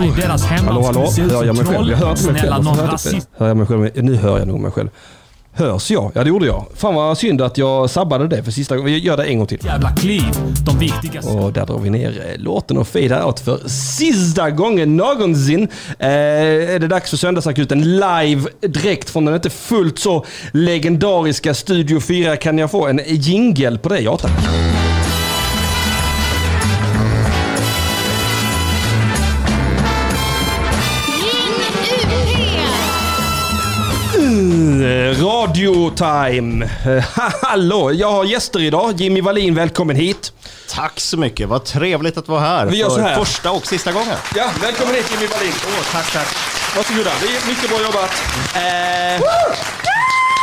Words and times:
Hemma 0.00 0.18
i 0.18 0.20
deras 0.20 0.42
Hallå, 0.44 0.56
hemland 0.56 0.84
hallå. 0.86 1.06
skulle 1.06 1.10
se 1.10 1.22
ut 1.22 1.32
Hör 1.32 1.44
jag 1.44 1.56
som 1.56 1.64
mig 1.66 1.74
själv? 1.74 1.76
troll. 1.76 1.90
Jag 1.90 1.96
hör 1.98 2.10
inte 2.10 2.32
mig 2.32 2.40
Snälla, 2.40 2.54
själv. 2.56 2.64
någon 2.64 2.86
rasist. 2.90 3.28
Hör 3.36 3.48
jag 3.48 3.56
mig 3.56 3.66
själv? 3.66 3.90
Nu 3.94 4.14
hör 4.16 4.38
jag 4.38 4.48
nog 4.48 4.60
mig 4.60 4.70
själv. 4.70 4.88
Hörs 5.52 5.90
jag? 5.90 6.12
Ja, 6.14 6.22
det 6.24 6.28
gjorde 6.28 6.46
jag. 6.46 6.64
Fan 6.76 6.94
vad 6.94 7.18
synd 7.18 7.40
att 7.42 7.58
jag 7.58 7.90
sabbade 7.90 8.28
det 8.28 8.42
för 8.42 8.50
sista 8.50 8.76
gången. 8.76 8.92
Vi 8.92 8.98
gör 8.98 9.16
det 9.16 9.24
en 9.24 9.38
gång 9.38 9.46
till. 9.46 9.58
Jävla 9.64 9.90
kliv. 9.90 10.24
De 10.66 10.78
viktigaste. 10.78 11.30
Och 11.32 11.52
där 11.52 11.66
drar 11.66 11.78
vi 11.78 11.90
ner 11.90 12.08
eh, 12.34 12.42
låten 12.42 12.76
och 12.78 12.88
fejdar 12.88 13.24
out 13.26 13.40
för 13.40 13.68
sista 13.68 14.50
gången 14.50 14.96
någonsin. 14.96 15.68
Eh, 15.98 16.08
är 16.08 16.78
det 16.78 16.86
dags 16.88 17.10
för 17.10 17.16
Söndagsakuten 17.16 17.80
live 17.96 18.42
direkt 18.60 19.10
från 19.10 19.24
den 19.24 19.34
inte 19.34 19.50
fullt 19.50 19.98
så 19.98 20.24
legendariska 20.52 21.54
Studio 21.54 22.00
4. 22.00 22.36
Kan 22.36 22.58
jag 22.58 22.70
få 22.70 22.86
en 22.86 23.00
jingel 23.06 23.78
på 23.78 23.88
det? 23.88 24.00
Ja 24.00 24.16
tack. 24.16 24.30
Radio 35.18 35.90
time. 35.90 36.64
Eh, 36.86 37.04
Hallå, 37.42 37.92
jag 37.92 38.10
har 38.10 38.24
gäster 38.24 38.60
idag. 38.60 39.00
Jimmy 39.00 39.20
Wallin, 39.20 39.54
välkommen 39.54 39.96
hit. 39.96 40.32
Tack 40.70 41.00
så 41.00 41.16
mycket, 41.16 41.48
vad 41.48 41.64
trevligt 41.64 42.16
att 42.16 42.28
vara 42.28 42.40
här 42.40 42.66
Vi 42.66 42.76
gör 42.76 42.88
för 42.88 42.96
så 42.96 43.00
här. 43.02 43.14
första 43.14 43.50
och 43.50 43.66
sista 43.66 43.92
gången. 43.92 44.16
Ja, 44.36 44.50
välkommen 44.62 44.94
hit 44.94 45.06
Jimmy 45.14 45.26
Wallin. 45.32 45.52
Åh, 45.66 45.84
tack, 45.92 46.12
tack. 46.12 46.26
Varsågoda. 46.76 47.10
Det 47.20 47.26
är 47.26 47.48
mycket 47.48 47.68
bra 47.70 47.82
jobbat. 47.82 48.10
Eh, 48.54 49.22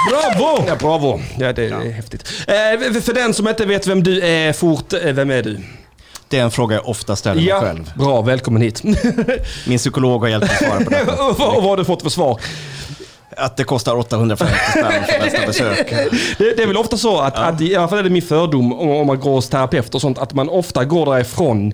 bravo! 0.10 0.64
Ja, 0.68 0.76
bravo. 0.76 1.22
Ja, 1.40 1.54
det 1.54 1.64
är 1.66 1.92
häftigt. 1.92 2.32
Eh, 2.48 3.02
för 3.02 3.14
den 3.14 3.34
som 3.34 3.48
inte 3.48 3.66
vet 3.66 3.88
vem 3.88 4.04
du 4.04 4.22
är 4.22 4.54
fort, 4.54 4.94
eh, 4.94 5.00
vem 5.14 5.30
är 5.32 5.44
du? 5.44 5.60
Det 6.30 6.40
är 6.40 6.44
en 6.44 6.52
fråga 6.52 6.76
jag 6.76 6.88
ofta 6.90 7.16
ställer 7.16 7.36
mig 7.42 7.46
Ja, 7.50 7.62
själv. 7.62 7.92
bra. 7.96 8.22
Välkommen 8.22 8.62
hit. 8.62 8.84
Min 9.68 9.78
psykolog 9.78 10.22
har 10.22 10.28
hjälpt 10.28 10.48
mig 10.48 10.56
att 10.72 10.86
svara 10.86 11.06
på 11.16 11.24
och 11.24 11.38
vad 11.40 11.64
har 11.64 11.78
du 11.78 11.86
fått 11.86 12.02
för 12.02 12.10
svar? 12.10 12.40
Att 13.38 13.58
det 13.58 13.64
kostar 13.64 13.96
850 13.96 14.56
spänn 14.72 15.04
för 15.04 15.20
nästa 15.20 15.46
besök. 15.48 15.90
Det, 16.38 16.56
det 16.58 16.64
är 16.64 16.68
väl 16.68 16.78
ofta 16.78 16.98
så 16.98 17.20
att, 17.20 17.36
att, 17.36 17.62
i 17.62 17.76
alla 17.76 17.88
fall 17.88 18.00
är 18.00 18.04
det 18.04 18.10
min 18.10 18.22
fördom 18.22 18.74
om, 18.74 18.90
om 18.90 19.08
man 19.08 19.20
går 19.20 19.32
hos 19.32 19.50
terapeut 19.50 19.96
och 19.96 20.02
sånt, 20.02 20.18
att 20.18 20.34
man 20.34 20.50
ofta 20.50 20.86
går 20.86 21.06
därifrån 21.06 21.74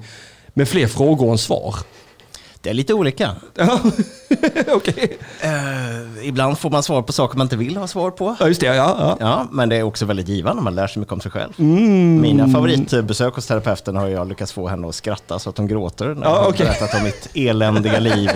med 0.53 0.69
fler 0.69 0.87
frågor 0.87 1.31
än 1.31 1.37
svar. 1.37 1.75
Det 2.63 2.69
är 2.69 2.73
lite 2.73 2.93
olika. 2.93 3.35
Ja, 3.55 3.79
okej. 4.73 5.17
Eh, 5.41 6.27
ibland 6.27 6.59
får 6.59 6.69
man 6.69 6.83
svar 6.83 7.01
på 7.01 7.13
saker 7.13 7.37
man 7.37 7.45
inte 7.45 7.55
vill 7.55 7.77
ha 7.77 7.87
svar 7.87 8.11
på. 8.11 8.35
Ja, 8.39 8.47
just 8.47 8.61
det. 8.61 8.67
Ja, 8.67 8.95
ja. 8.99 9.17
Ja, 9.19 9.47
men 9.51 9.69
det 9.69 9.75
är 9.75 9.83
också 9.83 10.05
väldigt 10.05 10.27
givande, 10.27 10.61
man 10.61 10.75
lär 10.75 10.87
sig 10.87 10.99
mycket 10.99 11.13
om 11.13 11.21
sig 11.21 11.31
själv. 11.31 11.51
Mm. 11.59 12.21
Mina 12.21 12.47
favoritbesök 12.49 13.33
hos 13.35 13.47
terapeuten 13.47 13.95
har 13.95 14.07
jag 14.07 14.29
lyckats 14.29 14.51
få 14.51 14.67
henne 14.67 14.87
att 14.87 14.95
skratta 14.95 15.39
så 15.39 15.49
att 15.49 15.57
hon 15.57 15.67
gråter 15.67 16.05
när 16.05 16.13
jag 16.13 16.31
Ja, 16.31 16.41
har 16.41 16.49
okej. 16.49 16.65
berättat 16.65 16.93
om 16.93 17.03
mitt 17.03 17.29
eländiga 17.33 17.99
liv 17.99 18.29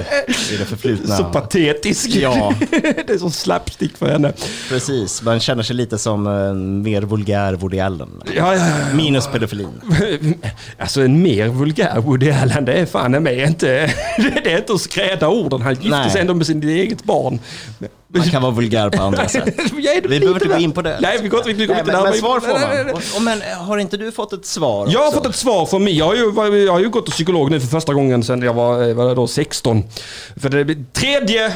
i 0.51 0.57
det 0.57 0.65
förflutna. 0.65 1.15
Så 1.15 1.23
patetisk. 1.23 2.09
Ja. 2.15 2.53
det 2.69 3.09
är 3.09 3.17
som 3.17 3.31
slapstick 3.31 3.97
för 3.97 4.09
henne. 4.09 4.33
Precis, 4.69 5.21
man 5.21 5.39
känner 5.39 5.63
sig 5.63 5.75
lite 5.75 5.97
som 5.97 6.27
en 6.27 6.81
mer 6.81 7.01
vulgär 7.01 7.53
Woody 7.53 7.79
Allen. 7.79 8.09
Ja, 8.35 8.55
ja, 8.55 8.67
ja. 8.67 8.95
Minus 8.95 9.27
pedofilin. 9.27 9.81
Alltså 10.77 11.01
en 11.01 11.21
mer 11.21 11.47
vulgär 11.47 11.99
Woody 11.99 12.31
Allen, 12.31 12.65
det 12.65 12.73
är 12.73 12.85
fan 12.85 13.11
mig 13.11 13.43
inte... 13.43 13.93
Det 14.17 14.51
är 14.53 14.57
inte 14.57 14.73
att 14.73 14.81
skräda 14.81 15.29
orden. 15.29 15.61
Han 15.61 15.73
gifte 15.73 15.89
Nej. 15.89 16.09
sig 16.09 16.21
ändå 16.21 16.33
med 16.33 16.47
sitt 16.47 16.63
eget 16.63 17.03
barn. 17.03 17.39
Man 18.07 18.23
kan 18.23 18.41
vara 18.41 18.51
vulgär 18.51 18.89
på 18.89 19.03
andra 19.03 19.27
sätt. 19.29 19.55
Vi 19.73 20.01
behöver 20.01 20.33
inte 20.33 20.47
gå 20.47 20.57
in 20.57 20.71
på 20.71 20.81
det. 20.81 20.97
Nej, 21.01 21.19
vi 21.21 21.27
går, 21.27 21.43
vi 21.43 21.53
går 21.53 21.73
Nej, 21.73 21.79
inte 21.79 21.91
men, 21.91 22.03
men 22.03 22.13
svar 22.13 22.39
får 22.39 22.47
man. 22.47 22.61
nej. 22.61 22.93
Och, 22.93 23.01
och, 23.15 23.21
men 23.21 23.41
har 23.67 23.77
inte 23.77 23.97
du 23.97 24.11
fått 24.11 24.33
ett 24.33 24.45
svar 24.45 24.87
Jag 24.91 24.99
har 24.99 25.07
också? 25.07 25.17
fått 25.19 25.29
ett 25.29 25.35
svar 25.35 25.65
från 25.65 25.83
mig. 25.83 25.97
Jag 25.97 26.05
har 26.05 26.15
ju, 26.15 26.63
jag 26.65 26.73
har 26.73 26.79
ju 26.79 26.89
gått 26.89 27.05
till 27.05 27.13
psykolog 27.13 27.51
nu 27.51 27.59
för 27.59 27.67
första 27.67 27.93
gången 27.93 28.23
sedan 28.23 28.41
jag 28.41 28.53
var, 28.53 28.87
eh, 28.89 28.93
var 28.95 29.15
då 29.15 29.27
16. 29.27 29.83
För 30.35 30.49
det 30.49 30.93
tredje 30.93 31.53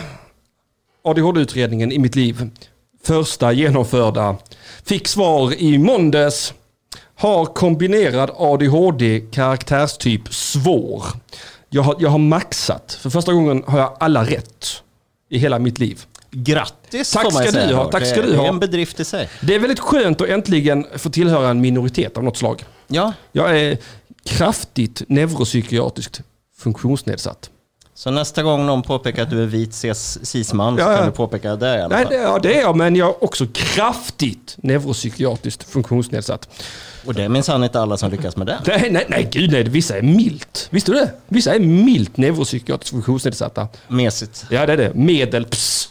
ADHD-utredningen 1.04 1.92
i 1.92 2.00
mitt 2.00 2.16
liv. 2.16 2.50
Första 3.04 3.52
genomförda. 3.52 4.36
Fick 4.86 5.08
svar 5.08 5.54
i 5.54 5.78
måndags. 5.78 6.54
Har 7.16 7.46
kombinerad 7.46 8.32
ADHD 8.38 9.20
karaktärstyp 9.32 10.34
svår. 10.34 11.04
Jag 11.74 11.82
har, 11.82 11.96
jag 12.00 12.10
har 12.10 12.18
maxat. 12.18 12.94
För 12.94 13.10
första 13.10 13.34
gången 13.34 13.64
har 13.68 13.80
jag 13.80 13.98
alla 14.00 14.24
rätt 14.24 14.84
i 15.30 15.38
hela 15.38 15.60
mitt 15.60 15.80
liv. 15.80 16.06
Grattis 16.32 17.12
Tack 17.12 17.34
ska 17.34 17.52
säga 17.52 17.68
du 17.68 17.76
ha, 17.76 17.92
tack 17.92 18.02
det, 18.02 18.08
ska 18.10 18.22
du 18.22 18.32
Det 18.32 18.38
ha. 18.38 18.44
är 18.46 18.50
en 18.50 18.60
bedrift 18.60 19.00
i 19.00 19.06
sig. 19.06 19.30
Det 19.42 19.56
är 19.56 19.60
väldigt 19.60 19.80
skönt 19.80 20.22
att 20.22 20.28
äntligen 20.30 20.86
få 20.98 21.10
tillhöra 21.10 21.50
en 21.50 21.62
minoritet 21.62 22.18
av 22.18 22.24
något 22.24 22.38
slag. 22.38 22.64
Ja, 22.88 23.14
Jag 23.32 23.60
är 23.60 23.78
kraftigt 24.26 25.02
neuropsykiatriskt 25.08 26.22
funktionsnedsatt. 26.58 27.50
Så 27.96 28.12
nästa 28.12 28.44
gång 28.44 28.66
någon 28.66 28.82
påpekar 28.82 29.24
att 29.24 29.30
du 29.30 29.44
är 29.44 29.48
vit 29.48 29.72
cis- 29.74 30.20
cisman 30.26 30.76
så 30.78 30.82
ja. 30.82 30.98
kan 30.98 31.06
du 31.06 31.12
påpeka 31.12 31.56
det 31.56 31.78
i 31.78 31.82
alla 31.82 31.88
Nej, 31.88 32.04
fall. 32.04 32.14
det, 32.14 32.22
ja, 32.22 32.40
det 32.40 32.54
är 32.58 32.62
jag, 32.62 32.76
men 32.76 32.96
jag 32.96 33.10
är 33.10 33.24
också 33.24 33.48
kraftigt 33.54 34.56
neuropsykiatriskt 34.58 35.64
funktionsnedsatt. 35.64 36.50
Och 37.06 37.14
det 37.14 37.24
är 37.24 37.30
minsann 37.30 37.64
inte 37.64 37.82
alla 37.82 37.98
som 37.98 38.12
lyckas 38.12 38.38
med 38.38 38.48
det. 38.48 38.58
Nej, 38.68 38.88
nej, 38.92 39.06
nej, 39.10 39.30
gud 39.32 39.52
nej, 39.52 39.64
vissa 39.64 39.98
är 39.98 40.02
milt. 40.02 40.68
Visste 40.70 40.92
du 40.92 40.98
det? 41.00 41.12
Vissa 41.28 41.56
är 41.56 41.60
milt 41.60 42.18
neuropsykiatriskt 42.18 42.90
funktionsnedsatta. 42.92 43.68
Mesigt. 43.88 44.46
Ja, 44.50 44.66
det 44.66 44.74
är 44.74 44.78
det. 44.78 44.94
Medel, 44.94 45.46
ps, 45.46 45.90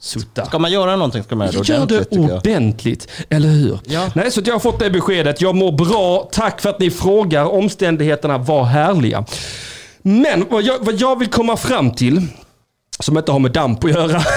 sutta. 0.00 0.46
Ska 0.46 0.58
man 0.58 0.72
göra 0.72 0.96
någonting 0.96 1.22
ska 1.22 1.36
man 1.36 1.46
göra 1.52 1.62
det 1.62 1.68
Gör 1.68 1.86
det 1.86 1.96
ordentligt 1.96 2.30
ordentligt, 2.46 3.08
eller 3.28 3.48
hur? 3.48 3.78
Ja. 3.84 4.10
Nej, 4.14 4.30
så 4.30 4.42
jag 4.44 4.54
har 4.54 4.60
fått 4.60 4.78
det 4.78 4.90
beskedet. 4.90 5.40
Jag 5.40 5.54
mår 5.54 5.72
bra. 5.72 6.28
Tack 6.32 6.60
för 6.60 6.70
att 6.70 6.80
ni 6.80 6.90
frågar. 6.90 7.44
Omständigheterna 7.44 8.38
var 8.38 8.64
härliga. 8.64 9.24
Men 10.02 10.44
vad 10.50 10.62
jag, 10.62 10.78
vad 10.80 10.94
jag 10.94 11.18
vill 11.18 11.28
komma 11.28 11.56
fram 11.56 11.90
till, 11.90 12.26
som 13.00 13.18
inte 13.18 13.32
har 13.32 13.38
med 13.38 13.52
damp 13.52 13.84
att 13.84 13.90
göra. 13.90 14.22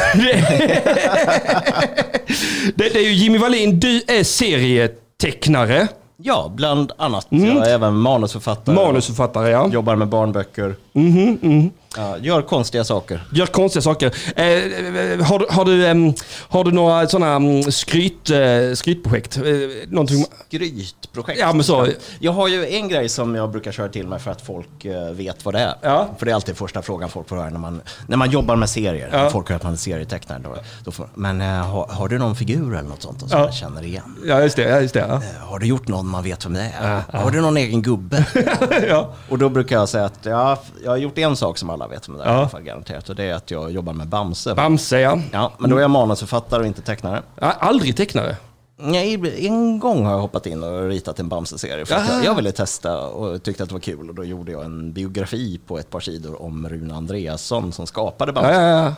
Det, 2.75 2.89
det 2.93 2.99
är 2.99 3.03
ju 3.03 3.13
Jimmy 3.13 3.37
Wallin, 3.37 3.79
du 3.79 4.01
är 4.07 4.23
serietecknare, 4.23 5.87
Ja, 6.17 6.51
bland 6.55 6.91
annat. 6.97 7.27
Jag 7.29 7.67
är 7.67 7.73
även 7.73 7.95
manusförfattare. 7.95 8.75
Mm. 8.75 8.87
manusförfattare, 8.87 9.49
ja. 9.49 9.69
Jobbar 9.69 9.95
med 9.95 10.07
barnböcker. 10.07 10.75
Mhm, 10.93 11.71
Ja, 11.97 12.17
gör 12.17 12.41
konstiga 12.41 12.83
saker. 12.83 13.23
Gör 13.31 13.45
konstiga 13.45 13.81
saker. 13.81 14.13
Eh, 14.35 14.45
eh, 14.45 15.21
har, 15.25 15.39
du- 15.39 15.45
har, 15.49 15.65
du, 15.65 15.87
ehm, 15.87 16.13
har 16.49 16.63
du 16.63 16.71
några 16.71 17.07
sådana 17.07 17.63
skryt, 17.71 18.29
eh, 18.29 18.73
skrytprojekt? 18.73 19.37
Eh, 19.37 19.43
någonting, 19.89 20.25
Skrytprojekt. 20.47 21.39
Ja, 21.39 21.53
men 21.53 21.63
så. 21.63 21.87
Jag 22.19 22.31
har 22.31 22.47
ju 22.47 22.67
en 22.67 22.87
grej 22.89 23.09
som 23.09 23.35
jag 23.35 23.51
brukar 23.51 23.71
köra 23.71 23.89
till 23.89 24.07
mig 24.07 24.19
för 24.19 24.31
att 24.31 24.41
folk 24.41 24.85
eh, 24.85 25.09
vet 25.11 25.45
vad 25.45 25.53
det 25.53 25.59
är. 25.59 25.75
Ja. 25.81 26.07
För 26.17 26.25
det 26.25 26.31
är 26.31 26.35
alltid 26.35 26.57
första 26.57 26.81
frågan 26.81 27.09
folk 27.09 27.27
får 27.29 27.35
höra 27.35 27.49
när 27.49 27.59
man, 27.59 27.81
när 28.07 28.17
man 28.17 28.31
jobbar 28.31 28.55
med 28.55 28.69
serier. 28.69 29.09
Ja. 29.13 29.29
Folk 29.29 29.49
hör 29.49 29.55
att 29.55 29.63
man 29.63 29.73
är 29.73 29.77
serietecknare. 29.77 30.39
Då, 30.43 30.55
då 30.83 30.91
får, 30.91 31.07
men 31.13 31.41
eh, 31.41 31.47
har, 31.47 31.87
har 31.87 32.07
du 32.07 32.17
någon 32.17 32.35
figur 32.35 32.75
eller 32.75 32.89
något 32.89 33.01
sånt 33.01 33.19
som 33.19 33.29
Ja. 33.31 33.39
man 33.39 33.51
känner 33.51 33.83
igen? 33.85 34.15
ja, 34.25 34.41
just 34.41 34.55
det. 34.55 34.61
Ja, 34.69 34.81
just 34.81 34.93
det 34.93 34.99
ja. 34.99 35.15
Eh, 35.15 35.47
Har 35.49 35.59
du 35.59 35.65
gjort 35.67 35.87
någon 35.87 36.07
man 36.07 36.23
vet 36.23 36.45
vem 36.45 36.53
det 36.53 36.71
är? 36.81 37.01
Har 37.17 37.31
du 37.31 37.41
någon 37.41 37.57
egen 37.57 37.81
gubbe? 37.81 38.25
ja. 38.89 39.13
Och 39.29 39.37
då 39.37 39.49
brukar 39.49 39.75
jag 39.75 39.89
säga 39.89 40.05
att 40.05 40.19
ja, 40.23 40.57
jag 40.83 40.91
har 40.91 40.97
gjort 40.97 41.17
en 41.17 41.35
sak 41.35 41.57
som 41.57 41.69
alla 41.69 41.84
vet 41.87 42.09
vem 42.09 42.17
det 42.17 42.23
är 42.23 42.27
i 42.27 42.37
alla 42.37 42.49
fall 42.49 42.61
garanterat. 42.61 43.09
Och 43.09 43.15
det 43.15 43.23
är 43.23 43.33
att 43.33 43.51
jag 43.51 43.71
jobbar 43.71 43.93
med 43.93 44.07
Bamse. 44.07 44.55
Bamse, 44.55 44.99
ja. 44.99 45.19
Ja, 45.31 45.51
men 45.57 45.69
då 45.69 45.77
är 45.77 45.81
jag 45.81 45.91
manusförfattare 45.91 46.61
och 46.61 46.67
inte 46.67 46.81
tecknare. 46.81 47.21
ja. 47.39 47.51
Aldrig 47.51 47.97
tecknare. 47.97 48.37
Nej, 48.77 49.45
en 49.47 49.79
gång 49.79 50.05
har 50.05 50.11
jag 50.11 50.19
hoppat 50.19 50.45
in 50.45 50.63
och 50.63 50.87
ritat 50.89 51.19
en 51.19 51.29
Bamse-serie. 51.29 51.85
För 51.85 51.95
jag, 51.95 52.25
jag 52.25 52.35
ville 52.35 52.51
testa 52.51 53.01
och 53.07 53.43
tyckte 53.43 53.63
att 53.63 53.69
det 53.69 53.75
var 53.75 53.79
kul. 53.79 54.09
Och 54.09 54.15
då 54.15 54.23
gjorde 54.23 54.51
jag 54.51 54.65
en 54.65 54.93
biografi 54.93 55.59
på 55.67 55.79
ett 55.79 55.89
par 55.89 55.99
sidor 55.99 56.41
om 56.41 56.69
Rune 56.69 56.93
Andreasson 56.95 57.71
som 57.71 57.87
skapade 57.87 58.31
Bamse 58.33 58.53
Ja, 58.53 58.61
ja, 58.61 58.83
ja. 58.85 58.95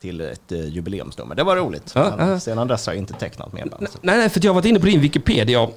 till 0.00 0.20
ett 0.20 0.52
eh, 0.52 0.68
jubileumsnummer. 0.68 1.34
Det 1.34 1.42
var 1.42 1.56
roligt. 1.56 1.92
Ja, 1.94 2.12
Men. 2.16 2.40
Sedan 2.40 2.68
dess 2.68 2.86
har 2.86 2.92
jag 2.92 2.98
inte 2.98 3.14
tecknat 3.14 3.52
mer 3.52 3.66
Bamse. 3.66 3.98
Nej, 4.00 4.18
nej, 4.18 4.28
för 4.30 4.40
jag 4.44 4.50
har 4.50 4.54
varit 4.54 4.64
inne 4.66 4.80
på 4.80 4.86
din 4.86 5.00
Wikipedia. 5.00 5.68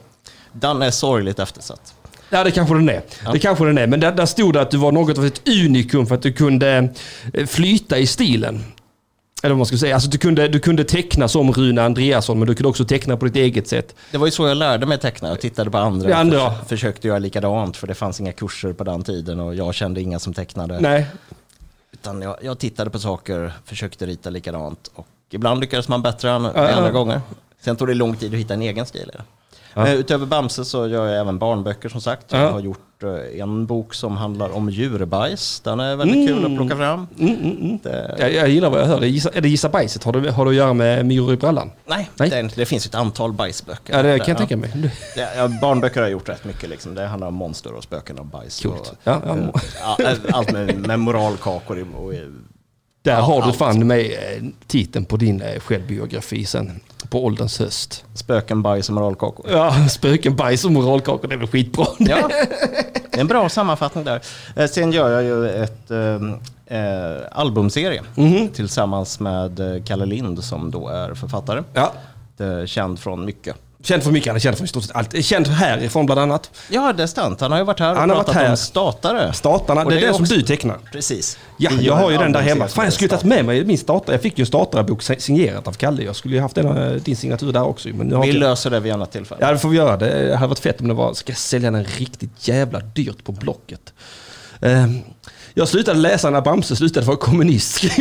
Den 0.51 0.81
är 0.81 0.91
sorgligt 0.91 1.39
eftersatt. 1.39 1.93
Ja, 2.29 2.43
det 2.43 2.51
kanske 2.51 2.75
den 2.75 2.89
är. 2.89 3.01
Det 3.33 3.39
kanske 3.39 3.65
den 3.65 3.77
är. 3.77 3.87
Men 3.87 3.99
där, 3.99 4.11
där 4.11 4.25
stod 4.25 4.53
det 4.53 4.61
att 4.61 4.71
du 4.71 4.77
var 4.77 4.91
något 4.91 5.17
av 5.17 5.25
ett 5.25 5.47
unikum 5.47 6.07
för 6.07 6.15
att 6.15 6.21
du 6.21 6.33
kunde 6.33 6.89
eh, 7.33 7.45
flyta 7.45 7.97
i 7.97 8.07
stilen. 8.07 8.63
Eller 9.43 9.53
vad 9.53 9.57
man 9.57 9.65
ska 9.65 9.77
säga. 9.77 9.93
Alltså 9.95 10.09
du 10.09 10.17
kunde, 10.17 10.47
du 10.47 10.59
kunde 10.59 10.83
teckna 10.83 11.27
som 11.27 11.51
Rune 11.51 11.81
Andreasson, 11.81 12.39
men 12.39 12.47
du 12.47 12.55
kunde 12.55 12.69
också 12.69 12.85
teckna 12.85 13.17
på 13.17 13.25
ditt 13.25 13.35
eget 13.35 13.67
sätt. 13.67 13.95
Det 14.11 14.17
var 14.17 14.27
ju 14.27 14.31
så 14.31 14.47
jag 14.47 14.57
lärde 14.57 14.85
mig 14.85 14.97
teckna. 14.97 15.29
Jag 15.29 15.41
tittade 15.41 15.71
på 15.71 15.77
andra. 15.77 16.07
Det 16.07 16.13
och 16.13 16.19
andra. 16.19 16.51
förs- 16.51 16.67
försökte 16.67 17.07
göra 17.07 17.19
likadant 17.19 17.77
för 17.77 17.87
det 17.87 17.95
fanns 17.95 18.19
inga 18.19 18.31
kurser 18.31 18.73
på 18.73 18.83
den 18.83 19.03
tiden 19.03 19.39
och 19.39 19.55
jag 19.55 19.75
kände 19.75 20.01
inga 20.01 20.19
som 20.19 20.33
tecknade. 20.33 20.79
Nej. 20.79 21.07
Utan 21.93 22.21
jag, 22.21 22.35
jag 22.41 22.59
tittade 22.59 22.89
på 22.89 22.99
saker, 22.99 23.53
försökte 23.65 24.05
rita 24.05 24.29
likadant 24.29 24.91
och 24.95 25.07
ibland 25.31 25.59
lyckades 25.61 25.87
man 25.87 26.01
bättre 26.01 26.31
än 26.31 26.43
ja. 26.43 26.69
andra 26.69 26.91
gånger. 26.91 27.21
Sen 27.61 27.75
tog 27.75 27.87
det 27.87 27.93
lång 27.93 28.15
tid 28.15 28.33
att 28.33 28.39
hitta 28.39 28.53
en 28.53 28.61
egen 28.61 28.85
stil. 28.85 29.11
Det. 29.73 29.81
Eh, 29.81 29.93
Utöver 29.93 30.25
Bamse 30.25 30.65
så 30.65 30.87
gör 30.87 31.07
jag 31.07 31.19
även 31.21 31.39
barnböcker 31.39 31.89
som 31.89 32.01
sagt. 32.01 32.25
Ja. 32.29 32.37
Jag 32.41 32.51
har 32.51 32.59
gjort 32.59 33.03
eh, 33.03 33.41
en 33.41 33.65
bok 33.65 33.93
som 33.93 34.17
handlar 34.17 34.55
om 34.55 34.69
djurbajs. 34.69 35.59
Den 35.59 35.79
är 35.79 35.95
väldigt 35.95 36.27
kul 36.27 36.45
att 36.45 36.55
plocka 36.57 36.75
fram. 36.75 37.07
Mm, 37.19 37.79
Det, 37.83 38.15
Jag, 38.19 38.33
jag 38.33 38.49
gillar 38.49 38.69
vad 38.69 38.79
jag 38.81 38.85
hör. 38.85 39.01
Gissa, 39.01 39.29
är 39.33 39.41
det 39.41 39.49
Gissa 39.49 39.69
bajset? 39.69 40.03
Har 40.03 40.13
det, 40.13 40.31
har 40.31 40.45
det 40.45 40.49
att 40.51 40.55
göra 40.55 40.73
med 40.73 41.05
myror 41.05 41.33
i 41.33 41.37
brallan? 41.37 41.71
nej, 41.87 42.09
Nej. 42.15 42.29
Det, 42.29 42.49
det 42.55 42.65
finns 42.65 42.85
ett 42.85 42.95
antal 42.95 43.33
bajsböcker. 43.33 43.93
Ja, 43.97 44.03
det 44.03 44.19
kan 44.19 44.27
jag 44.27 44.35
Ja. 44.35 44.37
tänka 44.47 44.57
mig. 44.57 44.91
Ja, 45.17 45.27
ja, 45.37 45.47
barnböcker 45.61 45.95
har 45.95 46.03
jag 46.07 46.11
gjort 46.11 46.29
rätt 46.29 46.45
mycket. 46.45 46.69
Liksom. 46.69 46.95
Det 46.95 47.05
handlar 47.05 47.27
om 47.27 47.33
monster 47.33 47.73
och 47.73 47.83
spöken 47.83 48.19
och 48.19 48.25
bajs. 48.25 48.61
Coolt. 48.63 48.79
Och, 48.91 48.95
Ja, 49.03 49.21
ja. 49.25 49.35
eh, 50.03 50.09
ja, 50.09 50.15
allt 50.31 50.51
med, 50.51 50.87
med 50.87 50.99
moralkakor. 50.99 51.85
Och, 51.97 52.13
i- 52.13 52.29
Där 53.07 53.13
Ja, 53.13 53.21
har 53.21 53.41
du 53.41 53.47
allt. 53.47 53.55
fan 53.55 53.87
med 53.87 53.99
eh, 54.05 54.43
titeln 54.67 55.05
på 55.05 55.17
din 55.17 55.41
eh, 55.41 55.59
självbiografi 55.59 56.45
sen. 56.45 56.79
På 57.09 57.25
ålderns 57.25 57.59
höst. 57.59 58.05
spöken, 58.13 58.61
bajs 58.61 58.89
och 58.89 58.95
moralkakor. 58.95 59.45
Ja, 59.51 59.87
spöken, 59.89 60.35
bajs 60.35 60.65
och 60.65 60.71
moralkakor, 60.71 61.27
det 61.27 61.35
är 61.35 61.37
väl 61.39 61.47
skitbra. 61.47 61.85
Ja, 61.99 62.29
det 63.11 63.17
är 63.17 63.21
en 63.21 63.27
bra 63.27 63.49
sammanfattning 63.49 64.03
där. 64.03 64.21
Eh, 64.55 64.67
Sen 64.67 64.91
gör 64.91 65.09
jag 65.09 65.23
ju 65.23 65.49
ett 65.63 65.91
eh, 65.91 67.17
albumserie 67.31 68.01
Mhm. 68.15 68.47
tillsammans 68.49 69.19
med 69.19 69.81
Kalle 69.87 70.05
Lind 70.05 70.43
som 70.43 70.71
då 70.71 70.87
är 70.87 71.13
författare. 71.13 71.63
Ja. 71.73 71.91
Det 72.37 72.45
är 72.45 72.65
känd 72.65 72.99
från 72.99 73.25
mycket. 73.25 73.55
Känd 73.83 74.03
för 74.03 74.11
mycket, 74.11 74.27
han 74.27 74.35
är 74.35 74.39
känd 74.39 74.57
för 74.57 74.63
i 74.65 74.67
stort 74.67 74.83
sett 74.83 74.95
allt. 74.95 75.25
Känd 75.25 75.47
härifrån 75.47 76.05
bland 76.05 76.21
annat. 76.21 76.51
Ja, 76.69 76.93
det 76.93 77.03
är 77.03 77.07
sant. 77.07 77.41
Han 77.41 77.51
har 77.51 77.59
ju 77.59 77.65
varit 77.65 77.79
här 77.79 77.91
och 77.91 77.97
Han 77.99 78.09
har 78.09 78.15
varit 78.17 78.25
pratat 78.25 78.41
här. 78.41 78.51
om 78.51 78.57
statare. 78.57 79.33
Statarna, 79.33 79.83
Och 79.85 79.91
det 79.91 79.97
är 79.97 80.01
den 80.01 80.13
som 80.13 80.23
också- 80.23 80.35
du 80.35 80.41
tecknar. 80.41 80.77
Precis. 80.91 81.37
Ja, 81.57 81.71
jag 81.81 81.95
har 81.95 82.11
ju 82.11 82.17
den 82.17 82.31
där 82.31 82.41
hemma. 82.41 82.67
som 82.67 82.75
Fan, 82.75 82.83
jag 82.85 82.93
skulle 82.93 83.09
tagit 83.09 83.19
Statare. 83.21 83.35
med 83.37 83.45
mig 83.45 83.65
min 83.65 83.77
startare. 83.77 84.13
Jag 84.15 84.21
fick 84.21 84.37
ju 84.37 84.41
en 84.41 84.45
statarebok 84.45 85.01
signerat 85.01 85.67
av 85.67 85.71
Kalle. 85.71 86.03
Jag 86.03 86.15
skulle 86.15 86.35
ju 86.35 86.41
haft 86.41 86.55
den, 86.55 86.77
eh, 86.77 86.91
din 86.91 87.15
signatur 87.15 87.53
där 87.53 87.63
också. 87.63 87.89
Men 87.89 88.11
har 88.13 88.21
Vi 88.21 88.27
inte- 88.27 88.39
löser 88.39 88.69
det 88.69 88.79
vid 88.79 88.93
annat 88.93 89.11
tillfälle. 89.11 89.41
Ja, 89.45 89.51
det 89.51 89.59
får 89.59 89.69
vi 89.69 89.77
göra. 89.77 89.97
Det 89.97 90.35
hade 90.35 90.47
varit 90.47 90.59
fett 90.59 90.81
om 90.81 90.87
det 90.87 90.93
var, 90.93 91.13
ska 91.13 91.31
jag 91.31 91.37
sälja 91.39 91.71
den 91.71 91.83
riktigt 91.85 92.47
jävla 92.47 92.79
dyrt 92.79 93.23
på 93.23 93.31
Blocket. 93.31 93.93
Ehm, 94.61 94.99
jag 95.53 95.67
slutade 95.67 95.99
läsa 95.99 96.29
när 96.29 96.41
Bamse 96.41 96.75
slutade 96.75 97.05
vara 97.05 97.17
kommunist. 97.17 97.83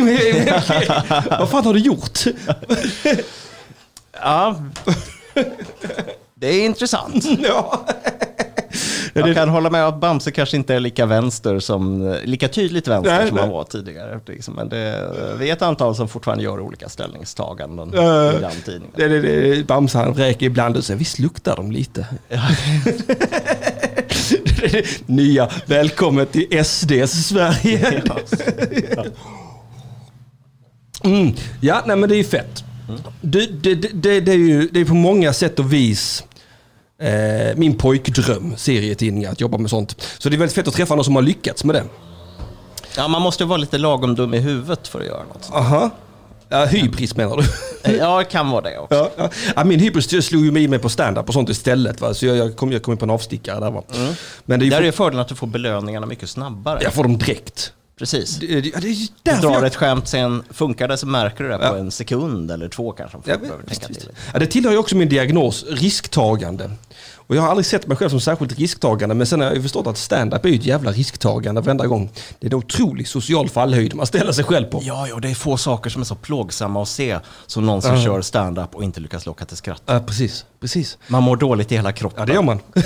Vad 1.39 1.49
fan 1.49 1.65
har 1.65 1.73
du 1.73 1.79
gjort? 1.79 2.19
Ja. 4.21 4.55
Det 6.35 6.47
är 6.47 6.65
intressant. 6.65 7.25
ja. 7.43 7.85
Jag 9.13 9.35
kan 9.35 9.49
hålla 9.49 9.69
med 9.69 9.87
att 9.87 9.99
Bamse 9.99 10.31
kanske 10.31 10.57
inte 10.57 10.75
är 10.75 10.79
lika 10.79 11.05
vänster 11.05 11.59
som, 11.59 12.15
lika 12.23 12.47
tydligt 12.47 12.87
vänster 12.87 13.17
Nej, 13.17 13.27
som 13.27 13.35
nej. 13.35 13.43
han 13.43 13.53
var 13.53 13.63
tidigare. 13.63 14.19
Liksom. 14.25 14.53
Men 14.53 14.69
det, 14.69 15.13
vi 15.39 15.49
är 15.49 15.53
ett 15.53 15.61
antal 15.61 15.95
som 15.95 16.07
fortfarande 16.07 16.43
gör 16.43 16.59
olika 16.59 16.89
ställningstaganden 16.89 17.93
Eh, 17.93 18.37
i 18.37 18.41
den 18.41 18.51
tidningen. 18.65 18.93
Det, 18.95 19.07
det, 19.07 19.21
det, 19.21 19.67
Bamse 19.67 19.97
han 19.97 20.13
räker 20.13 20.45
ibland 20.45 20.77
och 20.77 20.83
säger 20.83 20.97
visst 20.97 21.19
luktar 21.19 21.55
de 21.55 21.71
lite. 21.71 22.07
Nya, 25.05 25.49
välkommen 25.65 26.25
till 26.25 26.65
SDs 26.65 27.27
Sverige. 27.27 28.03
Mm. 31.03 31.33
Ja, 31.61 31.81
nej 31.85 31.95
men 31.95 32.09
det 32.09 32.15
är 32.15 32.17
ju 32.17 32.23
fett. 32.23 32.63
Det, 33.21 33.45
det, 33.45 33.75
det, 33.75 33.89
det, 33.93 34.19
det 34.19 34.31
är 34.31 34.37
ju 34.37 34.67
det 34.71 34.79
är 34.79 34.85
på 34.85 34.93
många 34.93 35.33
sätt 35.33 35.59
och 35.59 35.73
vis 35.73 36.23
eh, 37.01 37.55
min 37.55 37.77
pojkdröm, 37.77 38.53
serietidningar, 38.57 39.31
att 39.31 39.41
jobba 39.41 39.57
med 39.57 39.69
sånt. 39.69 40.01
Så 40.17 40.29
det 40.29 40.35
är 40.35 40.37
väldigt 40.37 40.55
fett 40.55 40.67
att 40.67 40.73
träffa 40.73 40.95
någon 40.95 41.05
som 41.05 41.15
har 41.15 41.21
lyckats 41.21 41.63
med 41.63 41.75
det. 41.75 41.83
Ja, 42.97 43.07
man 43.07 43.21
måste 43.21 43.43
ju 43.43 43.47
vara 43.47 43.57
lite 43.57 43.77
lagom 43.77 44.15
dum 44.15 44.33
i 44.33 44.39
huvudet 44.39 44.87
för 44.87 44.99
att 44.99 45.05
göra 45.05 45.23
något. 45.23 45.49
Aha. 45.53 45.89
Ja, 46.49 46.65
hybris 46.65 47.15
menar 47.15 47.37
du? 47.37 47.43
Ja, 47.97 48.17
det 48.17 48.25
kan 48.25 48.49
vara 48.49 48.61
det 48.61 48.77
också. 48.79 48.95
Ja, 48.95 49.11
ja. 49.17 49.29
ja, 49.55 49.63
min 49.63 49.79
hybris 49.79 50.25
slog 50.25 50.45
ju 50.45 50.51
mig 50.51 50.63
i 50.63 50.67
mig 50.67 50.79
på 50.79 50.89
stand-up 50.89 51.27
och 51.27 51.33
sånt 51.33 51.49
istället. 51.49 52.01
Va? 52.01 52.13
Så 52.13 52.25
jag, 52.25 52.37
jag, 52.37 52.55
kom, 52.55 52.71
jag 52.71 52.83
kom 52.83 52.91
in 52.91 52.97
på 52.97 53.05
en 53.05 53.09
avstickare 53.09 53.59
där. 53.59 53.71
Va? 53.71 53.83
Men 54.45 54.59
det 54.59 54.63
är 54.63 54.65
ju 54.65 54.69
Där 54.69 54.77
för, 54.77 54.83
är 54.87 54.91
fördelen 54.91 55.21
att 55.21 55.27
du 55.27 55.35
får 55.35 55.47
belöningarna 55.47 56.05
mycket 56.05 56.29
snabbare. 56.29 56.79
jag 56.83 56.93
får 56.93 57.03
dem 57.03 57.17
direkt. 57.17 57.73
Precis. 57.99 58.35
Det, 58.35 58.47
det, 58.61 58.75
är 58.75 58.81
Du 59.35 59.41
drar 59.41 59.51
jag, 59.53 59.65
ett 59.65 59.75
skämt, 59.75 60.07
sen 60.07 60.43
funkar 60.49 60.87
det 60.87 60.97
så 60.97 61.07
märker 61.07 61.43
du 61.43 61.49
det 61.49 61.57
på 61.57 61.63
Ja. 61.63 61.77
en 61.77 61.91
sekund 61.91 62.51
eller 62.51 62.69
två 62.69 62.91
kanske. 62.91 63.17
Ja, 63.25 63.35
visst, 63.65 63.89
visst. 63.89 64.07
Ja, 64.33 64.39
det 64.39 64.45
tillhör 64.47 64.71
ju 64.71 64.77
också 64.77 64.95
min 64.95 65.09
diagnos, 65.09 65.65
risktagande. 65.69 66.71
Och 67.15 67.35
jag 67.35 67.41
har 67.41 67.49
aldrig 67.49 67.65
sett 67.65 67.87
mig 67.87 67.97
själv 67.97 68.09
som 68.09 68.19
särskilt 68.21 68.59
risktagande, 68.59 69.15
men 69.15 69.27
sen 69.27 69.41
har 69.41 69.51
jag 69.53 69.61
förstått 69.63 69.87
att 69.87 69.97
stand-up 69.97 70.45
är 70.45 70.49
ju 70.49 70.55
ett 70.55 70.65
jävla 70.65 70.91
risktagande 70.91 71.61
varenda 71.61 71.87
gång. 71.87 72.09
Det 72.39 72.47
är 72.47 72.51
en 72.51 72.57
otrolig 72.57 73.07
social 73.07 73.49
fallhöjd 73.49 73.95
man 73.95 74.07
ställer 74.07 74.31
sig 74.31 74.43
själv 74.43 74.65
på. 74.65 74.79
Ja, 74.83 75.07
ja, 75.07 75.19
det 75.19 75.29
är 75.29 75.35
få 75.35 75.57
saker 75.57 75.89
som 75.89 76.01
är 76.01 76.05
så 76.05 76.15
plågsamma 76.15 76.81
att 76.81 76.87
se 76.87 77.19
som 77.47 77.65
någon 77.65 77.81
som 77.81 77.95
Ja. 77.95 78.03
kör 78.03 78.21
stand-up 78.21 78.75
och 78.75 78.83
inte 78.83 78.99
lyckas 78.99 79.25
locka 79.25 79.45
till 79.45 79.57
skratt. 79.57 79.81
Ja, 79.85 79.99
precis, 79.99 80.45
precis. 80.59 80.97
Man 81.07 81.23
mår 81.23 81.35
dåligt 81.35 81.71
i 81.71 81.75
hela 81.75 81.91
kroppen. 81.91 82.19
Ja, 82.19 82.25
det 82.25 82.33
gör 82.33 82.41
man. 82.43 82.59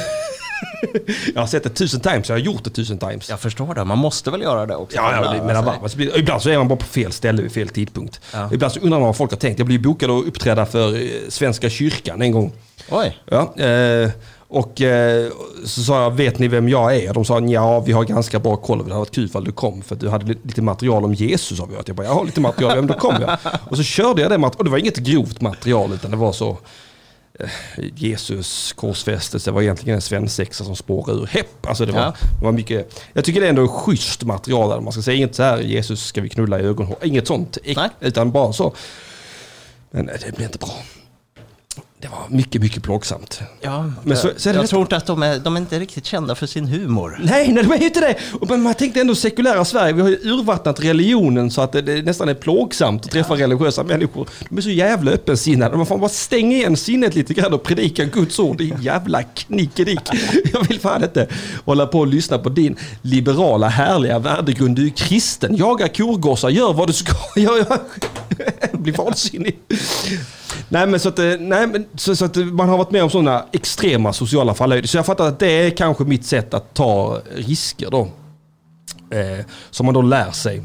jag 1.35 1.41
har 1.41 1.47
sett 1.47 1.63
det 1.63 1.69
tusen 1.69 1.99
times, 1.99 2.29
jag 2.29 2.35
har 2.35 2.39
gjort 2.41 2.63
det 2.63 2.69
tusen 2.69 2.97
times. 2.97 3.29
Jag 3.29 3.39
förstår 3.39 3.73
det, 3.75 3.83
man 3.85 3.97
måste 3.97 4.31
väl 4.31 4.41
göra 4.41 4.65
det 4.65 4.75
också. 4.75 4.97
Ja, 4.97 5.11
ja 5.25 5.31
det 5.31 5.39
varmt. 5.61 5.83
Alltså, 5.83 5.99
Ibland 6.01 6.41
så 6.41 6.49
är 6.49 6.57
man 6.57 6.67
bara 6.67 6.75
på 6.79 6.85
fel 6.85 7.11
ställe 7.11 7.41
vid 7.41 7.51
fel 7.51 7.69
tidpunkt. 7.69 8.19
Ja. 8.33 8.49
Ibland 8.53 8.73
så 8.73 8.79
undrar 8.79 8.99
man 8.99 9.05
vad 9.07 9.17
folk 9.17 9.31
har 9.31 9.37
tänkt. 9.37 9.59
Jag 9.59 9.67
blev 9.67 9.81
bokad 9.81 10.09
att 10.11 10.25
uppträda 10.25 10.65
för 10.65 10.95
eh, 10.95 11.07
Svenska 11.29 11.69
kyrkan 11.69 12.21
en 12.21 12.31
gång. 12.31 12.51
Oj, 12.89 13.17
Ja, 13.25 13.55
eh, 13.63 14.09
och 14.47 14.81
eh, 14.81 15.27
så 15.65 15.81
sa 15.81 16.03
jag, 16.03 16.11
vet 16.11 16.39
ni 16.39 16.47
vem 16.47 16.69
jag 16.69 16.95
är? 16.95 17.13
De 17.13 17.25
sa, 17.25 17.39
ja 17.39 17.79
vi 17.79 17.91
har 17.91 18.03
ganska 18.03 18.39
bra 18.39 18.55
koll. 18.55 18.77
Det 18.77 18.83
hade 18.83 18.95
varit 18.95 19.15
kul 19.15 19.25
ifall 19.25 19.43
du 19.43 19.51
kom 19.51 19.81
för 19.81 19.95
du 19.95 20.09
hade 20.09 20.25
li- 20.25 20.37
lite 20.43 20.61
material 20.61 21.05
om 21.05 21.13
Jesus. 21.13 21.59
Har 21.59 21.67
vi. 21.67 21.73
Jag 21.85 21.95
bara, 21.95 22.07
jag 22.07 22.13
har 22.13 22.25
lite 22.25 22.41
material, 22.41 22.71
ja, 22.75 22.81
men 22.81 22.87
då 22.87 22.93
kom 22.93 23.15
jag. 23.21 23.37
Och 23.69 23.77
så 23.77 23.83
körde 23.83 24.21
jag 24.21 24.31
det 24.31 24.37
materialet, 24.37 24.57
och 24.59 24.63
det 24.65 24.71
var 24.71 24.77
inget 24.77 24.97
grovt 24.97 25.41
material 25.41 25.93
utan 25.93 26.11
det 26.11 26.17
var 26.17 26.31
så 26.31 26.57
Jesus 27.95 28.73
korsfästelse 28.73 29.51
var 29.51 29.61
egentligen 29.61 29.95
en 29.95 30.01
svensexa 30.01 30.63
som 30.63 30.75
spårade 30.75 31.19
ur 31.21 31.25
hepp. 31.25 31.65
Alltså 31.67 31.85
det 31.85 31.91
var, 31.91 32.01
Ja. 32.01 32.13
det 32.39 32.45
var 32.45 32.51
mycket, 32.51 33.01
jag 33.13 33.25
tycker 33.25 33.41
det 33.41 33.45
är 33.47 33.49
ändå 33.49 33.67
schysst 33.67 34.23
material. 34.23 34.69
Där. 34.69 34.79
Man 34.79 34.93
ska 34.93 35.01
säga 35.01 35.17
inget 35.17 35.35
så 35.35 35.43
här, 35.43 35.59
Jesus 35.59 36.05
ska 36.05 36.21
vi 36.21 36.29
knulla 36.29 36.59
i 36.59 36.63
ögonhår. 36.63 36.97
Inget 37.03 37.27
sånt. 37.27 37.57
Nej. 37.75 37.89
Utan 37.99 38.31
bara 38.31 38.53
så. 38.53 38.75
Men 39.91 40.09
eh, 40.09 40.15
det 40.25 40.31
blev 40.35 40.45
inte 40.45 40.57
bra. 40.57 40.73
Det 42.01 42.07
var 42.07 42.19
mycket, 42.29 42.61
mycket 42.61 42.83
plågsamt. 42.83 43.39
ja, 43.61 43.91
Men 44.03 44.17
så- 44.17 44.29
så 44.37 44.49
är 44.49 44.53
det 44.53 44.59
jag 44.59 44.69
tror 44.69 44.81
inte 44.81 44.95
att 44.97 45.05
de 45.05 45.23
är, 45.23 45.39
de 45.39 45.55
är 45.55 45.59
inte 45.59 45.79
riktigt 45.79 46.05
kända 46.05 46.35
för 46.35 46.47
sin 46.47 46.65
humor. 46.67 47.19
Nej, 47.23 47.51
nej, 47.53 47.63
de 47.63 47.71
är 47.73 47.77
ju 47.77 47.85
inte 47.85 47.99
det. 47.99 48.15
Men 48.49 48.61
man 48.61 48.73
tänkte 48.73 49.01
ändå 49.01 49.15
sekulära 49.15 49.65
Sverige, 49.65 49.93
vi 49.93 50.01
har 50.01 50.09
ju 50.09 50.15
urvattnat 50.15 50.79
religionen 50.79 51.51
så 51.51 51.61
att 51.61 51.71
det, 51.71 51.81
det 51.81 52.01
nästan 52.01 52.29
är 52.29 52.33
plågsamt 52.33 53.05
att 53.05 53.11
träffa 53.11 53.33
religiösa 53.35 53.83
människor. 53.83 54.29
De 54.49 54.57
är 54.57 54.61
så 54.61 54.69
jävla 54.69 55.11
öppensinnade. 55.11 55.77
Man 55.77 55.85
får 55.85 55.97
bara 55.97 56.09
stänga 56.09 56.57
igen 56.57 56.77
sinnet 56.77 57.15
lite 57.15 57.33
grann 57.33 57.53
och 57.53 57.63
predika 57.63 58.05
Guds 58.05 58.39
ord. 58.39 58.57
Det 58.57 58.63
är 58.63 58.77
jävla 58.81 59.23
knickedick. 59.23 59.99
Jag 60.53 60.67
vill 60.67 60.79
fan 60.79 61.03
inte 61.03 61.27
hålla 61.65 61.85
på 61.87 61.99
och 61.99 62.07
lyssna 62.07 62.37
på 62.37 62.49
din 62.49 62.75
liberala, 63.01 63.67
härliga 63.67 64.19
värdegrund. 64.19 64.75
Du 64.75 64.85
är 64.85 64.89
kristen, 64.89 65.55
jaga 65.55 65.87
korgossar, 65.87 66.49
gör 66.49 66.73
vad 66.73 66.89
du 66.89 66.93
ska. 66.93 67.13
Jag, 67.35 67.57
jag 68.71 68.79
blir 68.81 68.93
vansinnig. 68.93 69.59
Nej 70.69 70.87
men 70.87 70.99
så 70.99 71.09
att, 71.09 71.19
eh, 71.19 71.33
nej, 71.39 71.67
men, 71.67 71.85
så, 71.95 72.15
så 72.15 72.25
att 72.25 72.35
man 72.35 72.69
har 72.69 72.77
varit 72.77 72.91
med 72.91 73.03
om 73.03 73.09
sådana 73.09 73.45
extrema 73.51 74.13
sociala 74.13 74.53
fallhöjder. 74.53 74.87
Så 74.87 74.97
jag 74.97 75.05
fattar 75.05 75.27
att 75.27 75.39
det 75.39 75.51
är 75.51 75.69
kanske 75.69 76.03
mitt 76.03 76.25
sätt 76.25 76.53
att 76.53 76.73
ta 76.73 77.21
risker 77.35 77.89
då. 77.91 78.07
Eh, 79.11 79.45
som 79.69 79.85
man 79.85 79.95
då 79.95 80.01
lär 80.01 80.31
sig 80.31 80.63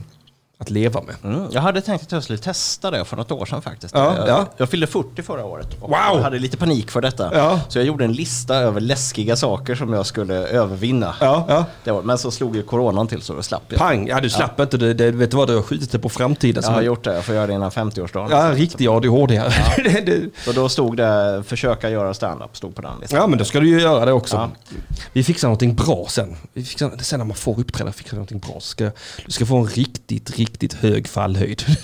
att 0.58 0.70
leva 0.70 1.02
med. 1.02 1.14
Mm, 1.34 1.48
jag 1.50 1.60
hade 1.60 1.80
tänkt 1.80 2.02
att 2.02 2.12
jag 2.12 2.22
skulle 2.22 2.38
testa 2.38 2.90
det 2.90 3.04
för 3.04 3.16
något 3.16 3.30
år 3.32 3.46
sedan 3.46 3.62
faktiskt. 3.62 3.94
Ja, 3.94 4.16
jag, 4.16 4.28
ja. 4.28 4.46
jag 4.56 4.68
fyllde 4.68 4.86
40 4.86 5.22
förra 5.22 5.44
året 5.44 5.66
och 5.80 5.90
Wow! 5.90 5.98
jag 6.14 6.22
hade 6.22 6.38
lite 6.38 6.56
panik 6.56 6.90
för 6.90 7.00
detta. 7.00 7.30
Ja. 7.34 7.60
Så 7.68 7.78
jag 7.78 7.86
gjorde 7.86 8.04
en 8.04 8.12
lista 8.12 8.54
över 8.56 8.80
läskiga 8.80 9.36
saker 9.36 9.74
som 9.74 9.92
jag 9.92 10.06
skulle 10.06 10.34
övervinna. 10.34 11.14
Ja, 11.20 11.44
ja. 11.48 11.64
Det 11.84 11.90
var, 11.90 12.02
men 12.02 12.18
så 12.18 12.30
slog 12.30 12.56
ju 12.56 12.62
coronan 12.62 13.08
till 13.08 13.22
så 13.22 13.34
då 13.34 13.42
slapp 13.42 13.62
jag. 13.68 13.78
Pang! 13.78 14.08
Ja 14.08 14.20
du 14.20 14.30
slapp 14.30 14.60
inte 14.60 14.76
det, 14.76 14.94
det. 14.94 15.10
Vet 15.10 15.30
du 15.30 15.36
vad, 15.36 15.48
du 15.48 15.54
har 15.54 15.62
skjutit 15.62 15.92
det 15.92 15.98
på 15.98 16.08
framtiden. 16.08 16.62
Jag 16.66 16.72
har 16.72 16.82
gjort 16.82 17.04
det, 17.04 17.14
jag 17.14 17.24
får 17.24 17.34
göra 17.34 17.46
det 17.46 17.52
innan 17.52 17.70
50-årsdagen. 17.70 18.28
Ja, 18.30 18.54
riktig 18.54 18.88
ADHD 18.88 19.36
här. 19.38 19.82
det, 20.06 20.30
Så 20.44 20.52
då 20.52 20.68
stod 20.68 20.96
det 20.96 21.42
försöka 21.46 21.90
göra 21.90 22.14
stand-up, 22.14 22.56
stod 22.56 22.74
på 22.74 22.82
den 22.82 22.92
listan. 23.00 23.20
ja 23.20 23.26
men 23.26 23.38
då 23.38 23.44
ska 23.44 23.60
du 23.60 23.68
ju 23.68 23.80
göra 23.80 24.04
det 24.04 24.12
också. 24.12 24.36
Ja. 24.36 24.50
Vi 25.12 25.24
fixar 25.24 25.48
någonting 25.48 25.74
bra 25.74 26.06
sen. 26.08 26.36
Vi 26.52 26.64
fixar, 26.64 26.92
sen 27.00 27.18
när 27.18 27.26
man 27.26 27.36
får 27.36 27.60
uppträda 27.60 27.92
fixar 27.92 28.10
vi 28.10 28.16
någonting 28.16 28.38
bra. 28.38 28.60
Ska, 28.60 28.84
du 29.26 29.32
ska 29.32 29.46
få 29.46 29.56
en 29.56 29.66
riktigt, 29.66 30.30
riktigt 30.30 30.45
hög 30.80 31.08
fallhöjd. 31.08 31.64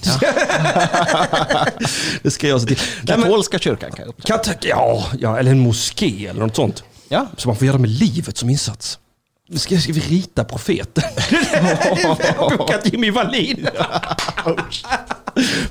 det 2.23 2.31
ska 2.31 2.49
jag 2.49 2.61
se 2.61 2.66
till. 2.66 2.78
Katolska 3.07 3.59
kyrkan 3.59 3.90
kan 3.90 3.99
jag 3.99 4.09
upptäcka. 4.09 4.38
Kat- 4.38 4.64
ja, 4.64 5.07
ja, 5.19 5.38
eller 5.38 5.50
en 5.50 5.61
moské 5.61 6.26
eller 6.26 6.40
något 6.40 6.57
sånt. 6.57 6.85
Ja. 7.09 7.26
Så 7.37 7.49
man 7.49 7.57
får 7.57 7.66
göra 7.66 7.78
med 7.78 7.90
livet 7.90 8.37
som 8.38 8.50
insats. 8.50 8.99
Ska, 9.57 9.78
ska 9.78 9.92
vi 9.92 10.00
rita 10.00 10.45
profeten? 10.45 11.04
Bokat 12.59 12.92
Jimmy 12.92 13.11
Wallin. 13.11 13.69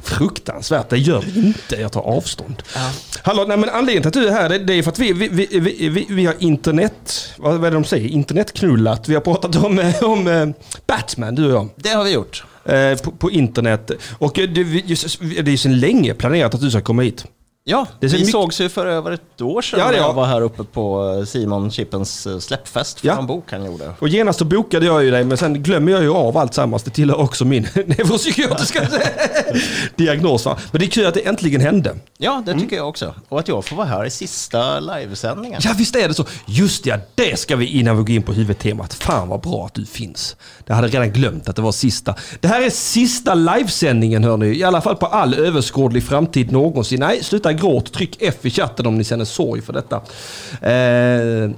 Fruktansvärt, 0.03 0.89
det 0.89 0.98
gör 0.98 1.21
vi 1.21 1.39
inte. 1.39 1.75
Jag 1.75 1.91
tar 1.91 2.01
avstånd. 2.01 2.63
Hallå, 3.24 3.45
nej, 3.48 3.57
men 3.57 3.69
anledningen 3.69 4.12
till 4.12 4.21
att 4.21 4.25
du 4.25 4.27
är 4.27 4.41
här 4.41 4.50
det, 4.60 4.74
är 4.74 4.83
för 4.83 4.91
att 4.91 5.00
vi, 5.00 5.13
vi, 5.13 5.27
vi, 5.27 5.60
vi, 5.89 6.05
vi, 6.10 6.25
har 6.25 6.36
internet, 6.39 7.33
vad, 7.38 7.55
är 7.55 7.60
det 7.60 7.69
de 7.69 7.83
säger? 7.83 8.07
Internetknullat. 8.10 9.10
Vi 9.10 9.13
har 9.13 9.21
pratat 9.21 9.55
om, 9.55 9.93
om 10.01 10.27
eh, 10.27 10.48
Batman, 10.88 11.36
du 11.36 11.45
och 11.45 11.51
jag. 11.51 11.69
Det 11.75 11.89
har 11.89 12.03
vi 12.03 12.12
gjort. 12.12 12.43
Eh, 12.65 12.98
på, 12.98 13.12
på 13.12 13.32
internet. 13.32 13.91
Och 14.18 14.39
eh, 14.39 14.50
det, 14.50 14.63
det 14.63 15.48
är 15.48 15.50
ju 15.50 15.58
sedan 15.58 15.80
länge 15.80 16.13
planerat 16.13 16.56
att 16.56 16.62
du 16.62 16.72
ska 16.72 16.82
komma 16.82 17.01
hit. 17.01 17.25
Ja, 17.63 17.88
Det 18.00 18.08
vi 18.08 18.13
mycket- 18.13 18.32
sågs 18.32 18.62
ju 18.62 18.70
för 18.70 18.86
över 18.86 19.12
ett 19.12 19.41
år 19.41 19.62
sedan 19.62 19.80
Ja, 19.80 19.86
när 19.86 19.94
ja. 19.94 20.00
jag 20.00 20.13
var 20.13 20.25
här 20.25 20.41
uppe 20.41 20.63
på 20.63 21.15
eh, 21.20 21.25
Simon 21.25 21.72
Chippens 21.72 22.27
eh, 22.27 22.39
släppfest 22.39 23.00
för 23.00 23.08
Ja. 23.08 23.20
en 23.20 23.27
bok 23.27 23.44
han 23.51 23.65
gjorde. 23.65 23.94
Och 24.00 24.08
genast 24.08 24.39
så 24.39 24.46
bokade 24.46 24.86
jag 24.86 25.03
ju 25.03 25.12
dig, 25.12 25.24
men 25.24 25.38
sen 25.38 25.63
glömmer 25.63 25.91
jag 25.91 26.01
ju 26.03 26.13
av 26.13 26.38
allt 26.38 26.53
sammans. 26.53 26.84
Det 26.84 26.91
tillhör 26.91 27.20
också 27.20 27.46
min 27.46 27.68
neuropsykiatriska 27.74 28.88
diagnos. 29.96 30.46
Va? 30.46 30.58
Men 30.72 30.80
det 30.80 30.86
är 30.86 30.89
kul 30.89 31.06
att 31.06 31.13
det 31.13 31.27
äntligen 31.27 31.62
hände. 31.62 31.96
Ja, 32.18 32.44
det 32.46 32.53
tycker 32.60 32.75
jag 32.75 32.89
också. 32.89 33.13
Och 33.30 33.39
att 33.39 33.48
jag 33.48 33.65
får 33.65 33.75
vara 33.75 33.88
här 33.88 34.06
i 34.06 34.10
sista 34.10 34.80
livesändningen. 34.80 35.62
Ja, 35.63 35.72
visst 35.77 35.96
är 35.96 36.08
det 36.08 36.13
så. 36.13 36.25
Just 36.46 36.86
ja, 36.86 36.98
det 37.15 37.39
ska 37.39 37.56
vi 37.56 37.65
innan 37.65 37.98
vi 37.98 38.03
går 38.03 38.10
in 38.15 38.24
på 38.24 38.34
huvudtemat. 38.34 38.94
Fan 38.94 39.30
vad 39.30 39.41
bra 39.41 39.65
att 39.65 39.74
du 39.74 39.86
finns. 39.86 40.36
Jag 40.65 40.75
hade 40.75 40.88
redan 40.88 41.12
glömt 41.12 41.50
att 41.50 41.56
det 41.56 41.62
var 41.62 41.72
sista. 41.72 42.15
Det 42.39 42.48
här 42.48 42.62
är 42.62 42.70
sista 42.70 43.34
livesändningen 43.34 44.24
hör 44.24 44.38
ni. 44.38 44.48
I 44.48 44.63
alla 44.63 44.82
fall 44.82 44.96
på 44.96 45.06
all 45.06 45.34
överskådlig 45.34 46.03
framtid 46.03 46.51
någonsin. 46.51 47.00
Nej, 47.00 47.24
sluta 47.24 47.50
gråt. 47.58 47.93
Tryck 47.93 48.17
F 48.20 48.36
i 48.41 48.50
chatten 48.50 48.88
om 48.88 48.98
ni 48.98 49.03
känner 49.03 49.25
sorg 49.25 49.62
för 49.62 49.74
detta. 49.74 49.96
Eh... 50.72 51.51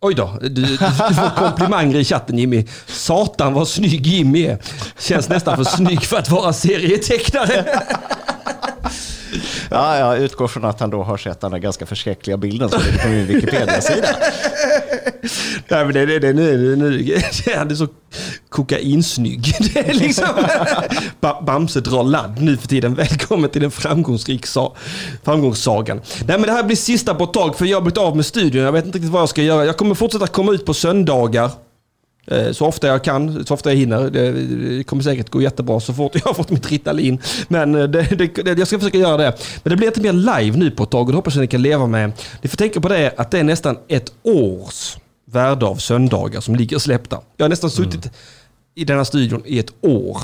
Oj 0.00 0.14
då, 0.14 0.38
du, 0.40 0.48
du 0.48 0.76
får 0.78 1.36
komplimanger 1.36 1.96
i 1.96 2.04
chatten 2.04 2.38
Jimmy. 2.38 2.66
Satan 2.86 3.52
vad 3.54 3.68
snygg 3.68 4.06
Jimmy 4.06 4.46
är. 4.46 4.58
Känns 4.98 5.28
nästan 5.28 5.56
för 5.56 5.64
snygg 5.64 6.02
för 6.02 6.16
att 6.16 6.30
vara 6.30 6.52
serietecknare. 6.52 7.64
Ja, 9.70 9.98
jag 9.98 10.18
utgår 10.18 10.48
från 10.48 10.64
att 10.64 10.80
han 10.80 10.90
då 10.90 11.02
har 11.02 11.16
sett 11.16 11.40
den 11.40 11.50
där 11.50 11.58
ganska 11.58 11.86
förskräckliga 11.86 12.36
bilden 12.36 12.68
som 12.68 12.80
ligger 12.82 12.98
på 12.98 13.08
min 13.08 13.26
Wikipedia-sida. 13.26 14.08
Nej 15.68 15.84
men 15.84 15.94
det, 15.94 16.06
det, 16.06 16.18
det, 16.18 16.32
nu, 16.32 16.76
nu, 16.76 17.20
han 17.56 17.70
är 17.70 17.74
så 17.74 17.88
kokainsnygg. 18.48 19.54
Det 19.74 19.88
är 19.88 19.94
liksom 19.94 20.26
Bamse 21.46 21.80
drar 21.80 22.04
ladd 22.04 22.42
nu 22.42 22.56
för 22.56 22.68
tiden. 22.68 22.94
Välkommen 22.94 23.50
till 23.50 23.62
den 23.62 23.70
framgångsrik 23.70 24.46
sa, 24.46 24.74
framgångssagan. 25.24 26.00
Nej 26.26 26.38
men 26.38 26.42
det 26.42 26.52
här 26.52 26.64
blir 26.64 26.76
sista 26.76 27.14
på 27.14 27.24
ett 27.24 27.32
tag 27.32 27.58
för 27.58 27.64
jag 27.66 27.76
har 27.76 27.82
blivit 27.82 27.98
av 27.98 28.16
med 28.16 28.26
studion. 28.26 28.62
Jag 28.62 28.72
vet 28.72 28.84
inte 28.84 28.98
riktigt 28.98 29.12
vad 29.12 29.22
jag 29.22 29.28
ska 29.28 29.42
göra. 29.42 29.64
Jag 29.64 29.76
kommer 29.76 29.94
fortsätta 29.94 30.26
komma 30.26 30.52
ut 30.52 30.66
på 30.66 30.74
söndagar. 30.74 31.50
Eh, 32.26 32.52
Så 32.52 32.66
ofta 32.66 32.86
jag 32.86 33.04
kan, 33.04 33.44
så 33.46 33.54
ofta 33.54 33.70
jag 33.70 33.76
hinner. 33.76 34.10
Det, 34.10 34.84
kommer 34.84 35.02
säkert 35.02 35.30
gå 35.30 35.42
jättebra 35.42 35.80
så 35.80 35.94
fort 35.94 36.12
jag 36.14 36.22
har 36.22 36.34
fått 36.34 36.50
mitt 36.50 36.70
Ritalin. 36.70 37.20
Men 37.48 37.74
eh, 37.74 37.84
det, 37.84 38.02
det, 38.02 38.58
jag 38.58 38.66
ska 38.66 38.78
försöka 38.78 38.98
göra 38.98 39.16
det. 39.16 39.32
Men 39.62 39.70
det 39.70 39.76
blir 39.76 39.86
inte 39.86 40.00
mer 40.00 40.12
live 40.12 40.58
nu 40.58 40.70
på 40.70 40.82
ett 40.82 40.90
tag 40.90 41.06
och 41.06 41.12
det 41.12 41.16
hoppas 41.16 41.34
jag 41.34 41.40
ni 41.40 41.46
kan 41.46 41.62
leva 41.62 41.86
med. 41.86 42.12
Ni 42.42 42.48
får 42.48 42.56
tänka 42.56 42.80
på 42.80 42.88
det 42.88 43.14
att 43.16 43.30
det 43.30 43.38
är 43.38 43.44
nästan 43.44 43.78
ett 43.88 44.12
års 44.22 44.96
värde 45.30 45.66
av 45.66 45.76
söndagar 45.76 46.40
som 46.40 46.56
ligger 46.56 46.78
släppta. 46.78 47.20
Jag 47.36 47.44
har 47.44 47.48
nästan 47.48 47.70
suttit 47.70 48.10
i 48.74 48.84
denna 48.84 49.04
studion 49.04 49.42
i 49.46 49.58
ett 49.58 49.72
år. 49.80 50.18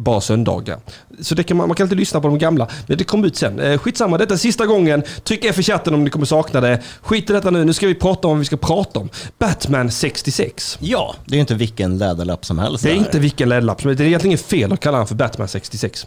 Bara 0.00 0.20
söndagar. 0.20 0.78
Så 1.20 1.34
det 1.34 1.42
kan 1.42 1.56
man, 1.56 1.68
man 1.68 1.76
kan 1.76 1.84
inte 1.84 1.94
lyssna 1.96 2.20
på 2.20 2.28
de 2.28 2.38
gamla. 2.38 2.68
Men 2.86 2.98
det 2.98 3.04
kommer 3.04 3.26
ut 3.26 3.36
sen. 3.36 3.60
Eh, 3.60 3.78
skitsamma, 3.78 4.18
detta 4.18 4.34
är 4.34 4.38
sista 4.38 4.66
gången. 4.66 5.02
Tryck 5.24 5.44
F 5.44 5.58
i 5.58 5.62
chatten 5.62 5.94
om 5.94 6.04
ni 6.04 6.10
kommer 6.10 6.26
sakna 6.26 6.60
det. 6.60 6.82
Skit 7.02 7.30
i 7.30 7.32
detta 7.32 7.50
nu. 7.50 7.64
Nu 7.64 7.72
ska 7.72 7.86
vi 7.86 7.94
prata 7.94 8.28
om 8.28 8.34
vad 8.34 8.38
vi 8.38 8.44
ska 8.44 8.56
prata 8.56 9.00
om. 9.00 9.08
Batman 9.38 9.90
66. 9.90 10.78
Ja, 10.80 11.14
det 11.24 11.32
är 11.32 11.36
ju 11.36 11.40
inte 11.40 11.54
vilken 11.54 11.98
läderlapp 11.98 12.44
som 12.44 12.58
helst. 12.58 12.84
Det 12.84 12.90
är 12.90 12.94
där. 12.94 12.98
inte 13.00 13.18
vilken 13.18 13.48
LED-lapp 13.48 13.82
som 13.82 13.96
Det 13.96 14.04
är 14.04 14.06
egentligen 14.06 14.38
fel 14.38 14.72
att 14.72 14.80
kalla 14.80 14.96
han 14.96 15.06
för 15.06 15.14
Batman 15.14 15.48
66. 15.48 16.06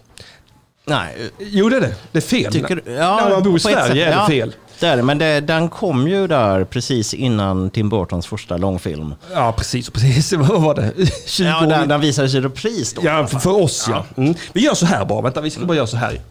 Nej, 0.85 1.15
Jo 1.39 1.69
det 1.69 1.75
är 1.75 1.81
det. 1.81 1.95
Det 2.11 2.19
är 2.19 2.21
fel. 2.21 2.53
tycker 2.53 2.75
du? 2.75 2.91
När 2.91 3.29
man 3.29 3.43
bor 3.43 3.57
i 3.57 3.59
Sverige 3.59 3.77
sätt, 3.81 3.91
är 3.91 3.95
det 3.95 4.11
ja, 4.11 4.27
fel. 4.27 4.53
Det, 4.79 5.03
men 5.03 5.17
det, 5.17 5.39
den 5.41 5.69
kom 5.69 6.07
ju 6.07 6.27
där 6.27 6.63
precis 6.63 7.13
innan 7.13 7.69
Tim 7.69 7.89
Burtons 7.89 8.27
första 8.27 8.57
långfilm. 8.57 9.13
Ja 9.33 9.53
precis, 9.57 9.89
precis. 9.89 10.33
Vad 10.37 10.61
var 10.61 10.75
det? 10.75 10.91
20 11.25 11.43
Ja, 11.47 11.61
den, 11.61 11.87
den 11.89 12.01
visades 12.01 12.35
i 12.35 12.41
repris 12.41 12.93
då. 12.93 13.01
Ja, 13.05 13.27
för, 13.27 13.39
för 13.39 13.61
oss 13.63 13.87
ja. 13.89 14.05
Mm. 14.17 14.33
Vi 14.53 14.61
gör 14.61 14.73
så 14.73 14.85
här 14.85 15.05
bara. 15.05 15.21
Vänta, 15.21 15.41
vi 15.41 15.49
ska 15.49 15.65
bara 15.65 15.77
göra 15.77 15.87
så 15.87 15.97
här. 15.97 16.21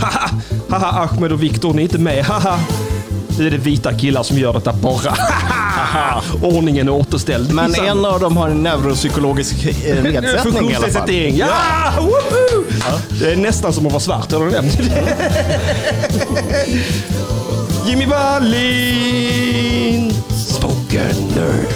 Haha, 0.00 0.30
haha 0.68 1.08
Ahmed 1.08 1.32
och 1.32 1.42
Viktor, 1.42 1.74
ni 1.74 1.78
är 1.78 1.82
inte 1.82 1.98
med. 1.98 2.24
Haha. 2.24 2.58
Nu 3.38 3.46
är 3.46 3.50
det 3.50 3.56
vita 3.58 3.94
killar 3.94 4.22
som 4.22 4.38
gör 4.38 4.52
detta 4.52 4.72
bara. 4.72 5.14
Ordningen 6.42 6.88
är 6.88 6.92
återställd. 6.92 7.54
Men 7.54 7.74
en 7.74 8.04
av 8.04 8.20
dem 8.20 8.36
har 8.36 8.48
en 8.48 8.62
neuropsykologisk 8.62 9.66
eh, 9.66 9.72
nedsättning 10.02 10.70
i 10.70 10.74
alla 10.74 10.88
fall. 10.88 11.10
Ja! 11.10 11.48
Woho! 11.98 12.64
Det 13.20 13.32
är 13.32 13.36
nästan 13.36 13.72
som 13.72 13.86
att 13.86 13.92
vara 13.92 14.00
svart, 14.00 14.32
har 14.32 14.44
du 14.44 14.50
nämnt? 14.50 14.78
Jimmy 17.86 18.06
Wallin! 18.06 20.12
Spoken 20.46 21.16
nerd. 21.36 21.66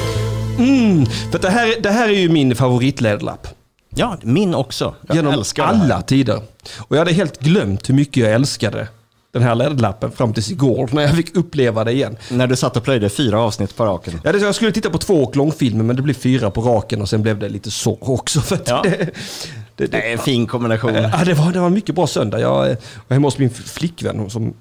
Mm, 0.58 1.06
för 1.32 1.38
det 1.38 1.50
här, 1.50 1.74
det 1.82 1.90
här 1.90 2.08
är 2.08 2.12
ju 2.18 2.28
min 2.28 2.56
favoritläderlapp. 2.56 3.46
Ja, 3.94 4.16
min 4.22 4.54
också. 4.54 4.94
Jag 5.06 5.16
Genom 5.16 5.32
älskar 5.32 5.66
det 5.66 5.74
här. 5.76 5.84
alla 5.84 6.02
tider. 6.02 6.40
Och 6.78 6.96
jag 6.96 6.98
hade 6.98 7.12
helt 7.12 7.40
glömt 7.40 7.88
hur 7.88 7.94
mycket 7.94 8.16
jag 8.16 8.32
älskade 8.32 8.88
den 9.32 9.42
här 9.42 9.54
läderlappen 9.54 10.11
fram 10.12 10.35
tills 10.35 10.50
igår 10.50 10.88
när 10.92 11.02
jag 11.02 11.16
fick 11.16 11.37
uppleva 11.37 11.85
det 11.85 11.92
igen. 11.92 12.16
När 12.30 12.47
du 12.47 12.56
satt 12.56 12.76
och 12.76 12.85
plöjde 12.85 13.08
fyra 13.08 13.40
avsnitt 13.40 13.76
på 13.76 13.85
raken. 13.85 14.20
Ja, 14.25 14.32
det, 14.32 14.38
jag 14.38 14.54
skulle 14.54 14.73
titta 14.73 14.90
på 14.90 14.99
två 14.99 15.32
långfilmer 15.35 15.85
men 15.85 15.97
det 15.97 16.02
blev 16.02 16.14
fyra 16.14 16.50
på 16.50 16.61
raken 16.61 17.00
och 17.02 17.08
sen 17.08 17.23
blev 17.23 17.38
det 17.38 17.49
lite 17.49 17.70
så 17.70 17.99
också. 18.00 18.40
För 18.40 18.58
Ja. 18.66 18.80
det, 18.85 19.11
det, 19.76 19.87
Det 19.87 20.08
är 20.08 20.12
en 20.12 20.18
fin 20.18 20.47
kombination. 20.47 20.94
ja, 20.94 21.25
det, 21.25 21.35
var, 21.35 21.52
det 21.52 21.61
var 21.61 21.66
en 21.66 21.73
mycket 21.75 21.94
bra 21.94 22.06
söndag. 22.06 22.40
Jag 22.40 22.70
eh, 22.70 22.76
var 23.08 23.14
hemma 23.14 23.26
hos 23.26 23.38
min 23.38 23.50
flickvän 23.50 24.30
som 24.30 24.54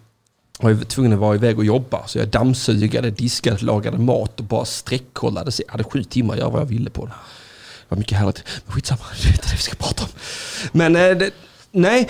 var 0.59 0.83
tvungen 0.85 1.13
att 1.13 1.19
vara 1.19 1.35
iväg 1.35 1.57
och 1.57 1.65
jobba. 1.65 2.07
Så 2.07 2.17
jag 2.19 2.27
dammsugade, 2.27 3.11
diskade, 3.11 3.65
lagade 3.65 3.97
mat 3.97 4.39
och 4.39 4.45
bara 4.45 4.65
sträckkollade. 4.65 5.51
Så 5.51 5.63
jag 5.65 5.71
hade 5.71 5.83
sju 5.83 6.03
timmar 6.03 6.33
att 6.33 6.39
göra 6.39 6.49
vad 6.49 6.61
jag 6.61 6.65
ville 6.65 6.89
på 6.89 7.05
det. 7.05 7.11
Det 7.11 7.95
var 7.95 7.97
mycket 7.97 8.17
härligt. 8.17 8.43
Men 8.65 8.73
skitsamma, 8.75 9.01
det 9.23 9.27
är 9.29 9.31
inte 9.31 9.47
det 9.47 9.53
vi 9.55 9.61
ska 9.61 9.75
prata 9.75 10.03
om. 10.03 10.09
Men 10.71 10.95
eh, 10.95 11.27
nej. 11.71 12.09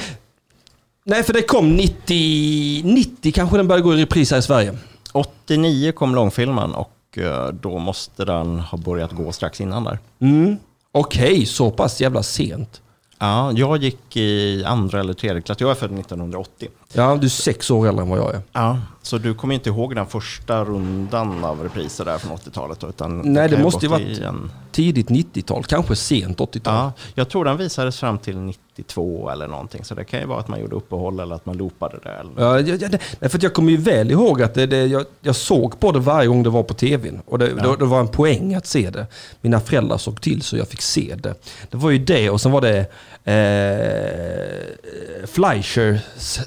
Nej, 1.10 1.24
för 1.24 1.34
det 1.34 1.42
kom 1.42 1.76
90, 1.76 2.84
90 2.84 3.32
kanske 3.32 3.58
den 3.58 3.68
började 3.68 3.84
gå 3.84 3.94
i 3.94 4.02
repris 4.02 4.32
här 4.32 4.38
i 4.38 4.42
Sverige. 4.42 4.78
89 5.12 5.92
kom 5.92 6.16
långfilmen 6.16 6.74
och 6.74 7.18
eh, 7.18 7.48
då 7.48 7.80
måste 7.80 8.26
den 8.26 8.60
ha 8.60 8.78
börjat 8.78 9.12
gå 9.12 9.32
strax 9.32 9.62
innan 9.62 9.84
där. 9.84 10.00
Mm. 10.20 10.58
Okej, 10.92 11.46
så 11.46 11.72
pass 11.72 12.02
jävla 12.02 12.24
sent. 12.24 12.82
Ja, 13.20 13.52
jag 13.52 13.84
gick 13.84 14.18
i 14.18 14.64
andra 14.66 15.00
eller 15.00 15.14
tredje 15.14 15.42
klass. 15.42 15.58
Jag 15.60 15.72
är 15.72 15.76
född 15.76 16.00
1980. 16.00 16.68
Ja, 16.94 17.16
du 17.22 17.26
är 17.26 17.30
sex 17.30 17.72
år 17.72 17.88
äldre 17.88 18.04
än 18.04 18.10
vad 18.10 18.20
jag 18.20 18.36
är. 18.36 18.42
Ja, 18.54 18.80
så 19.02 19.18
du 19.18 19.34
kommer 19.34 19.56
inte 19.56 19.70
ihåg 19.70 19.96
den 19.96 20.06
första 20.06 20.64
rundan 20.66 21.44
av 21.44 21.64
repriser 21.64 22.06
där 22.06 22.18
från 22.18 22.38
80-talet? 22.38 22.80
då, 22.80 22.88
Utan 22.90 23.22
Nej, 23.34 23.50
det 23.50 23.58
måste 23.58 23.86
ju 23.86 23.90
varit- 23.92 24.20
En... 24.20 24.52
Tidigt 24.72 25.10
90-tal, 25.10 25.64
kanske 25.64 25.96
sent 25.96 26.38
80-tal. 26.40 26.74
Ja, 26.76 26.92
jag 27.16 27.30
tror 27.30 27.46
den 27.46 27.58
visades 27.58 28.00
fram 28.00 28.18
till 28.18 28.38
92 28.38 29.30
eller 29.30 29.48
någonting. 29.48 29.84
Så 29.84 29.96
det 29.96 30.04
kan 30.04 30.20
ju 30.20 30.26
vara 30.26 30.40
att 30.40 30.48
man 30.48 30.60
gjorde 30.62 30.76
uppehåll 30.76 31.20
eller 31.20 31.36
att 31.36 31.46
man 31.46 31.58
loopade 31.58 31.98
det. 32.04 32.10
Eller... 32.10 32.32
Ja, 32.38 32.60
ja, 32.60 32.76
ja, 32.82 32.88
det, 32.88 33.00
nej, 33.20 33.30
för 33.30 33.40
jag 33.44 33.54
kommer 33.54 33.72
ju 33.72 33.78
väl 33.78 34.12
ihåg 34.12 34.42
att 34.42 34.54
det, 34.54 34.66
det, 34.66 34.86
jag, 34.86 35.06
jag 35.22 35.36
såg 35.36 35.80
på 35.80 35.92
det 35.92 36.00
varje 36.00 36.28
gång 36.28 36.44
det 36.44 36.50
var 36.50 36.64
på 36.64 36.74
tvn. 36.74 37.22
Och 37.26 37.40
det, 37.40 37.48
det, 37.54 37.76
det 37.80 37.86
var 37.86 38.00
en 38.00 38.08
poäng 38.08 38.56
att 38.56 38.66
se 38.68 38.90
det. 38.90 39.08
Mina 39.42 39.60
föräldrar 39.60 39.98
såg 39.98 40.22
till 40.22 40.42
så 40.42 40.58
jag 40.58 40.68
fick 40.68 40.82
se 40.82 41.16
det. 41.20 41.34
Det 41.70 41.78
var 41.78 41.90
ju 41.90 41.98
det 41.98 42.30
och 42.30 42.42
sen 42.42 42.52
var 42.52 42.62
det 42.62 42.86
eh, 43.28 45.26
Fleischer, 45.28 46.00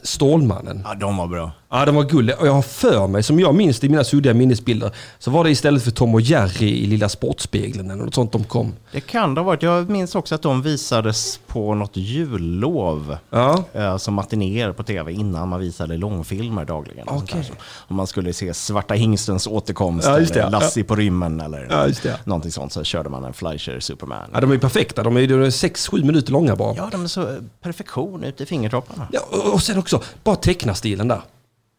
Stålmannen. 0.03 0.81
Ja, 0.85 0.95
de 0.95 1.17
var 1.17 1.27
bra. 1.27 1.51
Ja, 1.73 1.85
den 1.85 1.95
var 1.95 2.05
gullig. 2.05 2.35
Och 2.39 2.47
jag 2.47 2.53
har 2.53 2.63
för 2.63 3.07
mig, 3.07 3.23
som 3.23 3.41
jag 3.41 3.55
minns 3.55 3.81
det 3.81 3.87
i 3.87 3.91
mina 3.91 4.05
suddiga 4.05 4.35
minnesbilder, 4.35 4.91
så 5.19 5.31
var 5.31 5.45
det 5.45 5.51
istället 5.51 5.83
för 5.85 5.91
Tom 5.91 6.15
och 6.15 6.21
Jerry 6.21 6.69
i 6.69 6.87
Lilla 6.87 7.09
Sportspegeln 7.09 7.91
eller 7.91 8.05
något 8.05 8.15
sånt 8.15 8.33
de 8.33 8.45
kom. 8.45 8.73
Det 8.93 9.01
kan 9.01 9.35
det 9.35 9.41
ha 9.41 9.47
varit. 9.47 9.63
Jag 9.63 9.91
minns 9.91 10.15
också 10.15 10.35
att 10.35 10.43
de 10.43 10.63
visades 10.63 11.41
på 11.47 11.75
något 11.75 11.97
jullov. 11.97 13.17
Ja, 13.31 13.65
eh, 13.73 13.97
Som 13.97 14.15
matinéer 14.15 14.73
på 14.73 14.83
tv 14.83 15.13
innan 15.13 15.49
man 15.49 15.61
visade 15.61 15.97
långfilmer 15.97 16.65
dagligen. 16.65 17.07
Så 17.07 17.53
Om 17.89 17.97
man 17.97 18.07
skulle 18.07 18.33
se 18.33 18.55
Svarta 18.55 18.95
hingstens 18.95 19.47
återkomst 19.47 20.07
Ja, 20.07 20.19
det, 20.19 20.31
eller 20.31 20.41
ja. 20.43 20.49
Lassie 20.49 20.85
på 20.85 20.97
rymmen 20.97 21.41
eller 21.41 21.67
Ja, 22.05 22.11
någonting 22.25 22.53
sånt 22.53 22.73
så 22.73 22.85
körde 22.85 23.09
man 23.09 23.25
en 23.25 23.33
Fleischer 23.33 23.81
Superman. 23.81 24.31
ja 24.33 24.41
de 24.41 24.51
är 24.53 24.59
perfekta. 24.59 25.03
De 25.03 25.17
är 25.17 25.21
ju 25.21 25.45
6-7 25.51 26.05
minuter 26.05 26.33
långa 26.33 26.57
bara. 26.57 26.75
Ja, 26.77 26.89
de 26.93 27.03
är 27.05 27.09
så 27.09 27.37
perfektion 27.63 28.25
ute 28.25 28.43
i 28.43 28.47
fingertopparna. 28.47 29.09
Ja, 29.13 29.21
och- 29.31 29.55
och 29.55 29.63
sen 29.63 29.79
också, 29.79 30.03
bara 30.25 30.37
teckna-stilen 30.37 31.09
där. 31.09 31.21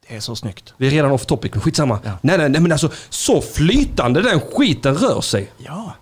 Det 0.10 0.16
är 0.16 0.20
så 0.20 0.36
snyggt. 0.36 0.74
Vi 0.78 0.88
är 0.88 0.92
redan 0.92 1.12
off 1.12 1.26
topic, 1.26 1.52
men 1.54 1.62
skitsamma. 1.62 2.00
Ja. 2.04 2.12
Nej, 2.22 2.38
nej, 2.38 2.50
nej, 2.50 2.62
men 2.62 2.72
alltså 2.72 2.90
så 3.10 3.42
flytande 3.42 4.22
den 4.22 4.40
skiten 4.40 4.96
rör 4.96 5.22
sig. 5.22 5.52
Ja. 5.58 5.94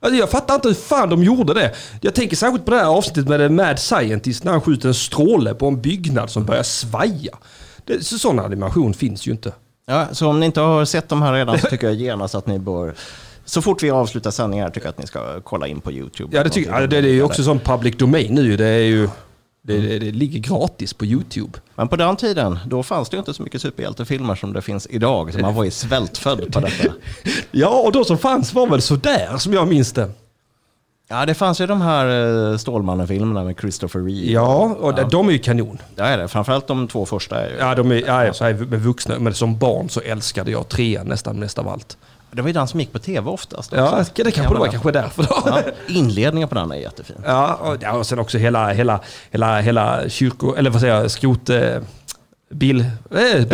Alltså, 0.00 0.18
jag 0.18 0.30
fattar 0.30 0.54
inte 0.54 0.68
hur 0.68 0.74
fan 0.74 1.08
de 1.08 1.24
gjorde 1.24 1.54
det. 1.54 1.74
Jag 2.00 2.14
tänker 2.14 2.36
särskilt 2.36 2.64
på 2.64 2.70
det 2.70 2.76
här 2.76 2.84
avsnittet 2.84 3.28
med 3.28 3.52
Mad 3.52 3.78
Scientist 3.78 4.44
när 4.44 4.52
han 4.52 4.60
skjuter 4.60 4.88
en 4.88 4.94
stråle 4.94 5.54
på 5.54 5.68
en 5.68 5.80
byggnad 5.80 6.30
som 6.30 6.44
börjar 6.44 6.62
svaja. 6.62 7.38
Det, 7.84 8.06
så, 8.06 8.18
sån 8.18 8.38
animation 8.38 8.94
finns 8.94 9.26
ju 9.26 9.32
inte. 9.32 9.52
ja. 9.86 10.06
Så 10.12 10.28
om 10.28 10.40
ni 10.40 10.46
inte 10.46 10.60
har 10.60 10.84
sett 10.84 11.08
de 11.08 11.22
här 11.22 11.32
redan 11.32 11.58
så 11.58 11.66
tycker 11.66 11.86
jag 11.86 11.96
genast 11.96 12.34
att 12.34 12.46
ni 12.46 12.58
bör 12.58 12.94
så 13.44 13.62
fort 13.62 13.82
vi 13.82 13.90
avslutar 13.90 14.30
sändningen 14.30 14.64
här 14.64 14.70
tycker 14.70 14.86
jag 14.86 14.90
att 14.90 14.98
ni 14.98 15.06
ska 15.06 15.40
kolla 15.40 15.66
in 15.66 15.80
på 15.80 15.92
YouTube. 15.92 16.36
Ja, 16.36 16.44
det, 16.44 16.50
tycker, 16.50 16.70
ja, 16.70 16.80
det, 16.80 16.86
det 16.86 17.08
är 17.08 17.12
ju 17.12 17.22
också 17.22 17.42
som 17.42 17.58
public 17.58 17.96
domain 17.96 18.34
nu. 18.34 18.56
Det 18.56 18.66
är 18.66 18.78
ju... 18.78 19.08
Det, 19.66 19.80
det, 19.80 19.98
det 19.98 20.12
ligger 20.12 20.38
gratis 20.38 20.94
på 20.94 21.04
YouTube. 21.04 21.58
Men 21.74 21.88
på 21.88 21.96
den 21.96 22.16
tiden, 22.16 22.58
då 22.66 22.82
fanns 22.82 23.08
det 23.08 23.16
inte 23.16 23.34
så 23.34 23.42
mycket 23.42 23.62
superhjältefilmer 23.62 24.34
som 24.34 24.52
det 24.52 24.62
finns 24.62 24.86
idag. 24.90 25.32
Så 25.32 25.38
man 25.38 25.54
var 25.54 25.64
ju 25.64 25.70
svältfödd 25.70 26.52
på 26.52 26.60
detta. 26.60 26.92
Ja, 27.50 27.68
och 27.68 27.92
då 27.92 28.04
som 28.04 28.18
fanns 28.18 28.54
var 28.54 28.66
väl 28.66 28.82
sådär 28.82 29.36
som 29.38 29.52
jag 29.52 29.68
minns 29.68 29.92
det. 29.92 30.10
Ja, 31.08 31.26
det 31.26 31.34
fanns 31.34 31.60
ju 31.60 31.66
de 31.66 31.80
här 31.80 32.06
eh, 32.50 32.56
Stålmannen-filmerna 32.56 33.44
med 33.44 33.60
Christopher 33.60 34.00
Reeve. 34.00 34.32
Ja, 34.32 34.76
och 34.80 35.10
de 35.10 35.28
är 35.28 35.32
ju 35.32 35.38
kanon. 35.38 35.78
Det 35.94 36.02
är 36.02 36.18
det. 36.18 36.28
Framförallt 36.28 36.66
de 36.66 36.88
två 36.88 37.06
första 37.06 37.40
är 37.40 37.50
ju... 37.50 37.56
Ja, 37.56 37.74
de 37.74 37.92
är, 37.92 38.24
ja, 38.24 38.32
så 38.32 38.44
är 38.44 38.54
med 38.54 38.82
vuxna, 38.82 39.18
men 39.18 39.34
som 39.34 39.58
barn 39.58 39.88
så 39.88 40.00
älskade 40.00 40.50
jag 40.50 40.68
trean 40.68 41.06
nästan 41.06 41.38
mest 41.38 41.58
av 41.58 41.68
allt. 41.68 41.96
Det 42.36 42.42
var 42.42 42.48
ju 42.48 42.52
den 42.52 42.68
som 42.68 42.80
gick 42.80 42.92
på 42.92 42.98
tv 42.98 43.30
oftast. 43.30 43.72
Ja, 43.72 44.00
också. 44.00 44.12
det 44.24 44.30
kanske 44.30 44.54
det 44.54 44.58
var 44.58 44.66
kanske 44.68 44.90
därför 44.92 45.22
då. 45.22 45.42
Ja, 45.46 45.62
inledningen 45.88 46.48
på 46.48 46.54
den 46.54 46.70
är 46.72 46.76
jättefin. 46.76 47.16
Ja, 47.24 47.54
och, 47.54 47.76
ja, 47.80 47.92
och 47.92 48.06
sen 48.06 48.18
också 48.18 48.38
hela, 48.38 48.72
hela, 48.72 49.00
hela, 49.30 49.60
hela 49.60 50.08
kyrko... 50.08 50.54
Eller 50.54 50.70
vad 50.70 50.80
säger 50.80 50.94
jag? 50.94 51.10
Skrot... 51.10 51.50
Eh, 51.50 51.60
bil... 52.50 52.80
Eh, 52.80 52.86
där. 53.10 53.50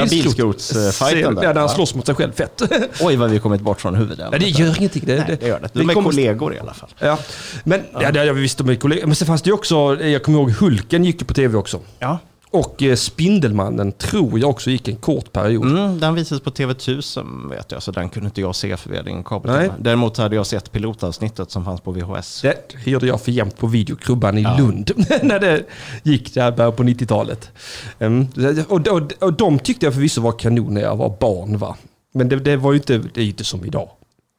Ja, 1.16 1.30
där 1.30 1.46
han 1.46 1.56
Ja. 1.56 1.68
slåss 1.68 1.94
mot 1.94 2.06
sig 2.06 2.14
själv. 2.14 2.32
Fett. 2.32 2.62
Oj, 3.00 3.16
vad 3.16 3.30
vi 3.30 3.38
kommit 3.38 3.60
bort 3.60 3.80
från 3.80 3.94
huvudet. 3.94 4.28
Ja, 4.32 4.38
det 4.38 4.48
gör 4.48 4.76
ingenting. 4.78 5.02
Det, 5.06 5.16
Nej, 5.28 5.36
det 5.40 5.46
gör 5.46 5.60
det. 5.60 5.68
De 5.72 5.90
är 5.90 5.94
kommer- 5.94 6.10
kollegor 6.10 6.54
i 6.54 6.58
alla 6.58 6.74
fall. 6.74 6.88
Ja, 6.98 7.18
men 7.64 7.82
ja. 8.00 8.12
det 8.12 8.24
jag 8.24 8.34
visste 8.34 8.64
med 8.64 8.80
kollegor. 8.80 9.06
Men 9.06 9.16
sen 9.16 9.26
fanns 9.26 9.42
det 9.42 9.48
ju 9.48 9.54
också, 9.54 10.02
jag 10.04 10.22
kommer 10.22 10.38
ihåg 10.38 10.50
Hulken 10.50 11.04
gick 11.04 11.20
ju 11.20 11.26
på 11.26 11.34
tv 11.34 11.58
också. 11.58 11.80
Ja. 11.98 12.18
Och 12.52 12.82
eh, 12.82 12.94
Spindelmannen 12.96 13.92
tror 13.92 14.38
jag 14.40 14.50
också 14.50 14.70
gick 14.70 14.88
en 14.88 14.96
kort 14.96 15.32
period. 15.32 15.66
Mm, 15.66 16.00
den 16.00 16.14
visades 16.14 16.42
på 16.42 16.50
TV1000 16.50 17.50
vet 17.50 17.72
jag, 17.72 17.82
så 17.82 17.90
den 17.90 18.08
kunde 18.08 18.26
inte 18.26 18.40
jag 18.40 18.54
se 18.54 18.76
för 18.76 18.90
vi 18.90 18.96
hade 18.96 19.10
ingen 19.10 19.24
kabel. 19.24 19.70
Däremot 19.78 20.16
hade 20.16 20.36
jag 20.36 20.46
sett 20.46 20.72
pilotavsnittet 20.72 21.50
som 21.50 21.64
fanns 21.64 21.80
på 21.80 21.92
VHS. 21.92 22.40
Det 22.42 22.76
hyrde 22.84 23.06
jag 23.06 23.20
för 23.20 23.32
jämt 23.32 23.58
på 23.58 23.66
videokrubban 23.66 24.38
i 24.38 24.42
Ja. 24.42 24.56
Lund 24.58 24.90
när 25.22 25.40
det 25.40 25.64
gick 26.02 26.34
där 26.34 26.52
början 26.52 26.72
på 26.72 26.82
90-talet. 26.82 27.50
Um, 27.98 28.28
och, 28.68 28.88
och, 28.88 29.12
och 29.20 29.32
de 29.32 29.58
tyckte 29.58 29.86
jag 29.86 29.94
förvisso 29.94 30.20
var 30.20 30.32
kanon 30.32 30.74
när 30.74 30.80
jag 30.80 30.96
var 30.96 31.16
barn. 31.20 31.58
Va? 31.58 31.76
Men 32.14 32.28
det, 32.28 32.36
det 32.36 32.56
var 32.56 32.72
ju 32.72 32.78
inte, 32.78 32.98
det 33.14 33.20
är 33.20 33.24
inte 33.24 33.44
som 33.44 33.64
idag. 33.64 33.88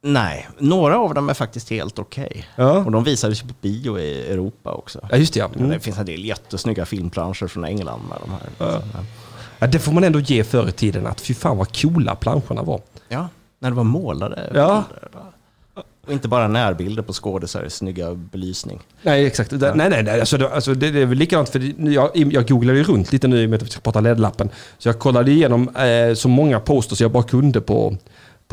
Nej, 0.05 0.47
några 0.57 0.97
av 0.99 1.13
dem 1.13 1.29
är 1.29 1.33
faktiskt 1.33 1.69
helt 1.69 1.99
okej. 1.99 2.47
Ja. 2.55 2.77
Och 2.77 2.91
de 2.91 3.03
visades 3.03 3.41
på 3.41 3.47
bio 3.61 3.99
i 3.99 4.31
Europa 4.31 4.71
också. 4.71 4.99
Ja, 5.11 5.17
just 5.17 5.33
det 5.33 5.39
ja. 5.39 5.49
Mm. 5.55 5.69
Det 5.69 5.79
finns 5.79 5.97
en 5.97 6.05
del 6.05 6.25
jättesnygga 6.25 6.85
filmplanscher 6.85 7.47
från 7.47 7.65
England 7.65 8.01
med 8.09 8.17
de 8.21 8.31
här. 8.31 8.81
ja. 9.59 9.67
Det 9.67 9.79
får 9.79 9.91
man 9.91 10.03
ändå 10.03 10.19
ge 10.19 10.43
förr 10.43 10.69
i 10.69 10.71
tiden 10.71 11.07
att 11.07 11.21
fy 11.21 11.33
fan 11.33 11.57
vad 11.57 11.81
coola 11.81 12.15
planscherna 12.15 12.63
var. 12.63 12.81
Ja, 13.09 13.27
när 13.59 13.69
det 13.69 13.75
var 13.75 13.83
målade 13.83 14.51
Ja. 14.53 14.83
bilder. 14.89 15.23
Och 16.07 16.13
inte 16.13 16.27
bara 16.27 16.47
närbilder 16.47 17.03
på 17.03 17.13
skådisar 17.13 17.63
i 17.65 17.69
snygga 17.69 18.13
belysning. 18.13 18.79
Nej, 19.01 19.25
exakt. 19.25 19.59
Det, 19.59 19.75
Nej, 19.75 19.89
nej, 19.89 20.03
nej. 20.03 20.19
Alltså, 20.19 20.37
det, 20.37 20.49
alltså, 20.49 20.73
det, 20.73 20.91
det 20.91 20.99
är 21.01 21.05
väl 21.05 21.17
likadant 21.17 21.49
för 21.49 21.89
jag, 21.89 22.09
jag 22.15 22.47
googlade 22.47 22.77
ju 22.77 22.83
runt 22.83 23.11
lite 23.11 23.27
nu 23.27 23.41
i 23.41 23.45
och 23.45 23.49
med 23.49 23.57
att 23.57 23.67
vi 23.67 23.71
ska 23.71 23.81
prata 23.81 23.99
LED-lappen. 24.01 24.49
Så 24.77 24.87
jag 24.89 24.99
kollade 24.99 25.31
igenom 25.31 25.75
eh, 25.75 26.13
så 26.15 26.27
många 26.27 26.59
posters 26.59 27.01
jag 27.01 27.11
bara 27.11 27.23
kunde 27.23 27.61
på, 27.61 27.97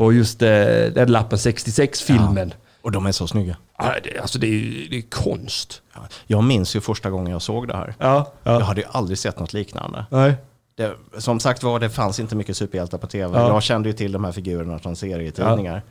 på 0.01 0.13
just 0.13 0.41
eh, 0.41 0.49
LED-lappen 0.93 1.37
66-filmen. 1.37 2.53
Och 2.81 2.91
de 2.91 3.05
är 3.05 3.11
så 3.11 3.27
snygga. 3.27 3.57
Ja. 3.77 3.93
det, 4.03 4.19
alltså 4.19 4.39
det 4.39 4.47
är, 4.47 4.89
det 4.89 4.97
är 4.97 5.01
konst. 5.01 5.81
Ja. 5.93 5.99
Jag 6.27 6.43
minns 6.43 6.75
ju 6.75 6.81
första 6.81 7.09
gången 7.09 7.31
jag 7.31 7.41
såg 7.41 7.67
det 7.67 7.75
här. 7.77 7.95
Ja. 7.99 8.33
Jag 8.43 8.59
hade 8.59 8.81
ju 8.81 8.87
aldrig 8.91 9.17
sett 9.17 9.39
något 9.39 9.53
liknande. 9.53 10.05
Nej. 10.09 10.35
Det, 10.77 10.93
som 11.17 11.39
sagt 11.39 11.63
var, 11.63 11.79
det 11.79 11.89
fanns 11.89 12.19
inte 12.19 12.35
mycket 12.35 12.57
superhjältar 12.57 12.97
på 12.97 13.07
tv. 13.07 13.39
Ja. 13.39 13.47
Jag 13.47 13.63
kände 13.63 13.89
ju 13.89 13.93
till 13.93 14.11
de 14.11 14.23
här 14.23 14.31
figurerna 14.31 14.79
från 14.79 14.95
serietidningar. 14.95 15.73
Men 15.73 15.81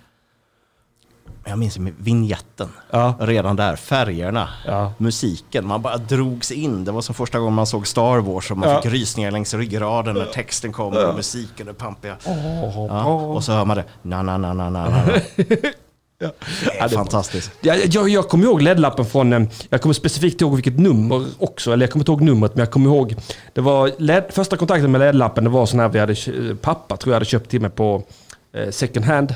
jag 1.44 1.58
minns 1.58 1.76
vignetten. 1.98 2.68
Ja. 2.90 3.14
Redan 3.20 3.56
där, 3.56 3.76
färgerna, 3.76 4.48
Ja. 4.66 4.92
musiken. 4.98 5.66
Man 5.66 5.82
bara 5.82 5.96
drogs 5.96 6.50
in. 6.52 6.84
Det 6.84 6.92
var 6.92 7.00
som 7.00 7.14
första 7.14 7.38
gången 7.38 7.54
man 7.54 7.66
såg 7.66 7.86
Star 7.86 8.18
Wars 8.18 8.50
och 8.50 8.58
man 8.58 8.68
Ja. 8.70 8.82
fick 8.82 8.92
rysningar 8.92 9.30
längs 9.30 9.54
ryggraden 9.54 10.14
när 10.14 10.24
texten 10.24 10.72
kom 10.72 10.96
och 10.96 11.14
musiken 11.14 11.68
och 11.68 11.78
pampiga. 11.78 12.16
Ja. 12.88 13.04
Och 13.14 13.44
så 13.44 13.52
hör 13.52 13.64
man 13.64 13.76
det. 13.76 13.84
Na, 14.02 14.22
na, 14.22 14.38
na, 14.38 14.52
na, 14.52 14.70
na, 14.70 14.88
na. 14.88 15.02
Det 16.18 16.78
är 16.78 16.88
fantastiskt. 16.88 17.50
Ja, 17.60 17.74
jag, 17.74 18.08
jag 18.08 18.28
kommer 18.28 18.44
ihåg 18.44 18.62
LED-lappen 18.62 19.04
från, 19.06 19.32
eh, 19.32 19.42
jag 19.70 19.80
kommer 19.82 19.92
specifikt 19.92 20.40
ihåg 20.40 20.54
vilket 20.54 20.78
nummer 20.78 21.26
också, 21.38 21.72
eller 21.72 21.86
jag 21.86 21.90
kommer 21.92 22.00
inte 22.02 22.12
ihåg 22.12 22.20
numret, 22.22 22.54
men 22.54 22.60
jag 22.60 22.70
kommer 22.70 22.86
ihåg, 22.90 23.16
det 23.52 23.60
var 23.60 23.90
LED, 23.98 24.24
första 24.30 24.56
kontakten 24.56 24.90
med 24.92 25.00
LED-lappen, 25.00 25.44
det 25.44 25.50
var 25.50 25.66
sån 25.66 25.80
här 25.80 25.88
vi 25.88 25.98
hade, 25.98 26.14
kö- 26.14 26.56
pappa 26.60 26.96
tror 26.96 27.10
jag 27.12 27.16
hade 27.16 27.24
köpt 27.24 27.50
till 27.50 27.60
mig 27.60 27.70
på 27.70 28.02
eh, 28.54 28.70
second 28.70 29.04
hand. 29.06 29.34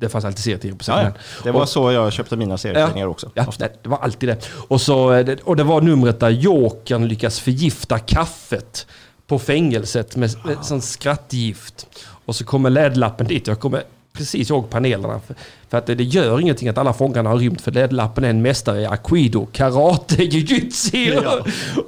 Det 0.00 0.08
fanns 0.08 0.24
alltid 0.24 0.44
serietidningar 0.44 0.78
på 0.78 0.84
second 0.84 0.98
Ja, 0.98 1.02
ja. 1.02 1.04
hand. 1.10 1.18
Det 1.44 1.50
var 1.50 1.60
Och- 1.60 1.68
så 1.68 1.92
jag 1.92 2.12
köpte 2.12 2.36
mina 2.36 2.58
serietidningar 2.58 3.06
också. 3.06 3.30
Ja, 3.34 3.46
det, 3.58 3.72
det 3.82 3.88
var 3.88 3.98
alltid 3.98 4.28
det. 4.28 4.48
Och, 4.68 4.80
så, 4.80 5.12
eh, 5.12 5.36
och 5.44 5.56
det 5.56 5.64
var 5.64 5.80
numret 5.80 6.20
där 6.20 6.30
Jokern 6.30 7.08
lyckas 7.08 7.40
förgifta 7.40 7.98
kaffet 7.98 8.86
på 9.26 9.38
fängelset 9.38 10.16
med, 10.16 10.30
med 10.44 10.56
sån 10.64 10.82
skrattgift. 10.82 11.86
Och 12.24 12.36
så 12.36 12.44
kommer 12.44 12.70
LED-lappen 12.70 13.26
dit. 13.26 13.46
Jag 13.46 13.60
kommer 13.60 13.82
precis 14.18 14.50
ihåg 14.50 14.70
panelerna. 14.70 15.20
För, 15.26 15.34
för 15.68 15.78
att 15.78 15.86
det, 15.86 15.94
det 15.94 16.04
gör 16.04 16.40
ingenting 16.40 16.68
att 16.68 16.78
alla 16.78 16.92
fångarna 16.92 17.30
har 17.30 17.38
rymt. 17.38 17.60
För 17.60 17.72
LED-lappen 17.72 18.24
är 18.24 18.30
en 18.30 18.42
mästare 18.42 18.80
i 18.80 18.86
aikido, 18.86 19.46
karate, 19.52 20.24
jujutsu. 20.24 21.16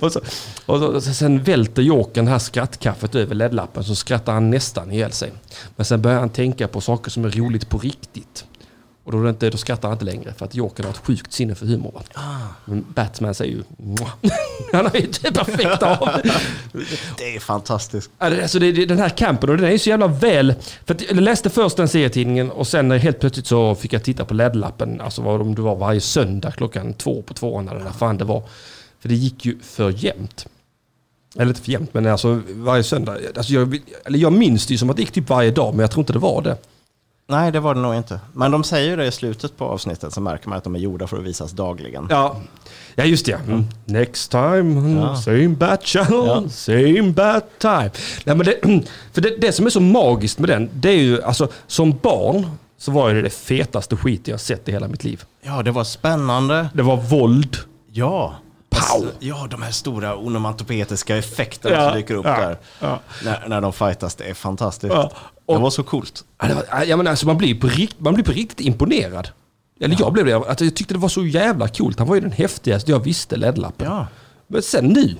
och, 0.00 0.12
så, 0.12 0.20
och, 0.66 0.78
så, 0.78 0.86
och 0.86 1.02
så, 1.02 1.14
sen 1.14 1.42
välter 1.42 1.82
Jokern 1.82 2.28
här 2.28 2.38
skrattkaffet 2.38 3.14
över 3.14 3.34
LED-lappen. 3.34 3.84
Så 3.84 3.94
skrattar 3.94 4.32
han 4.32 4.50
nästan 4.50 4.92
ihjäl 4.92 5.12
sig. 5.12 5.32
Men 5.76 5.84
sen 5.84 6.02
börjar 6.02 6.18
han 6.18 6.30
tänka 6.30 6.68
på 6.68 6.80
saker 6.80 7.10
som 7.10 7.24
är 7.24 7.30
roligt 7.30 7.68
på 7.68 7.78
riktigt. 7.78 8.44
Och 9.10 9.16
då, 9.16 9.22
är 9.22 9.24
det 9.24 9.30
inte, 9.30 9.50
då 9.50 9.58
skrattar 9.58 9.88
han 9.88 9.94
inte 9.94 10.04
längre 10.04 10.34
för 10.38 10.44
att 10.44 10.54
Jokern 10.54 10.86
har 10.86 10.92
ett 10.92 10.98
sjukt 10.98 11.32
sinne 11.32 11.54
för 11.54 11.66
humor. 11.66 11.92
Va? 11.94 12.02
Men 12.64 12.84
Batman 12.94 13.34
säger 13.34 13.52
ju. 13.52 13.62
Han 14.72 14.86
har 14.86 14.96
ju 14.96 15.06
det 15.22 15.32
perfekta 15.32 15.96
av. 15.96 16.08
Det 17.18 17.36
är 17.36 17.40
fantastiskt. 17.40 18.10
Alltså 18.18 18.58
det, 18.58 18.72
det, 18.72 18.86
den 18.86 18.98
här 18.98 19.08
campen 19.08 19.50
och 19.50 19.56
den 19.56 19.66
är 19.66 19.70
ju 19.70 19.78
så 19.78 19.90
jävla 19.90 20.06
väl... 20.06 20.54
För 20.86 20.94
att 20.94 21.02
jag 21.02 21.16
läste 21.16 21.50
först 21.50 21.76
den 21.76 21.88
serietidningen 21.88 22.50
och 22.50 22.66
sen 22.66 22.90
helt 22.90 23.20
plötsligt 23.20 23.46
så 23.46 23.74
fick 23.74 23.92
jag 23.92 24.04
titta 24.04 24.24
på 24.24 24.34
LED-lappen. 24.34 25.00
Alltså 25.00 25.22
vad 25.22 25.40
om 25.40 25.54
det 25.54 25.62
var 25.62 25.76
varje 25.76 26.00
söndag 26.00 26.50
klockan 26.50 26.94
två 26.94 27.22
på 27.22 27.34
tvåan 27.34 27.68
eller 27.68 27.80
när 27.80 27.90
fan 27.90 28.18
det 28.18 28.24
var. 28.24 28.42
För 29.00 29.08
det 29.08 29.14
gick 29.14 29.44
ju 29.44 29.58
för 29.62 30.04
jämnt. 30.04 30.46
Eller 31.36 31.48
inte 31.48 31.60
för 31.60 31.72
jämnt 31.72 31.94
men 31.94 32.06
alltså 32.06 32.42
varje 32.48 32.82
söndag. 32.82 33.16
Alltså 33.36 33.52
jag, 33.52 33.78
eller 34.04 34.18
jag 34.18 34.32
minns 34.32 34.66
det 34.66 34.74
ju 34.74 34.78
som 34.78 34.90
att 34.90 34.96
det 34.96 35.02
gick 35.02 35.12
typ 35.12 35.28
varje 35.28 35.50
dag 35.50 35.74
men 35.74 35.80
jag 35.80 35.90
tror 35.90 36.02
inte 36.02 36.12
det 36.12 36.18
var 36.18 36.42
det. 36.42 36.56
Nej, 37.30 37.52
det 37.52 37.60
var 37.60 37.74
det 37.74 37.80
nog 37.80 37.94
inte. 37.94 38.20
Men 38.32 38.50
de 38.50 38.64
säger 38.64 38.90
ju 38.90 38.96
det 38.96 39.06
i 39.06 39.12
slutet 39.12 39.56
på 39.56 39.64
avsnittet 39.64 40.12
så 40.12 40.20
märker 40.20 40.48
man 40.48 40.58
att 40.58 40.64
de 40.64 40.74
är 40.74 40.78
gjorda 40.78 41.06
för 41.06 41.16
att 41.16 41.22
visas 41.24 41.52
dagligen. 41.52 42.06
Ja, 42.10 42.36
ja 42.94 43.04
just 43.04 43.26
det. 43.26 43.32
Mm. 43.32 43.64
Next 43.84 44.30
time, 44.30 44.58
mm, 44.58 44.96
Ja. 44.96 45.16
same 45.16 45.48
bat 45.48 45.84
channel, 45.86 46.26
Ja. 46.26 46.48
same 46.48 47.02
bat 47.02 47.44
time. 47.58 47.90
Nej, 48.24 48.36
men 48.36 48.38
det, 48.46 48.54
för 49.12 49.20
det, 49.20 49.36
det 49.40 49.52
som 49.52 49.66
är 49.66 49.70
så 49.70 49.80
magiskt 49.80 50.38
med 50.38 50.48
den, 50.48 50.70
det 50.74 50.88
är 50.88 50.96
ju 51.02 51.22
alltså 51.22 51.48
som 51.66 51.98
barn 52.02 52.46
så 52.78 52.92
var 52.92 53.14
det 53.14 53.22
det 53.22 53.30
fetaste 53.30 53.96
skit 53.96 54.28
jag 54.28 54.40
sett 54.40 54.68
i 54.68 54.72
hela 54.72 54.88
mitt 54.88 55.04
liv. 55.04 55.22
Ja, 55.42 55.62
det 55.62 55.70
var 55.70 55.84
spännande. 55.84 56.68
Det 56.74 56.82
var 56.82 56.96
våld. 56.96 57.56
Ja. 57.92 58.34
Pow! 58.70 58.80
Alltså, 58.80 59.08
Ja, 59.18 59.46
de 59.50 59.62
här 59.62 59.70
stora 59.70 60.16
onomatopetiska 60.16 61.16
effekterna 61.16 61.76
Ja, 61.76 61.90
som 61.90 61.98
dyker 62.00 62.14
upp 62.14 62.26
ja, 62.26 62.56
där. 62.80 62.98
När, 63.24 63.48
när 63.48 63.60
de 63.60 63.72
fightas, 63.72 64.14
det 64.14 64.24
är 64.24 64.34
fantastiskt. 64.34 64.94
Ja, 65.50 65.54
och- 65.54 65.60
Det 65.60 65.62
var 65.62 65.70
så 65.70 65.82
coolt. 65.82 66.24
Ja, 66.42 66.48
var, 66.54 66.84
ja, 66.84 66.96
men 66.96 67.06
alltså, 67.06 67.26
man, 67.26 67.38
blir 67.38 67.54
på 67.54 67.66
rikt, 67.66 67.96
man 68.00 68.14
blir 68.14 68.24
på 68.24 68.32
riktigt 68.32 68.60
imponerad. 68.66 69.28
Eller 69.80 69.96
jag 69.98 70.12
blev 70.12 70.26
det. 70.26 70.34
Alltså, 70.34 70.64
jag 70.64 70.74
tyckte 70.76 70.94
det 70.94 71.00
var 71.00 71.08
så 71.08 71.26
jävla 71.26 71.68
coolt. 71.68 71.98
Han 71.98 72.08
var 72.08 72.14
ju 72.14 72.20
den 72.20 72.32
häftigaste 72.32 72.90
jag 72.90 73.00
visste, 73.00 73.36
LED-lappen. 73.36 73.86
Ja. 73.86 74.06
Men 74.46 74.62
sen 74.62 74.84
nu, 74.86 75.16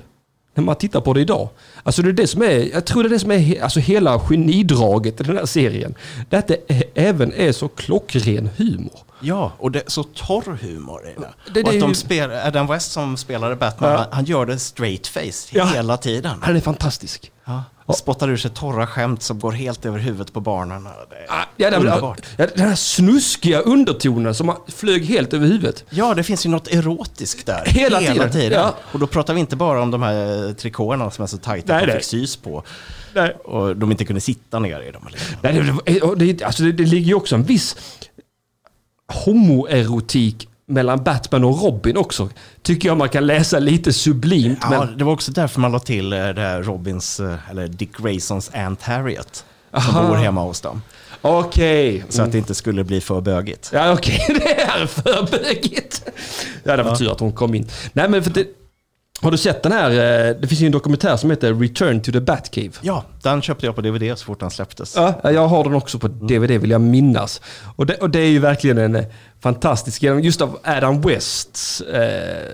när 0.54 0.64
man 0.64 0.76
tittar 0.76 1.00
på 1.00 1.12
det 1.12 1.20
idag. 1.20 1.48
Alltså 1.82 2.02
det 2.02 2.08
är 2.08 2.12
det 2.12 2.26
som 2.26 2.42
är, 2.42 2.72
jag 2.72 2.84
tror 2.84 3.02
det 3.02 3.08
är 3.08 3.10
det 3.10 3.18
som 3.18 3.30
är 3.30 3.62
alltså 3.62 3.80
hela 3.80 4.18
genidraget 4.20 5.20
i 5.20 5.24
den 5.24 5.36
här 5.36 5.46
serien. 5.46 5.94
Det 6.30 6.36
är 6.36 6.38
att 6.40 6.48
det 6.48 6.90
även 6.94 7.32
är 7.32 7.52
så 7.52 7.68
klockren 7.68 8.50
humor. 8.56 8.98
Ja, 9.20 9.52
och 9.58 9.70
det 9.70 9.78
är 9.86 9.90
så 9.90 10.02
torr 10.02 10.58
humor 10.62 11.00
i 11.08 11.20
det. 11.20 11.20
Det- 11.20 11.26
och 11.46 11.52
det 11.52 11.60
är 11.60 11.74
att 11.74 11.80
de 11.80 11.94
spel, 11.94 12.30
Adam 12.30 12.66
West 12.66 12.92
som 12.92 13.16
spelade 13.16 13.56
Batman, 13.56 13.92
Ja. 13.92 14.06
han, 14.10 14.24
gör 14.24 14.46
det 14.46 14.58
straight 14.58 15.06
face 15.06 15.48
Ja. 15.50 15.64
hela 15.64 15.96
tiden. 15.96 16.38
Han 16.42 16.56
är 16.56 16.60
fantastisk. 16.60 17.32
Ja. 17.44 17.62
Spottar 17.92 18.28
ur 18.28 18.36
sig 18.36 18.50
torra 18.50 18.86
skämt 18.86 19.22
som 19.22 19.38
går 19.38 19.52
helt 19.52 19.86
över 19.86 19.98
huvudet 19.98 20.32
på 20.32 20.40
barnen. 20.40 20.86
Ah, 21.28 21.44
Ja, 21.56 21.70
underbart. 21.76 22.20
ja, 22.36 22.46
den 22.56 22.68
här 22.68 22.74
snuskiga 22.74 23.60
undertonen 23.60 24.34
som 24.34 24.56
flög 24.68 25.04
helt 25.04 25.32
över 25.34 25.46
huvudet. 25.46 25.84
Ja, 25.90 26.14
det 26.14 26.22
finns 26.22 26.46
ju 26.46 26.50
något 26.50 26.68
erotiskt 26.68 27.46
där. 27.46 27.62
Hela 27.66 28.28
tiden, 28.28 28.52
ja. 28.52 28.74
Och 28.92 28.98
då 28.98 29.06
pratar 29.06 29.34
vi 29.34 29.40
inte 29.40 29.56
bara 29.56 29.82
om 29.82 29.90
de 29.90 30.02
här 30.02 30.52
trikåerna 30.52 31.10
som 31.10 31.22
är 31.22 31.26
så 31.26 31.38
tajta 31.38 31.76
att 31.76 31.86
de 31.86 31.92
fick 31.92 32.04
sys 32.04 32.36
på. 32.36 32.62
Nej. 33.14 33.36
Och 33.44 33.76
de 33.76 33.90
inte 33.90 34.04
kunde 34.04 34.20
sitta 34.20 34.58
ner 34.58 34.80
i 34.80 34.90
dem. 34.90 35.08
Nej, 35.42 35.62
det, 36.16 36.32
det, 36.32 36.42
alltså 36.44 36.62
det, 36.62 36.72
det 36.72 36.84
ligger 36.84 37.06
ju 37.06 37.14
också 37.14 37.34
en 37.34 37.42
viss 37.42 37.76
homoerotik 39.24 40.48
mellan 40.70 41.04
Batman 41.04 41.44
och 41.44 41.62
Robin 41.62 41.96
också. 41.96 42.28
Tycker 42.62 42.88
jag 42.88 42.96
man 42.96 43.08
kan 43.08 43.26
läsa 43.26 43.58
lite 43.58 43.92
sublimt. 43.92 44.58
Ja, 44.62 44.70
men, 44.70 44.98
det 44.98 45.04
var 45.04 45.12
också 45.12 45.32
därför 45.32 45.60
man 45.60 45.72
la 45.72 45.78
till 45.78 46.12
eh, 46.12 46.18
det 46.18 46.62
Robins, 46.62 47.20
eh, 47.20 47.50
eller 47.50 47.68
Dick 47.68 47.96
Graysons 47.96 48.50
Aunt 48.54 48.82
Harriet. 48.82 49.44
Som 49.70 49.96
Aha. 49.96 50.08
bor 50.08 50.16
hemma 50.16 50.42
hos 50.42 50.60
dem. 50.60 50.82
Okej. 51.22 52.04
Så 52.08 52.22
att 52.22 52.32
det 52.32 52.38
inte 52.38 52.54
skulle 52.54 52.84
bli 52.84 53.00
för 53.00 53.20
bögigt. 53.20 53.70
Ja 53.72 53.92
okej, 53.92 54.24
det 54.28 54.60
är 54.60 54.86
för 54.86 55.30
bögigt. 55.30 56.02
Ja 56.64 56.76
det 56.76 56.82
var 56.82 56.96
tur 56.96 57.12
att 57.12 57.20
hon 57.20 57.32
kom 57.32 57.54
in. 57.54 57.68
Nej 57.92 58.08
men 58.08 58.22
för 58.22 58.30
det, 58.30 58.46
Har 59.22 59.30
du 59.30 59.38
sett 59.38 59.62
den 59.62 59.72
här? 59.72 59.90
eh, 59.90 60.36
Det 60.40 60.46
finns 60.48 60.60
ju 60.60 60.66
en 60.66 60.72
dokumentär 60.72 61.16
som 61.16 61.30
heter 61.30 61.54
Return 61.54 62.00
to 62.02 62.12
the 62.12 62.20
Batcave. 62.20 62.70
Ja, 62.80 63.04
den 63.22 63.42
köpte 63.42 63.66
jag 63.66 63.74
på 63.74 63.80
DVD 63.80 64.18
så 64.18 64.24
fort 64.24 64.40
den 64.40 64.50
släpptes. 64.50 64.94
Ja, 64.96 65.14
jag 65.30 65.48
har 65.48 65.64
den 65.64 65.74
också 65.74 65.98
på 65.98 66.08
DVD 66.08 66.50
vill 66.50 66.70
jag 66.70 66.80
minnas. 66.80 67.40
Och 67.76 67.86
det, 67.86 67.94
och 67.94 68.10
det 68.10 68.20
är 68.20 68.28
ju 68.28 68.38
verkligen 68.38 68.78
en 68.78 68.96
eh, 68.96 69.04
fantastisk 69.40 70.02
just 70.02 70.40
av 70.40 70.58
Adam 70.64 71.00
Wests... 71.00 71.80
Eh, 71.80 72.46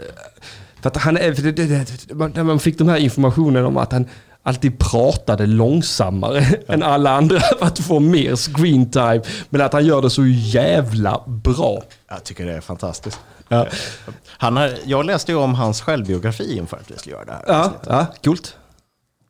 för 0.80 0.88
att 0.88 0.96
han 0.96 1.16
för 1.16 1.52
det, 1.52 1.52
det, 1.52 2.44
man- 2.44 2.60
fick 2.60 2.78
de 2.78 2.88
här 2.88 2.96
informationen 2.96 3.64
om 3.64 3.76
att 3.76 3.92
han 3.92 4.06
alltid 4.42 4.78
pratade 4.78 5.46
långsammare 5.46 6.44
än 6.68 6.82
alla 6.82 7.10
andra 7.10 7.40
för 7.58 7.66
att 7.66 7.78
få 7.78 8.00
mer 8.00 8.36
screen 8.36 8.90
time. 8.90 9.22
Men 9.48 9.60
att 9.60 9.72
han 9.72 9.86
gör 9.86 10.02
det 10.02 10.10
så 10.10 10.26
jävla 10.26 11.22
bra. 11.26 11.82
Jag 12.08 12.24
tycker 12.24 12.46
det 12.46 12.52
är 12.56 12.60
fantastiskt. 12.60 13.20
Ja, 13.48 13.66
Han 14.28 14.56
har, 14.56 14.74
jag 14.84 15.04
läste 15.06 15.32
ju 15.32 15.38
om 15.38 15.54
hans 15.54 15.80
självbiografi 15.80 16.56
inför 16.56 16.76
att 16.76 16.90
vi 16.90 16.98
skulle 16.98 17.14
göra 17.14 17.24
det 17.24 17.32
här. 17.32 17.44
ja, 17.46 17.72
ja 17.86 18.06
coolt. 18.24 18.56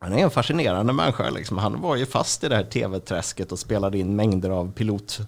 Han 0.00 0.12
är 0.12 0.18
en 0.18 0.30
fascinerande 0.30 0.92
människa. 0.92 1.30
Liksom. 1.30 1.58
Han 1.58 1.80
var 1.80 1.96
ju 1.96 2.06
fast 2.06 2.44
i 2.44 2.48
det 2.48 2.56
här 2.56 2.64
tv-träsket 2.64 3.52
och 3.52 3.58
spelade 3.58 3.98
in 3.98 4.16
mängder 4.16 4.50
av 4.50 4.72
piloter 4.72 5.24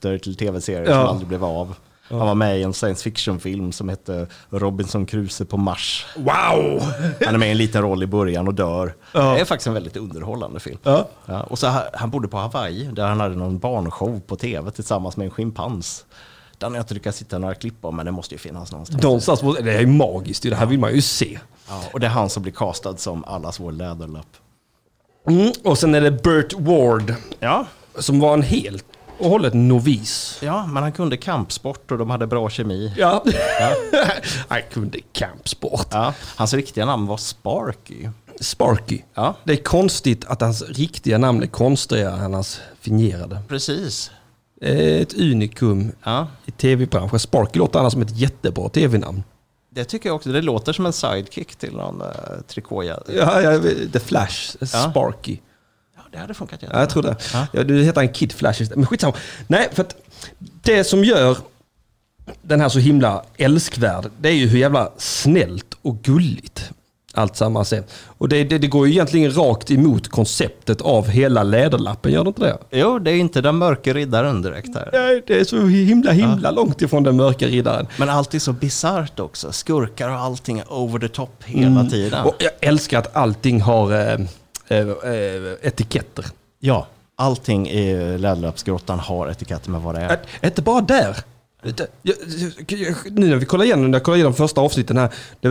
till 0.00 0.36
tv-serier 0.36 0.90
Ja. 0.90 1.00
som 1.00 1.06
aldrig 1.06 1.28
blev 1.28 1.44
av. 1.44 1.74
Han 2.08 2.18
var 2.18 2.34
med 2.34 2.58
i 2.58 2.62
en 2.62 2.72
science 2.72 3.02
fiction-film 3.02 3.72
som 3.72 3.88
hette 3.88 4.26
Robinson 4.50 5.06
Crusoe 5.06 5.46
på 5.46 5.56
Mars. 5.56 6.06
Wow! 6.16 6.82
Han 7.24 7.34
är 7.34 7.38
med 7.38 7.48
i 7.48 7.50
en 7.50 7.58
liten 7.58 7.82
roll 7.82 8.02
i 8.02 8.06
början 8.06 8.48
och 8.48 8.54
dör. 8.54 8.94
Ja. 9.12 9.20
Det 9.34 9.40
är 9.40 9.44
faktiskt 9.44 9.66
en 9.66 9.74
väldigt 9.74 9.96
underhållande 9.96 10.60
film. 10.60 10.78
Ja. 10.82 11.08
Ja, 11.26 11.42
och 11.42 11.58
så 11.58 11.66
ha- 11.68 11.84
han 11.94 12.10
bodde 12.10 12.28
på 12.28 12.36
Hawaii 12.36 12.84
där 12.92 13.06
han 13.06 13.20
hade 13.20 13.34
någon 13.36 13.58
barnshow 13.58 14.20
på 14.26 14.36
tv 14.36 14.70
tillsammans 14.70 15.16
med 15.16 15.24
en 15.24 15.30
schimpans. 15.30 16.04
Den 16.58 16.70
har 16.72 16.76
jag 16.76 16.82
inte 16.82 16.94
lyckats 16.94 17.20
hitta 17.20 17.38
några 17.38 17.54
klipp 17.54 17.84
om, 17.84 17.96
men 17.96 18.06
det 18.06 18.12
måste 18.12 18.34
ju 18.34 18.38
finnas 18.38 18.72
någonstans. 18.72 19.02
Någonstans, 19.02 19.40
det 19.62 19.72
är 19.72 19.80
ju 19.80 19.86
magiskt. 19.86 20.42
Det 20.42 20.54
här 20.54 20.66
vill 20.66 20.78
man 20.78 20.94
ju 20.94 21.02
se. 21.02 21.38
Ja, 21.68 21.82
och 21.92 22.00
det 22.00 22.06
är 22.06 22.10
han 22.10 22.30
som 22.30 22.42
blir 22.42 22.52
castad 22.52 22.96
som 22.96 23.24
allas 23.24 23.60
vår 23.60 23.72
läderlapp. 23.72 24.26
Mm, 25.28 25.52
och 25.64 25.78
sen 25.78 25.94
är 25.94 26.00
det 26.00 26.10
Burt 26.10 26.52
Ward 26.52 27.14
Ja, 27.40 27.66
som 27.98 28.20
var 28.20 28.34
en 28.34 28.42
helt 28.42 28.84
och 29.18 29.30
hållet 29.30 29.54
novis. 29.54 30.38
ja, 30.42 30.66
men 30.66 30.82
han 30.82 30.92
kunde 30.92 31.16
kampsport 31.16 31.90
och 31.90 31.98
de 31.98 32.10
hade 32.10 32.26
bra 32.26 32.50
kemi. 32.50 32.92
Ja. 32.96 33.24
Han 34.48 34.60
kunde 34.72 34.98
kampsport. 35.12 35.86
Ja, 35.90 36.14
hans 36.36 36.54
riktiga 36.54 36.84
namn 36.86 37.06
var 37.06 37.16
Sparky. 37.16 38.08
Sparky. 38.40 39.00
Ja, 39.14 39.34
Det 39.44 39.52
är 39.52 39.56
konstigt 39.62 40.24
att 40.24 40.40
hans 40.40 40.62
riktiga 40.62 41.18
namn 41.18 41.42
är 41.42 41.46
konstigare 41.46 42.24
än 42.24 42.34
hans 42.34 42.60
fingerade. 42.80 43.38
precis. 43.48 44.10
Är 44.60 45.02
Ett 45.02 45.14
unikum 45.14 45.92
Ja, 46.04 46.26
i 46.46 46.50
tv-branschen. 46.50 47.18
Sparky 47.18 47.58
låter 47.58 47.78
annars 47.78 47.92
som 47.92 48.02
ett 48.02 48.16
jättebra 48.18 48.68
tv-namn. 48.68 49.22
det 49.70 49.84
tycker 49.84 50.08
jag 50.08 50.16
också. 50.16 50.32
Det 50.32 50.42
låter 50.42 50.72
som 50.72 50.86
en 50.86 50.92
sidekick 50.92 51.56
till 51.56 51.72
någon 51.72 52.02
uh, 52.02 52.08
trikåja. 52.48 52.98
Ja, 53.08 53.42
ja, 53.42 53.60
The 53.92 54.00
Flash, 54.00 54.56
Sparky. 54.90 55.38
Ja, 55.96 56.02
det 56.12 56.18
hade 56.18 56.34
funkat 56.34 56.62
Ja, 56.62 56.80
jag 56.80 56.90
tror 56.90 57.02
det. 57.02 57.16
Ja. 57.32 57.46
Ja, 57.52 57.62
du 57.64 57.82
heter 57.82 58.00
en 58.00 58.12
Kid 58.12 58.32
Flash 58.32 58.62
istället. 58.62 58.76
Men 58.76 58.86
skitsamma. 58.86 59.14
Nej, 59.46 59.68
för 59.72 59.82
att 59.82 59.96
det 60.62 60.84
som 60.84 61.04
gör 61.04 61.38
den 62.42 62.60
här 62.60 62.68
så 62.68 62.78
himla 62.78 63.24
älskvärd, 63.36 64.10
det 64.20 64.28
är 64.28 64.32
ju 64.32 64.46
hur 64.46 64.58
jävla 64.58 64.92
snällt 64.96 65.74
och 65.82 66.02
gulligt 66.02 66.70
allt 67.16 67.36
sammans 67.36 67.72
är. 67.72 67.82
Och 68.18 68.28
det, 68.28 68.44
det, 68.44 68.58
det 68.58 68.66
går 68.66 68.86
ju 68.86 68.92
egentligen 68.92 69.36
rakt 69.36 69.70
emot 69.70 70.08
konceptet 70.08 70.80
av 70.80 71.08
hela 71.08 71.42
läderlappen, 71.42 72.12
gör 72.12 72.24
det 72.24 72.28
inte 72.28 72.40
det? 72.40 72.58
Jo, 72.70 72.98
det 72.98 73.10
är 73.10 73.16
inte 73.16 73.40
den 73.40 73.56
mörke 73.56 73.92
riddaren 73.92 74.42
direkt 74.42 74.74
här. 74.74 74.90
Nej, 74.92 75.22
det 75.26 75.40
är 75.40 75.44
så 75.44 75.66
himla, 75.66 76.10
himla 76.10 76.50
långt 76.50 76.82
ifrån 76.82 77.02
den 77.02 77.16
mörka 77.16 77.46
riddaren. 77.46 77.86
Men 77.98 78.08
allt 78.08 78.34
är 78.34 78.38
så 78.38 78.52
bisarrt 78.52 79.20
också. 79.20 79.52
Skurkar 79.52 80.08
och 80.08 80.16
allting 80.16 80.58
är 80.58 80.72
over 80.72 80.98
the 80.98 81.08
top 81.08 81.44
hela 81.44 81.84
tiden. 81.84 82.14
Mm. 82.14 82.26
Och 82.26 82.34
jag 82.38 82.52
älskar 82.60 82.98
att 82.98 83.16
allting 83.16 83.60
har 83.60 83.92
eh, 83.92 84.20
eh, 84.68 84.78
eh, 84.78 85.52
etiketter. 85.62 86.24
Ja, 86.60 86.86
allting 87.16 87.68
i 87.68 88.18
Läderlappsgrottan 88.18 88.98
har 88.98 89.30
etiketter 89.30 89.70
med 89.70 89.80
vad 89.80 89.94
det 89.94 90.00
är. 90.00 90.18
Är 90.40 90.46
inte 90.46 90.62
bara 90.62 90.80
där. 90.80 91.16
Nu 93.10 93.28
när 93.28 93.36
vi 93.36 93.46
kollar 93.46 93.64
igenom, 93.64 93.90
när 93.90 93.98
jag 93.98 94.04
kollar 94.04 94.16
igenom 94.16 94.34
första 94.34 94.60
avsnitten 94.60 94.96
här. 94.96 95.10
Det 95.40 95.48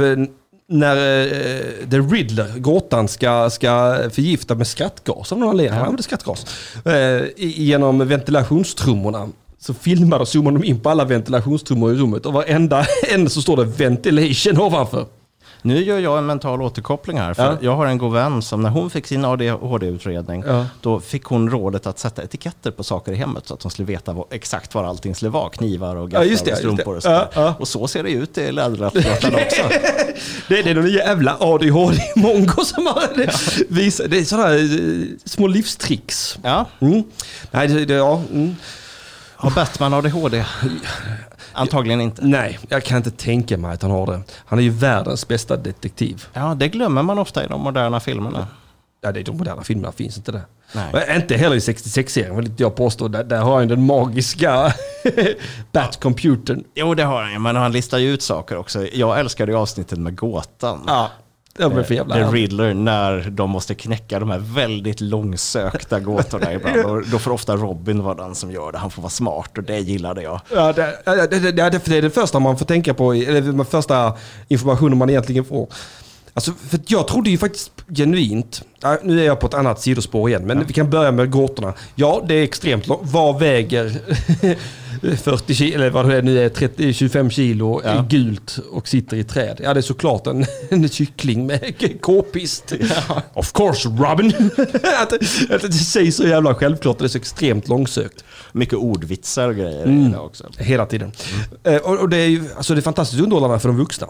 när 0.70 1.22
eh, 1.22 1.90
The 1.90 1.98
Riddler, 2.00 2.60
gåtan, 2.60 3.08
ska, 3.08 3.50
ska 3.50 3.98
förgifta 4.12 4.56
med 4.56 4.68
skrattgas 4.68 5.32
av 5.32 5.38
någon 5.40 5.50
anledning. 5.50 5.74
Han 5.74 5.82
använder 5.82 6.04
skrattgas. 6.04 6.46
I- 7.38 7.64
genom 7.64 8.08
ventilationstrummorna. 8.08 9.30
Så 9.60 9.74
filmar 9.74 10.20
och 10.20 10.28
zoomar 10.28 10.52
de 10.52 10.64
in 10.64 10.80
på 10.80 10.90
alla 10.90 11.06
ventilationstrummor 11.06 11.94
i 11.94 11.96
rummet 11.96 12.26
och 12.26 12.34
varenda 12.34 12.86
en 13.14 13.30
så 13.30 13.42
står 13.42 13.58
det 13.58 13.64
ventilation 13.64 14.62
ovanför. 14.62 15.06
Nu 15.66 15.84
gör 15.84 16.00
jag 16.00 16.18
en 16.18 16.26
mental 16.26 16.62
återkoppling 16.62 17.18
här. 17.20 17.34
För 17.34 17.44
Ja. 17.44 17.58
Jag 17.62 17.76
har 17.76 17.86
en 17.86 17.98
god 17.98 18.14
vän 18.14 18.42
som 18.42 18.62
när 18.62 18.70
hon 18.70 18.90
fick 18.90 19.08
sin 19.08 19.26
ADHD-utredning, 19.26 20.44
Ja. 20.48 20.66
då 20.82 21.00
fick 21.00 21.24
hon 21.24 21.50
rådet 21.50 21.88
att 21.88 22.00
sätta 22.00 22.24
etiketter 22.24 22.72
på 22.72 22.84
saker 22.84 23.12
i 23.12 23.16
hemmet 23.16 23.48
så 23.48 23.54
att 23.54 23.64
hon 23.64 23.72
skulle 23.72 23.86
veta 23.86 24.14
vad, 24.14 24.26
exakt 24.32 24.76
var 24.76 24.84
allting 24.84 25.16
skulle 25.16 25.32
vara. 25.32 25.50
Knivar 25.50 25.96
och 25.96 26.02
Ja, 26.04 26.08
gafflar 26.08 26.24
just 26.24 26.46
det, 26.46 26.52
och 26.52 26.58
strumpor 26.58 26.92
det. 26.92 26.98
och 26.98 27.04
sådär. 27.04 27.28
Ja, 27.36 27.42
ja. 27.42 27.56
Och 27.60 27.68
så 27.68 27.88
ser 27.88 28.04
det 28.04 28.10
ut 28.12 28.38
i 28.38 28.52
Läderlappsgrottan 28.52 29.36
också. 29.46 29.62
Det, 30.48 30.62
det 30.62 30.70
är 30.72 30.76
någon 30.76 30.90
jävla 30.92 31.38
ADHD-mongo 31.40 32.64
som 32.66 32.86
har 32.88 33.18
det. 33.18 33.66
Visar, 33.70 34.08
det 34.08 34.18
är 34.20 34.24
sådana 34.24 34.56
eh, 34.56 35.08
små 35.26 35.48
livstricks. 35.48 36.38
Ja, 36.44 36.66
Mm. 36.80 37.04
Nej, 37.52 37.68
det, 37.68 37.86
det, 37.86 37.94
ja, 37.94 38.22
mm. 38.34 38.56
har 39.36 39.52
Batman 39.52 39.94
ADHD? 39.94 40.46
Antagligen 41.56 42.02
inte. 42.02 42.26
Nej, 42.26 42.60
jag 42.70 42.84
kan 42.84 42.98
inte 42.98 43.12
tänka 43.12 43.58
mig 43.58 43.74
att 43.74 43.82
han 43.82 43.92
har 43.92 44.06
det. 44.08 44.22
Han 44.46 44.60
är 44.60 44.64
ju 44.64 44.70
världens 44.70 45.28
bästa 45.28 45.58
detektiv. 45.58 46.26
Ja, 46.34 46.56
det 46.60 46.68
glömmer 46.68 47.04
man 47.04 47.20
ofta 47.20 47.46
i 47.46 47.48
de 47.48 47.62
moderna 47.62 48.00
filmerna. 48.00 48.48
Ja, 49.02 49.12
det 49.12 49.20
är 49.20 49.24
de 49.24 49.38
moderna 49.38 49.64
filmerna 49.64 49.92
finns 49.92 50.18
inte 50.18 50.32
det. 50.32 50.42
Nej. 50.74 51.16
Inte 51.16 51.36
heller 51.36 51.56
i 51.56 51.60
66-serien 51.60 52.36
vill 52.36 52.46
inte 52.46 52.64
jag 52.64 52.76
påstå. 52.76 53.08
Där, 53.08 53.24
där 53.24 53.42
har 53.42 53.58
han 53.60 53.68
den 53.68 53.86
magiska 53.86 54.74
Bat-computern. 55.72 56.64
Jo, 56.76 56.94
det 56.94 57.04
har 57.04 57.22
han 57.22 57.32
ju, 57.32 57.40
men 57.40 57.56
han 57.56 57.72
listar 57.72 57.98
ju 57.98 58.14
ut 58.14 58.22
saker 58.22 58.58
också. 58.58 58.88
Jag 58.88 59.20
älskade 59.20 59.52
ju 59.52 59.58
avsnittet 59.58 60.00
med 60.00 60.16
gåtan. 60.16 60.84
Ja, 60.88 61.10
det 61.58 61.68
var 61.68 61.84
för 61.84 61.96
jävla 61.96 62.16
The 62.16 62.22
härligt. 62.22 62.42
Riddler 62.42 62.74
när 62.74 63.30
de 63.30 63.50
måste 63.50 63.76
knäcka 63.76 64.20
de 64.20 64.30
här 64.30 64.40
väldigt 64.40 65.02
långsökta 65.02 66.00
gåtorna 66.00 66.54
ibland. 66.54 66.78
Och 66.86 67.08
då 67.08 67.20
får 67.20 67.32
ofta 67.32 67.56
Robin 67.56 68.04
vara 68.04 68.16
den 68.16 68.36
som 68.36 68.52
gör 68.52 68.72
det. 68.72 68.78
Han 68.78 68.92
får 68.92 69.02
vara 69.02 69.10
smart 69.10 69.58
och 69.58 69.64
det 69.64 69.80
gillade 69.80 70.22
jag. 70.24 70.42
Ja, 70.54 70.74
det, 70.74 71.00
ja, 71.06 71.16
det, 71.16 71.40
det, 71.40 71.52
det, 71.52 71.88
är 71.88 72.02
det 72.02 72.10
första 72.10 72.40
man 72.40 72.58
får 72.58 72.66
tänka 72.66 72.94
på, 72.94 73.14
eller 73.14 73.42
den 73.42 73.66
första 73.66 74.14
informationen 74.48 74.98
man 74.98 75.10
egentligen 75.10 75.46
får. 75.46 75.68
Alltså, 76.34 76.52
för 76.70 76.80
jag 76.88 77.08
trodde 77.08 77.30
ju 77.30 77.38
faktiskt 77.38 77.72
genuint, 77.88 78.62
ja, 78.82 78.98
nu 79.04 79.22
är 79.22 79.26
jag 79.26 79.40
på 79.40 79.48
ett 79.48 79.54
annat 79.54 79.82
sidospår 79.82 80.30
igen, 80.30 80.44
men 80.48 80.66
vi 80.66 80.74
kan 80.74 80.90
börja 80.90 81.12
med 81.12 81.32
gåtorna. 81.32 81.74
Ja, 81.96 82.24
det 82.28 82.34
är 82.34 82.44
extremt 82.44 82.88
långt. 82.88 83.02
Vad 83.04 83.40
väger 83.40 84.02
40 85.02 85.54
kilo, 85.56 85.76
eller 85.76 85.90
vad 85.90 86.10
det 86.10 86.22
nu 86.22 86.40
är, 86.46 86.50
30, 86.50 86.94
25 86.94 87.30
kilo, 87.30 87.82
Ja. 87.84 87.90
är 87.90 88.04
gult 88.10 88.60
och 88.72 88.88
sitter 88.88 89.18
i 89.18 89.24
träd? 89.24 89.60
Ja, 89.64 89.74
det 89.74 89.80
är 89.80 89.82
såklart 89.82 90.28
en, 90.28 90.46
en 90.70 90.90
kyckling 90.90 91.46
med 91.46 91.74
k-pist. 92.02 92.74
Of 93.34 93.52
course, 93.54 93.90
Robin! 93.90 94.52
att, 95.02 95.14
att 95.52 95.62
det 95.62 95.74
sägs 95.74 96.16
så 96.16 96.28
jävla 96.28 96.56
självklart, 96.56 97.00
det 97.00 97.06
är 97.06 97.10
så 97.10 97.18
extremt 97.18 97.68
långsökt. 97.68 98.24
Mycket 98.52 98.76
ordvitsar 98.78 99.50
och 99.50 99.56
grejer 99.56 99.84
Mm. 99.86 100.16
också. 100.16 100.50
Hela 100.58 100.86
tiden. 100.86 101.12
Eh, 101.64 101.76
och, 101.78 102.00
och 102.00 102.10
det 102.10 102.18
är 102.18 102.28
ju 102.28 102.44
alltså 102.58 102.74
det 102.74 102.80
är 102.80 102.82
fantastiskt 102.82 103.22
underhållande 103.22 103.60
för 103.60 103.70
de 103.70 103.78
vuxna. 103.78 104.08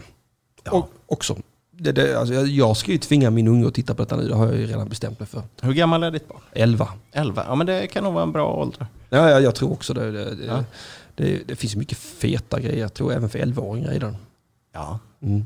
Och, 0.71 0.89
också. 1.07 1.37
Det, 1.77 1.91
det, 1.91 2.19
alltså 2.19 2.33
jag, 2.33 2.47
jag 2.47 2.77
ska 2.77 2.91
ju 2.91 2.97
tvinga 2.97 3.29
min 3.29 3.47
unge 3.47 3.67
att 3.67 3.73
titta 3.73 3.93
på 3.95 4.03
detta 4.03 4.15
nu, 4.15 4.27
det 4.27 4.35
har 4.35 4.45
jag 4.45 4.55
ju 4.55 4.65
redan 4.67 4.89
bestämt 4.89 5.19
mig 5.19 5.27
för. 5.27 5.41
Hur 5.61 5.73
gammal 5.73 6.03
är 6.03 6.11
ditt 6.11 6.27
barn? 6.27 6.39
11. 6.53 6.87
11? 7.11 7.43
Ja, 7.47 7.55
men 7.55 7.67
det 7.67 7.87
kan 7.87 8.03
nog 8.03 8.13
vara 8.13 8.23
en 8.23 8.31
bra 8.31 8.53
ålder. 8.53 8.87
Ja, 9.09 9.29
ja 9.29 9.39
jag 9.39 9.55
tror 9.55 9.71
också 9.71 9.93
det. 9.93 10.11
Det, 10.11 10.45
Ja. 10.47 10.63
det, 11.15 11.47
det 11.47 11.55
finns 11.55 11.75
mycket 11.75 11.97
feta 11.97 12.59
grejer, 12.59 12.79
jag 12.81 12.93
tror 12.93 13.13
även 13.13 13.29
för 13.29 13.39
11-åringar 13.39 13.91
i 13.93 13.99
den. 13.99 14.17
Ja. 14.73 14.99
Mm. 15.21 15.45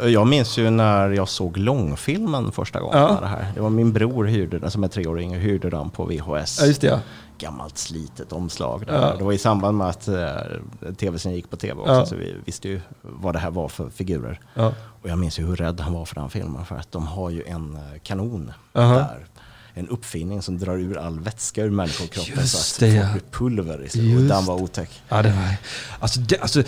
Jag, 0.00 0.10
jag 0.10 0.26
minns 0.26 0.58
ju 0.58 0.70
när 0.70 1.10
jag 1.10 1.28
såg 1.28 1.56
långfilmen 1.56 2.52
första 2.52 2.80
gången. 2.80 2.98
Ja. 2.98 3.18
Det, 3.20 3.26
här. 3.26 3.52
det 3.54 3.60
var 3.60 3.70
min 3.70 3.92
bror 3.92 4.24
hyrde 4.24 4.58
den, 4.58 4.70
som 4.70 4.84
är 4.84 4.88
treåring, 4.88 5.34
hyrde 5.34 5.70
den 5.70 5.90
på 5.90 6.04
VHS. 6.04 6.58
Ja, 6.60 6.66
just 6.66 6.80
det 6.80 6.86
ja. 6.86 7.00
Gammalt 7.42 7.78
slitet 7.78 8.32
omslag. 8.32 8.86
Där. 8.86 8.94
Ja. 8.94 9.16
Det 9.16 9.24
var 9.24 9.32
i 9.32 9.38
samband 9.38 9.78
med 9.78 9.86
att 9.88 10.08
uh, 10.08 10.94
tv-serien 10.98 11.36
gick 11.36 11.50
på 11.50 11.56
tv 11.56 11.80
också, 11.80 11.92
Ja. 11.92 12.06
så 12.06 12.16
vi 12.16 12.34
visste 12.44 12.68
ju 12.68 12.80
vad 13.02 13.34
det 13.34 13.38
här 13.38 13.50
var 13.50 13.68
för 13.68 13.90
figurer. 13.90 14.40
ja. 14.54 14.72
Och 15.02 15.08
jag 15.08 15.18
minns 15.18 15.38
ju 15.38 15.46
hur 15.46 15.56
rädd 15.56 15.80
han 15.80 15.92
var 15.92 16.04
för 16.04 16.14
den 16.14 16.30
filmen, 16.30 16.64
för 16.64 16.76
att 16.76 16.92
de 16.92 17.06
har 17.06 17.30
ju 17.30 17.44
en 17.44 17.74
eh, 17.76 17.98
kanon 18.02 18.52
Aha. 18.74 18.94
där. 18.94 19.26
En 19.74 19.88
uppfinning 19.88 20.42
som 20.42 20.58
drar 20.58 20.78
ur 20.78 20.98
all 20.98 21.20
vätska 21.20 21.62
ur 21.62 21.70
människokroppen 21.70 22.34
Just 22.36 22.58
så 22.58 22.84
att 22.84 22.90
det, 22.90 23.00
folk 23.00 23.12
blir 23.12 23.22
pulver 23.30 23.84
i 23.84 23.88
sig. 23.88 24.16
Och 24.16 24.22
den 24.22 24.44
var 24.44 24.54
otäck. 24.62 25.02
Ja, 25.08 25.22
det 25.22 25.28
var... 25.28 25.56
Alltså, 26.00 26.20
det, 26.20 26.38
alltså, 26.38 26.62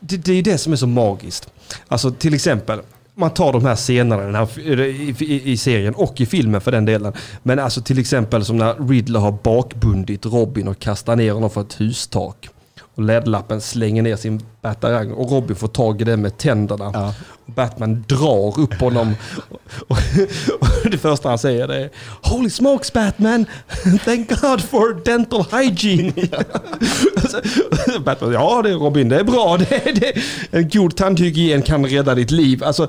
det, 0.00 0.16
det 0.16 0.32
är 0.32 0.36
ju 0.36 0.42
det 0.42 0.58
som 0.58 0.72
är 0.72 0.76
så 0.76 0.86
magiskt. 0.86 1.52
Alltså 1.88 2.10
till 2.10 2.34
exempel, 2.34 2.80
man 3.14 3.30
tar 3.30 3.52
de 3.52 3.64
här 3.64 3.76
scenerna 3.76 4.22
i, 4.22 4.26
den 4.26 4.34
här, 4.34 4.58
i, 4.80 5.14
i, 5.18 5.52
i 5.52 5.56
serien 5.56 5.94
och 5.94 6.20
i 6.20 6.26
filmen 6.26 6.60
för 6.60 6.70
den 6.72 6.84
delen. 6.84 7.12
Men 7.42 7.58
alltså 7.58 7.82
till 7.82 7.98
exempel 7.98 8.44
som 8.44 8.56
när 8.56 8.88
Riddler 8.88 9.20
har 9.20 9.32
bakbundit 9.32 10.26
Robin 10.26 10.68
och 10.68 10.78
kastar 10.78 11.16
ner 11.16 11.32
honom 11.32 11.50
för 11.50 11.60
ett 11.60 11.80
hustak. 11.80 12.48
Och 12.94 13.02
ledlappen 13.02 13.60
slänger 13.60 14.02
ner 14.02 14.16
sin 14.16 14.42
batarang 14.62 15.12
och 15.12 15.30
Robin 15.30 15.56
får 15.56 15.68
tag 15.68 16.00
i 16.00 16.04
den 16.04 16.22
med 16.22 16.38
tänderna. 16.38 16.90
Ja. 16.94 17.14
Batman 17.46 18.04
drar 18.08 18.60
upp 18.60 18.74
honom. 18.80 19.14
Och, 19.88 19.96
och 20.60 20.90
det 20.90 20.98
första 20.98 21.28
han 21.28 21.38
säger 21.38 21.68
det 21.68 21.76
är 21.76 21.90
Holy 22.22 22.50
smokes 22.50 22.92
Batman! 22.92 23.46
Thank 24.04 24.28
God 24.40 24.60
for 24.64 25.04
dental 25.04 25.44
hygiene! 25.52 26.12
Batman, 28.04 28.32
ja 28.32 28.60
det 28.62 28.70
är 28.70 28.74
Robin, 28.74 29.08
det 29.08 29.16
är 29.20 29.24
bra. 29.24 29.56
Det, 29.56 29.88
är- 29.88 29.94
det, 29.94 30.12
en 30.58 30.68
god 30.68 30.96
tandhygien 30.96 31.62
kan 31.62 31.86
rädda 31.86 32.14
ditt 32.14 32.30
liv. 32.30 32.64
Alltså, 32.64 32.88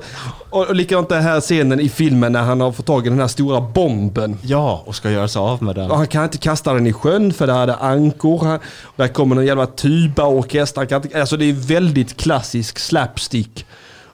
och, 0.50 0.66
och 0.68 0.74
likadant 0.74 1.08
den 1.08 1.22
här 1.22 1.40
scenen 1.40 1.80
i 1.80 1.88
filmen 1.88 2.32
när 2.32 2.42
han 2.42 2.60
har 2.60 2.72
fått 2.72 2.86
tag 2.86 3.06
i 3.06 3.10
den 3.10 3.20
här 3.20 3.28
stora 3.28 3.60
bomben. 3.60 4.38
Ja, 4.42 4.82
och 4.86 4.94
ska 4.96 5.10
göra 5.10 5.28
sig 5.28 5.40
av 5.40 5.62
med 5.62 5.74
den. 5.74 5.90
Och 5.90 5.96
han 5.96 6.06
kan 6.06 6.24
inte 6.24 6.38
kasta 6.38 6.72
den 6.74 6.86
i 6.86 6.92
sjön 6.92 7.32
för 7.32 7.46
där 7.46 7.62
är 7.62 7.66
det 7.66 7.76
ankor. 7.76 8.44
Han- 8.44 8.58
Där 8.96 9.08
kommer 9.08 9.34
någon 9.34 9.46
jävla 9.46 9.66
tuba-orkester. 9.66 11.16
Alltså 11.20 11.36
det 11.36 11.44
är 11.44 11.52
väldigt 11.64 12.16
klassisk 12.16 12.78
slapstick. 12.78 13.66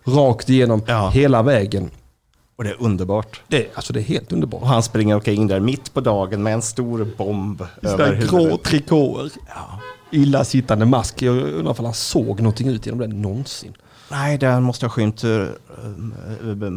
Rakt 0.04 0.48
igenom 0.50 0.82
Ja. 0.86 1.08
hela 1.10 1.42
vägen. 1.42 1.90
Och 2.56 2.64
det 2.64 2.70
är 2.70 2.76
underbart. 2.82 3.40
Det, 3.48 3.66
alltså 3.74 3.92
det 3.92 4.00
är 4.00 4.04
helt 4.04 4.32
underbart. 4.32 4.62
Och 4.62 4.68
han 4.68 4.82
springer 4.82 5.14
omkring 5.14 5.46
där 5.46 5.60
mitt 5.60 5.94
på 5.94 6.00
dagen 6.00 6.42
med 6.42 6.54
en 6.54 6.62
stor 6.62 7.08
bomb 7.16 7.62
över 7.82 7.96
Sådana 8.22 8.46
grå 8.48 8.56
trikåer. 8.56 9.30
Illa 10.12 10.44
sittande 10.44 10.86
mask. 10.86 11.22
Jag 11.22 11.36
undrar 11.36 11.78
om 11.78 11.84
han 11.84 11.94
såg 11.94 12.40
någonting 12.40 12.68
ut 12.68 12.86
genom 12.86 13.00
den 13.00 13.22
någonsin. 13.22 13.72
Nej, 14.10 14.38
den 14.38 14.62
måste 14.62 14.86
ha 14.86 14.90
skymt 14.90 15.24
uh, 15.24 15.46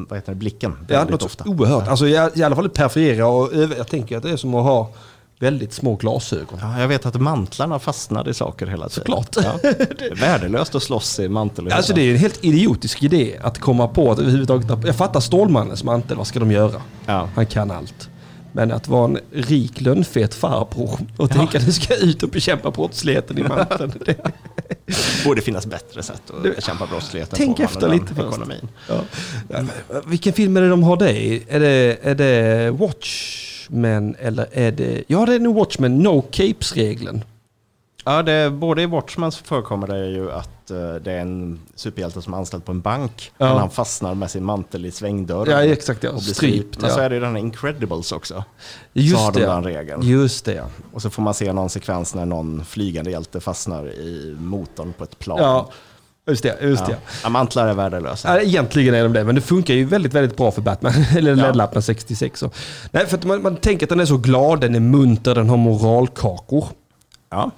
vad 0.10 0.18
heter 0.18 0.32
det, 0.32 0.36
blicken 0.36 0.78
Ja, 0.90 0.96
väldigt 0.98 1.12
något 1.12 1.24
ofta. 1.24 1.50
oerhört. 1.50 1.88
Alltså 1.88 2.08
i, 2.08 2.30
i 2.36 2.44
alla 2.44 2.56
fall 2.56 2.70
perifera 2.70 3.28
och 3.28 3.54
över- 3.54 3.76
jag 3.76 3.88
tänker 3.88 4.18
att 4.18 4.24
det 4.24 4.30
är 4.32 4.38
som 4.38 4.56
att 4.56 4.64
ha 4.64 4.90
väldigt 5.44 5.74
små 5.74 5.96
glasögon. 5.96 6.60
Ja, 6.62 6.80
jag 6.82 6.88
vet 6.88 7.06
att 7.06 7.22
mantlarna 7.22 7.80
fastnade 7.80 8.32
i 8.32 8.34
saker 8.34 8.68
hela 8.68 8.90
tiden. 8.90 9.06
Såklart. 9.06 9.36
Ja. 9.36 9.60
Det 9.62 10.06
är 10.12 10.16
värdelöst 10.16 10.76
att 10.76 10.84
slåss 10.84 11.20
i 11.20 11.30
mantel. 11.30 11.72
Alltså 11.72 11.94
det 11.94 12.02
är 12.02 12.12
en 12.12 12.18
helt 12.18 12.44
idiotisk 12.46 13.04
idé 13.04 13.40
att 13.42 13.60
komma 13.60 13.88
på 13.88 14.12
att 14.12 14.20
överhuvudtaget... 14.20 14.86
Jag 14.86 14.96
fattar 14.96 15.20
Stålmannens 15.20 15.84
mantel, 15.84 16.18
vad 16.18 16.28
ska 16.28 16.40
de 16.40 16.52
göra? 16.52 16.82
Ja. 17.06 17.30
Han 17.36 17.46
kan 17.46 17.72
allt. 17.72 18.10
Men 18.56 18.72
att 18.72 18.88
vara 18.88 19.06
en 19.06 19.20
rik 19.32 19.82
lönnfet 19.82 20.34
farbror 20.34 21.00
och 21.18 21.32
tänka 21.32 21.58
att 21.58 21.66
du 21.66 21.72
ska 21.72 21.96
ut 21.96 22.24
och 22.24 22.30
bekämpa 22.30 22.72
brottsligheten 22.72 23.38
i 23.38 23.44
manteln. 23.44 23.94
Det, 24.06 24.18
borde 25.26 25.42
finnas 25.42 25.66
bättre 25.66 26.04
sätt 26.04 26.22
att 26.38 26.44
bekämpa 26.44 26.86
brottsligheten 26.86 27.38
Tänk 27.38 27.58
på. 27.58 27.64
efter 27.64 27.90
lite 27.90 28.16
först. 28.16 28.28
ekonomin. 28.28 28.68
ja. 28.90 28.96
Ja, 29.50 29.62
Vilken 30.06 30.34
film 30.34 30.58
är 30.58 30.62
det 30.62 30.70
de 30.70 30.84
har 30.84 30.98
det 30.98 31.12
i? 31.12 31.44
Är 31.48 31.60
det, 31.60 31.98
är 32.04 32.16
det 32.16 32.72
Watchmen 33.78 34.16
eller 34.20 34.48
är 34.52 34.72
det... 34.72 35.04
Ja 35.08 35.26
det 35.26 35.36
är 35.36 35.40
nog 35.40 35.56
Watchmen, 35.56 35.98
No 36.04 36.22
Capes-regeln. 36.32 37.24
Ja, 38.06 38.24
det, 38.24 38.50
både 38.52 38.82
i 38.82 38.86
Watchmen 38.86 39.32
så 39.32 39.44
förekommer 39.44 39.88
det 39.88 40.08
ju 40.10 40.32
att 40.32 40.72
eh, 40.72 40.94
det 40.96 41.12
är 41.12 41.20
en 41.20 41.60
superhjälte 41.76 42.22
som 42.22 42.34
är 42.34 42.38
anställd 42.38 42.66
på 42.66 42.72
en 42.72 42.82
bank. 42.82 43.32
Ja. 43.38 43.46
Men 43.48 43.58
han 43.58 43.70
fastnar 43.70 44.16
med 44.16 44.32
sin 44.32 44.44
mantel 44.44 44.86
i 44.86 44.92
svängdörren. 44.92 45.68
Ja 45.68 45.74
exakt 45.74 46.04
ja, 46.04 46.10
och 46.10 46.22
blir 46.22 46.34
strypt. 46.34 46.82
Men 46.82 46.92
så 46.92 47.00
Ja. 47.00 47.04
är 47.04 47.10
det 47.10 47.16
ju 47.16 47.22
den 47.22 47.32
här 47.32 47.40
Incredibles 47.40 48.12
också. 48.12 48.44
Just 48.94 49.18
så 49.18 49.24
har 49.24 49.32
de 49.32 49.40
det. 49.40 49.46
den 49.46 49.64
regeln. 49.64 50.02
Just 50.02 50.46
det 50.46 50.54
ja. 50.54 50.66
Och 50.94 51.02
så 51.02 51.10
får 51.10 51.22
man 51.24 51.34
se 51.34 51.54
någon 51.54 51.70
sekvens 51.70 52.16
när 52.16 52.26
någon 52.26 52.66
flygande 52.66 53.12
hjälte 53.12 53.40
fastnar 53.40 53.88
i 53.88 54.36
motorn 54.40 54.94
på 54.98 55.04
ett 55.04 55.20
plan. 55.20 55.38
Ja, 55.40 55.72
just 56.28 56.44
det. 56.44 56.58
Just 56.62 56.86
det. 56.86 56.92
Ja. 56.92 56.98
Ja, 57.24 57.30
mantlar 57.30 57.68
är 57.68 57.74
värdelösa. 57.74 58.36
Ja, 58.36 58.42
egentligen 58.42 58.94
är 58.96 59.04
de 59.04 59.14
det, 59.14 59.24
men 59.24 59.36
det 59.36 59.42
funkar 59.42 59.74
ju 59.74 59.86
väldigt, 59.86 60.14
väldigt 60.14 60.38
bra 60.38 60.52
för 60.52 60.62
Batman. 60.62 60.94
Eller 61.18 61.36
Ja. 61.38 61.46
LED-lappen 61.48 61.82
66. 61.82 62.40
Så. 62.40 62.52
Nej, 62.92 63.06
för 63.08 63.18
att 63.18 63.24
man, 63.24 63.42
man 63.42 63.56
tänker 63.56 63.86
att 63.86 63.90
den 63.90 64.00
är 64.00 64.06
så 64.06 64.18
glad, 64.18 64.62
den 64.62 64.76
är 64.76 64.80
munter, 64.80 65.36
den 65.36 65.50
har 65.50 65.58
moralkakor. 65.58 66.66
Ja. 67.30 67.52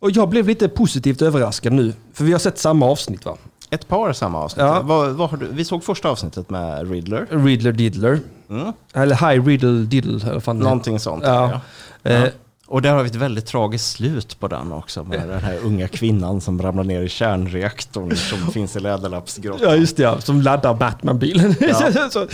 Och 0.00 0.10
jag 0.10 0.28
blev 0.28 0.48
lite 0.48 0.68
positivt 0.68 1.22
överraskad 1.22 1.72
nu, 1.72 1.92
för 2.14 2.24
vi 2.24 2.32
har 2.32 2.38
sett 2.38 2.58
samma 2.58 2.86
avsnitt 2.86 3.24
va? 3.24 3.36
Ett 3.70 3.88
par 3.88 4.12
samma 4.12 4.38
avsnitt. 4.38 4.64
Ja. 4.66 4.80
Vad, 4.82 5.10
vad? 5.10 5.42
Vi 5.42 5.64
såg 5.64 5.84
första 5.84 6.08
avsnittet 6.08 6.50
med 6.50 6.90
Riddler. 6.90 7.26
Riddler 7.30 7.72
Diddler. 7.72 8.20
Mm. 8.50 8.72
Eller 8.94 9.30
High 9.30 9.46
Riddle 9.46 9.70
Diddle. 9.84 10.40
Fan 10.40 10.58
det. 10.58 10.64
Någonting 10.64 10.98
sånt. 11.00 11.24
Ja. 11.26 11.60
Ja. 12.02 12.10
Eh, 12.10 12.28
Och 12.66 12.82
där 12.82 12.92
har 12.92 13.02
vi 13.02 13.08
ett 13.08 13.14
väldigt 13.14 13.46
tragiskt 13.46 13.90
slut 13.92 14.40
på 14.40 14.48
den 14.48 14.72
också. 14.72 15.04
Med 15.04 15.28
den 15.28 15.40
här 15.40 15.58
unga 15.64 15.88
kvinnan 15.88 16.40
som 16.40 16.62
ramlar 16.62 16.84
ner 16.84 17.00
i 17.02 17.08
kärnreaktorn 17.08 18.16
som 18.16 18.50
finns 18.52 18.76
i 18.76 18.80
Läderlappsgrottan. 18.80 19.68
Ja, 19.68 19.76
just 19.76 19.96
det. 19.96 20.02
Ja, 20.02 20.20
som 20.20 20.42
laddar 20.42 20.74
Batman-bilen. 20.74 21.54
Ja. 21.60 21.92
så, 22.10 22.26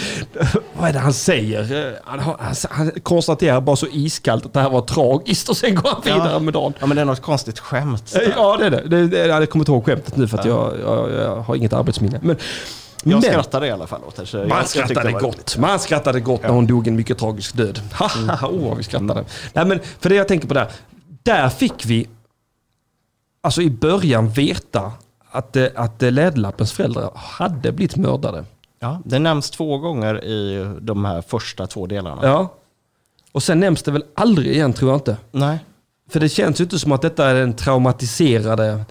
vad 0.78 0.88
är 0.88 0.92
det 0.92 0.98
han 0.98 1.12
säger? 1.12 1.98
Han, 2.04 2.18
han, 2.18 2.54
han 2.70 2.90
konstaterar 3.02 3.60
bara 3.60 3.76
så 3.76 3.86
iskallt 3.92 4.46
att 4.46 4.52
det 4.52 4.60
här 4.60 4.70
var 4.70 4.80
tragiskt 4.82 5.48
och 5.48 5.56
sen 5.56 5.74
går 5.74 5.90
han 5.90 6.02
vidare 6.04 6.32
Ja. 6.32 6.38
med 6.38 6.54
dagen. 6.54 6.72
Ja, 6.78 6.86
men 6.86 6.96
det 6.96 7.00
är 7.00 7.06
något 7.06 7.22
konstigt 7.22 7.58
skämt. 7.58 8.12
Eh, 8.14 8.20
där. 8.20 8.32
Ja, 8.36 8.56
det 8.56 8.66
är 8.66 8.70
det. 8.70 8.82
det, 8.88 9.06
det 9.06 9.26
jag 9.26 9.50
kommer 9.50 9.62
inte 9.62 9.72
ihåg 9.72 9.84
skämtet 9.86 10.16
nu 10.16 10.28
för 10.28 10.38
att 10.38 10.44
jag, 10.44 10.74
jag, 10.80 11.12
jag 11.12 11.36
har 11.36 11.54
inget 11.56 11.72
arbetsminne. 11.72 12.18
Men, 12.22 12.36
Jag 13.04 13.10
men 13.10 13.22
skrattade 13.22 13.66
i 13.66 13.70
alla 13.70 13.86
fall 13.86 14.04
åt 14.04 14.16
det. 14.16 14.48
man 14.48 14.62
det 14.62 14.68
skrattade 14.68 15.12
var 15.12 15.20
gott. 15.20 15.56
Man 15.58 15.78
skrattade 15.78 16.20
gott 16.20 16.42
när 16.42 16.50
hon 16.50 16.66
dog 16.66 16.88
en 16.88 16.96
mycket 16.96 17.18
tragisk 17.18 17.56
död. 17.56 17.80
Haha, 17.92 18.48
åh 18.52 18.68
vad 18.68 18.76
vi 18.76 18.82
skrattade. 18.82 19.24
Nej, 19.52 19.66
men 19.66 19.80
för 20.00 20.08
det 20.08 20.14
jag 20.14 20.28
tänker 20.28 20.48
på 20.48 20.54
där. 20.54 20.70
Där 21.22 21.48
fick 21.48 21.86
vi, 21.86 22.08
alltså 23.40 23.62
i 23.62 23.70
början 23.70 24.28
veta 24.28 24.92
att, 25.30 25.56
eh, 25.56 25.66
att 25.74 26.02
eh, 26.02 26.10
Läderlappens 26.12 26.72
föräldrar 26.72 27.10
hade 27.14 27.72
blivit 27.72 27.96
mördade. 27.96 28.44
Ja, 28.80 29.02
det 29.04 29.18
nämns 29.18 29.50
två 29.50 29.78
gånger 29.78 30.24
i 30.24 30.66
de 30.80 31.04
här 31.04 31.22
första 31.22 31.66
två 31.66 31.86
delarna. 31.86 32.20
Ja. 32.22 32.54
Och 33.32 33.42
sen 33.42 33.60
nämns 33.60 33.82
det 33.82 33.90
väl 33.90 34.04
aldrig 34.14 34.52
igen 34.52 34.72
tror 34.72 34.90
jag 34.90 34.96
inte. 34.96 35.16
Nej. 35.30 35.58
För 36.10 36.20
det 36.20 36.28
känns 36.28 36.60
ju 36.60 36.64
inte 36.64 36.78
som 36.78 36.92
att 36.92 37.02
detta 37.02 37.26
är 37.26 37.34
den 37.34 37.52
traumatiserade, 37.52 38.84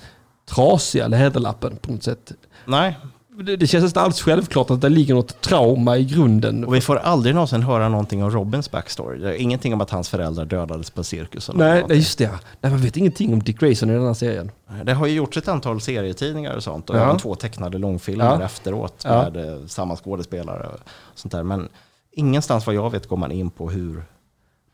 trasiga 0.50 1.08
Läderlappen 1.08 1.78
på 1.78 1.92
något 1.92 2.04
sätt. 2.04 2.32
Nej, 2.66 2.98
Det, 3.44 3.68
känns 3.68 3.86
inte 3.86 4.02
alls 4.02 4.22
självklart 4.22 4.70
att 4.72 4.82
det 4.82 4.90
ligger 4.90 5.14
något 5.16 5.42
trauma 5.42 5.98
i 5.98 6.04
grunden. 6.06 6.66
och 6.66 6.76
vi 6.76 6.82
får 6.82 6.96
aldrig 6.96 7.36
någonsin 7.36 7.64
höra 7.64 7.90
någonting 7.90 8.24
om 8.24 8.32
Robins 8.32 8.72
backstory. 8.72 9.36
Ingenting 9.38 9.74
om 9.74 9.82
att 9.82 9.90
hans 9.90 10.10
föräldrar 10.10 10.46
dödades 10.46 10.90
på 10.90 11.04
cirkusen. 11.04 11.56
Nej, 11.58 11.84
nej, 11.88 11.98
just 11.98 12.18
det. 12.18 12.30
Nej, 12.62 12.72
man 12.72 12.82
vet 12.82 12.98
ingenting 12.98 13.34
om 13.34 13.44
Dick 13.44 13.60
Grayson 13.60 13.90
i 13.90 13.94
den 13.94 14.06
här 14.06 14.14
serien. 14.14 14.52
Det 14.84 14.94
har 14.94 15.08
ju 15.08 15.14
gjorts 15.14 15.38
ett 15.38 15.48
antal 15.48 15.82
serietidningar 15.82 16.56
och 16.56 16.64
sånt 16.64 16.90
och 16.90 16.96
Ja. 16.98 17.04
även 17.04 17.18
två 17.18 17.36
tecknade 17.36 17.78
långfilmer 17.78 18.26
Ja. 18.26 18.44
efteråt 18.46 19.02
Ja. 19.04 19.30
med 19.30 19.54
eh, 19.54 19.66
samma 19.68 19.96
skådespelare 19.96 20.68
och 20.68 20.80
sånt 21.16 21.32
där. 21.32 21.44
Men 21.44 21.70
ingenstans 22.12 22.66
vad 22.66 22.76
jag 22.76 22.90
vet 22.92 23.08
går 23.08 23.18
man 23.18 23.32
in 23.32 23.50
på 23.50 23.70
hur 23.70 24.04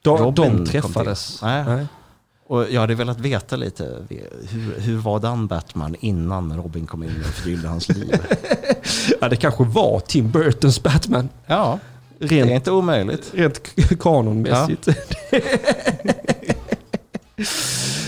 De, 0.02 0.18
Robin 0.18 0.36
kom 0.44 0.58
de 0.58 0.66
till. 0.66 0.82
träffades. 0.82 1.42
Nej. 1.42 1.64
Nej. 1.66 1.86
Och 2.54 2.66
jag 2.72 2.82
hade 2.82 2.96
velat 2.96 3.20
veta 3.20 3.56
lite, 3.56 3.84
hur, 4.50 4.80
hur 4.80 4.98
var 4.98 5.20
den 5.20 5.48
Batman 5.48 5.96
innan 6.00 6.58
Robin 6.58 6.88
kom 6.88 7.04
in 7.04 7.20
och 7.20 7.26
förgyllde 7.34 7.68
hans 7.68 7.90
liv? 7.90 8.16
Ja, 9.22 9.30
det 9.30 9.36
kanske 9.36 9.64
var 9.64 10.00
Tim 10.00 10.32
Burtons 10.32 10.84
Batman. 10.84 11.30
Ja, 11.46 11.80
det 12.20 12.26
är 12.26 12.30
Rent, 12.30 12.52
inte 12.52 12.72
omöjligt. 12.72 13.32
rent 13.34 13.62
kanonmässigt. 14.00 14.88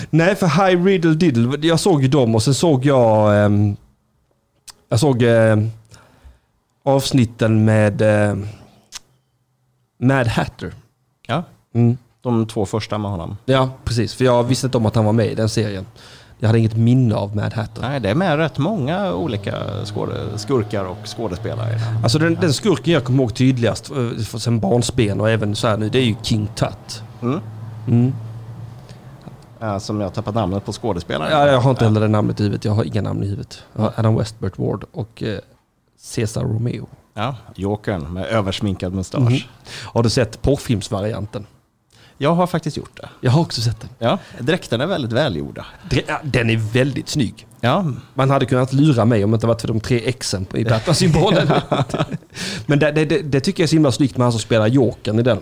Nej, 0.09 0.35
för 0.35 0.47
High 0.67 0.83
Riddle 0.83 1.13
Diddle, 1.13 1.67
jag 1.67 1.79
såg 1.79 2.01
ju 2.01 2.07
dem 2.07 2.35
och 2.35 2.43
sen 2.43 2.53
såg 2.53 2.85
jag... 2.85 3.45
ehm, 3.45 3.75
jag 4.89 4.99
såg 4.99 5.21
ehm, 5.23 5.69
avsnitten 6.83 7.65
med 7.65 8.01
uh, 8.01 8.37
Mad 9.99 10.27
Hatter. 10.27 10.73
Ja, 11.27 11.43
Mm. 11.73 11.97
De 12.31 12.47
två 12.47 12.65
första 12.65 12.97
med 12.97 13.11
honom. 13.11 13.37
Ja, 13.45 13.69
precis. 13.83 14.13
För 14.13 14.25
jag 14.25 14.43
visste 14.43 14.67
inte 14.67 14.77
om 14.77 14.85
att 14.85 14.95
han 14.95 15.05
var 15.05 15.13
med 15.13 15.27
i 15.31 15.35
den 15.35 15.49
serien. 15.49 15.85
Jag 16.39 16.47
hade 16.47 16.59
inget 16.59 16.77
minne 16.77 17.15
av 17.15 17.35
Mad 17.35 17.53
Hatter. 17.53 17.81
Nej, 17.81 17.99
det 17.99 18.09
är 18.09 18.15
med 18.15 18.37
rätt 18.37 18.57
många 18.57 19.13
olika 19.13 19.55
skurkar 20.35 20.85
och 20.85 20.97
skådespelare. 21.05 21.79
Alltså 22.03 22.19
den, 22.19 22.35
den 22.35 22.53
skurken 22.53 22.93
jag 22.93 23.03
kommer 23.03 23.23
ihåg 23.23 23.33
tydligast 23.35 23.91
eh, 23.91 24.17
sen 24.37 24.59
barnsben 24.59 25.21
och 25.21 25.29
även 25.29 25.55
så 25.55 25.67
här 25.67 25.77
nu, 25.77 25.89
det 25.89 25.99
är 25.99 26.03
ju 26.03 26.15
King 26.23 26.47
Tut. 26.55 27.03
Mm. 27.21 27.39
Mm. 27.87 28.13
Ja, 29.59 29.79
som 29.79 29.99
jag 30.01 30.07
har 30.07 30.11
tappat 30.11 30.35
namnet 30.35 30.65
på 30.65 30.73
skådespelaren. 30.73 31.31
Ja, 31.31 31.47
jag 31.47 31.59
har 31.61 31.69
inte 31.69 31.85
heller 31.85 32.01
det 32.01 32.07
namnet 32.07 32.39
i 32.39 32.43
huvudet. 32.43 32.65
Jag 32.65 32.71
har 32.71 32.83
inga 32.83 33.01
namn 33.01 33.23
i 33.23 33.25
huvudet. 33.25 33.63
Jag 33.73 33.81
har 33.81 33.93
Adam 33.97 34.15
Westbert 34.17 34.57
Ward 34.59 34.85
och 34.91 35.23
eh, 35.23 35.39
Cesar 35.99 36.43
Romeo. 36.43 36.87
Ja, 37.13 37.35
Jokern 37.55 38.13
med 38.13 38.25
översminkad 38.25 38.93
mustasch. 38.93 39.21
Mhm. 39.21 39.37
Har 39.83 40.03
du 40.03 40.09
sett 40.09 40.41
porrfilmsvarianten? 40.41 41.45
Jag 42.17 42.35
har 42.35 42.47
faktiskt 42.47 42.77
gjort 42.77 42.97
det. 43.01 43.09
Jag 43.21 43.31
har 43.31 43.41
också 43.41 43.61
sett 43.61 43.81
den. 43.81 43.89
Ja, 43.99 44.19
dräkterna 44.39 44.83
är 44.83 44.87
väldigt 44.87 45.11
välgjorda. 45.11 45.65
Den 46.23 46.49
är 46.49 46.73
väldigt 46.73 47.09
snygg. 47.09 47.47
Ja, 47.61 47.85
Man 48.13 48.29
hade 48.29 48.45
kunnat 48.45 48.73
lura 48.73 49.05
mig 49.05 49.23
om 49.23 49.31
det 49.31 49.35
inte 49.35 49.47
varit 49.47 49.61
för 49.61 49.67
de 49.67 49.79
tre 49.79 50.11
Xen 50.11 50.45
i 50.53 50.63
Batman-symbolen. 50.63 51.51
Men 52.65 52.79
det, 52.79 52.91
det, 52.91 53.05
det, 53.05 53.21
det 53.21 53.39
tycker 53.39 53.63
jag 53.63 53.65
är 53.65 53.69
så 53.69 53.75
himla 53.75 53.91
snyggt 53.91 54.17
med 54.17 54.25
han 54.25 54.31
som 54.31 54.41
spelar 54.41 54.67
Jokern 54.67 55.19
i 55.19 55.23
den. 55.23 55.39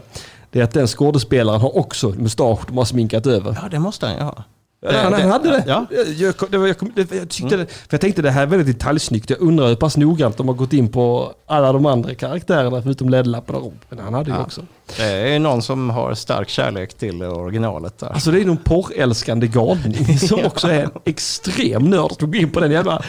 Det 0.51 0.59
är 0.59 0.63
att 0.63 0.73
den 0.73 0.87
skådespelaren 0.87 1.61
har 1.61 1.77
också 1.77 2.09
mustasch 2.09 2.59
de 2.67 2.77
har 2.77 2.85
sminkat 2.85 3.27
över. 3.27 3.57
ja 3.61 3.69
det 3.69 3.79
måste 3.79 4.05
han 4.05 4.15
ju 4.15 4.21
ha. 4.21 4.43
Han, 4.85 5.13
han 5.13 5.31
hade 5.31 5.49
det. 5.49 5.63
Ja. 5.67 5.85
Jag, 6.17 6.35
det 6.49 6.57
var- 6.57 6.67
jag, 6.67 6.75
jag, 6.95 7.29
tyckte 7.29 7.57
det, 7.57 7.65
för 7.67 7.87
jag 7.89 8.01
tänkte 8.01 8.21
det 8.21 8.31
här 8.31 8.41
är 8.41 8.45
väldigt 8.47 8.77
detaljsnyggt. 8.79 9.29
Jag 9.29 9.41
undrar 9.41 9.67
hur 9.67 9.75
pass 9.75 9.97
noggrant 9.97 10.37
de 10.37 10.47
har 10.47 10.55
gått 10.55 10.73
in 10.73 10.89
på 10.91 11.33
alla 11.47 11.73
de 11.73 11.85
andra 11.85 12.15
karaktärerna 12.15 12.81
förutom 12.81 13.09
Ledlappen 13.09 13.55
och. 13.55 13.73
Men 13.89 13.99
han 13.99 14.13
hade 14.13 14.29
ju 14.29 14.35
Ja. 14.35 14.41
också. 14.41 14.61
Det 14.97 15.03
är 15.35 15.39
någon 15.39 15.61
som 15.61 15.89
har 15.89 16.13
stark 16.13 16.49
kärlek 16.49 16.93
till 16.93 17.23
originalet 17.23 17.97
där. 17.97 18.07
Alltså 18.07 18.31
det 18.31 18.41
är 18.41 18.45
någon 18.45 18.57
porrälskande 18.57 19.47
galning 19.47 20.17
som 20.19 20.45
också 20.45 20.67
är 20.67 20.83
en 20.83 20.91
extrem 21.05 21.89
nörd 21.89 22.11
som 22.19 22.31
går 22.31 22.41
in 22.41 22.49
på 22.51 22.59
den 22.59 22.71
jävla... 22.71 23.03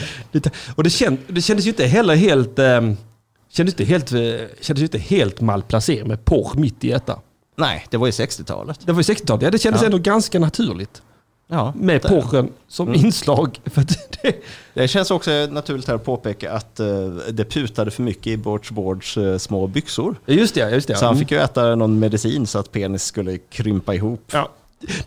Och 0.75 0.83
det, 0.85 0.91
känd, 0.91 1.19
det 1.29 1.41
kändes 1.43 1.67
ju 1.67 1.71
inte 1.71 1.85
heller 1.87 2.15
helt... 2.15 2.59
Eh, 2.59 2.81
kändes 3.51 3.75
inte 3.75 3.85
helt, 3.85 4.13
eh, 4.13 4.19
kändes 4.61 4.81
ju 4.81 4.85
inte 4.87 4.99
helt 4.99 5.41
malplacerat 5.41 6.07
med 6.07 6.25
porr 6.25 6.55
mitt 6.55 6.85
i 6.85 6.91
detta. 6.91 7.19
Nej, 7.57 7.87
det 7.91 7.97
var 7.97 8.07
ju 8.07 8.11
60-talet. 8.11 8.79
Det 8.87 8.93
var 8.93 8.99
ju 9.03 9.15
60-talet, 9.15 9.43
ja 9.43 9.51
det 9.51 9.59
kändes 9.59 9.81
Ja. 9.83 9.87
ändå 9.87 9.99
ganska 9.99 10.39
naturligt. 10.39 11.03
Ja, 11.55 11.73
Med 11.77 12.03
det- 12.03 12.09
porren 12.09 12.49
som 12.69 12.89
Mm. 12.89 13.05
inslag. 13.07 13.61
Det, 14.23 14.35
Det 14.75 14.89
känns 14.89 15.11
också 15.11 15.31
naturligt 15.51 15.89
här 15.89 15.95
att 15.95 16.05
påpeka 16.05 16.53
att 16.53 16.81
eh, 16.81 16.87
det 17.33 17.45
putade 17.45 17.91
för 17.91 18.03
mycket 18.03 18.27
i 18.27 18.37
Borch 18.37 18.73
Bords 18.73 19.17
eh, 19.17 19.39
små 19.39 19.67
byxor. 19.67 20.17
just 20.27 20.55
det, 20.55 20.71
just 20.71 20.89
det. 20.89 20.97
Så 20.97 21.05
han 21.05 21.15
Mm. 21.15 21.19
fick 21.27 21.31
ju 21.31 21.39
äta 21.39 21.75
någon 21.75 21.99
medicin 21.99 22.47
så 22.47 22.59
att 22.59 22.73
penis 22.73 23.05
skulle 23.05 23.39
krympa 23.39 23.95
ihop. 23.95 24.25
Ja. 24.33 24.49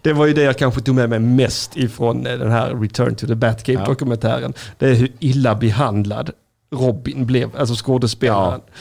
Det 0.02 0.14
var 0.14 0.26
ju 0.26 0.34
det 0.34 0.42
jag 0.42 0.58
kanske 0.58 0.82
tog 0.82 0.96
med 0.96 1.10
mig 1.10 1.20
mest 1.20 1.78
ifrån 1.78 2.28
eh, 2.28 2.38
den 2.38 2.52
här 2.52 2.76
Return 2.82 3.16
to 3.16 3.28
the 3.28 3.36
Batcave-dokumentären. 3.36 4.54
Det 4.78 4.86
är 4.90 4.94
hur 4.94 5.12
illa 5.20 5.56
behandlad 5.56 6.30
Robin 6.76 7.26
blev, 7.26 7.50
alltså 7.58 7.76
skådespelaren. 7.86 8.62
Ja. 8.66 8.74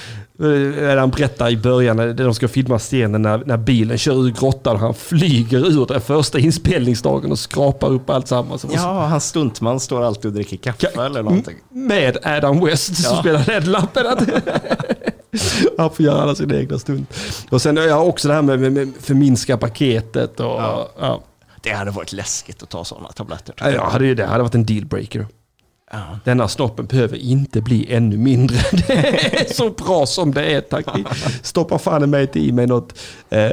Han 0.98 1.10
berättar 1.10 1.50
i 1.50 1.56
början 1.56 1.96
när 1.96 2.14
de 2.14 2.34
ska 2.34 2.48
filma 2.48 2.78
scenen 2.78 3.22
när, 3.22 3.42
när 3.46 3.56
bilen 3.56 3.98
kör 3.98 4.26
ur 4.26 4.30
grottan 4.30 4.76
han 4.76 4.94
flyger 4.94 5.58
ur 5.66 5.86
den 5.86 6.00
första 6.00 6.38
inspelningsdagen 6.38 7.30
och 7.32 7.38
skrapar 7.38 7.88
upp 7.88 8.10
allt 8.10 8.28
sammans. 8.28 8.66
Ja, 8.74 9.06
hans 9.06 9.24
stuntman 9.28 9.80
står 9.80 10.02
alltid 10.04 10.26
och 10.26 10.32
dricker 10.32 10.56
kaffe 10.56 10.86
Ka- 10.94 11.06
eller 11.06 11.22
någonting. 11.22 11.56
Med 11.70 12.16
Adam 12.22 12.64
West 12.64 12.96
som 13.02 13.14
Ja. 13.14 13.20
spelar 13.20 13.44
Ledlappen. 13.46 14.04
Han 15.78 15.90
får 15.90 16.06
göra 16.06 16.22
alla 16.22 16.34
sina 16.34 16.56
egna 16.56 16.78
stund. 16.78 17.06
Och 17.50 17.62
sen 17.62 17.76
har 17.76 17.84
jag 17.84 18.08
också 18.08 18.28
det 18.28 18.34
här 18.34 18.42
med, 18.42 18.60
med, 18.60 18.72
med 18.72 18.92
förminska 19.00 19.56
paketet 19.56 20.40
och... 20.40 20.46
Ja. 20.46 20.88
Ja. 21.00 21.22
Det 21.62 21.70
hade 21.72 21.90
varit 21.90 22.12
läskigt 22.12 22.62
att 22.62 22.68
ta 22.68 22.84
sådana 22.84 23.08
tabletter. 23.08 23.54
Ja, 23.58 23.98
det 23.98 24.26
hade 24.26 24.42
varit 24.42 24.54
en 24.54 24.64
dealbreaker. 24.66 25.26
Ja. 25.92 26.18
Denna 26.24 26.48
snoppen 26.48 26.86
behöver 26.86 27.16
inte 27.16 27.60
bli 27.60 27.92
ännu 27.94 28.16
mindre. 28.16 28.56
Det 28.86 29.40
är 29.40 29.52
så 29.54 29.70
bra 29.70 30.06
som 30.06 30.32
det 30.34 30.54
är 30.54 30.60
tack. 30.60 30.86
Stoppa 31.42 31.78
fan 31.78 32.10
mig 32.10 32.22
inte 32.22 32.40
i 32.40 32.52
mig 32.52 32.66
något 32.66 32.98
eh, 33.28 33.50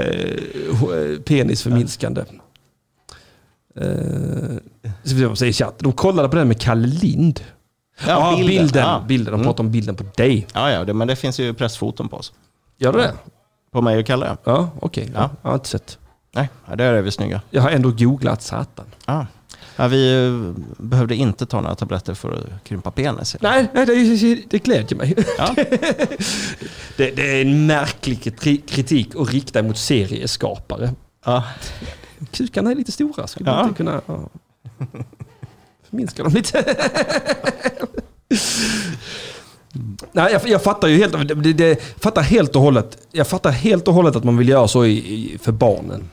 penisförminskande. 1.25 2.21
Eh, 3.75 3.85
ska 5.03 5.15
vi 5.29 5.35
säger 5.35 5.49
i 5.49 5.53
chatt. 5.53 5.79
De 5.79 5.93
kollade 5.93 6.29
på 6.29 6.35
den 6.35 6.47
med 6.47 6.61
Kalle 6.61 6.87
Lind. 6.87 7.39
Ja, 8.07 8.33
bilden. 8.37 8.47
bilden. 8.57 8.81
Ja. 8.83 9.03
bilden. 9.07 9.31
De 9.31 9.35
Mm. 9.35 9.45
pratar 9.45 9.63
om 9.63 9.71
bilden 9.71 9.95
på 9.95 10.03
dig. 10.15 10.47
Ja, 10.53 10.71
ja 10.71 10.83
det, 10.83 10.93
men 10.93 11.07
det 11.07 11.15
finns 11.15 11.39
ju 11.39 11.53
pressfoton 11.53 12.09
på 12.09 12.17
oss. 12.17 12.33
Gör 12.77 12.93
det? 12.93 13.13
På 13.71 13.81
mig 13.81 13.97
och 13.99 14.05
Kalle. 14.05 14.37
Ja, 14.43 14.69
okej. 14.79 15.11
Ja. 15.13 15.19
Ja. 15.21 15.29
Jag 15.41 15.49
har 15.49 15.55
inte 15.55 15.69
sett. 15.69 15.97
Nej, 16.35 16.49
ja, 16.69 16.75
där 16.75 16.93
är 16.93 17.01
vi 17.01 17.11
snygga. 17.11 17.41
Jag 17.49 17.61
har 17.61 17.69
ändå 17.69 17.91
googlat 17.91 18.41
satan. 18.41 18.85
Ja. 19.05 19.25
Ja, 19.75 19.87
vi 19.87 20.25
eh, 20.25 20.63
behövde 20.77 21.15
inte 21.15 21.45
ta 21.45 21.61
några 21.61 21.75
tabletter 21.75 22.13
för 22.13 22.31
att 22.31 22.63
krympa 22.63 22.91
penis. 22.91 23.35
Nej, 23.41 23.67
nej 23.73 23.85
det, 23.85 24.35
det 24.49 24.59
glädjer 24.59 24.97
mig. 24.97 25.15
Ja. 25.37 25.55
Det, 26.97 27.11
det 27.11 27.37
är 27.37 27.41
en 27.41 27.65
märklig 27.67 28.19
kriti- 28.19 28.61
kritik 28.67 29.15
att 29.15 29.33
rikta 29.33 29.63
mot 29.63 29.77
serieskapare. 29.77 30.93
Ja. 31.25 31.43
Kukarna 32.31 32.71
är 32.71 32.75
lite 32.75 32.91
stora, 32.91 33.27
skulle 33.27 33.51
man 33.51 33.63
inte 33.63 33.77
kunna... 33.77 34.01
Ja. 34.05 34.29
Förminska 35.89 36.23
dem 36.23 36.33
lite. 36.33 36.75
Nej, 40.11 40.33
jag, 40.33 40.47
jag 40.47 40.63
fattar 40.63 40.87
ju 40.87 40.97
helt, 40.97 41.43
det, 41.43 41.53
det, 41.53 41.83
fattar 42.03 42.21
helt 42.21 42.55
och 42.55 42.61
hållet. 42.61 42.97
Jag 43.11 43.27
fattar 43.27 43.51
helt 43.51 43.87
och 43.87 43.93
hållet 43.93 44.15
att 44.15 44.23
man 44.23 44.37
vill 44.37 44.49
göra 44.49 44.67
så 44.67 44.85
i, 44.85 44.91
i, 45.13 45.37
för 45.41 45.51
barnen. 45.51 46.09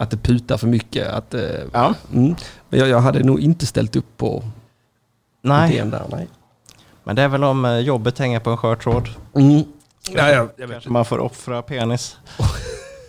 Att 0.00 0.10
det 0.10 0.16
putar 0.16 0.56
för 0.56 0.66
mycket. 0.66 1.08
Att, 1.08 1.34
eh, 1.34 1.40
Ja. 1.72 1.94
mm. 2.12 2.34
Men 2.68 2.80
jag, 2.80 2.88
jag 2.88 3.00
hade 3.00 3.22
nog 3.22 3.40
inte 3.40 3.66
ställt 3.66 3.96
upp 3.96 4.16
på 4.16 4.44
Nej, 5.42 5.74
idén 5.74 5.90
där. 5.90 6.04
Nej. 6.10 6.28
men 7.04 7.16
det 7.16 7.22
är 7.22 7.28
väl 7.28 7.44
om 7.44 7.64
eh, 7.64 7.78
jobbet 7.78 8.18
hänger 8.18 8.40
på 8.40 8.50
en 8.50 8.56
skör 8.56 8.76
tråd. 8.76 9.08
Mm. 9.34 9.64
Ja, 10.10 10.30
ja, 10.32 10.48
jag 10.56 10.68
vet. 10.68 10.86
Man 10.88 11.04
får 11.04 11.18
offra 11.18 11.62
penis. 11.62 12.16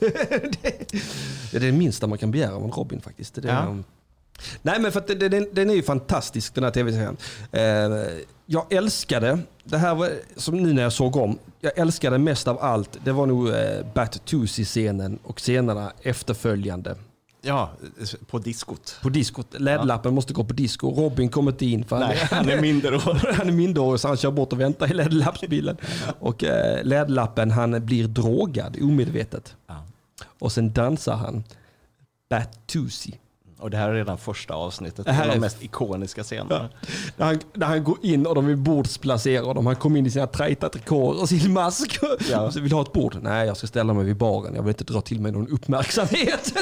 det 1.52 1.54
är 1.54 1.60
det 1.60 1.71
minsta 1.71 2.08
man 2.08 2.17
kan 2.17 2.32
begära 2.32 2.56
av 2.56 2.63
en 2.63 2.71
Robin 2.71 3.02
faktiskt. 3.02 3.36
Det 3.41 3.49
är 3.49 3.54
Ja. 3.54 3.75
Nej 4.62 4.80
men 4.80 4.91
för 4.91 4.99
att 4.99 5.08
den, 5.08 5.47
den 5.54 5.69
är 5.69 5.73
ju 5.73 5.84
fantastisk 5.84 6.56
den 6.56 6.63
här 6.63 6.71
tv-serien. 6.71 7.17
Eh, 7.52 8.23
jag 8.45 8.73
älskade, 8.73 9.39
det 9.63 9.78
här 9.78 9.95
var 9.95 10.10
som 10.36 10.58
nu 10.58 10.73
när 10.73 10.84
jag 10.84 10.93
såg 10.93 11.15
om, 11.15 11.39
jag 11.60 11.78
älskade 11.78 12.17
mest 12.17 12.47
av 12.47 12.60
allt, 12.62 12.99
det 13.04 13.12
var 13.12 13.25
nog 13.25 13.49
eh, 13.49 13.86
Bat 13.93 14.25
Tusi-scenen 14.25 15.19
och 15.23 15.38
scenerna 15.38 15.91
efterföljande. 16.02 16.95
Ja, 17.41 17.71
på 18.28 18.39
diskot. 18.39 18.99
På 19.02 19.10
diskot, 19.10 19.47
LED-lappen 19.60 20.13
måste 20.13 20.34
gå 20.34 20.43
på 20.43 20.54
disco, 20.54 20.89
Robin 20.89 21.30
kommer 21.30 21.52
inte 21.52 21.65
in 21.65 21.86
för 21.86 21.95
han, 21.95 22.08
Nej, 22.10 22.19
är, 22.21 22.36
han 22.36 22.49
är 22.49 22.62
minderårig. 22.62 23.34
han 23.36 23.47
är 23.49 23.54
minderårig 23.54 23.99
så 23.99 24.08
han 24.08 24.17
kör 24.17 24.32
bort 24.32 24.54
och 24.54 24.60
väntar 24.60 24.91
i 24.91 24.93
LED-lappsbilen. 24.93 25.78
Och 26.19 26.43
eh, 26.43 26.84
LED-lappen 26.84 27.52
han 27.52 27.86
blir 27.86 28.08
drogad 28.08 28.78
omedvetet. 28.82 29.56
Ja. 29.67 29.86
Och 30.39 30.52
sen 30.52 30.73
dansar 30.73 31.15
han 31.15 31.43
Bat 32.30 32.67
Tusi. 32.67 33.19
Och 33.60 33.69
det 33.69 33.78
här 33.78 33.89
är 33.89 33.93
redan 33.93 34.17
första 34.17 34.54
avsnittet. 34.54 35.06
Det 35.06 35.12
här 35.12 35.24
en 35.24 35.30
av 35.30 35.36
de 35.36 35.39
mest 35.41 35.63
ikoniska 35.63 36.24
scenerna. 36.24 36.69
När 37.17 37.26
han, 37.26 37.39
när 37.54 37.67
han 37.67 37.84
går 37.84 37.98
in 38.02 38.26
och 38.28 38.36
de 38.36 38.45
vill 38.45 38.58
bordsplacera 38.58 39.45
honom. 39.45 39.65
Han 39.65 39.76
kommer 39.76 40.00
in 40.00 40.06
i 40.06 40.12
sina 40.12 40.28
tajta 40.28 40.69
trikåer 40.69 41.22
och 41.22 41.30
sin 41.30 41.54
mask. 41.54 42.00
Ja. 42.30 42.41
Och 42.41 42.54
så 42.54 42.60
vill 42.60 42.72
ha 42.72 42.82
ett 42.82 42.93
bord? 42.93 43.17
Nej, 43.22 43.48
jag 43.48 43.58
ska 43.58 43.67
ställa 43.67 43.93
mig 43.93 44.06
vid 44.06 44.17
baren. 44.17 44.56
Jag 44.56 44.62
vill 44.62 44.69
inte 44.69 44.84
dra 44.84 45.02
till 45.02 45.19
mig 45.22 45.32
någon 45.32 45.48
uppmärksamhet. 45.48 46.54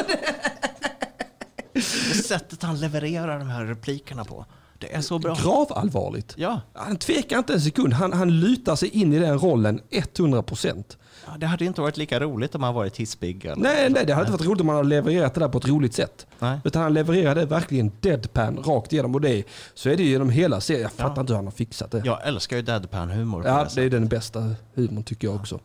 Det 1.74 1.82
sättet 2.24 2.64
han 2.64 2.80
levererar 2.80 3.40
de 3.40 3.48
här 3.48 3.66
replikerna 3.66 4.26
på. 4.26 4.46
Det 4.80 4.96
är 4.96 5.02
så 5.02 5.20
bra. 5.20 5.38
Gravallvarligt. 5.44 6.34
Ja, 6.38 6.62
Han 6.74 6.98
tvekar 6.98 7.38
inte 7.38 7.54
en 7.54 7.62
sekund. 7.62 7.94
Han, 7.94 8.14
han 8.14 8.40
lutar 8.40 8.76
sig 8.76 8.90
in 8.90 9.14
i 9.14 9.20
den 9.20 9.40
rollen 9.40 9.82
100%. 9.92 10.84
ja, 10.90 10.96
det 11.38 11.46
hade 11.48 11.66
inte 11.66 11.82
varit 11.82 11.98
lika 11.98 12.20
roligt 12.20 12.56
om 12.56 12.64
han 12.64 12.74
varit 12.76 12.98
hispig. 12.98 13.46
Eller? 13.46 13.56
Nej, 13.56 13.90
nej, 13.90 14.06
det 14.06 14.14
hade 14.14 14.28
inte 14.28 14.32
varit 14.32 14.48
roligt 14.48 14.62
om 14.62 14.68
han 14.70 14.78
hade 14.78 14.90
levererat 14.90 15.34
det 15.34 15.40
där 15.40 15.50
på 15.50 15.58
ett 15.58 15.68
roligt 15.68 15.94
sätt. 15.94 16.28
Nej. 16.40 16.60
Utan 16.64 16.82
han 16.82 16.94
levererade 16.94 17.46
verkligen 17.46 17.92
deadpan 18.02 18.58
rakt 18.58 18.94
igenom. 18.94 19.16
Och 19.16 19.22
det, 19.22 19.44
så 19.74 19.90
är 19.90 19.98
det 19.98 20.04
ju 20.04 20.10
genom 20.10 20.30
hela 20.30 20.62
serien. 20.62 20.82
Jag 20.82 20.92
fattar 20.92 21.16
Ja. 21.16 21.22
inte 21.22 21.34
hur 21.34 21.36
han 21.38 21.46
har 21.46 21.52
fixat 21.52 21.92
det. 21.92 22.02
Jag 22.06 22.28
älskar 22.28 22.56
ju 22.58 22.62
deadpan-humor. 22.62 23.44
Ja, 23.46 23.64
det 23.64 23.82
det 23.82 23.86
är 23.86 23.90
den 23.90 24.08
bästa 24.08 24.54
humorn 24.74 25.04
tycker 25.04 25.28
jag 25.28 25.36
också. 25.36 25.60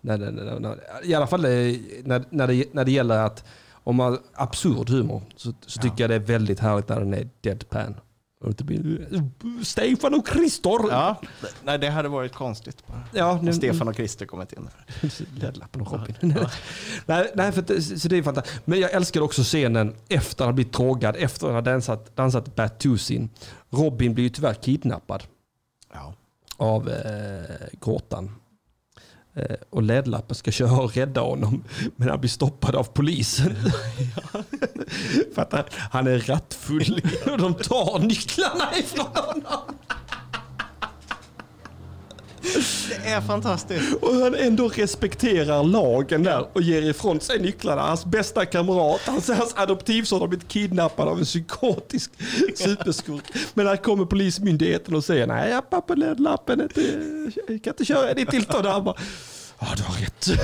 När 0.00 0.18
när, 0.18 0.60
när, 0.60 0.76
I 1.04 1.14
alla 1.14 1.26
fall 1.26 1.44
eh, 1.44 1.50
när, 2.04 2.24
när, 2.30 2.46
det, 2.46 2.64
när 2.72 2.84
det 2.84 2.92
gäller 2.92 3.18
att 3.18 3.44
om 3.72 3.96
man 3.96 4.18
absurd 4.34 4.90
humor 4.90 5.22
så, 5.36 5.52
så 5.66 5.80
tycker 5.80 6.00
jag 6.04 6.10
det 6.10 6.14
är 6.14 6.18
väldigt 6.18 6.60
härligt 6.60 6.88
när 6.88 7.00
den 7.00 7.14
är 7.14 7.28
deadpan. 7.40 7.94
Blir 8.40 9.64
Stefan 9.64 10.14
och 10.14 10.28
Christer. 10.28 10.70
Ja, 10.90 11.20
nej 11.64 11.78
det 11.78 11.90
hade 11.90 12.08
varit 12.08 12.32
konstigt. 12.34 12.82
Ja 13.12 13.30
Om 13.38 13.52
Stefan 13.52 13.88
och 13.88 13.94
Christer 13.94 14.26
kommit 14.26 14.52
in 14.52 14.68
där. 15.00 15.10
Ledlappen 15.46 15.80
och 15.82 15.92
Robin. 15.92 16.14
nej, 17.06 17.30
nej, 17.34 17.52
för 17.52 17.62
det- 17.62 17.82
så 17.82 18.08
det 18.08 18.16
är 18.18 18.22
fantastiskt. 18.22 18.60
Men 18.66 18.80
jag 18.80 18.92
älskar 18.92 19.20
också 19.20 19.42
scenen 19.42 19.94
efter 20.08 20.44
att 20.44 20.48
ha 20.48 20.52
blivit 20.52 20.72
drogad, 20.72 21.16
efter 21.16 21.46
att 21.46 21.52
ha 21.52 21.60
dansat, 21.60 22.16
dansat 22.16 22.54
Batusin. 22.56 23.30
Robin 23.70 24.14
blir 24.14 24.24
ju 24.24 24.30
tyvärr 24.30 24.54
kidnappad. 24.54 25.22
Ja. 25.92 26.14
av 26.56 26.88
eh, 26.88 27.54
gåtan. 27.80 28.30
Eh, 29.38 29.56
och 29.70 29.82
ledlappen 29.82 30.34
ska 30.34 30.50
köra 30.50 30.80
och 30.80 30.96
rädda 30.96 31.20
honom. 31.20 31.64
Men 31.96 32.08
han 32.08 32.20
blir 32.20 32.30
stoppad 32.30 32.74
av 32.74 32.84
polisen. 32.84 33.56
För 35.34 35.42
att 35.42 35.52
han, 35.52 35.64
han 35.90 36.06
är 36.06 36.18
rattfull. 36.18 37.02
Och 37.26 37.38
de 37.38 37.54
tar 37.54 37.98
nycklarna 37.98 38.78
ifrån 38.78 39.06
honom. 39.14 39.74
Det 42.88 43.10
är 43.10 43.20
fantastiskt. 43.20 43.94
Och 43.94 44.14
han 44.14 44.34
ändå 44.34 44.68
respekterar 44.68 45.64
lagen 45.64 46.22
där 46.22 46.46
och 46.52 46.62
ger 46.62 46.82
ifrån 46.82 47.20
sig 47.20 47.38
nycklarna. 47.40 47.82
Hans 47.82 48.04
bästa 48.04 48.46
kamrat, 48.46 49.00
hans, 49.06 49.28
hans 49.28 49.54
adoptivson 49.56 50.20
har 50.20 50.28
blivit 50.28 50.48
kidnappad 50.48 51.08
av 51.08 51.18
en 51.18 51.24
psykotisk 51.24 52.10
superskurk. 52.54 53.24
Men 53.54 53.66
här 53.66 53.76
kommer 53.76 54.04
polismyndigheten 54.04 54.94
och 54.94 55.04
säger 55.04 55.26
nej, 55.26 55.50
jag 55.50 55.70
pappa 55.70 55.94
ledlappen, 55.94 56.60
inte, 56.60 56.80
jag 57.48 57.62
kan 57.62 57.72
inte 57.72 57.84
köra 57.84 58.14
ditt 58.14 58.30
tillstånd. 58.30 58.66
Han 58.66 58.84
bara, 58.84 58.96
ja 59.58 59.66
du 59.76 59.82
har 59.82 59.94
rätt. 59.94 60.40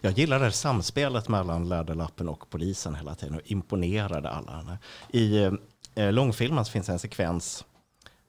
Jag 0.00 0.18
gillar 0.18 0.38
det 0.38 0.44
här 0.44 0.50
samspelet 0.50 1.28
mellan 1.28 1.68
Läderlappen 1.68 2.28
och 2.28 2.50
polisen 2.50 2.94
hela 2.94 3.14
tiden 3.14 3.34
och 3.34 3.40
imponerade 3.44 4.30
alla. 4.30 4.78
I 5.12 5.50
eh, 5.94 6.12
långfilmen 6.12 6.64
finns 6.64 6.88
en 6.88 6.98
sekvens 6.98 7.64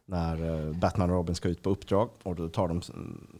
när 0.09 0.67
eh, 0.67 0.73
Batman 0.73 1.09
och 1.09 1.15
Robin 1.15 1.35
ska 1.35 1.49
ut 1.49 1.63
på 1.63 1.69
uppdrag 1.69 2.09
och 2.23 2.35
då 2.35 2.49
tar 2.49 2.67
de, 2.67 2.81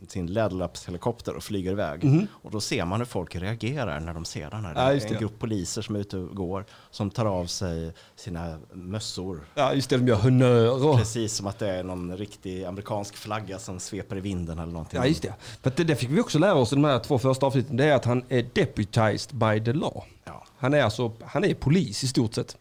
sin 0.08 0.28
läderlappshelikopter 0.28 1.36
och 1.36 1.44
flyger 1.44 1.72
iväg. 1.72 2.28
Och 2.30 2.52
då 2.52 2.62
ser 2.62 2.86
man 2.86 3.00
hur 3.00 3.06
folk 3.06 3.36
reagerar 3.36 4.00
när 4.00 4.14
de 4.14 4.26
ser 4.26 4.50
den 4.50 4.66
här. 4.66 4.74
Det. 4.74 4.80
Ja, 4.80 4.90
är 4.90 4.94
just 4.94 5.06
en 5.06 5.14
det. 5.14 5.20
grupp 5.20 5.40
poliser 5.40 5.82
som 5.82 5.96
är 5.96 6.00
ute 6.00 6.18
och 6.18 6.36
går, 6.36 6.66
som 6.92 7.10
tar 7.10 7.26
av 7.26 7.46
sig 7.46 7.94
sina 8.16 8.60
mössor. 8.74 9.48
Ja, 9.56 9.74
just 9.74 9.90
det. 9.90 9.98
De 9.98 10.08
gör 10.08 10.16
honnörer. 10.16 10.98
Precis 10.98 11.34
som 11.34 11.48
att 11.48 11.60
det 11.60 11.70
är 11.70 11.84
någon 11.84 12.18
riktig 12.18 12.64
amerikansk 12.64 13.16
flagga 13.16 13.60
som 13.60 13.80
sveper 13.80 14.18
i 14.18 14.22
vinden 14.22 14.60
eller 14.60 14.74
någonting. 14.74 15.00
Ja, 15.00 15.08
just 15.08 15.22
det. 15.22 15.34
För 15.62 15.72
det, 15.76 15.84
det 15.84 15.96
fick 15.96 16.10
vi 16.10 16.22
också 16.22 16.40
lära 16.40 16.54
oss 16.56 16.72
i 16.72 16.76
de 16.76 16.84
här 16.84 17.00
två 17.00 17.20
första 17.20 17.46
avsnitten. 17.46 17.78
Det 17.78 17.86
är 17.86 17.96
att 17.96 18.06
han 18.06 18.24
är 18.30 18.50
deputized 18.54 19.36
by 19.36 19.66
the 19.66 19.74
law. 19.74 20.04
Ja. 20.24 20.46
Han 20.58 20.74
är 20.74 20.84
alltså, 20.84 21.12
han 21.26 21.44
är 21.44 21.54
polis 21.54 22.04
i 22.04 22.08
stort 22.08 22.34
sett. 22.34 22.58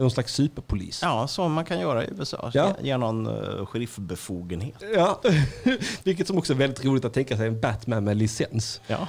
Någon 0.00 0.10
slags 0.10 0.34
superpolis. 0.34 1.00
Ja, 1.02 1.28
som 1.28 1.52
man 1.52 1.64
kan 1.64 1.80
göra 1.80 2.04
i 2.04 2.08
USA. 2.18 2.50
Ja. 2.54 2.76
Ge 2.82 2.96
någon 2.96 3.26
uh, 3.26 3.66
sheriffbefogenhet. 3.66 4.82
Ja. 4.94 5.20
Vilket 6.02 6.26
som 6.26 6.38
också 6.38 6.52
är 6.52 6.56
väldigt 6.56 6.84
roligt 6.84 7.04
att 7.04 7.12
tänka 7.12 7.36
sig 7.36 7.46
en 7.46 7.60
Batman 7.60 8.04
med 8.04 8.16
licens. 8.16 8.80
Ja. 8.86 9.08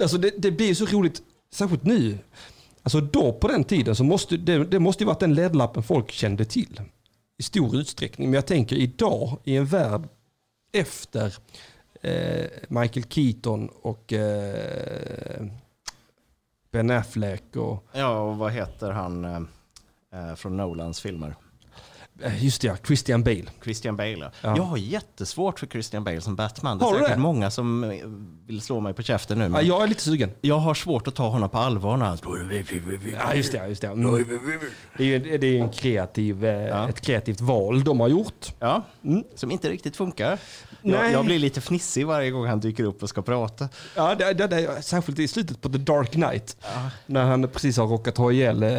Alltså 0.00 0.18
det, 0.18 0.30
det 0.38 0.50
blir 0.50 0.74
så 0.74 0.86
roligt, 0.86 1.22
särskilt 1.52 1.84
nu. 1.84 2.18
Alltså 2.82 3.00
då 3.00 3.32
på 3.32 3.48
den 3.48 3.64
tiden 3.64 3.96
så 3.96 4.04
måste 4.04 4.36
det, 4.36 4.64
det 4.64 4.78
måste 4.78 5.02
ju 5.02 5.06
varit 5.06 5.20
den 5.20 5.34
ledlappen 5.34 5.82
folk 5.82 6.10
kände 6.10 6.44
till. 6.44 6.80
I 7.38 7.42
stor 7.42 7.76
utsträckning. 7.76 8.28
Men 8.28 8.34
jag 8.34 8.46
tänker 8.46 8.76
idag 8.76 9.38
i 9.44 9.56
en 9.56 9.66
värld 9.66 10.08
efter 10.72 11.34
eh, 12.02 12.46
Michael 12.68 13.06
Keaton 13.08 13.68
och 13.82 14.12
eh, 14.12 15.46
Ben 16.70 16.90
Affleck 16.90 17.56
och 17.56 17.84
ja, 17.92 18.20
och 18.20 18.36
vad 18.36 18.52
heter 18.52 18.90
han 18.90 19.24
eh, 19.24 19.40
från 20.36 20.56
Nolans 20.56 21.00
filmer? 21.00 21.34
eh, 22.22 22.44
just 22.44 22.62
det, 22.62 22.68
ja, 22.68 22.76
Christian 22.86 23.22
Bale. 23.24 23.44
Christian 23.64 23.96
Bale. 23.96 24.18
Ja. 24.18 24.30
Ja. 24.42 24.56
Jag 24.56 24.62
har 24.62 24.76
jättesvårt 24.76 25.58
för 25.58 25.66
Christian 25.66 26.04
Bale 26.04 26.20
som 26.20 26.36
Batman. 26.36 26.78
Det 26.78 26.84
är 26.84 26.86
Har 26.86 26.94
säkert 26.94 27.10
det? 27.10 27.16
många 27.16 27.50
som 27.50 27.84
eh, 27.84 27.90
vill 28.46 28.60
slå 28.60 28.80
mig 28.80 28.94
på 28.94 29.02
käften 29.02 29.38
nu. 29.38 29.44
Ja, 29.54 29.62
jag 29.62 29.82
är 29.82 29.86
lite 29.86 30.02
sugen. 30.02 30.30
Jag 30.40 30.58
har 30.58 30.74
svårt 30.74 31.08
att 31.08 31.14
ta 31.14 31.28
honom 31.28 31.50
på 31.50 31.58
allvar 31.58 31.96
när 31.96 32.06
han 32.06 32.18
Ja, 33.18 33.34
just 33.34 33.52
det. 33.52 33.68
Just 33.68 33.80
det. 33.82 33.88
Mm. 33.88 34.24
Det 34.96 35.04
är 35.04 35.06
ju 35.08 35.38
det 35.38 35.46
är 35.46 35.60
en 35.62 35.70
kreativ, 35.70 36.44
eh, 36.44 36.66
Ja. 36.68 36.88
ett 36.88 37.00
kreativt 37.00 37.40
val 37.40 37.84
de 37.84 38.00
har 38.00 38.08
gjort. 38.08 38.52
Ja, 38.58 38.82
Mm. 39.04 39.24
som 39.34 39.50
inte 39.50 39.70
riktigt 39.70 39.96
funkar. 39.96 40.38
Jag, 40.82 41.12
jag 41.12 41.24
blir 41.24 41.38
lite 41.38 41.60
fnissig 41.60 42.06
varje 42.06 42.30
gång 42.30 42.46
han 42.46 42.60
dyker 42.60 42.84
upp 42.84 43.02
och 43.02 43.08
ska 43.08 43.22
prata. 43.22 43.68
Ja, 43.96 44.14
det, 44.14 44.32
det, 44.32 44.46
det, 44.46 44.82
särskilt 44.82 45.18
i 45.18 45.28
slutet 45.28 45.60
på 45.60 45.68
The 45.68 45.78
Dark 45.78 46.10
Knight. 46.10 46.56
När 47.06 47.24
han 47.24 47.48
precis 47.48 47.76
har 47.76 47.86
råkat 47.86 48.16
ha 48.16 48.32
ihjäl 48.32 48.62
eh, 48.62 48.68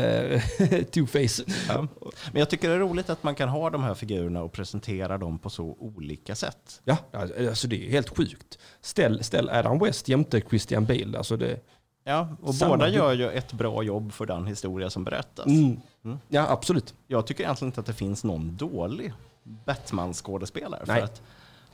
Two-Face. 0.70 1.54
Ja. 1.68 1.88
Men 2.32 2.40
jag 2.40 2.50
tycker 2.50 2.70
det 2.70 2.76
är 2.76 2.80
roligt 2.80 3.10
att 3.10 3.24
man 3.24 3.36
kan 3.36 3.50
ha 3.50 3.70
de 3.70 3.84
här 3.84 3.94
figurerna 3.94 4.42
och 4.42 4.52
presentera 4.52 5.18
dem 5.18 5.40
på 5.40 5.50
så 5.50 5.78
olika 5.80 6.36
sätt. 6.36 6.82
Ja, 6.84 6.98
alltså 7.12 7.68
det 7.68 7.88
är 7.88 7.92
helt 7.92 8.18
sjukt. 8.18 8.60
Ställ, 8.82 9.24
ställ 9.24 9.50
Adam 9.50 9.80
West 9.80 10.10
jämte 10.10 10.42
Christian 10.50 10.86
Bale. 10.86 11.18
Alltså 11.18 11.38
det, 11.38 11.60
Ja, 12.04 12.28
och 12.42 12.56
Samma 12.56 12.78
båda 12.78 12.90
gör 12.90 13.14
ju 13.14 13.30
ett 13.30 13.54
bra 13.54 13.84
jobb 13.84 14.14
för 14.14 14.26
den 14.26 14.48
historia 14.48 14.90
som 14.90 15.04
berättas. 15.04 15.46
mm. 15.46 16.20
Ja, 16.28 16.48
absolut. 16.50 16.94
Jag 17.08 17.28
tycker 17.28 17.44
egentligen 17.44 17.70
inte 17.70 17.80
att 17.80 17.86
det 17.86 17.94
finns 17.94 18.24
någon 18.24 18.58
dålig 18.58 19.14
Batman-skådespelare. 19.44 20.86
För 20.86 21.02
att 21.02 21.22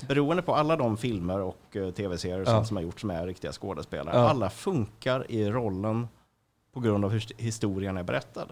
beroende 0.07 0.43
på 0.43 0.55
alla 0.55 0.75
de 0.75 0.97
filmer 0.97 1.41
och 1.41 1.75
eh, 1.75 1.91
tv-serier 1.91 2.41
och 2.41 2.47
sånt 2.47 2.67
som 2.67 2.77
har 2.77 2.83
gjorts 2.83 3.01
som 3.01 3.09
är 3.11 3.27
riktiga 3.27 3.51
skådespelare. 3.51 4.15
Alla 4.15 4.49
funkar 4.49 5.31
i 5.31 5.49
rollen 5.49 6.07
på 6.73 6.79
grund 6.79 7.05
av 7.05 7.11
hur 7.11 7.23
historien 7.37 7.97
är 7.97 8.03
berättad. 8.03 8.47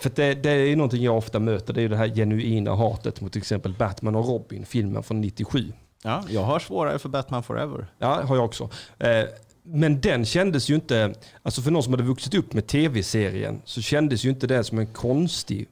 För 0.00 0.10
att 0.10 0.16
det, 0.16 0.34
det 0.34 0.50
är 0.50 0.76
någonting 0.76 1.02
jag 1.02 1.16
ofta 1.16 1.38
möter. 1.38 1.72
Det 1.74 1.82
är 1.82 1.88
det 1.88 1.96
här 1.96 2.08
genuina 2.08 2.74
hatet 2.74 3.20
mot 3.20 3.32
till 3.32 3.40
exempel 3.42 3.74
Batman 3.78 4.14
och 4.14 4.26
Robin, 4.28 4.66
filmen 4.66 5.02
från 5.02 5.20
97. 5.20 5.72
Ja, 6.02 6.24
jag 6.28 6.42
har 6.42 6.58
svårare 6.58 6.98
för 6.98 7.08
Batman 7.08 7.42
Forever. 7.42 7.86
Ja, 7.98 8.22
har 8.24 8.36
jag 8.36 8.44
också. 8.44 8.70
Eh, 8.98 9.24
Men 9.62 10.00
den 10.00 10.24
kändes 10.24 10.70
ju 10.70 10.74
inte, 10.74 11.14
alltså 11.42 11.62
för 11.62 11.70
någon 11.70 11.82
som 11.82 11.92
hade 11.92 12.02
vuxit 12.02 12.34
upp 12.34 12.52
med 12.52 12.66
tv-serien, 12.66 13.62
så 13.64 13.82
kändes 13.82 14.24
ju 14.24 14.30
inte 14.30 14.46
det 14.46 14.64
som 14.64 14.78
en 14.78 14.86
konstig 14.86 15.68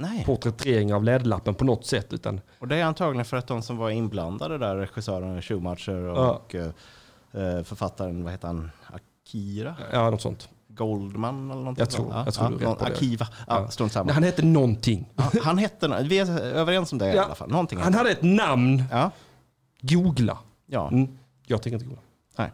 Nej, 0.00 0.24
porträttering 0.24 0.94
av 0.94 1.04
Läderlappen 1.04 1.54
på 1.54 1.64
något 1.64 1.86
sätt. 1.86 2.12
Utan, 2.12 2.40
och 2.58 2.68
det 2.68 2.76
är 2.76 2.84
antagligen 2.84 3.24
för 3.24 3.36
att 3.36 3.46
de 3.46 3.62
som 3.62 3.76
var 3.76 3.90
inblandade 3.90 4.58
där, 4.58 4.76
regissören 4.76 5.42
Schumacher 5.42 5.92
Ja. 6.06 6.30
och 6.30 6.54
eh, 6.54 6.66
eh, 7.32 7.62
författaren, 7.62 8.22
vad 8.24 8.32
heter 8.32 8.46
han, 8.46 8.70
Akira? 8.86 9.76
ja, 9.92 10.10
något 10.10 10.20
sånt. 10.22 10.48
Goldman 10.68 11.50
eller 11.50 11.60
någonting 11.60 11.82
Jag 11.82 11.90
tror- 11.90 12.12
jag 12.24 12.34
tror 12.34 12.48
du 12.50 12.56
är 12.56 12.68
någon-. 12.68 12.82
Akiva, 12.86 13.26
ja, 13.46 13.60
Ja. 13.62 13.68
strunt 13.70 13.92
samma. 13.92 14.12
Han 14.12 14.22
hette 14.22 14.44
någonting. 14.44 15.08
Ja, 15.16 15.30
han 15.42 15.58
hette, 15.58 16.02
vi 16.08 16.18
är 16.18 16.40
överens 16.40 16.92
om 16.92 16.98
det 16.98 17.12
i 17.12 17.16
Ja. 17.16 17.22
alla 17.24 17.34
fall. 17.34 17.50
Någonting 17.50 17.78
Han 17.78 17.94
hade 17.94 18.10
ett 18.10 18.22
namn. 18.22 18.84
Ja, 18.90 19.10
Googla. 19.80 20.38
ja. 20.66 20.88
Mm. 20.88 21.18
Jag 21.46 21.62
tänker 21.62 21.74
inte 21.74 21.86
googla. 21.86 22.02
Nej. 22.36 22.52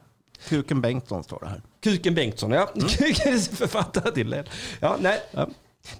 Kuken 0.48 0.80
Bengtsson 0.80 1.24
står 1.24 1.40
det 1.40 1.46
här. 1.48 1.62
Kuken 1.80 2.14
Bengtsson, 2.14 2.50
ja. 2.50 2.68
Mm. 2.74 2.88
Författare 3.40 4.10
till 4.12 4.30
det. 4.30 4.44
Ja, 4.80 4.96
nej. 5.00 5.20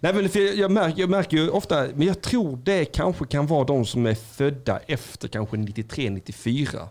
Nej, 0.01 0.14
men 0.14 0.28
för 0.28 0.59
jag, 0.61 0.70
märker, 0.70 1.01
jag 1.01 1.11
märker 1.11 1.37
ju 1.37 1.49
ofta, 1.51 1.87
men 1.95 2.07
jag 2.07 2.20
tror 2.20 2.57
det 2.64 2.85
kanske 2.85 3.26
kan 3.26 3.47
vara 3.47 3.64
de 3.64 3.85
som 3.87 4.07
är 4.07 4.14
födda 4.14 4.78
efter 4.78 5.28
kanske 5.28 5.57
93-94. 5.57 6.89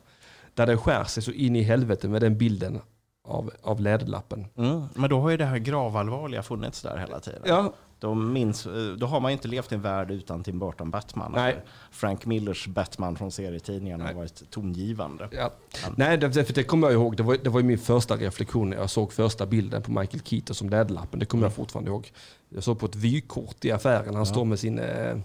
Där 0.53 0.67
det 0.67 0.77
skär 0.77 1.03
sig 1.03 1.23
så 1.23 1.31
in 1.31 1.55
i 1.55 1.61
helvete 1.61 2.07
med 2.07 2.21
den 2.21 2.37
bilden 2.37 2.79
av, 3.27 3.51
av 3.61 3.79
Läderlappen. 3.81 4.45
Mm. 4.57 4.83
Men 4.93 5.09
då 5.09 5.21
har 5.21 5.29
ju 5.29 5.37
det 5.37 5.45
här 5.45 5.57
gravallvarliga 5.57 6.43
funnits 6.43 6.81
där 6.81 6.97
hela 6.97 7.19
tiden. 7.19 7.41
Ja, 7.45 7.73
Då, 7.99 8.13
minns, 8.13 8.67
då 8.97 9.05
har 9.05 9.19
man 9.19 9.31
ju 9.31 9.33
inte 9.33 9.47
levt 9.47 9.71
i 9.71 9.75
en 9.75 9.81
värld 9.81 10.11
utan 10.11 10.43
Tim 10.43 10.59
Burton 10.59 10.89
Batman. 10.91 11.31
Nej. 11.35 11.51
Eller 11.51 11.63
Frank 11.91 12.25
Millers 12.25 12.67
Batman 12.67 13.15
från 13.15 13.31
serietidningarna 13.31 14.05
har 14.05 14.13
varit 14.13 14.51
tongivande. 14.51 15.27
Ja. 15.31 15.51
Nej, 15.95 16.17
det, 16.17 16.45
för 16.45 16.53
det 16.53 16.63
kommer 16.63 16.87
jag 16.87 16.93
ihåg. 16.93 17.17
Det 17.17 17.23
var, 17.23 17.37
det 17.43 17.49
var 17.49 17.59
ju 17.59 17.65
min 17.65 17.77
första 17.77 18.15
reflektion 18.15 18.69
när 18.69 18.77
jag 18.77 18.89
såg 18.89 19.13
första 19.13 19.45
bilden 19.45 19.81
på 19.81 19.91
Michael 19.91 20.23
Keaton 20.23 20.55
som 20.55 20.69
Läderlappen. 20.69 21.19
Det 21.19 21.25
kommer 21.25 21.43
jag 21.43 21.53
fortfarande 21.53 21.91
ihåg. 21.91 22.11
Jag 22.53 22.63
såg 22.63 22.79
på 22.79 22.85
ett 22.85 22.95
vykort 22.95 23.65
i 23.65 23.71
affären. 23.71 24.15
Han 24.15 24.25
står 24.25 24.45
med 24.45 24.59
sin 24.59 24.79
eh, 24.79 25.17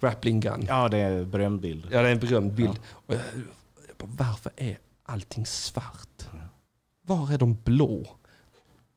grappling 0.00 0.40
gun. 0.40 0.64
Ja. 0.68 0.82
Ja, 0.82 0.88
det 0.88 0.98
är 0.98 1.12
en 1.12 1.30
berömd 1.30 1.60
bild. 1.60 1.86
det 1.90 1.96
är 1.98 2.04
en 2.04 2.18
berömd 2.18 2.52
bild. 2.52 2.80
Och 2.90 3.14
jag, 3.14 3.20
jag 3.88 3.96
bara, 3.98 4.26
varför 4.28 4.52
är 4.56 4.78
allting 5.02 5.46
svart? 5.46 6.26
Var 7.06 7.32
är 7.32 7.38
de 7.38 7.56
blå, 7.64 8.06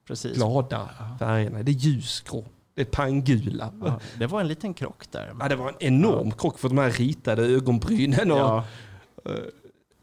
Precis. 0.08 0.38
glada 0.38 0.90
färgerna? 1.20 1.64
Det 1.64 1.72
är 1.72 1.74
ljusgrå. 1.74 2.46
Det 2.74 2.82
är 2.82 2.86
pangula. 2.86 3.74
Ja. 3.82 3.88
Ja, 3.88 4.00
det 4.20 4.28
var 4.28 4.42
en 4.42 4.48
liten 4.48 4.74
krock 4.74 5.12
där. 5.12 5.50
det 5.50 5.56
var 5.56 5.70
en 5.70 5.76
enorm 5.80 6.32
krock 6.32 6.60
för 6.60 6.70
de 6.70 6.78
här 6.78 6.92
ritade 6.92 7.44
ögonbrynen. 7.44 8.32
Och, 8.32 8.38
Ja, 8.38 8.64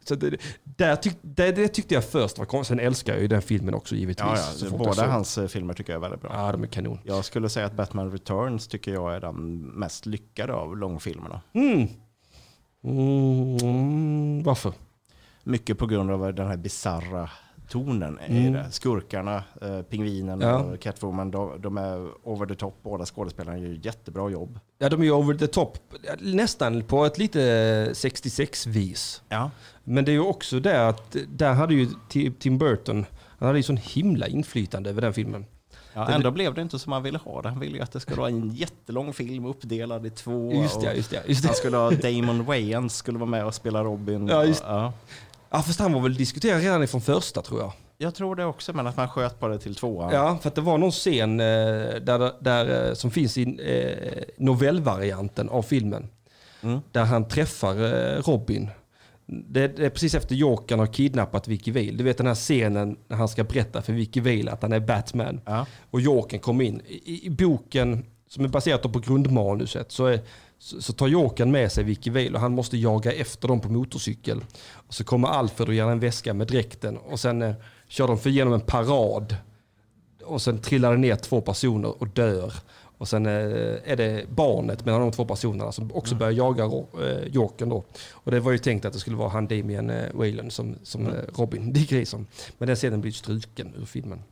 Så 0.05 0.15
det, 0.15 0.37
där 0.65 0.97
tyck, 0.97 1.17
det, 1.23 1.53
det 1.53 1.69
tyckte 1.69 1.95
jag 1.95 2.05
först 2.05 2.39
var 2.39 2.45
konstigt. 2.47 2.79
Sen 2.79 2.87
älskar 2.87 3.13
jag 3.13 3.23
ju 3.23 3.29
den 3.29 3.43
filmen 3.43 3.75
också 3.75 3.95
givetvis. 3.95 4.61
ja, 4.63 4.69
ja. 4.71 4.77
båda 4.79 5.07
hans 5.07 5.39
eh, 5.39 5.47
filmer 5.47 5.75
tycker 5.75 5.93
jag 5.93 5.99
är 5.99 6.03
väldigt 6.03 6.21
bra. 6.21 6.31
Ja, 6.35 6.53
de 6.53 6.63
är 6.63 6.67
kanon. 6.67 6.99
Jag 7.05 7.25
skulle 7.25 7.49
säga 7.49 7.67
att 7.67 7.75
Batman 7.77 8.11
Returns 8.13 8.69
tycker 8.69 8.93
jag 8.93 9.15
är 9.15 9.21
den 9.21 9.59
mest 9.61 10.07
lyckade 10.07 10.53
av 10.55 10.77
långfilmerna. 10.77 11.41
Mm. 11.53 11.89
Mm, 12.85 14.43
varför? 14.43 14.73
Mycket 15.45 15.79
på 15.79 15.87
grund 15.87 16.11
av 16.11 16.35
den 16.35 16.47
här 16.47 16.57
bizarra 16.57 17.31
tonen 17.69 18.19
i 18.29 18.39
Mm. 18.39 18.53
det. 18.53 18.67
Skurkarna, 18.71 19.45
eh, 19.63 19.83
pingvinen 19.83 20.41
Ja. 20.41 20.59
och 20.59 20.81
Catwoman, 20.81 21.31
de, 21.31 21.63
de 21.63 21.77
är 21.79 22.09
over 22.29 22.47
the 22.47 22.55
top. 22.55 22.79
Båda 22.83 23.05
skådespelarna 23.05 23.59
gör 23.59 23.79
jättebra 23.83 24.31
jobb. 24.31 24.61
Ja, 24.79 24.89
de 24.89 25.03
är 25.03 25.11
over 25.11 25.35
the 25.35 25.47
top. 25.47 25.79
Nästan 26.21 26.83
på 26.85 27.05
ett 27.05 27.19
lite 27.19 27.41
66-vis. 27.95 29.23
Ja. 29.29 29.51
Men 29.85 30.05
det 30.05 30.11
är 30.11 30.15
ju 30.15 30.21
också 30.21 30.61
det 30.61 30.89
att 30.89 31.17
där 31.29 31.53
hade 31.53 31.75
ju 31.75 31.87
Ti- 32.11 32.33
Tim 32.39 32.59
Burton, 32.59 33.07
han 33.39 33.47
hade 33.47 33.59
ju 33.59 33.63
sån 33.63 33.77
himla 33.77 34.27
inflytande 34.27 34.91
över 34.91 35.01
den 35.03 35.13
filmen. 35.15 35.45
Ja, 35.95 36.09
ändå 36.09 36.31
blev 36.31 36.55
det 36.55 36.63
inte 36.63 36.79
som 36.79 36.93
han 36.93 37.03
ville 37.03 37.19
ha 37.19 37.43
det. 37.43 37.49
Han 37.49 37.61
ville 37.61 37.77
ju 37.77 37.83
att 37.83 37.93
det 37.93 38.01
skulle 38.01 38.17
vara 38.21 38.29
en 38.29 38.51
jättelång 38.51 39.13
film 39.13 39.45
uppdelad 39.45 40.07
i 40.07 40.11
två. 40.11 40.53
Just 40.53 40.81
det, 40.81 40.95
just 40.95 41.11
det. 41.11 41.23
Just 41.27 41.45
Han 41.45 41.51
det. 41.53 41.57
skulle 41.57 41.77
ha 41.77 41.91
Damon 41.91 42.45
Wayans 42.45 42.97
skulle 42.97 43.19
vara 43.19 43.31
med 43.31 43.47
och 43.47 43.55
spela 43.55 43.85
Robin. 43.85 44.29
Ja, 44.29 44.45
just- 44.45 44.65
ja. 44.67 44.93
Ja, 45.51 45.63
fast 45.63 45.81
han 45.81 45.93
var 45.93 46.01
väl 46.01 46.15
diskuterad 46.15 46.61
redan 46.63 46.83
ifrån 46.83 47.01
första 47.01 47.43
tror 47.43 47.61
jag. 47.61 47.73
Jag 47.99 48.15
tror 48.15 48.37
det 48.37 48.45
också, 48.45 48.73
men 48.73 48.87
att 48.87 48.97
man 48.97 49.09
sköt 49.09 49.41
på 49.41 49.49
det 49.49 49.59
till 49.59 49.75
tvåan. 49.75 50.11
Ja, 50.13 50.39
för 50.43 50.49
att 50.49 50.55
det 50.55 50.61
var 50.61 50.79
någon 50.79 50.91
scen 50.91 51.41
eh, 51.41 51.47
där, 51.47 52.43
där, 52.43 52.89
eh, 52.89 52.95
som 52.95 53.11
finns 53.11 53.39
i 53.39 53.43
eh, 53.43 54.23
novellvarianten 54.39 55.49
av 55.49 55.63
filmen. 55.63 56.09
Mm. 56.63 56.81
Där 56.93 57.05
han 57.05 57.29
träffar 57.29 57.75
Robin. 58.23 58.71
Det, 59.27 59.69
det 59.69 59.87
är 59.87 59.91
precis 59.91 60.15
efter 60.15 60.35
Jokern 60.35 60.79
har 60.79 60.87
kidnappat 60.87 61.49
Vicky 61.49 61.73
Vale. 61.73 61.93
Du 61.93 62.05
vet 62.05 62.19
den 62.19 62.27
här 62.27 62.35
scenen 62.35 62.97
när 63.09 63.17
han 63.17 63.29
ska 63.29 63.45
berätta 63.45 63.83
för 63.83 63.93
Vicky 63.93 64.21
Vale 64.21 64.53
att 64.53 64.63
han 64.63 64.73
är 64.73 64.81
Batman. 64.81 65.41
Ja. 65.45 65.67
Och 65.91 66.01
Jokern 66.01 66.41
kommer 66.41 66.65
in. 66.65 66.83
I, 66.87 67.27
I 67.27 67.31
boken 67.31 68.05
som 68.29 68.45
är 68.45 68.49
baserat 68.49 68.93
på 68.93 68.99
grundmanuset 68.99 69.93
så, 69.93 70.07
är, 70.07 70.21
så, 70.59 70.83
så 70.83 70.93
tar 70.93 71.09
Jokern 71.09 71.51
med 71.51 71.73
sig 71.73 71.85
Vicky 71.85 72.11
Vale 72.11 72.31
och 72.31 72.41
han 72.41 72.53
måste 72.53 72.77
jaga 72.77 73.13
efter 73.13 73.49
dem 73.49 73.61
på 73.61 73.73
motorcykel. 73.73 74.45
Och 74.73 74.95
så 74.95 75.05
kommer 75.05 75.29
Alfred 75.29 75.69
och 75.69 75.75
ger 75.75 75.85
en 75.85 76.01
väska 76.01 76.35
med 76.35 76.47
dräkten 76.47 76.97
och 76.97 77.21
sen 77.21 77.43
eh, 77.43 77.55
kör 77.89 78.09
de 78.09 78.19
för 78.19 78.31
igenom 78.31 78.53
en 78.53 78.61
parad. 78.61 79.37
Och 80.25 80.43
sen 80.43 80.59
trillar 80.59 80.93
det 80.93 80.99
ner 80.99 81.17
två 81.17 81.41
personer 81.41 82.03
och 82.03 82.09
dör. 82.09 82.53
Och 83.03 83.09
sen 83.09 83.27
eh, 83.27 83.33
är 83.85 83.97
det 83.97 84.29
barnet 84.29 84.85
mellan 84.85 85.01
de 85.01 85.13
två 85.13 85.25
personerna 85.25 85.73
som 85.73 85.93
också 85.93 86.15
börjar 86.15 86.33
jaga 86.33 86.65
eh, 86.65 87.27
Jokern 87.27 87.69
då. 87.69 87.85
Och 88.13 88.31
det 88.31 88.41
var 88.41 88.53
ju 88.53 88.59
tänkt 88.59 88.85
att 88.85 88.93
det 88.93 88.99
skulle 88.99 89.17
vara 89.17 89.29
han 89.29 89.47
Damien 89.47 89.91
eh, 89.91 90.13
Whalen 90.15 90.51
som, 90.51 90.77
som 90.83 91.07
eh, 91.07 91.13
Robin 91.35 91.73
Dick 91.73 91.91
Grayson. 91.91 92.27
Men 92.59 92.67
den 92.67 92.77
scenen 92.77 93.01
blir 93.01 93.13
struken 93.13 93.75
ur 93.79 93.85
filmen. 93.85 94.23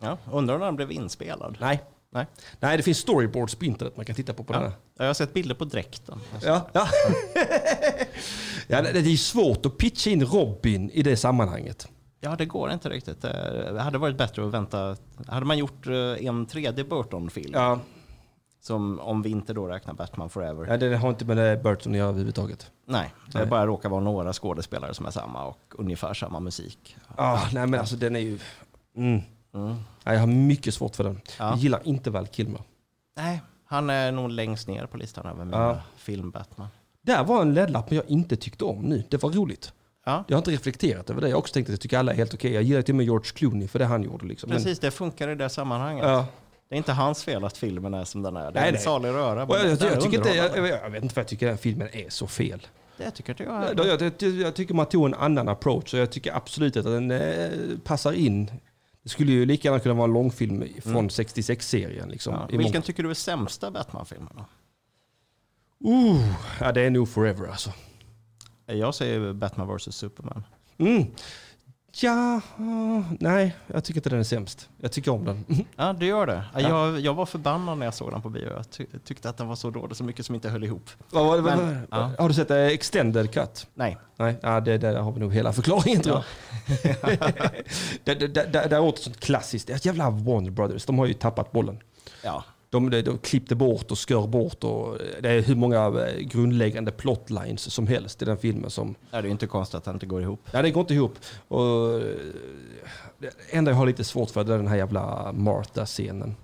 Ja, 0.00 0.18
undrar 0.32 0.54
om 0.54 0.60
den 0.60 0.76
blev 0.76 0.92
inspelad? 0.92 1.56
Nej. 1.60 1.82
Nej. 2.10 2.26
Nej, 2.60 2.76
det 2.76 2.82
finns 2.82 2.98
storyboards 2.98 3.54
på 3.54 3.64
internet 3.64 3.96
man 3.96 4.06
kan 4.06 4.16
titta 4.16 4.32
på 4.34 4.44
på 4.44 4.52
den 4.52 4.62
Ja. 4.62 4.68
här. 4.68 4.76
Jag 4.98 5.06
har 5.06 5.14
sett 5.14 5.34
bilder 5.34 5.54
på 5.54 5.64
dräkten. 5.64 6.18
Ja, 6.42 6.68
ja. 6.72 6.88
ja 8.66 8.82
det 8.82 8.98
är 8.98 9.16
svårt 9.16 9.66
att 9.66 9.78
pitcha 9.78 10.10
in 10.10 10.24
Robin 10.24 10.90
i 10.90 11.02
det 11.02 11.16
sammanhanget. 11.16 11.88
Ja, 12.20 12.36
det 12.38 12.46
går 12.46 12.72
inte 12.72 12.88
riktigt. 12.88 13.22
Det 13.22 13.80
hade 13.80 13.98
varit 13.98 14.16
bättre 14.18 14.46
att 14.46 14.54
vänta. 14.54 14.96
Hade 15.26 15.46
man 15.46 15.58
gjort 15.58 15.86
en 16.20 16.46
tredje 16.46 16.84
Burton-film, 16.84 17.50
Ja, 17.54 17.80
som 18.66 19.00
om 19.00 19.22
vi 19.22 19.30
inte 19.30 19.52
då 19.52 19.66
räknar 19.66 19.94
Batman 19.94 20.30
Forever. 20.30 20.66
ja 20.66 20.76
det 20.76 20.96
har 20.96 21.08
inte 21.08 21.24
med 21.24 21.62
Burton 21.62 21.92
att 21.92 21.98
göra 21.98 22.08
överhuvudtaget. 22.08 22.70
Nej, 22.86 23.14
det 23.32 23.38
Nej. 23.38 23.46
bara 23.48 23.66
råkar 23.66 23.88
vara 23.88 24.00
några 24.00 24.32
skådespelare 24.32 24.94
som 24.94 25.06
är 25.06 25.10
samma 25.10 25.44
och 25.46 25.58
ungefär 25.78 26.14
samma 26.14 26.40
musik. 26.40 26.96
Ah, 27.16 27.40
nej 27.52 27.66
men 27.66 27.80
alltså 27.80 27.96
den 27.96 28.16
är 28.16 28.20
ju... 28.20 28.38
Mm. 28.96 29.20
Mm. 29.54 29.76
Ja, 30.04 30.12
jag 30.12 30.20
har 30.20 30.26
mycket 30.26 30.74
svårt 30.74 30.96
för 30.96 31.04
den. 31.04 31.20
Ja. 31.38 31.48
Jag 31.48 31.56
gillar 31.58 31.80
inte 31.84 32.10
Val 32.10 32.26
Kilmer. 32.26 32.60
Nej, 33.16 33.42
han 33.64 33.90
är 33.90 34.12
nog 34.12 34.30
längst 34.30 34.68
ner 34.68 34.86
på 34.86 34.96
listan 34.96 35.26
över 35.26 35.44
mina 35.44 35.56
Ja. 35.56 35.80
film-Batman. 35.96 36.68
Där 37.02 37.24
var 37.24 37.42
en 37.42 37.54
ledlapp 37.54 37.92
jag 37.92 38.04
inte 38.08 38.36
tyckte 38.36 38.64
om 38.64 38.82
nu. 38.82 39.04
Det 39.08 39.22
var 39.22 39.30
roligt. 39.30 39.72
Ja, 40.04 40.24
Jag 40.28 40.36
har 40.36 40.40
inte 40.40 40.50
reflekterat 40.50 41.10
över 41.10 41.20
det. 41.20 41.28
Jag 41.28 41.34
har 41.36 41.38
också 41.38 41.54
tänkt 41.54 41.66
att 41.66 41.72
jag 41.72 41.80
tycker 41.80 41.98
alla 41.98 42.12
är 42.12 42.16
helt 42.16 42.34
okej. 42.34 42.52
Jag 42.52 42.62
gillar 42.62 42.82
till 42.82 42.92
och 42.92 42.96
med 42.96 43.04
George 43.06 43.30
Clooney 43.34 43.68
för 43.68 43.78
det 43.78 43.84
han 43.84 44.02
gjorde. 44.02 44.26
Liksom. 44.26 44.48
Men- 44.48 44.56
precis. 44.58 44.78
Det 44.78 44.90
funkar 44.90 45.28
i 45.28 45.34
det 45.34 45.48
sammanhanget. 45.48 46.04
ja. 46.04 46.26
Det 46.68 46.74
är 46.74 46.76
inte 46.76 46.92
hans 46.92 47.24
fel 47.24 47.44
att 47.44 47.56
filmen 47.56 47.94
är 47.94 48.04
som 48.04 48.22
den 48.22 48.36
är. 48.36 48.52
Det 48.52 48.58
är 48.58 48.62
Nej, 48.64 48.74
en 48.74 48.78
salig 48.78 49.08
röra. 49.08 49.40
Jag, 49.40 49.66
jag, 49.66 49.80
jag, 49.80 50.00
tycker 50.00 50.16
inte, 50.18 50.28
jag, 50.28 50.68
jag, 50.68 50.90
vet 50.90 51.02
inte 51.02 51.14
för 51.14 51.20
jag 51.20 51.28
tycker 51.28 51.46
den 51.46 51.58
filmen 51.58 51.88
är 51.92 52.10
så 52.10 52.26
fel. 52.26 52.66
Det 52.96 53.10
tycker 53.10 53.32
inte 53.32 53.42
Jag, 53.42 53.78
jag. 53.78 54.02
jag, 54.20 54.22
jag, 54.22 54.54
tycker 54.54 54.74
man 54.74 54.86
tog 54.86 55.06
en 55.06 55.14
annan 55.14 55.48
approach 55.48 55.94
och 55.94 56.00
jag 56.00 56.10
tycker 56.10 56.36
absolut 56.36 56.76
att 56.76 56.84
den 56.84 57.10
eh, 57.10 57.50
passar 57.84 58.12
in. 58.12 58.50
Det 59.02 59.08
skulle 59.08 59.32
ju 59.32 59.46
lika 59.46 59.68
gärna 59.68 59.80
kunna 59.80 59.94
vara 59.94 60.04
en 60.04 60.12
långfilm 60.12 60.64
från 60.82 61.08
66-serien. 61.08 62.08
Liksom, 62.08 62.34
Ja. 62.34 62.46
Vilken 62.46 62.72
mångt- 62.72 62.84
tycker 62.86 63.02
du 63.02 63.10
är 63.10 63.14
sämsta 63.14 63.70
Batman-filmen? 63.70 64.42
Uh, 65.86 66.32
ja, 66.60 66.72
det 66.72 66.80
är 66.80 66.90
nog 66.90 67.08
Forever 67.08 67.46
alltså. 67.48 67.72
Jag 68.66 68.94
säger 68.94 69.32
Batman 69.32 69.76
vs 69.76 69.96
Superman. 69.96 70.42
Mm. 70.78 71.04
Ja, 72.02 72.40
uh, 72.60 73.00
nej, 73.20 73.56
jag 73.66 73.84
tycker 73.84 73.98
inte 73.98 74.10
den 74.10 74.18
är 74.18 74.24
sämst. 74.24 74.68
Jag 74.80 74.92
tycker 74.92 75.10
om 75.10 75.24
den. 75.24 75.44
Ja, 75.76 75.92
det 75.92 76.06
gör 76.06 76.26
det. 76.26 76.44
Ja. 76.54 76.60
Jag, 76.60 77.00
jag 77.00 77.14
var 77.14 77.26
förbannad 77.26 77.78
när 77.78 77.86
jag 77.86 77.94
såg 77.94 78.10
den 78.12 78.22
på 78.22 78.28
bio. 78.30 78.52
Jag 78.56 78.70
ty 78.70 78.86
tyckte 79.04 79.28
att 79.28 79.36
den 79.36 79.48
var 79.48 79.56
så 79.56 79.70
dålig, 79.70 79.96
så 79.96 80.04
mycket 80.04 80.26
som 80.26 80.34
inte 80.34 80.48
höll 80.48 80.64
ihop. 80.64 80.90
Vad- 81.10 81.44
Men, 81.44 81.86
ja. 81.90 82.10
Har 82.18 82.28
du 82.28 82.34
sett 82.34 82.50
eh, 82.50 82.56
Extended 82.66 83.32
Cut? 83.32 83.66
Nej. 83.74 83.98
Nej, 84.16 84.36
ja, 84.42 84.60
det, 84.60 84.78
där 84.78 84.96
har 85.00 85.12
vi 85.12 85.20
nog 85.20 85.34
hela 85.34 85.52
förklaringen 85.52 86.00
tror 86.02 86.16
jag. 86.16 86.24
det, 88.04 88.14
det, 88.14 88.14
det, 88.14 88.26
det, 88.26 88.66
det 88.70 88.76
är 88.76 88.80
åter 88.80 89.02
sånt 89.02 89.20
klassiskt. 89.20 89.84
Jävla 89.86 90.10
Warner 90.10 90.50
Brothers, 90.50 90.84
de 90.86 90.98
har 90.98 91.06
ju 91.06 91.14
tappat 91.14 91.52
bollen. 91.52 91.78
Ja. 92.22 92.44
De, 92.80 93.02
de, 93.02 93.18
klippte 93.18 93.54
bort 93.54 93.90
och 93.90 93.98
skör 93.98 94.26
bort 94.26 94.64
och 94.64 94.98
det 95.20 95.30
är 95.30 95.42
hur 95.42 95.54
många 95.54 95.86
eh, 95.86 96.18
grundläggande 96.18 96.92
plotlines 96.92 97.74
som 97.74 97.86
helst 97.86 98.22
i 98.22 98.24
den 98.24 98.38
filmen 98.38 98.70
som... 98.70 98.94
Ja, 99.10 99.22
det 99.22 99.28
är 99.28 99.30
inte 99.30 99.46
konstigt 99.46 99.74
att 99.74 99.84
den 99.84 99.94
inte 99.94 100.06
går 100.06 100.22
ihop. 100.22 100.40
Ja, 100.50 100.62
det 100.62 100.70
går 100.70 100.80
inte 100.80 100.94
ihop. 100.94 101.14
Och, 101.48 101.94
eh, 101.94 102.16
det 103.18 103.30
enda 103.50 103.70
jag 103.70 103.78
har 103.78 103.86
lite 103.86 104.04
svårt 104.04 104.30
för 104.30 104.40
är 104.40 104.44
den 104.44 104.68
här 104.68 104.76
jävla 104.76 105.32
Martha-scenen. 105.32 106.34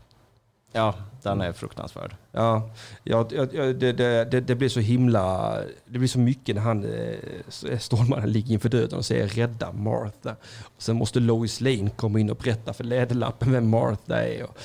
Ja, 0.72 0.95
den 1.22 1.41
är 1.41 1.53
fruktansvärd. 1.53 2.16
Ja, 2.33 2.70
ja, 3.05 3.28
ja 3.33 3.45
det, 3.45 3.93
det, 3.93 4.24
det, 4.24 4.41
det 4.41 4.55
blir 4.55 4.68
så 4.68 4.80
himla... 4.80 5.57
Det 5.87 5.99
blir 5.99 6.09
så 6.09 6.18
mycket 6.18 6.55
när 6.55 6.62
han, 6.62 6.85
eh, 6.85 7.78
Stålmannen 7.78 8.33
ligger 8.33 8.53
inför 8.53 8.68
döden 8.68 8.99
och 8.99 9.05
säger 9.05 9.28
rädda 9.28 9.72
Martha. 9.72 10.37
Och 10.62 10.83
sen 10.83 10.97
måste 10.97 11.20
Lois 11.20 11.61
Lane 11.61 11.91
komma 11.97 12.20
in 12.20 12.30
och 12.30 12.37
berätta 12.37 12.72
för 12.72 12.85
Läderlappen 12.85 13.53
vem 13.53 13.70
Martha 13.70 14.24
är. 14.24 14.43
Och, 14.43 14.59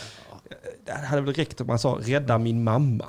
det 0.85 0.91
hade 0.91 1.21
väl 1.21 1.33
räckt 1.33 1.61
om 1.61 1.67
man 1.67 1.79
sa 1.79 1.97
rädda 2.01 2.37
min 2.37 2.63
mamma. 2.63 3.05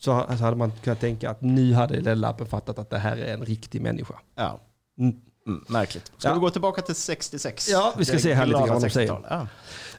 Så 0.00 0.12
ha- 0.12 0.36
så 0.36 0.44
hade 0.44 0.56
man 0.56 0.72
kunnat 0.82 1.00
tänka 1.00 1.30
att 1.30 1.42
nu 1.42 1.72
hade 1.74 1.94
Läderlappen 1.94 2.46
fattat 2.46 2.78
att 2.78 2.90
det 2.90 2.98
här 2.98 3.16
är 3.16 3.34
en 3.34 3.44
riktig 3.44 3.80
människa. 3.82 4.14
Ja. 4.34 4.60
Mm. 4.98 5.16
Mm, 5.46 5.64
märkligt. 5.68 6.12
Ska 6.18 6.28
Ja. 6.28 6.34
vi 6.34 6.40
gå 6.40 6.50
tillbaka 6.50 6.82
till 6.82 6.94
66? 6.94 7.68
Ja, 7.70 7.94
vi 7.98 8.04
ska 8.04 8.18
se 8.18 8.34
här 8.34 8.46
lite 8.46 8.58
grann 8.58 8.68
vad 8.68 8.82
de 8.82 8.90
säger. 8.90 9.08
60-tal. 9.12 9.46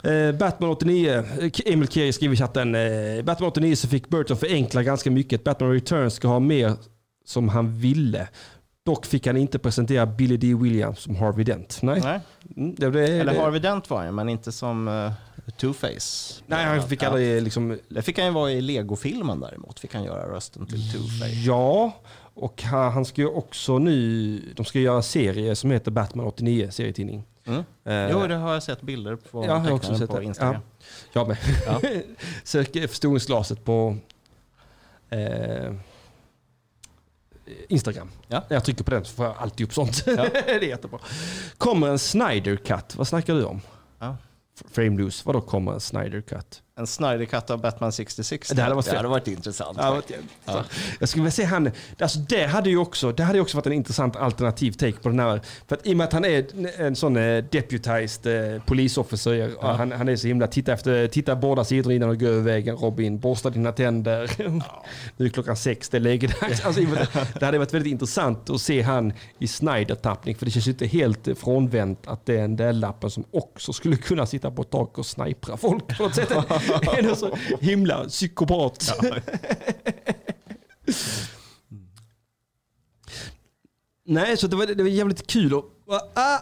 Ja. 0.02 0.10
Eh, 0.10 0.32
Batman 0.32 0.70
89, 0.70 1.10
eh, 1.40 1.72
Emil 1.72 1.88
Keri 1.88 2.12
skriver 2.12 2.34
i 2.34 2.38
chatten. 2.38 2.74
Eh, 2.74 3.22
Batman 3.24 3.48
89 3.48 3.76
så 3.76 3.88
fick 3.88 4.08
Burton 4.08 4.36
förenkla 4.36 4.82
ganska 4.82 5.10
mycket. 5.10 5.44
Batman 5.44 5.72
Returns 5.72 6.14
ska 6.14 6.28
ha 6.28 6.38
mer 6.40 6.72
som 7.24 7.48
han 7.48 7.78
ville. 7.78 8.28
Dock 8.84 9.06
fick 9.06 9.26
han 9.26 9.36
inte 9.36 9.58
presentera 9.58 10.06
Billy 10.06 10.36
D. 10.36 10.54
Williams 10.54 10.98
som 11.00 11.16
Harvey 11.16 11.44
Dent. 11.44 11.78
Nej. 11.82 12.00
Nej. 12.04 12.20
Mm, 12.56 12.74
det, 12.74 12.90
det, 12.90 13.06
Eller 13.08 13.34
det, 13.34 13.40
Harvey 13.40 13.60
Dent 13.60 13.90
var 13.90 14.04
han 14.04 14.14
men 14.14 14.28
inte 14.28 14.52
som 14.52 14.88
uh, 14.88 15.12
Two-Face. 15.52 16.42
Nej, 16.46 16.64
han 16.64 16.88
fick 16.88 17.02
ja. 17.02 17.06
aldrig 17.06 17.42
liksom... 17.42 17.78
Det 17.88 18.02
fick 18.02 18.18
han 18.18 18.26
ju 18.26 18.32
vara 18.32 18.50
i 18.50 18.60
Lego-filmen 18.60 19.40
däremot. 19.40 19.80
Fick 19.80 19.94
han 19.94 20.04
göra 20.04 20.34
rösten 20.34 20.66
till 20.66 20.78
Two-Face. 20.78 21.26
Ja, 21.26 21.92
och 22.34 22.62
han, 22.62 22.92
han 22.92 23.04
ska 23.04 23.20
ju 23.20 23.28
också 23.28 23.78
nu... 23.78 24.38
De 24.56 24.64
ska 24.64 24.78
göra 24.78 24.96
en 24.96 25.02
serie 25.02 25.56
som 25.56 25.70
heter 25.70 25.90
Batman 25.90 26.26
89, 26.26 26.70
serietidning. 26.70 27.24
Mm. 27.44 27.64
Eh, 27.84 28.10
Jo, 28.10 28.26
det 28.26 28.34
har 28.34 28.52
jag 28.52 28.62
sett 28.62 28.82
bilder 28.82 29.16
på 29.16 29.44
Ja, 29.44 29.46
jag 29.46 29.58
har 29.58 29.70
också 29.70 29.98
sett 29.98 30.10
på 30.10 30.18
det. 30.18 30.24
Instagram. 30.24 30.54
Ja, 30.54 30.60
jag 31.12 31.28
med. 31.28 31.38
Ja. 31.66 31.80
Sök 32.44 32.72
förstoringsglaset 32.72 33.64
på 33.64 33.96
eh, 35.10 35.74
Instagram. 37.68 38.10
Ja. 38.28 38.44
När 38.48 38.56
jag 38.56 38.64
trycker 38.64 38.84
på 38.84 38.90
den 38.90 39.04
så 39.04 39.14
får 39.14 39.24
jag 39.24 39.34
alltid 39.38 39.66
upp 39.66 39.74
sånt. 39.74 40.04
Ja. 40.06 40.12
det 40.32 40.50
är 40.50 40.60
jättebra. 40.60 40.98
Kommer 41.58 41.88
en 41.88 41.98
Snyder 41.98 42.56
Cut. 42.56 42.96
Vad 42.96 43.08
snackar 43.08 43.34
du 43.34 43.44
om? 43.44 43.60
Ja. 43.98 44.16
Frame 44.64 44.98
loose. 44.98 45.22
Vadå 45.26 45.40
kommer 45.40 45.72
en 45.72 45.80
Snyder 45.80 46.20
Cut? 46.20 46.62
En 46.78 46.86
Snyder 46.86 47.24
Cut 47.24 47.50
av 47.50 47.60
Batman 47.60 47.92
66. 47.92 48.48
Det 48.48 48.62
hade 48.62 48.74
varit 48.74 48.90
det 48.90 48.96
hade 48.96 49.08
varit 49.08 49.28
intressant. 49.28 49.78
Ja, 49.80 50.02
Ja. 50.44 50.64
Jag 51.00 51.08
skulle 51.08 51.22
vilja 51.22 51.30
se 51.30 51.44
han, 51.44 51.70
alltså 51.98 52.18
det 52.18 52.46
hade 52.46 52.70
ju 52.70 52.78
också, 52.78 53.12
det 53.12 53.22
hade 53.22 53.38
ju 53.38 53.42
också 53.42 53.56
varit 53.56 53.66
en 53.66 53.72
intressant 53.72 54.16
alternativ 54.16 54.72
take 54.72 54.92
på 54.92 55.08
den 55.08 55.20
här. 55.20 55.40
För 55.66 55.76
att 55.76 55.86
i 55.86 55.92
och 55.92 55.96
med 55.96 56.04
att 56.04 56.12
han 56.12 56.24
är 56.24 56.46
en 56.80 56.96
sån 56.96 57.16
eh, 57.16 57.44
deputized 57.44 58.54
eh, 58.54 58.62
polisofficer, 58.62 59.64
och 59.64 59.68
han, 59.68 59.92
han 59.92 60.08
är 60.08 60.16
så 60.16 60.26
himla, 60.26 60.46
titta, 60.46 60.72
efter, 60.72 61.08
titta 61.08 61.36
båda 61.36 61.64
sidor 61.64 61.92
innan 61.92 62.08
du 62.08 62.16
går 62.16 62.26
över 62.26 62.42
vägen 62.42 62.76
Robin, 62.76 63.18
borsta 63.18 63.50
dina 63.50 63.72
tänder. 63.72 64.30
nu 65.16 65.24
är 65.26 65.28
klockan 65.28 65.56
sex, 65.56 65.88
det 65.88 65.96
är 65.96 66.00
lägedags. 66.00 66.64
Alltså, 66.66 66.80
det 67.40 67.46
hade 67.46 67.58
varit 67.58 67.74
väldigt 67.74 67.90
intressant 67.92 68.50
att 68.50 68.60
se 68.60 68.82
han 68.82 69.12
i 69.38 69.46
Snyder-tappning, 69.46 70.34
för 70.34 70.44
det 70.44 70.50
känns 70.50 70.66
ju 70.66 70.70
inte 70.70 70.86
helt 70.86 71.28
frånvänt 71.38 72.06
att 72.06 72.26
det 72.26 72.34
är 72.34 72.40
den 72.40 72.56
där 72.56 72.72
lappen 72.72 73.10
som 73.10 73.24
också 73.30 73.72
skulle 73.72 73.96
kunna 73.96 74.26
sitta 74.26 74.50
på 74.50 74.62
ett 74.62 74.70
tak 74.70 74.98
och 74.98 75.06
snipra 75.06 75.56
folk 75.56 75.96
på 75.96 76.02
något 76.02 76.14
sätt. 76.14 76.32
är 76.98 77.02
det 77.02 77.16
så 77.16 77.36
himla 77.60 78.04
psykopat. 78.04 78.90
Nej, 84.04 84.36
så 84.36 84.46
det 84.46 84.56
var, 84.56 84.66
det 84.66 84.82
var 84.82 84.90
jävligt 84.90 85.26
kul 85.26 85.54
och... 85.54 85.64
Ah, 86.14 86.38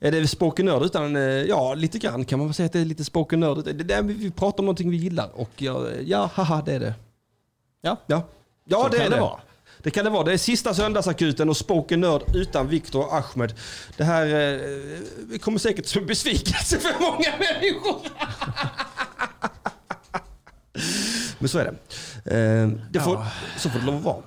är 0.00 0.10
det 0.10 0.26
spoken 0.26 0.66
nörd 0.66 0.82
utan, 0.82 1.16
eh, 1.16 1.22
ja 1.22 1.74
lite 1.74 1.98
grann 1.98 2.24
kan 2.24 2.38
man 2.38 2.48
väl 2.48 2.54
säga 2.54 2.66
att 2.66 2.72
det 2.72 2.80
är 2.80 2.84
lite 2.84 3.04
spoken 3.04 3.40
nörd. 3.40 3.64
Det 3.64 3.70
är 3.70 3.74
där 3.74 4.02
vi, 4.02 4.30
pratar 4.30 4.58
om 4.58 4.64
någonting 4.64 4.90
vi 4.90 4.96
gillar 4.96 5.30
och 5.34 5.50
ja, 5.56 5.90
ja 6.04 6.30
haha 6.34 6.62
det 6.66 6.72
är 6.72 6.80
det. 6.80 6.94
Ja. 7.80 7.96
Ja, 8.06 8.22
ja 8.64 8.88
det 8.90 8.98
är 8.98 9.10
det 9.10 9.16
det. 9.16 9.30
Det 9.82 9.90
kan 9.90 10.04
det 10.04 10.10
vara. 10.10 10.24
Det 10.24 10.32
är 10.32 10.36
sista 10.38 10.74
söndagsakuten 10.74 11.48
och 11.48 11.56
spoken 11.56 12.00
nörd 12.00 12.22
utan 12.34 12.68
Viktor 12.68 13.00
och 13.06 13.14
Ahmed. 13.16 13.52
Det 13.96 14.04
här 14.04 14.26
eh, 15.32 15.38
kommer 15.38 15.58
säkert 15.58 15.86
som 15.86 16.06
besvikelse 16.06 16.78
för 16.80 17.00
många 17.00 17.30
människor. 17.38 18.00
Men 21.38 21.48
så 21.48 21.58
är 21.58 21.64
det. 21.64 21.70
Eh, 22.36 22.68
det 22.90 23.00
får, 23.00 23.14
Ja. 23.14 23.26
Så 23.58 23.70
får 23.70 23.78
det 23.80 23.86
lov 23.86 23.96
att 23.96 24.02
vara. 24.02 24.22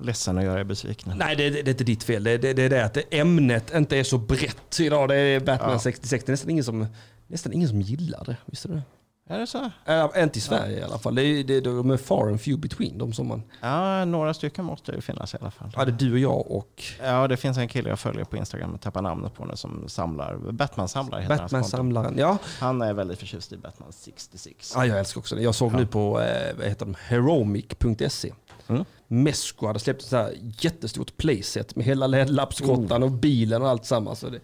Ledsen 0.00 0.38
att 0.38 0.44
göra 0.44 0.60
er 0.60 0.64
besvikna. 0.64 1.14
Nej, 1.14 1.36
det, 1.36 1.50
det, 1.50 1.62
det 1.62 1.68
är 1.68 1.72
inte 1.72 1.84
ditt 1.84 2.04
fel. 2.04 2.24
Det, 2.24 2.38
det, 2.38 2.52
det 2.52 2.62
är 2.62 2.70
det 2.70 2.84
att 2.84 2.98
ämnet 3.10 3.74
inte 3.74 3.96
är 3.96 4.04
så 4.04 4.18
brett 4.18 4.80
idag. 4.80 5.08
Det 5.08 5.16
är 5.16 5.40
Batman 5.40 5.70
Ja. 5.72 5.78
66. 5.78 6.24
Det 6.24 6.30
är 6.30 6.32
nästan 6.32 6.50
ingen 6.50 6.64
som, 6.64 6.86
nästan 7.26 7.52
ingen 7.52 7.68
som 7.68 7.80
gillar 7.82 8.24
det. 8.24 8.36
Visste 8.46 8.68
du 8.68 8.74
det? 8.74 8.82
Är 9.28 9.38
det 9.38 9.46
så? 9.46 9.70
Äh, 9.84 10.22
inte 10.22 10.38
i 10.38 10.42
Sverige 10.42 10.78
i 10.78 10.82
alla 10.82 10.98
fall. 10.98 11.14
Det 11.14 11.22
är, 11.22 11.44
det, 11.44 11.60
de 11.60 11.90
är 11.90 11.96
far 11.96 12.28
and 12.28 12.40
few 12.40 12.60
between. 12.68 12.98
De 12.98 13.12
som 13.12 13.28
man... 13.28 13.42
Ja, 13.60 14.04
några 14.04 14.34
stycken 14.34 14.64
måste 14.64 14.92
det 14.92 15.00
finnas 15.00 15.34
i 15.34 15.36
alla 15.40 15.50
fall. 15.50 15.72
Ja, 15.76 15.84
det 15.84 15.90
är 15.90 15.96
du 16.08 16.12
och 16.12 16.18
jag 16.18 16.50
och 16.50 16.82
Ja, 17.02 17.28
det 17.28 17.36
finns 17.36 17.58
en 17.58 17.68
kille 17.68 17.88
jag 17.88 17.98
följer 17.98 18.24
på 18.24 18.36
Instagram, 18.36 18.70
jag 18.72 18.80
tappar 18.80 19.02
namnet 19.02 19.34
på 19.34 19.44
nu, 19.44 19.56
som 19.56 19.88
samlar, 19.88 20.32
konto. 20.34 20.52
Batman-samlaren. 20.52 22.18
Ja. 22.18 22.38
Han 22.58 22.82
är 22.82 22.92
väldigt 22.92 23.18
förtjust 23.18 23.52
i 23.52 23.56
Batman 23.56 23.92
66. 23.92 24.72
ja, 24.76 24.86
jag 24.86 24.98
älskar 24.98 25.18
också 25.20 25.34
det. 25.34 25.42
Jag 25.42 25.54
såg 25.54 25.72
Ja. 25.72 25.76
nu 25.76 25.86
på 25.86 26.20
eh, 26.20 26.56
vad 26.56 26.66
heter 26.66 26.86
de? 26.86 26.94
heromic.se. 27.00 28.32
Mm. 28.68 28.84
Mesco 29.08 29.66
hade 29.66 29.78
släppt 29.78 30.02
ett 30.02 30.08
så 30.08 30.16
här 30.16 30.34
jättestort 30.60 31.16
playset 31.16 31.76
med 31.76 31.84
hela 31.84 32.06
LED-lappsgrottan 32.06 33.02
och 33.02 33.10
bilen 33.10 33.62
och 33.62 33.68
allt 33.68 33.84
samman. 33.84 34.16
Så 34.16 34.28
det, 34.28 34.40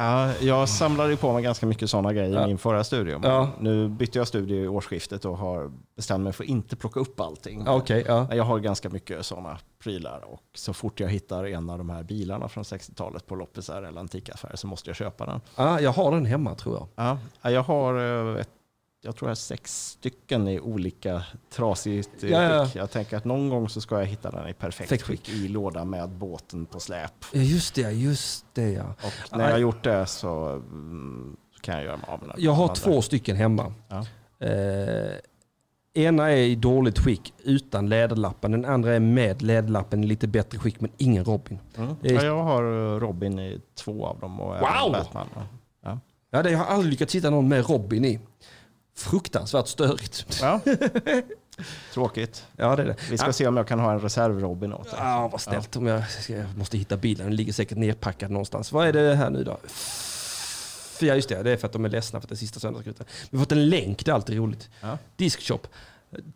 Ja, 0.00 0.32
jag 0.40 0.68
samlade 0.68 1.16
på 1.16 1.32
mig 1.32 1.42
ganska 1.42 1.66
mycket 1.66 1.90
sådana 1.90 2.12
grejer 2.12 2.34
Ja. 2.34 2.44
i 2.44 2.46
min 2.46 2.58
förra 2.58 2.84
studio. 2.84 3.20
Ja. 3.22 3.48
Nu 3.60 3.88
bytte 3.88 4.18
jag 4.18 4.28
studio 4.28 4.56
i 4.64 4.68
årsskiftet 4.68 5.24
och 5.24 5.38
har 5.38 5.70
bestämt 5.96 6.24
mig 6.24 6.32
för 6.32 6.44
att 6.44 6.50
inte 6.50 6.76
plocka 6.76 7.00
upp 7.00 7.20
allting. 7.20 7.68
Okej, 7.68 8.04
ja. 8.06 8.34
Jag 8.34 8.44
har 8.44 8.58
ganska 8.58 8.88
mycket 8.88 9.26
sådana 9.26 9.58
prylar 9.82 10.24
och 10.26 10.40
så 10.54 10.72
fort 10.72 11.00
jag 11.00 11.08
hittar 11.08 11.44
en 11.44 11.70
av 11.70 11.78
de 11.78 11.90
här 11.90 12.02
bilarna 12.02 12.48
från 12.48 12.64
60-talet 12.64 13.26
på 13.26 13.34
loppisar 13.34 13.82
eller 13.82 14.00
antikaffärer 14.00 14.56
så 14.56 14.66
måste 14.66 14.90
jag 14.90 14.96
köpa 14.96 15.26
den. 15.26 15.40
ja. 15.56 15.80
Jag 15.80 15.92
har 15.92 16.12
den 16.12 16.26
hemma 16.26 16.54
tror 16.54 16.74
jag. 16.74 16.86
Ja, 17.06 17.18
ja, 17.42 17.50
jag 17.50 17.62
har 17.62 17.94
eh, 18.34 18.40
ett, 18.40 18.48
jag 19.00 19.16
tror 19.16 19.26
jag 19.28 19.30
har 19.30 19.34
sex 19.34 19.88
stycken 19.90 20.48
i 20.48 20.60
olika 20.60 21.22
trasigt 21.50 22.22
Ja, 22.22 22.64
skick. 22.66 22.76
Jag 22.76 22.90
tänker 22.90 23.16
att 23.16 23.24
någon 23.24 23.48
gång 23.48 23.68
så 23.68 23.80
ska 23.80 23.98
jag 23.98 24.06
hitta 24.06 24.30
den 24.30 24.48
i 24.48 24.52
perfekt 24.54 24.88
Perfekt 24.90 25.04
skick 25.26 25.28
i 25.28 25.48
låda 25.48 25.84
med 25.84 26.08
båten 26.08 26.66
på 26.66 26.80
släp. 26.80 27.12
Ja, 27.32 27.40
just 27.40 27.74
det, 27.74 27.90
just 27.92 28.46
det 28.52 28.70
ja. 28.70 28.94
Och 29.02 29.38
när 29.38 29.44
jag 29.44 29.52
har 29.52 29.58
gjort 29.58 29.84
det 29.84 30.06
så, 30.06 30.48
mm, 30.48 31.36
kan 31.60 31.74
jag 31.74 31.84
göra 31.84 31.96
mig 31.96 32.06
av 32.08 32.20
med 32.20 32.28
den. 32.28 32.36
Jag 32.38 32.52
har 32.52 32.74
två 32.74 33.02
stycken 33.02 33.36
hemma. 33.36 33.72
Ja. 33.88 34.04
Eh, 34.46 35.12
ena 35.94 36.30
är 36.30 36.36
i 36.36 36.54
dåligt 36.54 36.98
skick 36.98 37.34
utan 37.44 37.88
läderlappen. 37.88 38.50
Den 38.52 38.64
andra 38.64 38.94
är 38.94 39.00
med 39.00 39.42
läderlappen 39.42 40.04
i 40.04 40.06
lite 40.06 40.26
bättre 40.28 40.58
skick 40.58 40.80
men 40.80 40.90
ingen 40.96 41.24
Robin. 41.24 41.58
Mm. 41.76 41.90
Är- 42.02 42.12
Ja, 42.12 42.22
jag 42.24 42.42
har 42.42 42.62
eh, 42.94 43.00
Robin 43.00 43.38
i 43.38 43.60
två 43.74 44.06
av 44.06 44.20
dem 44.20 44.40
och 44.40 44.54
Wow! 44.54 44.92
Batman. 44.92 45.26
Ja. 45.34 45.98
Ja, 46.30 46.42
det, 46.42 46.50
jag 46.50 46.58
har 46.58 46.64
aldrig 46.66 46.90
lyckats 46.90 47.14
hitta 47.14 47.30
någon 47.30 47.48
med 47.48 47.68
Robin 47.70 48.04
i. 48.04 48.20
Fruktansvärt 48.98 49.68
störigt. 49.68 50.26
Ja. 50.42 50.60
Tråkigt. 51.94 52.46
Ja, 52.56 52.76
det 52.76 52.82
är 52.82 52.86
det. 52.86 52.96
Vi 53.10 53.18
ska 53.18 53.26
ja. 53.26 53.32
se 53.32 53.46
om 53.46 53.56
jag 53.56 53.68
kan 53.68 53.78
ha 53.80 53.92
en 53.92 54.00
reserv-Robin 54.00 54.72
åt 54.72 54.90
dig. 54.90 54.94
Ja, 55.00 55.28
vad 55.32 55.40
snällt. 55.40 55.76
Om 55.76 55.86
jag, 55.86 56.10
ska, 56.10 56.32
jag 56.36 56.58
måste 56.58 56.78
hitta 56.78 56.96
bilen. 56.96 57.26
Den 57.26 57.36
ligger 57.36 57.52
säkert 57.52 57.78
nerpackad 57.78 58.30
någonstans. 58.30 58.72
Vad 58.72 58.86
är 58.88 58.92
det 58.92 59.14
här 59.14 59.30
nu 59.30 59.44
då? 59.44 59.58
F- 59.64 60.98
Ja, 61.00 61.14
just 61.14 61.28
det. 61.28 61.42
Det 61.42 61.50
är 61.50 61.56
för 61.56 61.66
att 61.66 61.72
de 61.72 61.84
är 61.84 61.88
ledsna 61.88 62.20
för 62.20 62.26
att 62.26 62.28
det 62.28 62.34
är 62.34 62.36
sista 62.36 62.60
söndagsrutan. 62.60 63.06
Vi 63.30 63.36
har 63.38 63.44
fått 63.44 63.52
en 63.52 63.68
länk. 63.68 64.04
Det 64.04 64.10
är 64.10 64.14
alltid 64.14 64.36
roligt. 64.36 64.70
Ja. 64.80 64.98
Diskshop. 65.16 65.66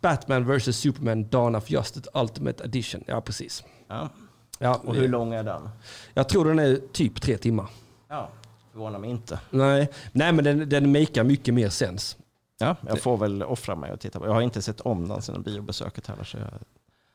Batman 0.01 0.57
vs 0.57 0.77
Superman 0.77 1.27
Dawn 1.29 1.55
of 1.55 1.69
Justice 1.69 2.09
Ultimate 2.13 2.63
Edition. 2.63 3.03
Ja, 3.07 3.21
precis. 3.21 3.63
Ja. 3.87 4.09
Ja, 4.59 4.81
Och 4.85 4.95
hur 4.95 5.07
lång 5.07 5.33
är 5.33 5.43
den? 5.43 5.69
Jag 6.13 6.29
tror 6.29 6.45
den 6.45 6.59
är 6.59 6.79
typ 6.93 7.21
tre 7.21 7.37
timmar. 7.37 7.67
Ja, 8.09 8.29
förvånar 8.71 8.99
mig 8.99 9.09
inte. 9.09 9.39
Nej, 9.49 9.89
Nej 10.11 10.31
men 10.31 10.43
den, 10.45 10.69
den 10.69 10.91
makar 10.91 11.23
mycket 11.23 11.53
mer 11.53 11.69
sens. 11.69 12.17
Ja, 12.63 12.75
jag 12.87 12.99
får 13.01 13.17
väl 13.17 13.43
offra 13.43 13.75
mig 13.75 13.91
och 13.91 13.99
titta 13.99 14.19
på. 14.19 14.25
Jag 14.25 14.33
har 14.33 14.41
inte 14.41 14.61
sett 14.61 14.81
om 14.81 15.07
den 15.07 15.21
sedan 15.21 15.41
biobesöket 15.43 16.07
heller. 16.07 16.23
Så 16.23 16.37
jag, 16.37 16.47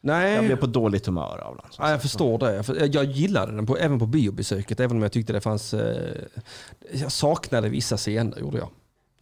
Nej, 0.00 0.34
jag 0.34 0.44
blev 0.44 0.56
på 0.56 0.66
dåligt 0.66 1.06
humör 1.06 1.38
av 1.38 1.56
den. 1.56 1.66
ja, 1.78 1.90
jag 1.90 2.02
förstår 2.02 2.38
det. 2.38 2.86
Jag 2.86 3.04
gillade 3.04 3.52
den 3.52 3.66
på, 3.66 3.76
även 3.76 3.98
på 3.98 4.06
biobesöket, 4.06 4.80
även 4.80 4.96
om 4.96 5.02
jag 5.02 5.12
tyckte 5.12 5.32
det 5.32 5.40
fanns... 5.40 5.74
Eh, 5.74 6.14
jag 6.92 7.12
saknade 7.12 7.68
vissa 7.68 7.96
scener, 7.96 8.38
gjorde 8.38 8.58
jag. 8.58 8.68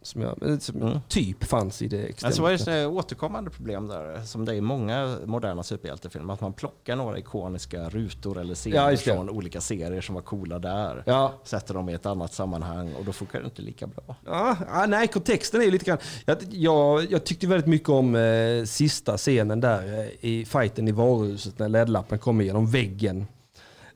Som, 0.07 0.21
jag, 0.21 0.61
som 0.61 0.81
Mm. 0.81 0.99
typ 1.07 1.43
fanns 1.43 1.81
i 1.81 1.87
det 1.87 2.03
extrema. 2.03 2.27
Alltså 2.27 2.41
vad 2.41 2.51
är 2.53 2.65
det 2.81 2.85
återkommande 2.87 3.49
problem 3.51 3.87
där? 3.87 4.21
Som 4.21 4.45
det 4.45 4.51
är 4.51 4.55
i 4.55 4.61
många 4.61 5.17
moderna 5.25 5.63
superhjältefilmer. 5.63 6.33
Att 6.33 6.41
man 6.41 6.53
plockar 6.53 6.95
några 6.95 7.17
ikoniska 7.19 7.89
rutor 7.89 8.39
eller 8.39 8.55
scener 8.55 8.77
Ja, 8.77 8.91
just 8.91 9.05
det. 9.05 9.13
från 9.13 9.29
olika 9.29 9.61
serier 9.61 10.01
som 10.01 10.15
var 10.15 10.21
coola 10.21 10.59
där. 10.59 11.03
Ja. 11.05 11.33
Sätter 11.43 11.73
dem 11.73 11.89
i 11.89 11.93
ett 11.93 12.05
annat 12.05 12.33
sammanhang 12.33 12.93
och 12.93 13.05
då 13.05 13.13
funkar 13.13 13.39
det 13.39 13.45
inte 13.45 13.61
lika 13.61 13.87
bra. 13.87 14.15
Ja, 14.25 14.57
ja, 14.67 14.85
nej, 14.85 15.07
kontexten 15.07 15.61
är 15.61 15.65
ju 15.65 15.71
lite 15.71 15.85
grann... 15.85 15.97
Jag, 16.25 16.37
jag, 16.49 17.11
jag 17.11 17.23
tyckte 17.23 17.47
väldigt 17.47 17.67
mycket 17.69 17.89
om 17.89 18.15
eh, 18.15 18.63
sista 18.65 19.17
scenen 19.17 19.59
där 19.59 19.99
eh, 19.99 20.25
i 20.29 20.45
fighten 20.45 20.87
i 20.87 20.91
varuhuset 20.91 21.59
när 21.59 21.69
ledlappen 21.69 22.19
kommer 22.19 22.43
genom 22.45 22.67
väggen. 22.71 23.27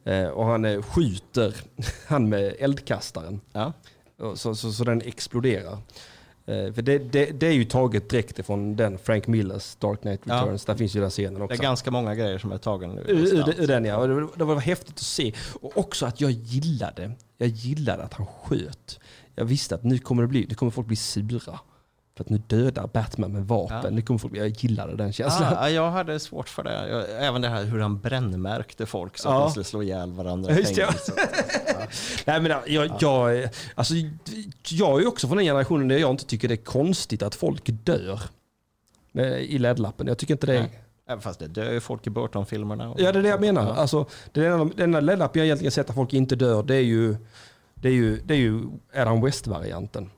Eh, 0.06 0.28
och 0.28 0.46
han 0.46 0.66
eh, 0.66 0.82
skjuter 0.82 1.56
han 2.08 2.30
med 2.30 2.56
eldkastaren. 2.60 3.42
Ja. 3.54 3.74
Så, 4.36 4.56
så, 4.56 4.72
så 4.72 4.84
den 4.84 5.02
exploderar. 5.02 5.78
Eh, 6.46 6.74
för 6.74 6.82
det, 6.82 6.98
det, 6.98 7.26
det 7.26 7.48
är 7.48 7.52
ju 7.52 7.66
taget 7.66 8.10
direkt 8.10 8.40
ifrån 8.40 8.76
den 8.76 8.98
Frank 8.98 9.28
Millers 9.28 9.76
Dark 9.76 10.02
Knight 10.02 10.22
Ja. 10.24 10.36
Returns. 10.42 10.66
Där 10.66 10.76
finns 10.76 10.96
ju 10.96 11.02
den 11.02 11.10
scenen 11.10 11.34
Det 11.34 11.40
är 11.40 11.44
också. 11.44 11.62
ganska 11.62 11.92
många 11.92 12.16
grejer 12.16 12.38
som 12.38 12.52
är 12.52 12.58
tagen 12.58 12.90
nu. 12.92 13.04
Ur, 13.08 13.68
den 13.68 13.86
ja. 13.86 14.08
Det, 14.08 14.14
var- 14.14 14.30
det 14.38 14.44
var 14.44 14.60
häftigt 14.60 14.96
att 14.96 15.00
se. 15.00 15.34
Och 15.62 15.78
också 15.78 16.06
att 16.06 16.22
jag 16.22 16.32
gillade, 16.32 17.12
jag 17.38 17.48
gillade 17.50 18.04
att 18.04 18.14
han 18.14 18.26
sköt. 18.26 19.00
Jag 19.36 19.46
visste 19.46 19.76
att 19.76 19.84
nu 19.84 19.98
kommer 20.00 20.22
det 20.22 20.28
bli, 20.28 20.46
nu 20.50 20.56
kommer 20.56 20.72
folk 20.72 20.88
bli 20.88 20.96
sura. 20.96 21.60
För 22.22 22.26
att 22.26 22.30
nu 22.30 22.38
dödar 22.48 22.88
Batman 22.88 23.32
med 23.32 23.48
vapen. 23.48 23.82
Ja. 23.84 23.90
Nu 23.90 24.02
kommer 24.02 24.18
folk, 24.18 24.38
jag 24.38 24.48
gillade 24.48 24.96
den 24.96 25.14
känslan. 25.14 25.54
Ah, 25.58 25.70
jag 25.70 25.92
hade 25.92 26.20
svårt 26.20 26.50
för 26.50 26.64
det. 26.64 26.90
Jag, 26.90 27.28
även 27.28 27.42
det 27.42 27.50
här 27.50 27.64
hur 27.64 27.80
han 27.80 28.00
brännmärkte 28.00 28.86
folk 28.86 29.18
så 29.18 29.30
att 29.30 29.36
Ja. 29.36 29.40
de 29.40 29.50
skulle 29.50 29.64
slå 29.64 29.84
ihjäl 29.84 30.12
varandra 30.12 30.52
i 30.60 30.74
ja. 30.78 30.90
Nej, 32.26 32.42
men 32.42 32.52
jag, 32.68 32.92
jag, 33.00 33.50
alltså, 33.76 33.94
jag 34.70 35.02
är 35.02 35.08
också 35.08 35.28
från 35.28 35.38
den 35.38 35.46
generationen 35.46 35.88
där 35.88 35.98
jag 35.98 36.12
inte 36.12 36.26
tycker 36.26 36.48
det 36.48 36.54
är 36.54 36.64
konstigt 36.64 37.22
att 37.24 37.36
folk 37.36 37.62
dör. 37.66 38.22
I 39.40 39.58
LED-lappen. 39.58 40.08
Jag 40.08 40.18
tycker 40.18 40.34
inte 40.34 40.48
det 40.48 40.56
är... 40.56 40.60
Nej. 40.60 40.80
Även 41.08 41.22
fast 41.22 41.40
det 41.40 41.48
dör 41.48 41.72
ju 41.72 41.80
folk 41.80 42.08
i 42.08 42.10
Burton-filmerna. 42.10 42.96
Ja, 42.98 43.12
det 43.12 43.20
är 43.20 43.24
det 43.24 43.30
jag 43.30 43.42
menar. 43.42 43.64
Ja. 43.64 43.74
Alltså, 43.74 44.06
den 44.32 44.72
enda 44.78 45.00
LED-lappen 45.00 45.40
jag 45.40 45.46
egentligen 45.46 45.72
sett 45.72 45.90
att 45.90 45.96
folk 45.96 46.14
inte 46.14 46.36
dör, 46.36 46.64
det 46.64 46.76
är 46.76 46.80
ju, 46.82 47.16
det 47.76 47.88
är 47.90 47.94
ju, 47.94 48.18
det 48.26 48.34
är 48.34 48.38
ju 48.38 48.62
Adam 48.96 49.22
West-varianten. 49.22 50.10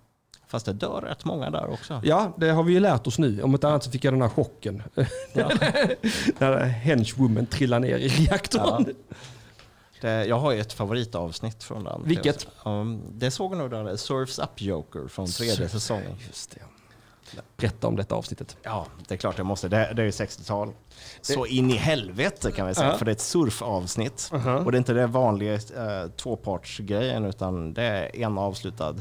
Fast 0.53 0.65
det 0.65 0.73
dör 0.73 1.01
rätt 1.01 1.25
många 1.25 1.49
där 1.49 1.73
också. 1.73 2.01
Ja, 2.03 2.33
det 2.37 2.49
har 2.49 2.63
vi 2.63 2.73
ju 2.73 2.79
lärt 2.79 3.07
oss 3.07 3.17
nu. 3.19 3.43
Om 3.43 3.51
inte 3.51 3.67
annat 3.67 3.83
så 3.83 3.91
fick 3.91 4.03
jag 4.03 4.13
den 4.13 4.21
här 4.21 4.29
chocken. 4.29 4.83
Ja. 5.33 5.51
När 6.37 6.65
henchwoman 6.65 7.45
trillar 7.45 7.79
ner 7.79 7.97
i 7.97 8.07
reaktorn. 8.07 8.93
Det, 10.01 10.25
jag 10.25 10.39
har 10.39 10.51
ju 10.51 10.59
ett 10.59 10.73
favoritavsnitt 10.73 11.63
från 11.63 11.83
den. 11.83 12.01
Vilket? 12.05 12.47
Um, 12.65 13.01
det 13.11 13.31
såg 13.31 13.57
nog 13.57 13.71
där, 13.71 13.95
Surfs 13.95 14.39
Up 14.39 14.61
Joker 14.61 15.07
från 15.07 15.27
tredje 15.27 15.69
säsongen. 15.69 16.15
Just 16.27 16.51
det. 16.51 16.61
Berätta 17.57 17.87
om 17.87 17.95
detta 17.95 18.15
avsnittet. 18.15 18.57
Ja, 18.63 18.85
det 19.07 19.13
är 19.13 19.17
klart 19.17 19.37
jag 19.37 19.47
måste. 19.47 19.67
Det, 19.67 19.93
det 19.95 20.01
är 20.01 20.05
ju 20.05 20.11
60-tal. 20.11 20.73
Så 21.21 21.45
in 21.45 21.71
i 21.71 21.75
helvete 21.75 22.51
kan 22.51 22.67
vi 22.67 22.75
säga, 22.75 22.87
Ja. 22.87 22.97
för 22.97 23.05
det 23.05 23.11
är 23.11 23.15
ett 23.15 23.21
surfavsnitt. 23.21 24.29
Uh-huh. 24.31 24.65
Och 24.65 24.71
det 24.71 24.75
är 24.75 24.79
inte 24.79 24.93
det 24.93 25.07
vanliga 25.07 25.53
eh, 25.53 26.09
tvåpartsgrejen, 26.17 27.25
utan 27.25 27.73
det 27.73 27.83
är 27.83 28.15
en 28.15 28.37
avslutad 28.37 28.95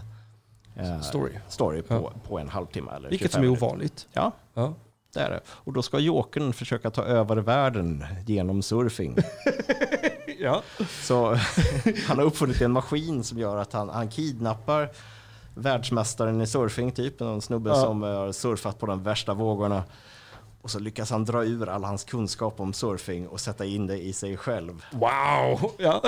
eh, 0.76 1.00
Story. 1.00 1.32
story 1.48 1.82
på, 1.82 1.94
Ja. 1.94 2.12
på 2.28 2.38
en 2.38 2.48
halvtimme 2.48 2.90
eller 2.96 3.08
Vilket 3.10 3.32
25 3.32 3.32
som 3.32 3.40
är 3.42 3.46
minuter. 3.46 3.66
ovanligt. 3.66 4.06
Ja, 4.12 4.32
Ja. 4.54 4.74
det 5.14 5.20
är 5.20 5.30
det. 5.30 5.40
Och 5.48 5.72
då 5.72 5.82
ska 5.82 5.98
Jokern 5.98 6.52
försöka 6.52 6.90
ta 6.90 7.02
över 7.02 7.36
världen 7.36 8.04
genom 8.26 8.62
surfing. 8.62 9.16
ja. 10.38 10.62
Så 11.02 11.26
han 12.06 12.18
har 12.18 12.24
uppfunnit 12.24 12.60
en 12.60 12.72
maskin 12.72 13.24
som 13.24 13.38
gör 13.38 13.56
att 13.56 13.72
han, 13.72 13.88
han 13.88 14.08
kidnappar 14.08 14.90
världsmästaren 15.54 16.40
i 16.40 16.46
surfing, 16.46 16.92
typ. 16.92 17.20
En 17.20 17.40
snubbe 17.40 17.70
Ja. 17.70 17.76
som 17.76 18.02
eh, 18.04 18.08
har 18.10 18.32
surfat 18.32 18.78
på 18.78 18.86
de 18.86 19.02
värsta 19.02 19.34
vågorna. 19.34 19.82
Och 20.62 20.70
så 20.70 20.78
lyckas 20.78 21.10
han 21.10 21.24
dra 21.24 21.44
ur 21.44 21.68
all 21.68 21.84
hans 21.84 22.04
kunskap 22.04 22.60
om 22.60 22.72
surfing 22.72 23.28
och 23.28 23.40
sätta 23.40 23.64
in 23.64 23.86
det 23.86 23.98
i 23.98 24.12
sig 24.12 24.36
själv. 24.36 24.84
Wow! 24.92 25.70
Ja. 25.78 26.02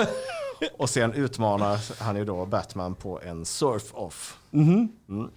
Och 0.77 0.89
sen 0.89 1.13
utmanar 1.13 2.01
han 2.03 2.15
ju 2.15 2.25
då 2.25 2.45
Batman 2.45 2.95
på 2.95 3.21
en 3.21 3.43
surf-off. 3.45 4.37
Mhm. 4.55 4.89
Mm. 5.09 5.29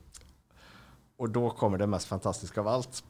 Och 1.19 1.31
då 1.31 1.51
kommer 1.51 1.79
det 1.79 1.87
mest 1.87 2.07
fantastiska 2.07 2.61
av 2.61 2.69
allt. 2.69 3.05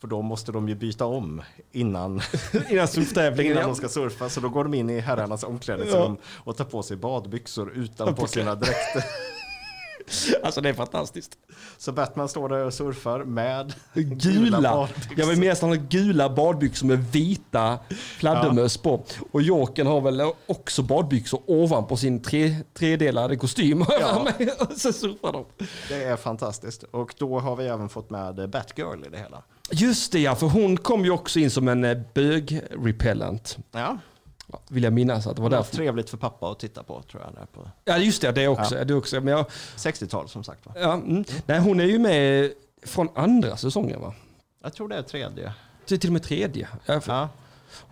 För 0.00 0.08
då 0.08 0.22
måste 0.22 0.52
de 0.52 0.68
ju 0.68 0.74
byta 0.74 1.06
om 1.06 1.42
innan, 1.72 2.20
Innan 2.70 2.88
surftävlingen. 2.88 3.52
innan 3.52 3.62
de 3.62 3.68
ja. 3.70 3.74
ska 3.74 3.88
surfa. 3.88 4.28
Så 4.28 4.40
då 4.40 4.48
går 4.48 4.64
de 4.64 4.74
in 4.74 4.90
i 4.90 5.00
herrarnas 5.00 5.44
omklädningsrum 5.44 6.16
och 6.36 6.56
tar 6.56 6.64
på 6.64 6.82
sig 6.82 6.96
badbyxor 6.96 7.70
utanpå 7.72 8.26
sina 8.26 8.54
dräkter. 8.54 9.04
Alltså 10.42 10.60
det 10.60 10.68
är 10.68 10.74
fantastiskt. 10.74 11.32
Så 11.78 11.92
Batman 11.92 12.28
står 12.28 12.48
där 12.48 12.64
och 12.64 12.74
surfar 12.74 13.24
med 13.24 13.74
Gula. 13.94 14.60
badbyxor. 14.60 15.18
Jag 15.18 15.26
vill 15.26 15.38
minnas 15.38 15.60
han 15.60 15.70
har 15.70 15.76
gula 15.76 16.28
badbyxor 16.30 16.86
med 16.86 16.98
vita 17.12 17.78
fladdermöss 18.18 18.76
på. 18.76 19.04
Och 19.32 19.42
Jokern 19.42 19.86
har 19.86 20.00
väl 20.00 20.22
också 20.46 20.82
badbyxor 20.82 21.40
ovanpå 21.46 21.96
sin 21.96 22.22
tre, 22.22 22.56
tredelade 22.74 23.36
kostym. 23.36 23.84
Ja. 24.00 24.28
Och 24.58 24.72
så 24.76 24.92
surfar 24.92 25.32
de. 25.32 25.44
Det 25.88 26.04
är 26.04 26.16
fantastiskt. 26.16 26.82
Och 26.82 27.14
då 27.18 27.38
har 27.40 27.56
vi 27.56 27.66
även 27.66 27.88
fått 27.88 28.10
med 28.10 28.50
Batgirl 28.50 29.04
i 29.06 29.08
det 29.10 29.18
hela. 29.18 29.42
Just 29.70 30.12
det 30.12 30.20
ja, 30.20 30.34
för 30.34 30.46
hon 30.46 30.76
kom 30.76 31.04
ju 31.04 31.10
också 31.10 31.38
in 31.38 31.50
som 31.50 31.68
en 31.68 31.84
eh, 31.84 31.98
bög-repellent. 32.14 33.58
Ja, 33.72 33.78
Ja, 33.80 33.98
Vill 34.68 34.82
jag 34.82 34.92
minnas 34.92 35.26
att 35.26 35.36
det 35.36 35.42
var 35.42 35.50
det 35.50 35.56
var 35.56 35.62
därför. 35.62 35.76
trevligt 35.76 36.10
för 36.10 36.16
pappa 36.16 36.50
att 36.50 36.58
titta 36.58 36.82
på 36.82 37.02
tror 37.02 37.22
jag. 37.22 37.34
Där 37.34 37.46
på 37.46 37.70
Ja 37.84 37.98
just 37.98 38.22
det, 38.22 38.32
det 38.32 38.48
också. 38.48 38.84
Det 38.84 38.94
också. 38.94 39.20
Men 39.20 39.28
jag, 39.34 39.46
60-tal 39.76 40.28
som 40.28 40.44
sagt 40.44 40.66
va? 40.66 40.72
ja, 40.76 40.92
mm. 40.92 41.24
Nej, 41.46 41.60
hon 41.60 41.80
är 41.80 41.84
ju 41.84 41.98
med 41.98 42.52
från 42.82 43.08
andra 43.14 43.56
säsongen 43.56 44.00
va? 44.00 44.14
Jag 44.62 44.72
tror 44.74 44.88
det 44.88 44.96
är 44.96 45.02
tredje. 45.02 45.52
Till, 45.86 46.00
till 46.00 46.08
och 46.10 46.12
med 46.12 46.22
tredje. 46.22 46.68
Jag 46.86 47.02
Ja. 47.06 47.28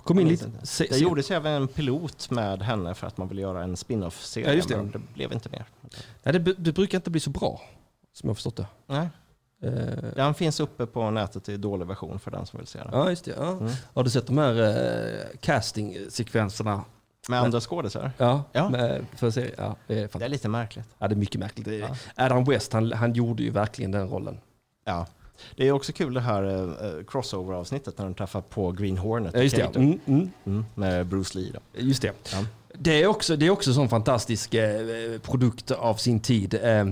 kom 0.04 0.18
in 0.20 0.28
lite... 0.28 0.50
se- 0.62 0.86
Det 0.90 0.98
gjordes 0.98 1.30
även 1.30 1.52
en 1.52 1.68
pilot 1.68 2.30
med 2.30 2.62
henne 2.62 2.94
för 2.94 3.06
att 3.06 3.16
man 3.18 3.28
ville 3.28 3.42
göra 3.42 3.62
en 3.62 3.76
spin-off-serie. 3.76 4.48
Ja, 4.48 4.54
just 4.54 4.68
det. 4.68 4.76
Men 4.76 4.90
det 4.90 4.98
blev 5.14 5.32
inte 5.32 5.48
mer. 5.48 5.64
Nej, 6.22 6.32
det, 6.38 6.38
det 6.38 6.72
brukar 6.72 6.98
inte 6.98 7.10
bli 7.10 7.20
så 7.20 7.30
bra. 7.30 7.60
Som 8.12 8.26
jag 8.26 8.30
har 8.30 8.34
förstått 8.34 8.56
det. 8.56 8.66
Nej. 8.86 9.08
Eh, 9.62 9.70
Den 10.16 10.34
finns 10.34 10.60
uppe 10.60 10.86
på 10.86 11.10
nätet 11.10 11.48
i 11.48 11.56
dålig 11.56 11.86
version 11.86 12.18
för 12.18 12.30
den 12.30 12.46
som 12.46 12.58
vill 12.58 12.66
se 12.66 12.78
den. 12.78 12.88
Ja, 12.92 13.10
just 13.10 13.24
det. 13.24 13.34
Ja. 13.38 13.50
Mm. 13.50 13.72
Har 13.94 14.04
du 14.04 14.10
sett 14.10 14.26
de 14.26 14.38
här 14.38 14.60
eh, 14.62 15.26
casting-sekvenserna 15.40 16.84
Med 17.28 17.40
andra 17.40 17.60
skådisar. 17.60 18.10
Ja, 18.18 18.44
Ja. 18.52 18.68
Med, 18.68 19.06
för 19.16 19.28
att 19.28 19.34
se, 19.34 19.50
ja, 19.58 19.76
det 19.86 19.98
är 20.14 20.18
Det 20.18 20.24
är 20.24 20.28
lite 20.28 20.48
märkligt. 20.48 20.86
Ja, 20.98 21.08
det 21.08 21.14
är 21.14 21.16
mycket 21.16 21.40
märkligt. 21.40 21.66
Ja. 21.80 21.96
Adam 22.24 22.44
West, 22.44 22.72
han, 22.72 22.92
han 22.92 23.12
gjorde 23.12 23.42
ju 23.42 23.50
verkligen 23.50 23.90
den 23.90 24.08
rollen. 24.08 24.40
Ja. 24.84 25.06
Det 25.56 25.68
är 25.68 25.72
också 25.72 25.92
kul 25.92 26.14
det 26.14 26.20
här 26.20 26.42
eh, 26.44 27.04
crossover-avsnittet 27.04 27.98
när 27.98 28.04
de 28.04 28.14
träffar 28.14 28.40
på 28.40 28.72
Green 28.72 28.98
Hornet. 28.98 29.34
Ja, 29.34 29.42
just 29.42 29.56
det. 29.56 29.76
Mm, 29.76 30.00
mm, 30.06 30.30
Mm, 30.44 30.64
med 30.74 31.06
Bruce 31.06 31.38
Lee. 31.38 31.52
Då. 31.52 31.60
just 31.80 32.02
det. 32.02 32.12
Ja. 32.32 32.38
Det 32.74 33.02
är 33.02 33.06
också, 33.06 33.36
det 33.36 33.46
är 33.46 33.50
också 33.50 33.70
en 33.70 33.74
sån 33.74 33.88
fantastisk 33.88 34.54
eh, 34.54 35.18
produkt 35.22 35.70
av 35.70 35.94
sin 35.94 36.20
tid. 36.20 36.54
Eh, 36.62 36.84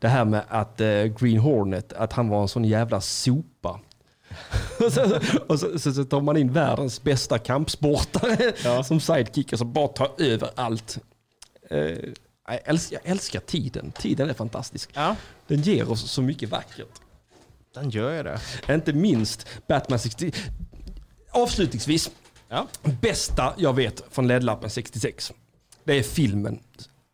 det 0.00 0.08
här 0.08 0.24
med 0.24 0.42
att 0.48 0.80
eh, 0.80 1.04
Green 1.04 1.38
Hornet, 1.38 1.92
att 1.92 2.12
han 2.12 2.28
var 2.28 2.42
en 2.42 2.48
sån 2.48 2.64
jävla 2.64 3.00
sopa. 3.00 3.80
och 4.86 4.92
så, 4.92 5.18
och 5.48 5.60
så, 5.60 5.78
så, 5.78 5.92
så 5.92 6.04
tar 6.04 6.20
man 6.20 6.36
in 6.36 6.52
världens 6.52 7.02
bästa 7.02 7.38
kampsportare 7.38 8.52
Ja. 8.64 8.84
som 8.84 9.00
sidekick 9.00 9.52
och 9.52 9.58
så 9.58 9.64
bara 9.64 9.88
tar 9.88 10.10
över 10.18 10.50
allt. 10.54 10.98
Eh, 11.70 11.78
jag, 12.48 12.60
älskar, 12.64 12.98
jag 13.02 13.10
älskar 13.12 13.40
tiden. 13.40 13.92
Tiden 13.92 14.30
är 14.30 14.34
fantastisk. 14.34 14.90
ja, 14.94 15.16
Den 15.46 15.62
ger 15.62 15.90
oss 15.90 16.10
så 16.10 16.22
mycket 16.22 16.48
vackert. 16.48 17.00
den 17.74 17.90
gör 17.90 18.16
ju 18.16 18.22
det. 18.22 18.40
Inte 18.74 18.92
minst 18.92 19.46
Batman 19.68 19.98
60... 19.98 20.32
Avslutningsvis, 21.30 22.10
Ja. 22.48 22.66
bästa 23.00 23.54
jag 23.56 23.72
vet 23.74 24.02
från 24.10 24.26
LED-lappen 24.28 24.70
66. 24.70 25.32
Det 25.84 25.98
är 25.98 26.02
filmen. 26.02 26.58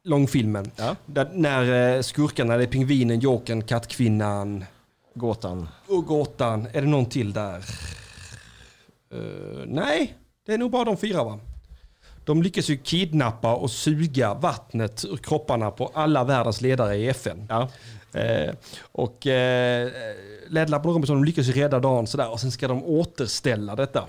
Långfilmen. 0.06 0.70
Ja. 0.76 0.96
Där, 1.06 1.30
när 1.32 1.94
eh, 1.96 2.02
skurkarna, 2.02 2.56
det 2.56 2.62
är 2.62 2.66
pingvinen, 2.66 3.20
jokern, 3.20 3.62
kattkvinnan 3.62 4.64
Gåtan. 5.14 5.68
och 5.88 6.04
gåtan. 6.06 6.68
Är 6.72 6.80
det 6.82 6.88
någon 6.88 7.06
till 7.06 7.32
där? 7.32 7.56
Eh, 9.14 9.64
nej, 9.66 10.14
det 10.46 10.54
är 10.54 10.58
nog 10.58 10.70
bara 10.70 10.84
de 10.84 10.96
fyra 10.96 11.24
va? 11.24 11.38
De 12.24 12.42
lyckas 12.42 12.68
ju 12.68 12.76
kidnappa 12.76 13.54
och 13.54 13.70
suga 13.70 14.34
vattnet 14.34 15.04
ur 15.04 15.16
kropparna 15.16 15.70
på 15.70 15.90
alla 15.94 16.24
världens 16.24 16.60
ledare 16.60 16.96
i 16.96 17.08
FN. 17.08 17.46
Ja. 17.48 17.68
Eh, 18.20 18.54
och 18.92 19.26
eh, 19.26 19.90
LED-lappen 20.48 20.88
och 20.88 20.94
Robinson 20.94 21.16
de 21.16 21.24
lyckas 21.24 21.46
ju 21.46 21.52
rädda 21.52 21.80
dagen 21.80 22.06
sådär 22.06 22.30
och 22.30 22.40
sen 22.40 22.50
ska 22.50 22.68
de 22.68 22.84
återställa 22.84 23.76
detta. 23.76 24.04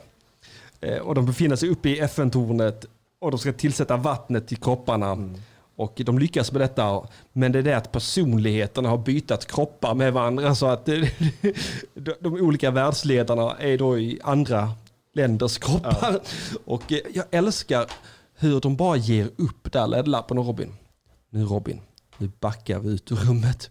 Eh, 0.82 0.98
och 0.98 1.16
de 1.16 1.26
befinner 1.26 1.56
sig 1.56 1.70
uppe 1.70 1.90
i 1.90 2.00
FN-tornet 2.00 2.86
och 3.20 3.32
de 3.32 3.40
ska 3.40 3.54
tillsätta 3.54 3.98
vattnet 3.98 4.48
till 4.48 4.58
kropparna. 4.58 5.30
Och 5.78 6.02
de 6.06 6.20
lyckas 6.20 6.52
med 6.52 6.62
detta. 6.62 7.08
Men 7.34 7.52
det 7.52 7.60
är 7.60 7.64
det 7.64 7.78
att 7.78 7.92
personligheterna 7.92 8.90
har 8.90 8.98
bytt 8.98 9.46
kroppar 9.46 9.94
med 9.94 10.14
varandra 10.14 10.56
så 10.56 10.66
att 10.66 10.86
de, 11.94 12.16
olika 12.24 12.72
världsledarna 12.72 13.56
är 13.60 13.78
då 13.78 14.00
i 14.00 14.20
andra 14.24 14.72
länders 15.14 15.58
kroppar. 15.58 16.20
Och 16.66 16.92
eh, 16.92 17.00
jag 17.14 17.26
älskar 17.32 17.86
hur 18.36 18.60
de 18.60 18.76
bara 18.76 18.98
ger 18.98 19.30
upp 19.38 19.72
där, 19.72 19.88
LED-lappen 19.88 20.38
och 20.38 20.46
Robin. 20.46 20.74
Nu 21.30 21.44
Robin, 21.44 21.82
nu 22.18 22.32
backar 22.40 22.80
vi 22.80 22.90
ut 22.90 23.12
ur 23.12 23.16
rummet. 23.16 23.70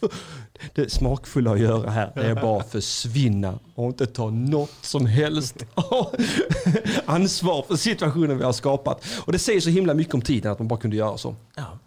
Det 0.74 0.92
smakfulla 0.92 1.52
att 1.52 1.60
göra 1.60 1.90
här 1.90 2.12
det 2.14 2.26
är 2.26 2.34
bara 2.42 2.60
att 2.60 2.72
försvinna 2.72 3.58
och 3.74 3.86
inte 3.86 4.06
ta 4.06 4.30
något 4.30 4.74
som 4.82 5.06
helst 5.06 5.64
ansvar 7.06 7.64
för 7.68 7.76
situationen 7.76 8.38
vi 8.38 8.44
har 8.44 8.52
skapat. 8.52 9.04
Och 9.24 9.32
det 9.32 9.38
säger 9.38 9.60
så 9.60 9.70
himla 9.70 9.94
mycket 9.94 10.14
om 10.14 10.22
tiden 10.22 10.52
att 10.52 10.58
man 10.58 10.68
bara 10.68 10.80
kunde 10.80 10.96
göra 10.96 11.18
så. 11.18 11.36
Ja. 11.56 11.78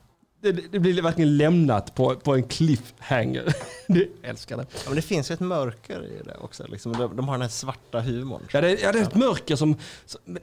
Det, 0.41 0.51
det 0.71 0.79
blir 0.79 1.01
verkligen 1.01 1.37
lämnat 1.37 1.95
på, 1.95 2.15
på 2.15 2.35
en 2.35 2.43
cliffhanger. 2.43 3.53
Det, 3.87 4.07
älskar 4.23 4.57
det. 4.57 4.65
Ja, 4.73 4.79
men 4.87 4.95
det 4.95 5.01
finns 5.01 5.31
ju 5.31 5.33
ett 5.33 5.39
mörker 5.39 6.05
i 6.05 6.23
det 6.25 6.35
också. 6.41 6.67
Liksom. 6.67 6.93
De, 6.93 7.15
de 7.15 7.27
har 7.27 7.35
den 7.35 7.41
här 7.41 7.49
svarta 7.49 7.99
humorn. 7.99 8.41
Ja, 8.51 8.61
det, 8.61 8.81
ja, 8.81 8.91
det 8.91 8.99
är 8.99 9.03
ett 9.03 9.15
mörker 9.15 9.55
som... 9.55 9.75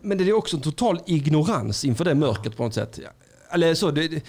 Men 0.00 0.18
det 0.18 0.24
är 0.24 0.32
också 0.32 0.56
en 0.56 0.62
total 0.62 1.00
ignorans 1.06 1.84
inför 1.84 2.04
det 2.04 2.14
mörkret 2.14 2.56
på 2.56 2.62
något 2.62 2.74
sätt. 2.74 3.00
Eller 3.50 3.74
så, 3.74 3.90
det, 3.90 4.22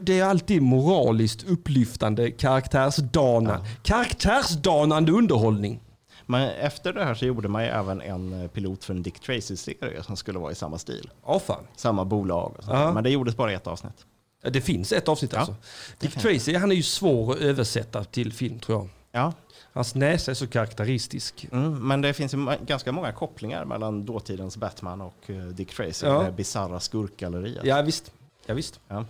det, 0.00 0.18
är 0.20 0.24
alltid 0.24 0.62
moraliskt 0.62 1.44
upplyftande, 1.48 2.30
karaktärsdana, 2.30 3.64
karaktärsdanande 3.82 5.12
underhållning. 5.12 5.80
Men 6.26 6.50
efter 6.50 6.92
det 6.92 7.04
här 7.04 7.14
så 7.14 7.24
gjorde 7.26 7.48
man 7.48 7.62
ju 7.64 7.68
även 7.68 8.00
en 8.00 8.42
eh, 8.42 8.48
pilot 8.48 8.84
för 8.84 8.94
en 8.94 9.02
Dick 9.02 9.20
Tracy-serie 9.20 10.02
som 10.02 10.16
skulle 10.16 10.38
vara 10.38 10.52
i 10.52 10.54
samma 10.54 10.78
stil. 10.78 11.10
Ja, 11.26 11.38
fan. 11.38 11.66
Samma 11.76 12.04
bolag. 12.04 12.54
Och. 12.58 12.64
Ja. 12.66 12.92
Men 12.92 13.04
det 13.04 13.10
gjordes 13.10 13.36
bara 13.36 13.52
i 13.52 13.54
ett 13.54 13.66
avsnitt. 13.66 14.06
Ja, 14.42 14.50
Det 14.50 14.60
finns 14.60 14.92
ett 14.92 15.08
avsnitt 15.08 15.32
Ja, 15.32 15.38
alltså. 15.38 15.54
Dick. 15.98 16.14
Tracy, 16.14 16.54
han 16.56 16.70
är 16.70 16.76
ju 16.76 16.82
svår 16.82 17.32
att 17.32 17.38
översätta 17.38 18.04
till 18.04 18.32
film 18.32 18.58
tror 18.58 18.78
jag. 18.78 18.88
Ja, 19.12 19.32
Hans 19.72 19.94
näsa 19.94 20.30
är 20.30 20.34
så 20.34 20.46
karaktäristisk. 20.46 21.46
mm, 21.52 21.88
men 21.88 22.00
det 22.00 22.12
finns 22.12 22.34
ganska 22.66 22.92
många 22.92 23.12
kopplingar 23.12 23.64
mellan 23.64 24.04
dåtidens 24.06 24.56
Batman 24.56 25.00
och 25.00 25.30
eh, 25.30 25.36
Dick 25.36 25.74
Tracy. 25.74 26.06
Ja. 26.06 26.22
Det 26.22 26.32
bisarra 26.32 26.80
skurkgalleriet. 26.80 27.64
Ja 27.64 27.82
visst. 27.82 28.12
Ja, 28.46 28.54
visst. 28.54 28.80
Ja. 28.88 29.04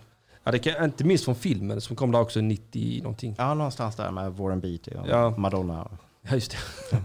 Ja, 0.45 0.51
det 0.53 0.59
kan, 0.59 0.85
inte 0.85 1.05
minst 1.05 1.25
från 1.25 1.35
filmen 1.35 1.81
som 1.81 1.97
kom 1.97 2.13
där 2.13 2.21
också 2.21 2.41
90 2.41 3.01
någonting. 3.03 3.35
ja, 3.39 3.55
någonstans 3.55 3.97
där 3.97 4.11
med 4.11 4.33
Warren 4.33 4.61
Beatty 4.61 4.91
och 4.91 5.09
Ja. 5.09 5.31
Madonna. 5.39 5.91
Ja, 6.23 6.35
just 6.35 6.51
det. 6.91 6.99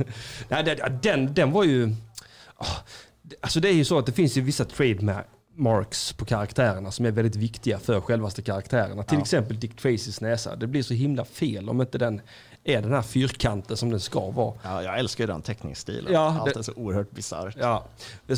Nej, 0.63 0.77
den, 1.01 1.33
den 1.33 1.51
var 1.51 1.63
ju... 1.63 1.95
ah, 2.57 2.65
Alltså 3.41 3.59
det 3.59 3.69
är 3.69 3.73
ju 3.73 3.85
så 3.85 3.99
att 3.99 4.05
det 4.05 4.11
finns 4.11 4.37
ju 4.37 4.41
vissa 4.41 4.65
trademarks 4.65 6.13
på 6.13 6.25
karaktärerna 6.25 6.91
som 6.91 7.05
är 7.05 7.11
väldigt 7.11 7.35
viktiga 7.35 7.79
för 7.79 8.01
självaste 8.01 8.41
karaktärerna. 8.41 9.03
Till 9.03 9.17
Ja. 9.17 9.21
exempel 9.21 9.59
Dick 9.59 9.75
Tracys 9.81 10.21
näsa. 10.21 10.55
Det 10.55 10.67
blir 10.67 10.83
så 10.83 10.93
himla 10.93 11.25
fel 11.25 11.69
om 11.69 11.81
inte 11.81 11.97
den 11.97 12.21
är 12.67 12.81
den 12.81 12.93
här 12.93 13.01
fyrkanten 13.01 13.77
som 13.77 13.89
den 13.89 13.99
ska 13.99 14.29
vara. 14.31 14.53
Ja, 14.63 14.83
jag 14.83 14.99
älskar 14.99 15.23
ju 15.23 15.27
den 15.27 15.41
teckningsstilen. 15.41 16.13
Ja, 16.13 16.37
Allt 16.41 16.53
det- 16.53 16.59
är 16.59 16.63
så 16.63 16.71
oerhört 16.75 17.11
bisarrt. 17.11 17.55
Ja, 17.59 17.85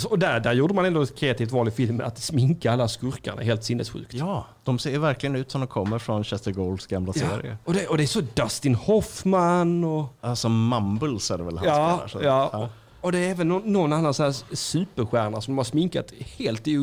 och 0.10 0.20
där, 0.20 0.40
där 0.40 0.54
gjorde 0.54 0.74
man 0.74 0.86
ändå 0.86 1.02
ett 1.02 1.16
kreativt 1.18 1.52
val 1.52 1.68
i 1.68 1.72
filmen 1.72 2.06
att 2.08 2.18
sminka 2.18 2.72
alla 2.72 2.88
skurkarna 2.88 3.42
helt 3.42 3.64
sinnessjukt. 3.64 4.14
Ja, 4.14 4.46
de 4.64 4.80
ser 4.80 5.00
verkligen 5.00 5.36
ut 5.36 5.52
som 5.52 5.62
de 5.62 5.68
kommer 5.68 6.00
från 6.00 6.24
Chester 6.24 6.52
Golds 6.52 6.88
gamla 6.88 7.14
serie. 7.14 7.58
Och, 7.66 7.74
det, 7.74 7.88
och 7.88 7.98
det 7.98 8.04
är 8.04 8.08
så 8.08 8.22
Dustin 8.34 8.76
Hoffman 8.76 9.84
och... 9.84 10.06
Alltså 10.22 10.50
Mumbles 10.50 11.32
är 11.32 11.38
det 11.38 11.44
väl 11.44 11.58
han 11.58 11.68
Ja, 11.68 12.02
spelar. 12.08 12.08
Så. 12.08 12.20
ja. 12.24 12.70
Och 13.02 13.12
det 13.12 13.18
är 13.20 13.30
även 13.32 13.48
någon, 13.48 13.74
någon 13.74 13.94
annan 13.94 14.14
så 14.14 14.24
här 14.24 14.56
superstjärna 14.56 15.42
som 15.42 15.58
har 15.58 15.66
sminkat 15.66 16.12
helt 16.38 16.68
i 16.68 16.78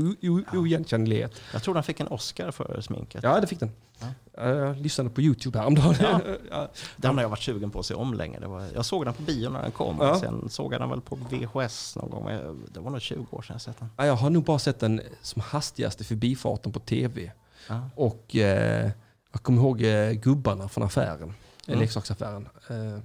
oigenkännlighet. 0.53 1.33
Jag 1.53 1.63
tror 1.63 1.75
den 1.75 1.83
fick 1.83 2.01
en 2.01 2.09
Oscar 2.09 2.51
för 2.51 2.81
sminket. 2.81 3.23
Ja, 3.25 3.41
det 3.41 3.47
fick 3.47 3.61
den. 3.61 3.71
Jag 4.37 4.77
lyssnade 4.77 5.11
på 5.11 5.21
YouTube 5.21 5.59
häromdagen. 5.59 5.95
Ja. 6.01 6.21
Ja. 6.51 6.69
Den 6.97 7.15
har 7.15 7.23
jag 7.23 7.29
varit 7.29 7.43
sugen 7.43 7.71
på 7.71 7.79
att 7.81 7.87
se 7.87 7.95
om 7.95 8.15
länge. 8.15 8.39
Det 8.41 8.47
var, 8.47 8.67
jag 8.75 8.85
såg 8.85 9.05
den 9.05 9.15
på 9.15 9.23
bio 9.23 9.49
när 9.51 9.63
den 9.63 9.71
kom. 9.73 9.97
Ja. 10.01 10.21
Sen 10.21 10.49
såg 10.49 10.73
jag 10.75 10.81
den 10.81 10.91
väl 10.91 11.01
på 11.01 11.17
VHS 11.31 11.97
någon 11.97 12.11
gång. 12.11 12.27
Det 12.75 12.81
var 12.81 12.91
nog 12.91 13.01
20 13.01 13.27
år 13.31 13.43
sedan 13.43 13.55
jag 13.55 13.61
sett 13.63 13.79
den. 13.79 13.89
Ja, 13.97 14.07
Jag 14.07 14.15
har 14.17 14.31
nog 14.31 14.45
bara 14.45 14.59
sett 14.59 14.81
den 14.81 15.01
som 15.23 15.43
hastigaste 15.43 16.05
förbifarten 16.05 16.73
på 16.73 16.81
tv. 16.81 17.33
Ja. 17.69 17.91
Och 17.97 18.37
eh, 18.37 18.91
jag 19.33 19.43
kommer 19.43 19.63
ihåg 19.63 19.83
eh, 19.83 20.11
gubbarna 20.13 20.69
från 20.69 20.85
affären, 20.85 21.35
Mm. 21.67 21.81
leksaksaffären. 21.81 22.49
Eh, 22.69 22.77
jag 22.77 23.03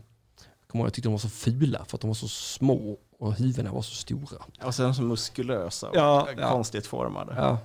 kommer 0.71 0.81
ihåg, 0.83 0.85
jag 0.87 0.93
tyckte 0.93 1.07
de 1.07 1.11
var 1.11 1.19
så 1.19 1.29
fula 1.29 1.85
för 1.87 1.97
att 1.97 2.01
de 2.01 2.07
var 2.07 2.15
så 2.15 2.27
små 2.27 2.97
och 3.19 3.33
huvudena 3.33 3.71
var 3.71 3.81
så 3.81 3.95
stora. 3.95 4.37
Och 4.63 4.75
sen 4.75 4.95
så 4.95 5.01
muskulösa 5.01 5.89
och 5.89 5.95
Ja, 5.95 6.27
ja. 6.37 6.49
konstigt 6.51 6.87
formade. 6.87 7.33
Ja. 7.37 7.57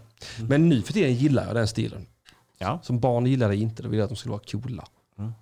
Men 0.48 0.68
nu 0.68 0.82
för 0.82 0.92
tiden 0.92 1.14
gillar 1.14 1.46
jag 1.46 1.54
den 1.54 1.68
stilen. 1.68 2.06
Ja. 2.58 2.80
Som 2.82 3.00
barn 3.00 3.26
gillade 3.26 3.54
jag 3.54 3.62
inte, 3.62 3.82
då 3.82 3.88
ville 3.88 4.00
jag 4.00 4.04
att 4.04 4.10
de 4.10 4.16
skulle 4.16 4.32
vara 4.32 4.42
coola. 4.50 4.84
Mm. 5.18 5.32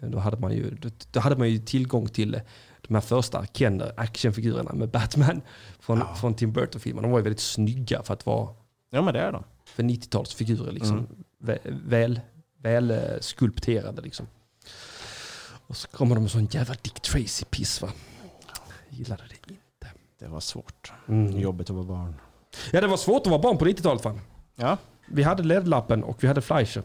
Då, 0.00 0.18
hade 0.18 0.36
man 0.36 0.52
ju, 0.52 0.70
då, 0.74 0.88
då 1.12 1.20
hade 1.20 1.36
man 1.36 1.50
ju 1.50 1.58
tillgång 1.58 2.08
till 2.08 2.40
de 2.88 2.94
här 2.94 3.00
första 3.00 3.46
Kenner 3.46 3.92
actionfigurerna 3.96 4.72
med 4.72 4.88
Batman 4.90 5.40
från, 5.80 5.98
Ja. 5.98 6.14
från 6.14 6.34
Tim 6.34 6.52
Burton-filmen. 6.52 7.02
De 7.02 7.10
var 7.12 7.18
ju 7.18 7.22
väldigt 7.24 7.40
snygga 7.40 8.02
för 8.02 8.14
att 8.14 8.26
vara 8.26 8.48
ja, 8.90 9.02
men 9.02 9.14
det 9.14 9.20
är 9.20 9.32
de. 9.32 9.44
för 9.64 9.82
90-talsfigurer. 9.82 10.72
Liksom. 10.72 10.98
Mm. 10.98 11.06
Vä- 11.42 11.80
Väl, 11.88 12.20
väl 12.58 12.90
eh, 12.90 12.98
skulpterade 13.20 14.02
liksom. 14.02 14.26
Och 15.66 15.76
så 15.76 15.88
kommer 15.88 16.14
de 16.14 16.20
med 16.20 16.30
sån 16.30 16.46
jävla 16.50 16.74
Dick 16.82 17.00
Tracy-piss 17.00 17.82
va. 17.82 17.88
Jag 18.88 18.98
gillade 18.98 19.22
det 19.28 19.52
inte. 19.52 19.94
Det 20.18 20.26
var 20.28 20.40
svårt. 20.40 20.92
Mm. 21.08 21.38
Jobbigt 21.40 21.70
att 21.70 21.76
vara 21.76 21.86
barn. 21.86 22.14
Ja 22.72 22.80
det 22.80 22.86
var 22.86 22.96
svårt 22.96 23.20
att 23.22 23.30
vara 23.30 23.42
barn 23.42 23.58
på 23.58 23.64
90-talet 23.64 24.02
fan. 24.02 24.20
Ja, 24.56 24.76
Vi 25.12 25.22
hade 25.22 25.42
LED-lappen 25.42 26.02
och 26.02 26.24
vi 26.24 26.28
hade 26.28 26.40
Fleischer. 26.40 26.82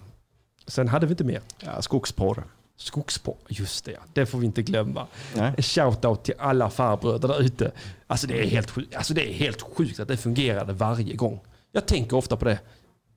Sen 0.67 0.88
hade 0.88 1.05
vi 1.05 1.11
inte 1.11 1.23
mer. 1.23 1.41
ja 1.59 1.82
skogsporr. 1.82 2.43
Skogsporr, 2.78 3.38
just 3.47 3.86
det. 3.86 3.97
Det 4.13 4.26
får 4.26 4.38
vi 4.38 4.45
inte 4.45 4.61
glömma. 4.61 5.07
Nej. 5.36 5.53
Shoutout 5.61 6.23
till 6.23 6.34
alla 6.39 6.69
farbröder 6.69 7.28
där 7.28 7.41
ute. 7.41 7.71
Alltså 8.07 8.28
det, 8.28 8.43
är 8.43 8.47
helt 8.47 8.71
sjukt. 8.71 8.95
alltså 8.95 9.13
det 9.13 9.30
är 9.30 9.34
helt 9.34 9.61
sjukt 9.61 9.99
att 9.99 10.07
det 10.07 10.17
fungerade 10.17 10.73
varje 10.73 11.15
gång. 11.15 11.39
Jag 11.71 11.86
tänker 11.86 12.17
ofta 12.17 12.38
på 12.38 12.45
det. 12.45 12.59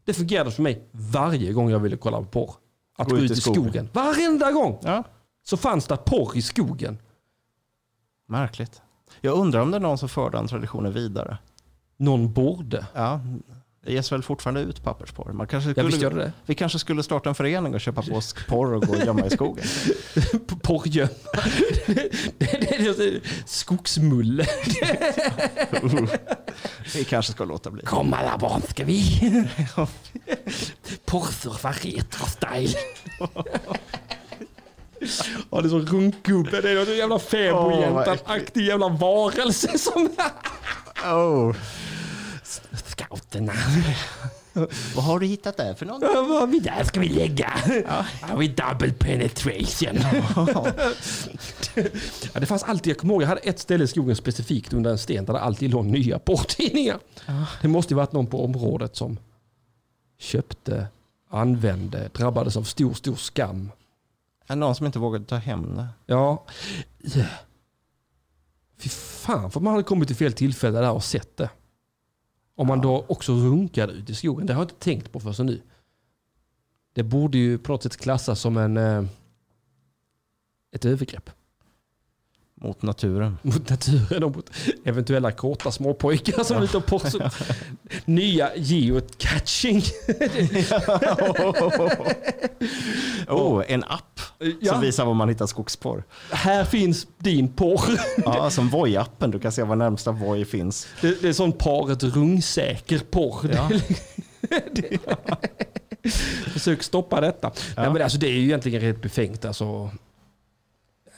Det 0.04 0.14
fungerade 0.14 0.50
för 0.50 0.62
mig 0.62 0.88
varje 0.90 1.52
gång 1.52 1.70
jag 1.70 1.78
ville 1.78 1.96
kolla 1.96 2.18
på 2.18 2.24
porr. 2.24 2.54
Att 2.98 3.08
gå, 3.08 3.18
ut 3.18 3.30
i 3.30 3.36
skogen. 3.36 3.88
Varenda 3.92 4.52
gång! 4.52 4.78
Ja, 4.82 5.04
Så 5.44 5.56
fanns 5.56 5.86
det 5.86 5.96
porr 5.96 6.36
i 6.36 6.42
skogen. 6.42 6.98
märkligt. 8.26 8.82
Jag 9.20 9.34
undrar 9.38 9.60
om 9.60 9.70
det 9.70 9.76
är 9.76 9.80
någon 9.80 9.98
som 9.98 10.08
för 10.08 10.30
den 10.30 10.48
traditionen 10.48 10.92
vidare. 10.92 11.38
Någon 11.96 12.32
borde. 12.32 12.86
Ja, 12.94 13.20
det 13.88 13.94
ges 13.94 14.12
väl 14.12 14.22
fortfarande 14.22 14.60
ut 14.60 14.82
pappersporr. 14.82 15.32
Man 15.32 15.46
kanske 15.46 15.70
Ja, 15.70 15.74
skulle, 15.74 15.86
visst 15.86 16.02
gör 16.02 16.10
det 16.10 16.16
det. 16.16 16.32
Vi 16.46 16.54
kanske 16.54 16.78
skulle 16.78 17.02
starta 17.02 17.28
en 17.28 17.34
förening 17.34 17.74
och 17.74 17.80
köpa 17.80 18.02
på 18.02 18.14
oss 18.14 18.34
porr 18.48 18.74
och 18.74 18.86
gå 18.86 18.92
och 18.92 18.98
gömma 18.98 19.26
i 19.26 19.30
skogen. 19.30 19.64
porrgömma. 20.62 21.10
skogsmulle. 23.46 24.46
Vi 26.94 27.04
kanske 27.04 27.32
ska 27.32 27.44
låta 27.44 27.70
bli. 27.70 27.82
Kom 27.82 28.14
alla 28.14 28.38
barn 28.38 28.62
ska 28.68 28.84
vi. 28.84 29.20
Porrsurfa 31.04 31.72
retro-style. 31.72 32.74
Ja, 35.50 35.60
det 35.60 35.66
är 35.66 35.68
som 35.68 35.86
runkgubbe. 35.86 36.60
Det 36.60 36.70
är 36.70 36.74
någon 36.74 36.96
jävla 36.96 37.18
fäbodjäntan-aktig 37.18 38.66
jävla 38.66 38.88
varelse 38.88 39.78
som... 39.78 40.08
Oh. 41.04 41.56
Scouterna. 42.98 43.52
Vad 44.94 45.04
har 45.04 45.18
du 45.18 45.26
hittat 45.26 45.56
där 45.56 45.74
för 45.74 45.86
något? 45.86 46.02
Ja, 46.02 46.26
Vad 46.28 46.50
vi 46.50 46.60
där 46.60 46.84
ska 46.84 47.00
vi 47.00 47.08
lägga? 47.08 47.52
Ja. 48.20 48.36
vi 48.36 48.48
double 48.48 48.92
penetration. 48.92 49.98
ja, 52.34 52.40
det 52.40 52.46
fanns 52.46 52.62
alltid, 52.62 52.90
jag 52.90 52.98
kommer 52.98 53.14
ihåg, 53.14 53.22
jag 53.22 53.28
hade 53.28 53.40
ett 53.40 53.58
ställe 53.58 53.84
i 53.84 53.86
skogen 53.86 54.16
specifikt 54.16 54.72
under 54.72 54.90
en 54.90 54.98
sten 54.98 55.24
där 55.24 55.32
det 55.32 55.40
alltid 55.40 55.70
låg 55.70 55.84
nya 55.84 56.18
porrtidningar. 56.18 56.98
Det 57.62 57.68
måste 57.68 57.94
ju 57.94 57.96
varit 57.96 58.12
någon 58.12 58.26
på 58.26 58.44
området 58.44 58.96
som 58.96 59.18
köpte, 60.18 60.86
använde, 61.30 62.10
drabbades 62.14 62.56
av 62.56 62.62
stor, 62.62 62.94
stor 62.94 63.16
skam. 63.16 63.70
Det 64.46 64.54
någon 64.54 64.74
som 64.74 64.86
inte 64.86 64.98
vågade 64.98 65.24
ta 65.24 65.36
hem 65.36 65.76
det? 65.76 65.88
Ja, 66.06 66.44
yeah. 67.02 67.28
fy 68.78 68.88
fan 68.88 69.50
för 69.50 69.60
man 69.60 69.72
hade 69.72 69.84
kommit 69.84 70.08
till 70.08 70.16
fel 70.16 70.32
tillfälle 70.32 70.80
där 70.80 70.90
och 70.90 71.04
sett 71.04 71.36
det. 71.36 71.50
Om 72.58 72.66
man 72.66 72.80
då 72.80 73.04
också 73.08 73.32
runkade 73.32 73.92
ut 73.92 74.10
i 74.10 74.14
skogen. 74.14 74.46
Det 74.46 74.52
har 74.52 74.60
jag 74.60 74.70
inte 74.70 74.84
tänkt 74.84 75.12
på 75.12 75.20
förrän 75.20 75.46
nu. 75.46 75.62
Det 76.92 77.02
borde 77.02 77.38
ju 77.38 77.58
på 77.58 77.72
något 77.72 77.82
sätt 77.82 77.96
klassas 77.96 78.40
som 78.40 78.56
en, 78.56 78.76
eh, 78.76 79.04
ett 80.72 80.84
övergrepp 80.84 81.30
Mot 82.60 82.82
naturen. 82.82 83.38
mot 83.42 83.70
naturen 83.70 84.24
och 84.24 84.36
mot 84.36 84.50
eventuella 84.84 85.32
kåta 85.32 85.70
småpojkar 85.70 86.44
som 86.44 86.56
är 86.56 86.64
ute 86.64 86.76
och 86.76 86.86
porrsar. 86.86 87.34
Nya 88.04 88.56
geocaching. 88.56 89.82
Oh, 93.28 93.62
en 93.68 93.84
app 93.84 94.20
Ja. 94.60 94.72
som 94.72 94.80
visar 94.80 95.04
var 95.04 95.14
man 95.14 95.28
hittar 95.28 95.46
skogsporr. 95.46 96.04
Här 96.30 96.64
finns 96.64 97.06
din 97.18 97.48
porr. 97.52 98.00
Ja, 98.24 98.50
som 98.50 98.70
Voi-appen. 98.70 99.30
Du 99.30 99.38
kan 99.38 99.52
se 99.52 99.62
var 99.62 99.76
närmsta 99.76 100.12
Voi 100.12 100.44
finns. 100.44 100.86
Det, 101.00 101.22
det 101.22 101.28
är 101.28 101.32
sån 101.32 101.52
paret 101.52 102.02
rungsäker 102.02 102.98
porr. 103.10 103.50
Ja. 103.54 103.70
Försök 106.52 106.82
stoppa 106.82 107.20
detta. 107.20 107.52
Nej, 107.76 107.90
men 107.92 108.02
alltså, 108.02 108.18
det 108.18 108.26
är 108.26 108.32
ju 108.32 108.42
egentligen 108.44 108.80
rätt 108.80 109.02
befängt. 109.02 109.44
Alltså. 109.44 109.90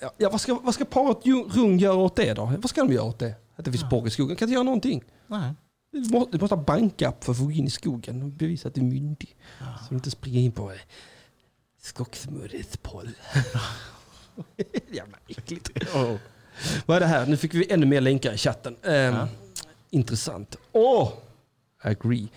Ja, 0.00 0.12
Ja, 0.18 0.30
vad, 0.30 0.40
ska, 0.40 0.54
vad 0.54 0.74
ska 0.74 0.84
paret 0.84 1.18
rung 1.56 1.78
göra 1.78 1.94
åt 1.96 2.16
det 2.16 2.34
då? 2.34 2.44
Vad 2.58 2.70
ska 2.70 2.84
de 2.84 2.92
göra 2.92 3.04
åt 3.04 3.18
det? 3.18 3.34
Att 3.56 3.64
det 3.64 3.70
finns 3.72 3.84
porr 3.90 4.06
i 4.06 4.10
skogen? 4.10 4.36
Kan 4.36 4.46
inte 4.48 4.54
göra 4.54 4.62
någonting. 4.64 5.04
Nej. 5.26 5.52
Du 5.92 5.98
måste, 6.10 6.32
du 6.36 6.40
måste 6.40 6.54
ha 6.54 6.62
bankapp 6.64 7.24
för 7.24 7.32
att 7.32 7.38
få 7.38 7.44
gå 7.44 7.50
in 7.50 7.66
i 7.66 7.70
skogen 7.70 8.22
och 8.22 8.28
bevisa 8.28 8.68
att 8.68 8.74
du 8.74 8.80
är 8.80 8.84
myndig. 8.84 9.36
Så 9.58 9.64
du 9.88 9.94
inte 9.94 10.10
springer 10.10 10.40
in 10.40 10.52
på 10.52 10.70
eh, 10.72 10.78
skogsmurret 11.82 12.82
poll. 12.82 13.08
Jävla 14.92 15.16
äckligt. 15.28 15.70
Oh. 15.94 16.16
Vad 16.86 16.96
är 16.96 17.00
det 17.00 17.06
här? 17.06 17.26
Nu 17.26 17.36
fick 17.36 17.54
vi 17.54 17.72
ännu 17.72 17.86
mer 17.86 18.00
länkar 18.00 18.32
i 18.32 18.36
chatten. 18.36 18.76
Ehm, 18.82 19.14
Ja. 19.14 19.28
Intressant. 19.90 20.56
Åh! 20.72 21.12
Agree. 21.82 22.28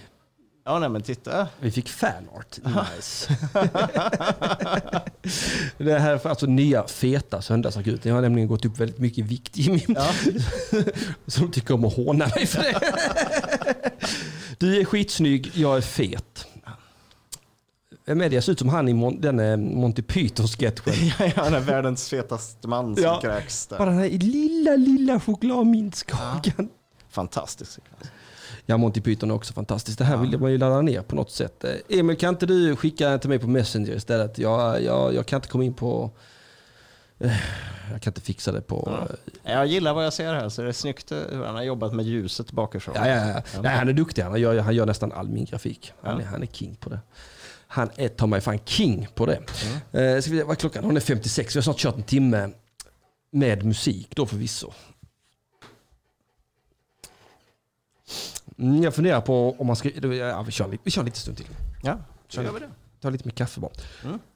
Ja, 0.66 0.80
nej 0.80 0.90
men 0.90 1.02
titta. 1.02 1.48
Vi 1.60 1.72
fick 1.72 1.90
fanart. 1.90 2.60
Nice. 2.64 3.38
det 5.78 6.00
här 6.00 6.12
är 6.14 6.28
alltså 6.28 6.46
nya 6.46 6.88
feta 6.88 7.42
söndagsakuten. 7.42 8.10
Jag 8.10 8.16
har 8.16 8.22
nämligen 8.22 8.48
gått 8.48 8.66
upp 8.66 8.78
väldigt 8.78 8.98
mycket 9.00 9.18
i 9.18 9.22
vikt 9.22 9.58
i 9.58 9.70
min... 9.70 9.82
Ja. 9.88 10.08
Så 11.28 11.40
de 11.42 11.52
tycker 11.52 11.74
om 11.74 11.86
att 11.86 11.96
håna 11.96 12.28
mig 12.36 12.46
för 12.48 12.62
det. 12.62 12.82
Du 14.58 14.80
är 14.82 14.86
skitsnygg, 14.86 15.52
jag 15.54 15.78
är 15.78 15.82
fet. 15.82 16.48
Vem 18.06 18.22
är 18.22 18.30
det? 18.30 18.36
Jag 18.36 18.44
ser 18.44 18.52
ut 18.52 18.60
som 18.60 18.70
han 18.70 18.90
i 18.90 18.94
Mon- 18.94 19.22
den 19.22 19.40
eh, 19.40 19.58
Monty 19.58 20.02
Python-sketchen. 20.02 20.94
Ja, 21.20 21.32
han 21.44 21.54
är 21.54 21.60
världens 21.60 22.10
fetaste 22.10 22.68
man 22.68 22.96
som 22.96 23.04
Ja. 23.04 23.22
kräks 23.22 23.68
där. 23.68 23.78
Bara 23.78 23.90
den 23.90 24.00
här 24.00 24.10
lilla, 24.10 24.76
lilla 24.76 25.20
chokladmintskakan. 25.20 26.70
Fantastisk 27.10 27.72
sekvens. 27.72 28.12
Ja, 28.66 28.78
Monty 28.78 29.02
Python 29.02 29.32
är 29.32 29.36
också 29.36 29.54
fantastiskt. 29.54 29.98
Det 29.98 30.06
här 30.06 30.18
vill 30.18 30.40
man 30.40 30.52
ju 30.52 30.58
ladda 30.58 30.82
ner 30.82 31.02
på 31.02 31.16
något 31.16 31.32
sätt. 31.32 31.64
Eh, 31.64 32.00
Emil, 32.00 32.18
kan 32.18 32.30
inte 32.30 32.46
du 32.46 32.76
skicka 32.76 33.18
till 33.18 33.30
mig 33.30 33.40
på 33.40 33.48
Messenger 33.48 33.96
istället? 33.96 34.38
Jag, 34.38 34.84
jag, 34.84 35.14
jag 35.14 35.26
kan 35.26 35.38
inte 35.38 35.48
komma 35.48 35.64
in 35.64 35.74
på... 35.74 36.12
eh, 37.20 37.32
Jag 37.92 38.02
kan 38.02 38.12
inte 38.12 38.22
fixa 38.22 38.52
det 38.52 38.62
på... 38.62 39.06
Ja. 39.44 39.52
Jag 39.54 39.68
gillar 39.68 39.94
vad 39.94 40.06
jag 40.06 40.14
ser 40.14 40.34
här, 40.34 40.50
så 40.50 40.62
det 40.62 40.68
är 40.68 40.72
snyggt 40.72 41.12
hur 41.12 41.44
han 41.46 41.56
har 41.56 41.64
jobbat 41.64 41.94
med 41.94 42.06
ljuset 42.06 42.52
bakifrån. 42.52 42.96
Ja, 42.98 43.08
ja, 43.08 43.28
ja. 43.54 43.62
Nej, 43.62 43.76
han 43.78 43.90
är 43.90 43.94
duktig. 43.94 44.22
Han 44.22 44.42
gör, 44.42 44.60
han 44.60 44.76
gör 44.76 44.86
nästan 44.86 45.12
all 45.12 45.30
min 45.30 45.46
grafik. 45.46 45.94
Han, 46.02 46.22
är, 46.22 46.26
han 46.26 46.42
är 46.44 46.48
king 46.48 46.76
på 46.76 46.90
det. 46.90 47.00
Han 47.68 47.90
är 47.96 48.08
ta 48.08 48.26
mig 48.28 48.42
fan 48.42 48.60
king 48.66 49.08
på 49.16 49.26
det. 49.26 49.36
Eh, 50.00 50.22
ska 50.22 50.32
vi, 50.32 50.42
vad 50.42 50.52
är 50.52 50.56
klockan? 50.56 50.84
Hon 50.84 50.96
är 50.98 51.02
56. 51.02 51.56
Vi 51.56 51.58
har 51.58 51.64
snart 51.64 51.78
kört 51.78 51.96
en 51.96 52.04
timme 52.04 52.50
med 53.32 53.64
musik 53.66 54.08
då 54.16 54.26
förvisso. 54.26 54.72
Mm, 58.64 58.84
jag 58.84 58.94
funderar 58.96 59.22
på 59.22 59.56
om 59.60 59.68
man 59.68 59.76
ska... 59.76 59.90
Ja, 59.90 60.42
vi, 60.46 60.52
kör, 60.52 60.68
lite- 60.68 60.82
vi 60.84 60.92
kör 60.92 61.02
en 61.02 61.06
liten 61.06 61.20
stund 61.22 61.38
till. 61.38 61.46
Ja, 61.84 61.98
gör 62.30 62.54
vi 62.54 62.60
det. 62.60 62.70
Ta 63.02 63.10
lite 63.10 63.28
mer 63.28 63.32
kaffe 63.36 63.60
bara. 63.60 63.72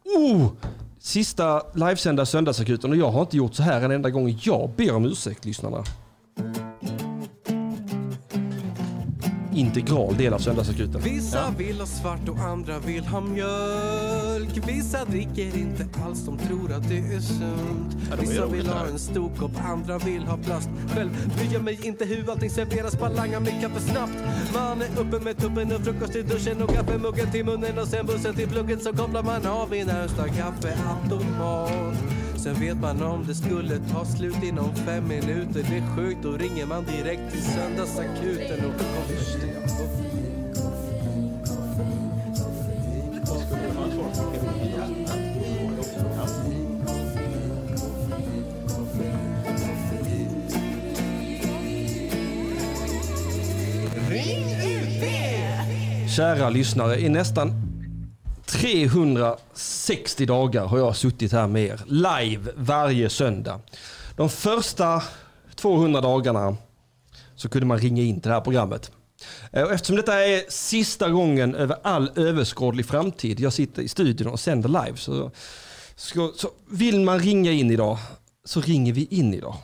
Oh! 0.06 0.52
Sista 1.00 1.62
livesända 1.74 2.26
söndagsakuten 2.26 2.92
och 2.92 2.98
jag 2.98 3.12
har 3.12 3.22
inte 3.22 3.38
gjort 3.38 3.54
så 3.56 3.64
här 3.64 3.82
en 3.82 3.92
enda 3.92 4.10
gång. 4.10 4.40
Jag 4.42 4.70
ber 4.78 4.96
om 4.96 5.06
ursäkt 5.06 5.46
lyssnarna. 5.46 5.84
Integral 9.58 10.18
del 10.18 10.34
av 10.34 10.40
söndagsakuten. 10.40 11.02
Vissa 11.02 11.54
vill 11.58 11.80
ha 11.80 11.86
svart 11.86 12.30
och 12.30 12.38
andra 12.38 12.80
vill 12.80 13.06
ha 13.06 13.22
mjölk. 13.22 14.68
Vissa 14.68 15.06
dricker 15.06 15.58
inte 15.58 15.88
alls, 16.06 16.26
de 16.26 16.38
tror 16.38 16.72
att 16.72 16.90
det 16.90 16.98
är 16.98 17.20
sunt. 17.20 18.20
Vissa 18.20 18.46
vill 18.46 18.68
ha 18.68 18.88
en 18.88 19.00
stor 19.00 19.32
kopp, 19.38 19.52
andra 19.66 19.98
vill 19.98 20.24
ha 20.24 20.38
plast. 20.38 20.70
Själv 20.96 21.10
bryr 21.38 21.54
jag 21.54 21.64
mig 21.64 21.80
inte 21.84 22.06
hur 22.06 22.32
allting 22.32 22.50
serveras, 22.50 23.00
bara 23.00 23.10
langar 23.10 23.40
mitt 23.40 23.62
kaffe 23.62 23.80
snabbt. 23.80 24.18
Man 24.54 24.82
är 24.82 25.00
uppe 25.00 25.24
med 25.24 25.38
tuppen 25.38 25.72
och 25.72 25.82
frukost 25.82 26.16
i 26.16 26.22
duschen 26.22 26.62
och 26.62 26.76
kaffemuggen 26.76 27.32
till 27.32 27.46
munnen 27.46 27.80
och 27.80 27.88
sen 27.88 28.06
bussen 28.06 28.36
till 28.36 28.50
plugget. 28.50 28.84
Så 28.84 28.94
kopplar 28.94 29.24
man 29.24 29.46
av 29.46 29.74
i 29.74 29.86
närmsta 29.86 30.28
kaffeautomat 30.28 32.17
Sen 32.48 32.60
vet 32.60 32.78
man 32.78 33.02
om 33.02 33.26
det 33.28 33.36
skulle 33.36 33.80
ta 33.92 34.06
slut 34.06 34.44
inom 34.44 34.76
fem 34.76 35.08
minuter. 35.08 35.66
Det 35.70 35.78
är 35.78 35.96
sjukt, 35.96 36.20
då 36.24 36.32
ringer 36.32 36.66
man 36.66 36.86
direkt 36.86 37.32
till 37.32 37.42
söndagsakuten 37.42 38.66
och 38.66 38.82
Kära 56.10 56.50
lyssnare, 56.50 57.00
i 57.00 57.10
nästan 57.10 57.67
360 58.48 60.26
dagar 60.26 60.66
har 60.66 60.78
jag 60.78 60.96
suttit 60.96 61.32
här 61.32 61.48
med 61.48 61.64
er 61.64 61.82
live 61.86 62.52
varje 62.56 63.10
söndag. 63.10 63.60
De 64.16 64.30
första 64.30 65.04
200 65.56 66.02
dagarna 66.02 66.58
så 67.36 67.50
kunde 67.50 67.68
man 67.68 67.80
ringa 67.80 68.04
in 68.04 68.22
till 68.22 68.30
det 68.30 68.36
här 68.36 68.42
programmet. 68.42 68.92
Eh, 69.52 69.64
eftersom 69.72 69.96
detta 69.96 70.26
är 70.26 70.52
sista 70.52 71.10
gången 71.10 71.56
över 71.56 71.78
all 71.84 72.12
överskådlig 72.16 72.86
framtid 72.86 73.40
jag 73.40 73.54
sitter 73.54 73.82
i 73.82 73.88
studion 73.88 74.28
och 74.28 74.40
sänder 74.40 74.70
live 74.70 74.98
så, 74.98 75.32
så, 75.96 76.32
så 76.36 76.50
vill 76.70 77.00
man 77.00 77.20
ringa 77.20 77.52
in 77.52 77.72
idag 77.72 77.98
så 78.46 78.62
ringer 78.62 78.94
vi 78.94 79.06
in 79.06 79.34
idag. 79.34 79.56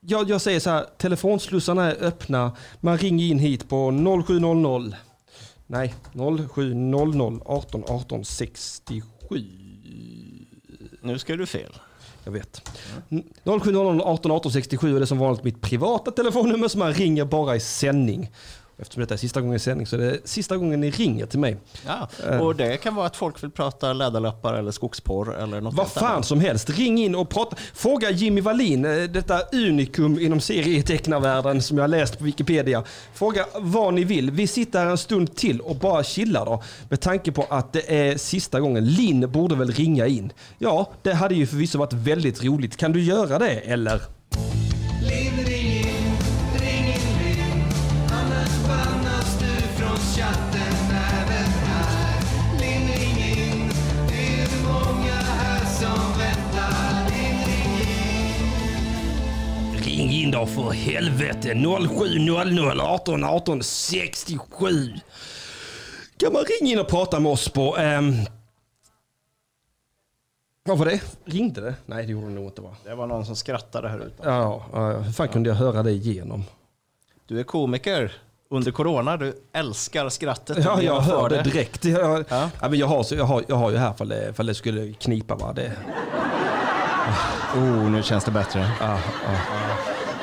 Jag, 0.00 0.30
jag 0.30 0.40
säger 0.40 0.60
så 0.60 0.70
här, 0.70 0.86
telefonslussarna 0.98 1.92
är 1.92 2.04
öppna. 2.04 2.56
Man 2.80 2.98
ringer 2.98 3.26
in 3.26 3.38
hit 3.38 3.68
på 3.68 3.90
0700 4.26 4.96
Nej, 5.66 5.94
0700 6.54 7.40
18 7.44 7.84
18 7.88 8.24
67. 8.24 9.02
Nu 11.02 11.18
ska 11.18 11.36
du 11.36 11.46
fel. 11.46 11.72
Jag 12.24 12.32
vet. 12.32 12.70
0700 13.44 14.04
18 14.04 14.30
18 14.30 14.52
67 14.52 14.96
är 14.96 15.00
det 15.00 15.06
som 15.06 15.18
vanligt 15.18 15.44
mitt 15.44 15.60
privata 15.60 16.10
telefonnummer 16.10 16.68
som 16.68 16.78
man 16.78 16.92
ringer 16.92 17.24
bara 17.24 17.56
i 17.56 17.60
sändning. 17.60 18.30
Eftersom 18.82 19.00
detta 19.00 19.14
är 19.14 19.18
sista 19.18 19.40
gången 19.40 19.56
i 19.56 19.58
sändning 19.58 19.86
så 19.86 19.96
är 19.96 20.00
det 20.00 20.18
sista 20.24 20.56
gången 20.56 20.80
ni 20.80 20.90
ringer 20.90 21.26
till 21.26 21.38
mig. 21.38 21.56
Ja, 21.86 22.08
och 22.40 22.56
det 22.56 22.76
kan 22.76 22.94
vara 22.94 23.06
att 23.06 23.16
folk 23.16 23.42
vill 23.42 23.50
prata 23.50 23.92
läderlappar 23.92 24.54
eller 24.54 24.70
skogsporr 24.70 25.34
eller 25.42 25.60
något 25.60 25.74
Vad 25.74 25.88
fan 25.88 26.12
annat. 26.12 26.26
som 26.26 26.40
helst, 26.40 26.70
ring 26.70 26.98
in 26.98 27.14
och 27.14 27.28
prata. 27.28 27.56
Fråga 27.74 28.10
Jimmy 28.10 28.40
Wallin, 28.40 28.84
eh, 28.84 29.02
detta 29.02 29.40
unikum 29.52 30.18
inom 30.20 30.40
serietecknarvärlden 30.40 31.62
som 31.62 31.76
jag 31.78 31.82
har 31.82 31.88
läst 31.88 32.18
på 32.18 32.24
Wikipedia. 32.24 32.84
Fråga 33.14 33.46
vad 33.60 33.94
ni 33.94 34.04
vill. 34.04 34.30
Vi 34.30 34.46
sitter 34.46 34.78
här 34.78 34.86
en 34.86 34.98
stund 34.98 35.36
till 35.36 35.60
och 35.60 35.76
bara 35.76 36.04
chillar 36.04 36.44
då. 36.46 36.62
Med 36.88 37.00
tanke 37.00 37.32
på 37.32 37.46
att 37.50 37.72
det 37.72 38.10
är 38.10 38.16
sista 38.16 38.60
gången. 38.60 38.86
Linn 38.86 39.30
borde 39.32 39.54
väl 39.54 39.70
ringa 39.70 40.06
in? 40.06 40.32
Ja, 40.58 40.90
det 41.02 41.12
hade 41.12 41.34
ju 41.34 41.46
förvisso 41.46 41.78
varit 41.78 41.92
väldigt 41.92 42.44
roligt. 42.44 42.76
Kan 42.76 42.92
du 42.92 43.02
göra 43.02 43.38
det 43.38 43.50
eller? 43.50 44.00
In 60.12 60.30
då 60.30 60.46
för 60.46 60.70
helvete. 60.70 61.54
0700 61.54 62.74
18 62.84 63.24
18 63.24 63.62
67. 63.62 64.92
Kan 66.16 66.32
man 66.32 66.42
ringa 66.60 66.72
in 66.72 66.78
och 66.78 66.88
prata 66.88 67.20
med 67.20 67.32
oss 67.32 67.48
på... 67.48 67.76
ehm, 67.78 68.14
Vad 70.64 70.78
var 70.78 70.86
det? 70.86 71.00
Ringde 71.24 71.60
det? 71.60 71.74
Nej, 71.86 72.06
det 72.06 72.12
gjorde 72.12 72.26
det 72.26 72.32
nog 72.32 72.44
inte 72.44 72.60
va? 72.62 72.70
Det 72.84 72.94
var 72.94 73.06
någon 73.06 73.26
som 73.26 73.36
skrattade 73.36 73.88
här 73.88 73.98
ute. 73.98 74.22
Ja, 74.22 74.66
ja, 74.72 74.90
hur 74.98 75.12
fan 75.12 75.28
kunde 75.28 75.48
jag 75.48 75.56
höra 75.56 75.82
det 75.82 75.90
igenom? 75.90 76.44
Du 77.26 77.40
är 77.40 77.44
komiker 77.44 78.12
under 78.50 78.70
corona, 78.72 79.16
du 79.16 79.42
älskar 79.52 80.08
skrattet. 80.08 80.64
Ja, 80.64 80.82
jag 80.82 81.04
för 81.04 81.12
hör 81.12 81.28
det 81.28 81.42
direkt. 81.42 81.84
Jag, 81.84 82.24
Ja. 82.28 82.50
ja. 82.60 82.68
men 82.68 82.78
jag, 82.78 82.86
har, 82.86 83.06
jag, 83.14 83.24
har, 83.24 83.44
jag 83.48 83.56
har 83.56 83.70
ju 83.70 83.76
här 83.76 83.92
fall 83.92 84.08
det, 84.08 84.32
fall 84.36 84.46
det 84.46 84.54
skulle 84.54 84.92
knipa 84.92 85.34
va. 85.34 85.52
Det, 85.52 85.72
Oh, 87.56 87.90
nu 87.90 88.02
känns 88.02 88.24
det 88.24 88.30
bättre. 88.30 88.70
ja, 88.80 88.98
ja. 89.24 89.38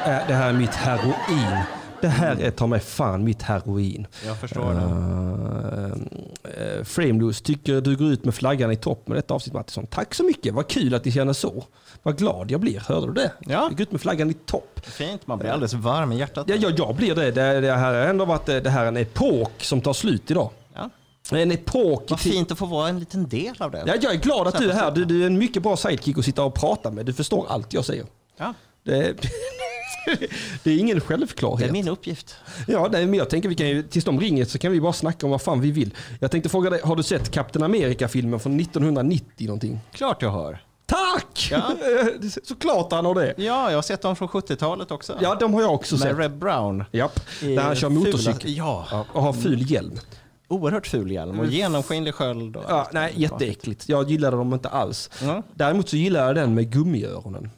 Äh, 0.10 0.28
det 0.28 0.34
här 0.34 0.49
är 0.49 0.53
mitt 0.53 0.76
heroin. 0.76 1.64
Det 2.01 2.07
här 2.07 2.41
är 2.41 2.51
ta 2.51 2.68
mig 2.68 2.80
fan 2.80 3.24
mitt 3.24 3.41
heroin. 3.41 4.07
Jag 4.26 4.38
förstår 4.38 4.74
det. 4.74 4.80
Uh, 4.80 6.78
uh, 6.78 6.84
Frameless 6.84 7.41
tycker 7.41 7.82
du 7.82 7.95
går 7.95 8.07
ut 8.07 8.26
med 8.26 8.36
flaggan 8.36 8.72
i 8.72 8.76
topp 8.76 9.07
med 9.07 9.18
detta 9.18 9.34
avsnitt 9.34 9.53
Mattisson. 9.53 9.88
Tack 9.88 10.14
så 10.16 10.24
mycket, 10.24 10.53
vad 10.53 10.68
kul 10.68 10.95
att 10.95 11.05
ni 11.05 11.12
känner 11.12 11.34
så. 11.34 11.64
Vad 12.03 12.18
glad 12.18 12.51
jag 12.51 12.60
blir, 12.60 12.80
hörde 12.80 13.07
du 13.07 13.14
det? 13.14 13.32
Ja. 13.39 13.68
Du 13.70 13.76
går 13.76 13.82
ut 13.82 13.91
med 13.91 14.01
flaggan 14.01 14.30
i 14.30 14.34
topp. 14.34 14.82
Fint, 14.84 15.28
man 15.28 15.39
blir 15.39 15.49
alldeles 15.49 15.74
varm 15.74 16.12
i 16.12 16.18
hjärtat. 16.18 16.45
Ja, 16.49 16.55
ja, 16.55 16.70
jag 16.78 16.95
blir 16.95 17.16
det. 17.16 17.32
Det, 17.32 17.62
det 17.62 17.74
här 17.74 17.93
har 17.93 18.01
ändå 18.01 18.26
varit 18.26 18.45
det 18.45 18.70
här 18.70 18.84
är 18.84 18.88
en 18.88 18.97
epok 18.97 19.64
som 19.64 19.82
tar 19.82 19.93
slut 19.93 20.32
idag. 20.32 20.49
Ja. 20.74 20.89
En 21.38 21.51
epok. 21.51 22.10
Vad 22.10 22.20
fint 22.20 22.51
att 22.51 22.57
få 22.57 22.66
vara 22.66 22.89
en 22.89 22.99
liten 22.99 23.30
del 23.30 23.55
av 23.60 23.72
det. 23.72 23.84
Ja, 23.86 23.93
jag 24.01 24.14
är 24.14 24.18
glad 24.18 24.47
att 24.47 24.57
du 24.57 24.70
är 24.70 24.74
här. 24.74 24.91
Du, 24.91 25.05
du 25.05 25.22
är 25.24 25.28
en 25.28 25.38
mycket 25.38 25.64
bra 25.64 25.78
sidekick 25.78 26.18
att 26.18 26.26
sitta 26.26 26.43
och 26.43 26.53
prata 26.53 26.91
med. 26.91 27.05
Du 27.05 27.14
förstår 27.14 27.45
allt 27.49 27.74
jag 27.74 27.86
säger. 27.86 28.05
Ja, 28.38 28.53
Det, 28.84 29.16
det 30.63 30.71
är 30.71 30.77
ingen 30.77 30.95
det 30.95 31.01
självklarhet. 31.01 31.67
är 31.69 31.71
min 31.73 31.87
uppgift. 31.87 32.35
Ja, 32.67 32.89
nej, 32.91 33.05
men 33.05 33.13
jag 33.19 33.29
tänker 33.29 33.49
vi 33.49 33.55
kan 33.55 33.67
ju, 33.69 33.83
tills 33.83 34.05
de 34.05 34.19
ringer 34.19 34.45
så 34.45 34.57
kan 34.59 34.71
vi 34.71 34.81
bara 34.81 34.93
snacka 34.93 35.25
om 35.25 35.31
vad 35.31 35.41
fan 35.41 35.61
vi 35.61 35.71
vill. 35.71 35.93
Jag 36.19 36.31
tänkte 36.31 36.49
fråga 36.49 36.69
dig, 36.69 36.81
har 36.83 36.95
du 36.95 37.03
sett 37.03 37.31
Captain 37.31 37.63
America-filmen 37.63 38.39
från 38.39 38.59
1990 38.59 39.47
någonting? 39.47 39.79
Klart 39.91 40.21
jag 40.21 40.29
har. 40.29 40.63
Tack! 40.85 41.47
Ja. 41.51 41.71
Såklart 42.43 42.91
han 42.91 43.05
har 43.05 43.15
det. 43.15 43.33
Ja, 43.37 43.69
jag 43.69 43.77
har 43.77 43.81
sett 43.81 44.01
dem 44.01 44.15
från 44.15 44.27
70-talet 44.27 44.91
också. 44.91 45.17
Ja, 45.21 45.35
de 45.35 45.53
har 45.53 45.61
jag 45.61 45.73
också 45.73 45.95
Med 45.95 46.01
sett. 46.01 46.17
Reb 46.17 46.37
Brown. 46.37 46.83
Japp, 46.91 47.19
där 47.41 47.61
han 47.61 47.75
kör 47.75 47.89
motorcykel. 47.89 48.57
Ja. 48.57 48.87
Ja, 48.91 49.05
och 49.13 49.21
har 49.23 49.33
ful 49.33 49.71
hjälm. 49.71 49.99
Oerhört 50.47 50.87
ful 50.87 51.11
hjälm 51.11 51.39
och 51.39 51.45
genomskinlig 51.45 52.13
sköld. 52.13 52.55
Och 52.55 52.63
Ja, 52.67 52.89
nej, 52.93 53.13
jätteäckligt. 53.15 53.89
Jag 53.89 54.09
gillade 54.11 54.37
dem 54.37 54.53
inte 54.53 54.69
alls. 54.69 55.09
Ja. 55.21 55.43
Däremot 55.53 55.89
så 55.89 55.95
gillar 55.95 56.25
jag 56.25 56.35
den 56.35 56.55
med 56.55 56.71
gummiöronen. 56.71 57.49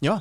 Ja. 0.00 0.20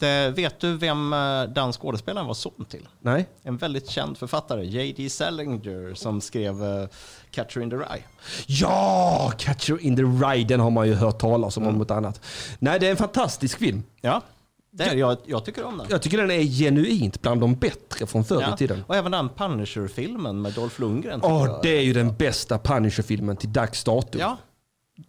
Det, 0.00 0.30
vet 0.30 0.60
du 0.60 0.76
vem 0.76 1.12
eh, 1.12 1.42
den 1.42 1.72
skådespelaren 1.72 2.26
var 2.26 2.34
son 2.34 2.64
till? 2.68 2.88
Nej? 3.00 3.28
En 3.42 3.56
väldigt 3.56 3.88
känd 3.88 4.18
författare, 4.18 4.64
J.D. 4.64 5.10
Salinger, 5.10 5.94
som 5.94 6.20
skrev 6.20 6.62
uh, 6.62 6.86
Catcher 7.30 7.60
in 7.60 7.70
the 7.70 7.76
Rye. 7.76 8.02
Ja! 8.46 9.32
Catcher 9.38 9.80
in 9.80 9.96
the 9.96 10.02
Rye, 10.02 10.44
den 10.44 10.60
har 10.60 10.70
man 10.70 10.88
ju 10.88 10.94
hört 10.94 11.18
talas 11.18 11.56
om, 11.56 11.66
om 11.66 11.78
något 11.78 11.90
annat. 11.90 12.20
Nej, 12.58 12.80
det 12.80 12.86
är 12.86 12.90
en 12.90 12.96
fantastisk 12.96 13.58
film. 13.58 13.82
Ja, 14.00 14.22
det 14.72 14.84
är, 14.84 14.94
jag, 14.94 15.16
jag 15.24 15.44
tycker 15.44 15.64
om 15.64 15.78
den. 15.78 15.86
Jag 15.90 16.02
tycker 16.02 16.18
den 16.18 16.30
är 16.30 16.42
genuint 16.42 17.22
bland 17.22 17.40
de 17.40 17.54
bättre 17.54 18.06
från 18.06 18.24
förr 18.24 18.54
i 18.54 18.56
tiden. 18.56 18.84
Och 18.86 18.96
även 18.96 19.12
den 19.12 19.28
Punisher-filmen 19.28 20.42
med 20.42 20.52
Dolph 20.52 20.80
Lundgren. 20.80 21.20
Åh, 21.22 21.46
jag. 21.46 21.60
det 21.62 21.78
är 21.78 21.82
ju 21.82 21.92
den 21.92 22.16
bästa 22.16 22.58
Punisher-filmen 22.58 23.36
till 23.36 23.52
dags 23.52 23.84
dato. 23.84 24.18
Ja, 24.18 24.36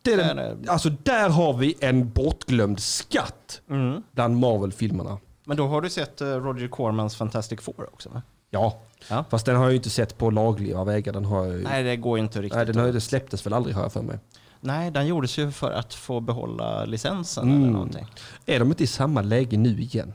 det 0.01 0.13
är 0.13 0.35
den. 0.35 0.69
Alltså 0.69 0.89
där 0.89 1.29
har 1.29 1.53
vi 1.53 1.75
en 1.79 2.09
bortglömd 2.09 2.79
skatt 2.79 3.61
Mm. 3.69 4.03
bland 4.11 4.37
Marvel-filmerna. 4.37 5.17
men 5.45 5.57
då 5.57 5.67
har 5.67 5.81
du 5.81 5.89
sett 5.89 6.21
eh, 6.21 6.27
Roger 6.27 6.67
Cormans 6.67 7.15
Fantastic 7.15 7.61
Four 7.61 7.89
också 7.93 8.09
va? 8.09 8.21
Ja. 8.49 8.81
Ja. 9.09 9.25
fast 9.29 9.45
den 9.45 9.55
har 9.55 9.63
jag 9.63 9.71
ju 9.71 9.77
inte 9.77 9.89
sett 9.89 10.17
på 10.17 10.29
lagliga 10.31 10.83
vägar. 10.83 11.13
Den 11.13 11.25
har 11.25 11.45
ju... 11.45 11.63
Nej, 11.63 11.83
det 11.83 11.95
går 11.97 12.17
ju 12.17 12.23
inte 12.23 12.41
riktigt. 12.41 12.55
Nej, 12.57 12.65
den 12.65 12.75
har, 12.85 12.91
det 12.91 13.01
släpptes 13.01 13.45
väl 13.45 13.53
aldrig 13.53 13.75
har 13.75 13.81
jag 13.83 13.93
för 13.93 14.01
mig. 14.01 14.19
Nej, 14.59 14.91
den 14.91 15.07
gjordes 15.07 15.37
ju 15.37 15.51
för 15.51 15.71
att 15.71 15.93
få 15.93 16.19
behålla 16.19 16.85
licensen 16.85 17.43
Mm. 17.43 17.61
eller 17.61 17.71
någonting. 17.73 18.07
Är 18.45 18.59
de 18.59 18.67
inte 18.69 18.83
i 18.83 18.87
samma 18.87 19.21
läge 19.21 19.57
nu 19.57 19.81
igen? 19.81 20.13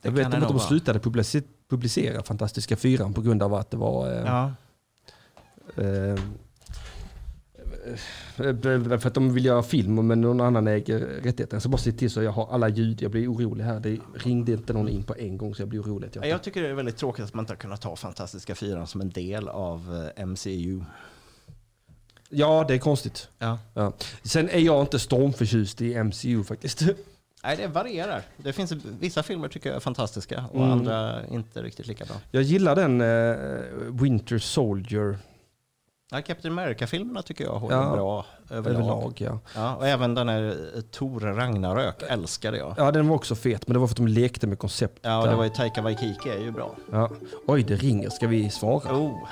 Det 0.00 0.08
jag 0.08 0.12
vet 0.12 0.24
inte 0.26 0.36
att 0.36 0.42
nog 0.42 0.52
de 0.52 0.60
slutade 0.60 0.98
publicera, 1.68 2.22
Fantastiska 2.22 2.76
Fyran 2.76 3.12
på 3.14 3.20
grund 3.20 3.42
av 3.42 3.54
att 3.54 3.70
det 3.70 3.76
var... 3.76 4.10
Eh, 4.10 4.22
Ja. 4.26 4.52
eh, 5.76 5.86
eh, 5.86 6.18
för 8.36 9.06
att 9.06 9.14
de 9.14 9.34
vill 9.34 9.44
göra 9.44 9.62
film 9.62 10.06
men 10.06 10.20
någon 10.20 10.40
annan 10.40 10.66
äger 10.68 10.98
rättigheten. 11.00 11.60
Så 11.60 11.68
bara 11.68 11.78
se 11.78 11.92
till 11.92 12.10
så 12.10 12.22
jag 12.22 12.32
har 12.32 12.48
alla 12.54 12.68
ljud. 12.68 13.02
Jag 13.02 13.10
blir 13.10 13.32
orolig 13.32 13.64
här. 13.64 13.80
Det 13.80 13.98
ringde 14.14 14.52
inte 14.52 14.72
någon 14.72 14.88
in 14.88 15.02
på 15.02 15.14
en 15.14 15.38
gång 15.38 15.54
så 15.54 15.62
jag 15.62 15.68
blir 15.68 15.80
orolig. 15.82 16.10
Jag, 16.12 16.26
Jag 16.26 16.42
tycker 16.42 16.62
det 16.62 16.68
är 16.68 16.74
väldigt 16.74 16.96
tråkigt 16.96 17.24
att 17.24 17.34
man 17.34 17.42
inte 17.42 17.52
har 17.52 17.58
kunnat 17.58 17.80
ta 17.80 17.96
Fantastiska 17.96 18.54
Fyran 18.54 18.86
som 18.86 19.00
en 19.00 19.10
del 19.10 19.48
av 19.48 20.10
eh, 20.16 20.26
MCU. 20.26 20.80
Ja, 22.28 22.64
det 22.68 22.74
är 22.74 22.78
konstigt. 22.78 23.28
Ja. 23.38 23.58
Ja. 23.74 23.92
Sen 24.22 24.48
är 24.48 24.58
jag 24.58 24.80
inte 24.80 24.98
stormförtjust 24.98 25.80
i 25.82 26.04
MCU 26.04 26.44
faktiskt. 26.44 26.82
Nej, 27.44 27.56
det 27.56 27.66
varierar. 27.66 28.22
Det 28.36 28.52
finns 28.52 28.72
vissa 29.00 29.22
filmer 29.22 29.48
tycker 29.48 29.68
jag 29.70 29.76
är 29.76 29.80
fantastiska 29.80 30.44
och 30.52 30.56
Mm. 30.60 30.70
andra 30.72 31.26
inte 31.26 31.62
riktigt 31.62 31.86
lika 31.86 32.04
bra. 32.04 32.16
Jag 32.30 32.42
gillar 32.42 32.76
den 32.76 33.00
eh, 33.00 33.92
Winter 34.02 34.38
Soldier 34.38 35.18
Ja, 36.12 36.22
Captain 36.22 36.58
America-filmerna 36.58 37.22
tycker 37.22 37.44
jag 37.44 37.52
håller 37.58 37.76
Ja, 37.76 37.92
bra 37.92 38.24
överlag. 38.50 38.80
överlag. 38.80 39.14
Ja. 39.20 39.38
Ja, 39.54 39.74
och 39.76 39.86
även 39.88 40.14
den 40.14 40.28
här 40.28 40.56
eh, 40.74 40.80
Tor 40.80 41.20
Ragnarök 41.20 42.02
älskade 42.08 42.58
jag. 42.58 42.74
ja, 42.76 42.90
den 42.90 43.08
var 43.08 43.16
också 43.16 43.34
fet 43.34 43.66
men 43.68 43.72
det 43.74 43.78
var 43.78 43.86
för 43.86 43.92
att 43.92 43.96
de 43.96 44.06
lekte 44.08 44.46
med 44.46 44.58
koncept. 44.58 44.98
Ja, 45.02 45.22
och 45.22 45.28
det 45.28 45.34
var 45.34 45.44
ju 45.44 45.50
Taika 45.50 45.82
Waititi 45.82 46.28
är 46.30 46.38
ju 46.38 46.50
bra. 46.50 46.74
Ja. 46.92 47.10
Oj, 47.46 47.62
det 47.62 47.76
ringer. 47.76 48.10
Ska 48.10 48.26
vi 48.26 48.50
svara? 48.50 48.96
Oh, 48.98 49.28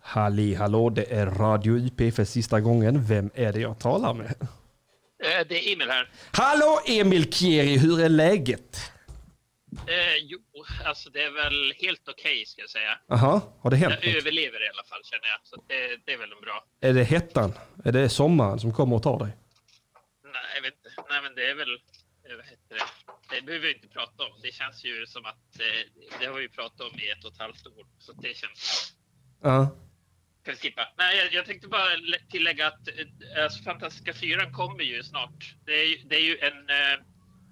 Halli 0.00 0.54
hallå, 0.54 0.90
det 0.90 1.12
är 1.12 1.26
Radio 1.26 1.78
IP 1.78 2.14
för 2.14 2.24
sista 2.24 2.60
gången. 2.60 3.04
Vem 3.04 3.30
är 3.34 3.52
det 3.52 3.60
jag 3.60 3.78
talar 3.78 4.14
med? 4.14 4.26
Eh, 4.26 5.46
Det 5.48 5.54
är 5.68 5.72
Emil 5.72 5.88
här. 5.90 6.08
Hallå 6.32 6.80
Emil 6.86 7.32
Kieri, 7.32 7.76
hur 7.78 8.00
är 8.00 8.08
läget? 8.08 8.91
Eh, 9.88 10.16
jo, 10.20 10.38
alltså 10.84 11.10
det 11.10 11.22
är 11.22 11.30
väl 11.30 11.72
helt 11.78 12.08
okej 12.08 12.46
ska 12.46 12.60
jag 12.60 12.70
säga. 12.70 12.98
Aha, 13.10 13.56
har 13.60 13.70
det 13.70 13.76
hänt 13.76 13.94
Jag 14.02 14.14
något? 14.14 14.22
överlever 14.22 14.64
i 14.66 14.68
alla 14.68 14.84
fall 14.84 15.00
känner 15.04 15.26
jag. 15.28 15.40
Så 15.42 15.56
det, 15.68 15.96
det 16.06 16.12
är 16.12 16.18
väl 16.18 16.28
bra. 16.42 16.64
Är 16.80 16.92
det 16.92 17.04
hettan? 17.04 17.52
Är 17.84 17.92
det 17.92 18.08
sommaren 18.08 18.60
som 18.60 18.72
kommer 18.74 18.96
och 18.96 19.02
tar 19.02 19.18
dig? 19.18 19.32
Nej, 20.24 20.42
jag 20.54 20.62
vet 20.62 20.74
inte. 20.74 20.90
Nej, 21.10 21.22
men 21.22 21.34
det 21.34 21.50
är 21.50 21.54
väl... 21.54 21.72
eh, 21.74 22.36
Vad 22.36 22.46
heter 22.46 22.74
det? 22.74 23.36
Det 23.36 23.42
behöver 23.42 23.66
vi 23.66 23.74
inte 23.74 23.88
prata 23.88 24.22
om. 24.24 24.32
Det 24.42 24.52
känns 24.54 24.84
ju 24.84 25.06
som 25.06 25.24
att... 25.26 25.60
Eh, 25.60 26.02
det 26.20 26.26
har 26.26 26.34
vi 26.34 26.48
pratat 26.48 26.80
om 26.80 26.98
i 27.00 27.08
ett 27.10 27.24
och 27.24 27.32
ett 27.32 27.38
halvt 27.38 27.66
år. 27.66 27.86
Så 27.98 28.12
det 28.12 28.36
känns... 28.36 28.92
Ja. 29.42 29.76
Kan 30.44 30.54
vi 30.54 30.60
skippa? 30.60 30.88
Nej, 30.98 31.16
jag, 31.18 31.32
jag 31.32 31.46
tänkte 31.46 31.68
bara 31.68 31.96
lä- 31.96 32.18
tillägga 32.30 32.66
att 32.66 32.88
eh, 32.88 33.44
alltså, 33.44 33.62
Fantastiska 33.62 34.14
fyran 34.14 34.52
kommer 34.52 34.82
ju 34.84 35.02
snart. 35.02 35.54
Det 35.66 35.72
är, 35.80 35.84
ju- 35.86 36.02
det 36.08 36.16
är 36.16 36.20
ju 36.20 36.38
en 36.38 36.68
eh, 36.70 36.98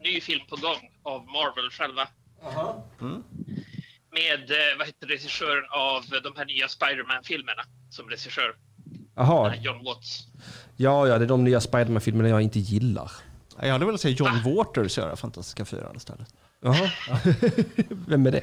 ny 0.05 0.21
film 0.21 0.47
på 0.47 0.57
gång 0.57 0.90
av 1.03 1.27
Marvel 1.27 1.71
själva. 1.71 2.09
Med, 4.13 4.51
eh, 4.51 4.79
vad 4.79 4.87
heter 4.87 5.07
regissören 5.07 5.65
av 5.71 6.03
de 6.23 6.33
här 6.37 6.45
nya 6.45 6.69
Spider-Man-filmerna 6.69 7.63
som 7.91 8.09
regissör. 8.09 8.57
Jaha, 9.17 9.55
John 9.57 9.85
Watts. 9.85 10.27
ja, 10.77 11.09
ja, 11.09 11.19
det 11.19 11.25
är 11.25 11.29
de 11.29 11.45
nya 11.45 11.61
Spiderman-filmerna 11.61 12.29
jag 12.29 12.43
inte 12.43 12.59
gillar. 12.61 13.11
jag 13.61 13.73
hade 13.73 13.85
velat 13.87 14.01
se 14.01 14.11
John 14.11 14.43
Waters 14.57 14.99
göra 14.99 15.17
Fantastiska 15.17 15.65
Fyran 15.65 15.97
istället. 15.97 16.35
Jaha. 16.63 16.91
Vem 17.89 18.27
är 18.27 18.31
det? 18.31 18.43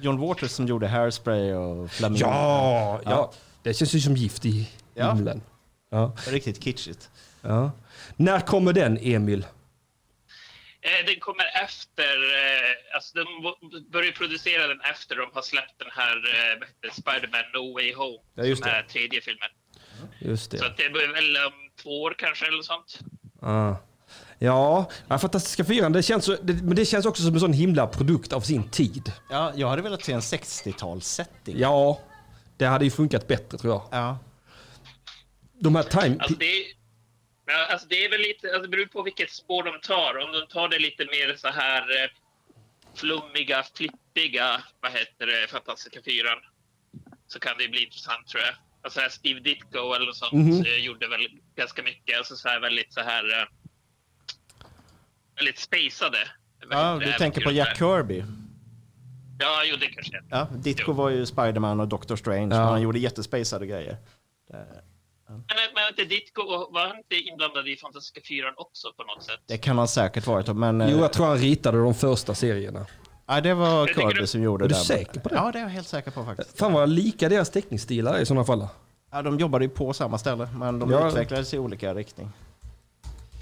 John 0.00 0.18
Waters 0.20 0.50
som 0.50 0.66
gjorde 0.66 0.88
Hairspray 0.88 1.52
och 1.52 1.90
Flamingo. 1.90 2.24
Ja, 2.26 3.00
ja. 3.04 3.32
Det 3.62 3.74
känns 3.74 3.94
ju 3.94 4.00
som 4.00 4.16
gift 4.16 4.44
i 4.44 4.68
Ja. 4.94 5.12
himlen. 5.14 5.40
Ja. 5.90 6.12
Riktigt 6.28 6.64
kitschigt. 6.64 7.10
Ja. 7.42 7.70
När 8.16 8.40
kommer 8.40 8.72
den, 8.72 8.98
Emil? 9.02 9.46
Eh, 10.84 11.06
den 11.06 11.20
kommer 11.20 11.44
efter, 11.64 12.16
eh, 12.42 12.94
alltså 12.94 13.18
de 13.18 13.24
börjar 13.92 14.12
producera 14.12 14.66
den 14.66 14.80
efter 14.80 15.16
de 15.16 15.30
har 15.34 15.42
släppt 15.42 15.78
den 15.78 15.88
här 15.92 16.16
eh, 16.16 16.90
Spider-Man 16.92 17.44
No 17.54 17.74
Way 17.74 17.94
Home. 17.94 18.18
Ja, 18.34 18.44
just 18.44 18.62
som 18.62 18.70
det. 18.70 18.76
är 18.78 18.82
tredje 18.82 19.20
filmen. 19.20 19.48
Just 20.20 20.50
Så 20.50 20.56
det. 20.56 20.66
att 20.66 20.76
det 20.76 20.90
blir 20.90 21.08
väl 21.08 21.36
om 21.46 21.52
två 21.82 22.02
år 22.02 22.14
kanske 22.18 22.46
eller 22.46 22.62
sånt. 22.62 22.98
Ah. 23.42 23.74
Ja, 24.38 24.90
ja, 25.08 25.18
Fantastiska 25.18 25.64
Fyran, 25.64 25.92
det 25.92 26.02
känns, 26.02 26.24
så, 26.24 26.36
det, 26.42 26.52
men 26.62 26.76
det 26.76 26.84
känns 26.84 27.06
också 27.06 27.22
som 27.22 27.34
en 27.34 27.40
sån 27.40 27.52
himla 27.52 27.86
produkt 27.86 28.32
av 28.32 28.40
sin 28.40 28.70
tid. 28.70 29.12
Ja, 29.30 29.52
jag 29.56 29.68
hade 29.68 29.82
velat 29.82 30.04
se 30.04 30.12
en 30.12 30.20
60-talssetting. 30.20 31.54
Ja, 31.56 32.00
det 32.56 32.66
hade 32.66 32.84
ju 32.84 32.90
funkat 32.90 33.28
bättre 33.28 33.58
tror 33.58 33.72
jag. 33.72 33.88
Ja. 33.90 34.18
De 35.60 35.76
här 35.76 35.82
time... 35.82 36.16
Alltså 36.20 36.34
det, 36.38 36.44
är- 36.46 36.81
ja, 37.52 37.66
alltså 37.72 37.86
det 37.88 38.04
är 38.04 38.10
väl 38.10 38.20
lite, 38.20 38.46
alltså 38.46 38.62
det 38.62 38.68
beror 38.68 38.86
på 38.86 39.02
vilket 39.02 39.30
spår 39.30 39.62
de 39.62 39.80
tar. 39.80 40.18
Om 40.18 40.32
de 40.32 40.46
tar 40.46 40.68
det 40.68 40.78
lite 40.78 41.04
mer 41.04 41.34
så 41.36 41.48
här 41.48 41.80
eh, 42.04 42.10
flummiga, 42.94 43.64
flippiga, 43.76 44.62
vad 44.80 44.92
heter 44.92 45.26
det, 45.26 45.48
Fantastiska 45.50 46.00
Fyran, 46.04 46.38
så 47.26 47.38
kan 47.40 47.54
det 47.58 47.68
bli 47.68 47.84
intressant 47.84 48.26
tror 48.28 48.42
jag. 48.42 48.54
Alltså 48.84 49.00
här 49.00 49.08
Steve 49.08 49.40
Ditko 49.40 49.92
eller 49.94 50.06
något 50.06 50.16
sånt 50.16 50.32
Mhm. 50.32 50.64
eh, 50.66 50.76
gjorde 50.76 51.08
väl 51.08 51.28
ganska 51.56 51.82
mycket. 51.82 52.18
Alltså 52.18 52.36
så 52.36 52.48
här 52.48 52.60
väldigt 52.60 52.92
så 52.92 53.00
här... 53.00 53.40
Eh, 53.40 53.46
väldigt 55.36 55.58
spacade. 55.58 56.18
ja, 56.70 56.96
du 57.00 57.06
det, 57.06 57.18
tänker 57.18 57.40
på 57.40 57.50
Jack. 57.52 57.78
Kirby. 57.78 58.24
Ja, 59.38 59.62
jo 59.64 59.76
det 59.76 59.86
kanske 59.86 60.16
är. 60.16 60.22
Ja, 60.30 60.48
Ditko 60.56 60.92
var 60.92 61.10
ju 61.10 61.26
Spiderman 61.26 61.80
och 61.80 61.88
Doctor 61.88 62.16
Strange. 62.16 62.54
Ja. 62.54 62.60
men 62.60 62.68
Han 62.68 62.82
gjorde 62.82 62.98
jättespacade 62.98 63.66
grejer. 63.66 63.96
Men, 65.32 65.68
men 65.74 65.88
inte 65.90 66.04
Ditko, 66.04 66.42
var 66.72 66.86
han 66.88 66.96
inte 66.96 67.14
inblandad 67.16 67.68
i 67.68 67.76
Fantastiska 67.76 68.20
Fyran 68.28 68.54
också 68.56 68.92
på 68.96 69.02
något 69.02 69.22
sätt? 69.22 69.40
Det 69.46 69.58
kan 69.58 69.78
han 69.78 69.88
säkert 69.88 70.26
varit. 70.26 70.56
Men 70.56 70.80
eh, 70.80 70.90
Jo, 70.90 70.98
jag 70.98 71.12
tror 71.12 71.26
han 71.26 71.38
ritade 71.38 71.78
de 71.78 71.94
första 71.94 72.34
serierna. 72.34 72.86
ja, 73.26 73.40
det 73.40 73.54
var 73.54 73.86
Kirby 73.86 74.26
som 74.26 74.42
gjorde 74.42 74.64
Är 74.64 74.68
du 74.68 74.74
det. 74.74 74.80
säker 74.80 75.20
på 75.20 75.28
det? 75.28 75.34
Ja, 75.34 75.52
det 75.52 75.58
är 75.58 75.62
jag 75.62 75.68
helt 75.68 75.88
säker 75.88 76.10
på 76.10 76.24
faktiskt. 76.24 76.58
Fan 76.58 76.72
vad 76.72 76.88
lika 76.88 77.28
deras 77.28 77.50
teckningsstilar 77.50 78.14
är 78.14 78.20
i 78.20 78.26
sådana 78.26 78.44
fall. 78.44 78.66
Ja, 79.12 79.22
de 79.22 79.38
jobbade 79.38 79.64
ju 79.64 79.68
på 79.70 79.92
samma 79.92 80.18
ställe, 80.18 80.48
men 80.56 80.78
de 80.78 80.90
Ja. 80.90 81.08
utvecklades 81.08 81.54
i 81.54 81.58
olika 81.58 81.94
riktning. 81.94 82.30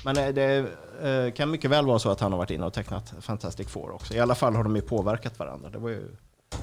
Men 0.04 0.16
eh, 0.18 0.28
det 0.28 0.66
eh, 1.02 1.32
kan 1.34 1.50
mycket 1.50 1.70
väl 1.70 1.86
vara 1.86 1.98
så 1.98 2.10
att 2.10 2.20
han 2.20 2.32
har 2.32 2.38
varit 2.38 2.50
inne 2.50 2.66
och 2.66 2.72
tecknat 2.72 3.14
Fantastic 3.20 3.68
Four 3.68 3.90
också. 3.94 4.14
I 4.14 4.20
alla 4.20 4.34
fall 4.34 4.54
har 4.56 4.62
de 4.64 4.76
ju 4.76 4.82
påverkat 4.82 5.38
varandra. 5.38 5.70
Det 5.70 5.78
var 5.78 5.88
ju 5.90 6.16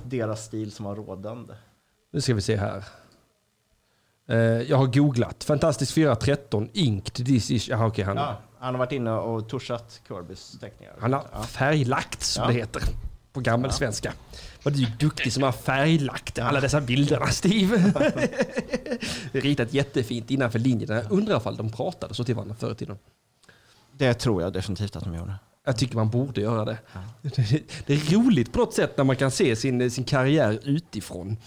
deras 0.03 0.45
stil 0.45 0.71
som 0.71 0.85
var 0.85 0.95
rådande. 0.95 1.53
Nu 2.13 2.21
ska 2.21 2.33
vi 2.33 2.41
se 2.41 2.55
här. 2.55 2.83
Eh, 4.29 4.37
jag 4.37 4.77
har 4.77 4.85
googlat. 4.87 5.43
Fantastisk 5.43 5.93
413 5.93 6.69
Inked. 6.73 7.25
This 7.25 7.51
is... 7.51 7.69
Aha, 7.71 7.87
okej, 7.87 8.05
han, 8.05 8.17
Ja, 8.17 8.37
han 8.59 8.73
har 8.73 8.79
varit 8.79 8.91
inne 8.91 9.11
och 9.11 9.49
tuschat 9.49 10.01
Kirbys 10.07 10.59
teckningar. 10.59 10.93
han 10.99 11.13
har 11.13 11.25
ja. 11.33 11.43
färglagt, 11.43 12.23
som 12.23 12.43
Ja. 12.43 12.47
det 12.47 12.53
heter. 12.53 12.81
På 13.33 13.39
gammelsvenska. 13.39 14.13
Vad 14.63 14.73
du 14.73 14.83
är 14.83 14.91
duktig 14.99 15.33
som 15.33 15.43
har 15.43 15.51
färglagt 15.51 16.39
alla 16.39 16.59
dessa 16.61 16.81
bilderna, 16.81 17.27
Steve. 17.27 17.93
Ritat 19.31 19.73
jättefint 19.73 20.31
innanför 20.31 20.59
linjerna. 20.59 20.95
Jag 20.95 21.11
undrar 21.11 21.37
ifall 21.37 21.55
de 21.57 21.71
pratade 21.71 22.13
så 22.13 22.23
till 22.23 22.35
varandra 22.35 22.55
förr 22.55 22.71
i 22.71 22.75
tiden. 22.75 22.97
Det 23.91 24.13
tror 24.13 24.41
jag 24.41 24.53
definitivt 24.53 24.95
att 24.95 25.03
de 25.03 25.15
gjorde. 25.15 25.35
Jag 25.67 25.77
tycker 25.77 25.95
man 25.95 26.09
borde 26.09 26.41
göra 26.41 26.65
det. 26.65 26.77
Det 27.85 27.93
är 27.93 28.13
roligt 28.15 28.51
på 28.51 28.59
något 28.59 28.73
sätt 28.73 28.97
när 28.97 29.03
man 29.03 29.15
kan 29.15 29.31
se 29.31 29.55
sin, 29.55 29.91
sin 29.91 30.03
karriär 30.03 30.59
utifrån. 30.63 31.37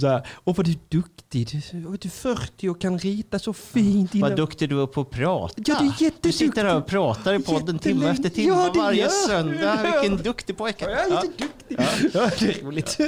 Så 0.00 0.06
här, 0.08 0.26
Åh 0.44 0.56
vad 0.56 0.66
du 0.66 0.72
är 0.72 0.78
duktig, 0.88 1.48
du 1.72 1.78
du 1.80 2.08
är 2.08 2.10
40 2.10 2.68
och 2.68 2.80
kan 2.80 2.98
rita 2.98 3.38
så 3.38 3.52
fint. 3.52 4.10
Vad 4.14 4.16
innan- 4.16 4.36
duktig 4.36 4.68
du 4.68 4.82
är 4.82 4.86
på 4.86 5.00
att 5.00 5.10
prata. 5.10 5.54
Ja, 5.56 5.62
du 5.80 5.86
är 5.86 5.90
jätteduktig. 5.90 6.22
Du 6.22 6.32
sitter 6.32 6.64
här 6.64 6.76
och 6.76 6.86
pratar 6.86 7.34
i 7.34 7.38
podden 7.38 7.78
timme 7.78 8.08
efter 8.10 8.28
timme 8.28 8.48
Ja, 8.48 8.72
varje 8.76 9.00
gör 9.02 9.08
söndag. 9.08 9.82
Vilken 9.82 10.16
duktig 10.22 10.56
pojke. 10.56 10.84
Jag 10.90 10.92
är 11.00 11.10
Ja. 11.10 11.22
jätteduktig. 11.24 11.76
Ja. 12.12 12.30
det 12.38 12.58
är 12.60 12.64
roligt. 12.64 12.98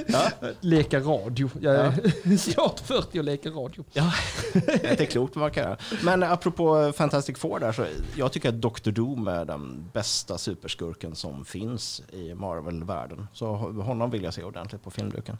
Leka 0.60 1.00
radio. 1.00 1.50
Jag 1.60 1.74
är 1.74 2.36
snart 2.52 2.80
40 2.80 3.18
och 3.18 3.24
leker 3.24 3.50
radio. 3.50 3.84
Ja, 3.92 4.12
det 4.52 4.84
är 4.84 4.90
inte 4.90 5.06
klokt 5.06 5.36
vad 5.36 5.40
man 5.42 5.50
kan 5.50 5.62
göra. 5.62 5.76
Men 6.02 6.22
apropå 6.22 6.92
Fantastic 6.96 7.38
Four 7.38 7.58
där, 7.60 7.72
så 7.72 7.84
jag 8.16 8.32
tycker 8.32 8.48
att 8.48 8.62
Dr. 8.62 8.90
Doom 8.90 9.28
är 9.28 9.44
den 9.44 9.84
bästa 9.92 10.38
superskurken 10.60 11.14
som 11.14 11.44
finns 11.44 12.02
i 12.12 12.34
Marvel-världen. 12.34 13.26
Så 13.32 13.46
honom 13.56 14.10
vill 14.10 14.22
jag 14.22 14.34
se 14.34 14.42
ordentligt 14.44 14.82
på 14.82 14.90
filmduken. 14.90 15.38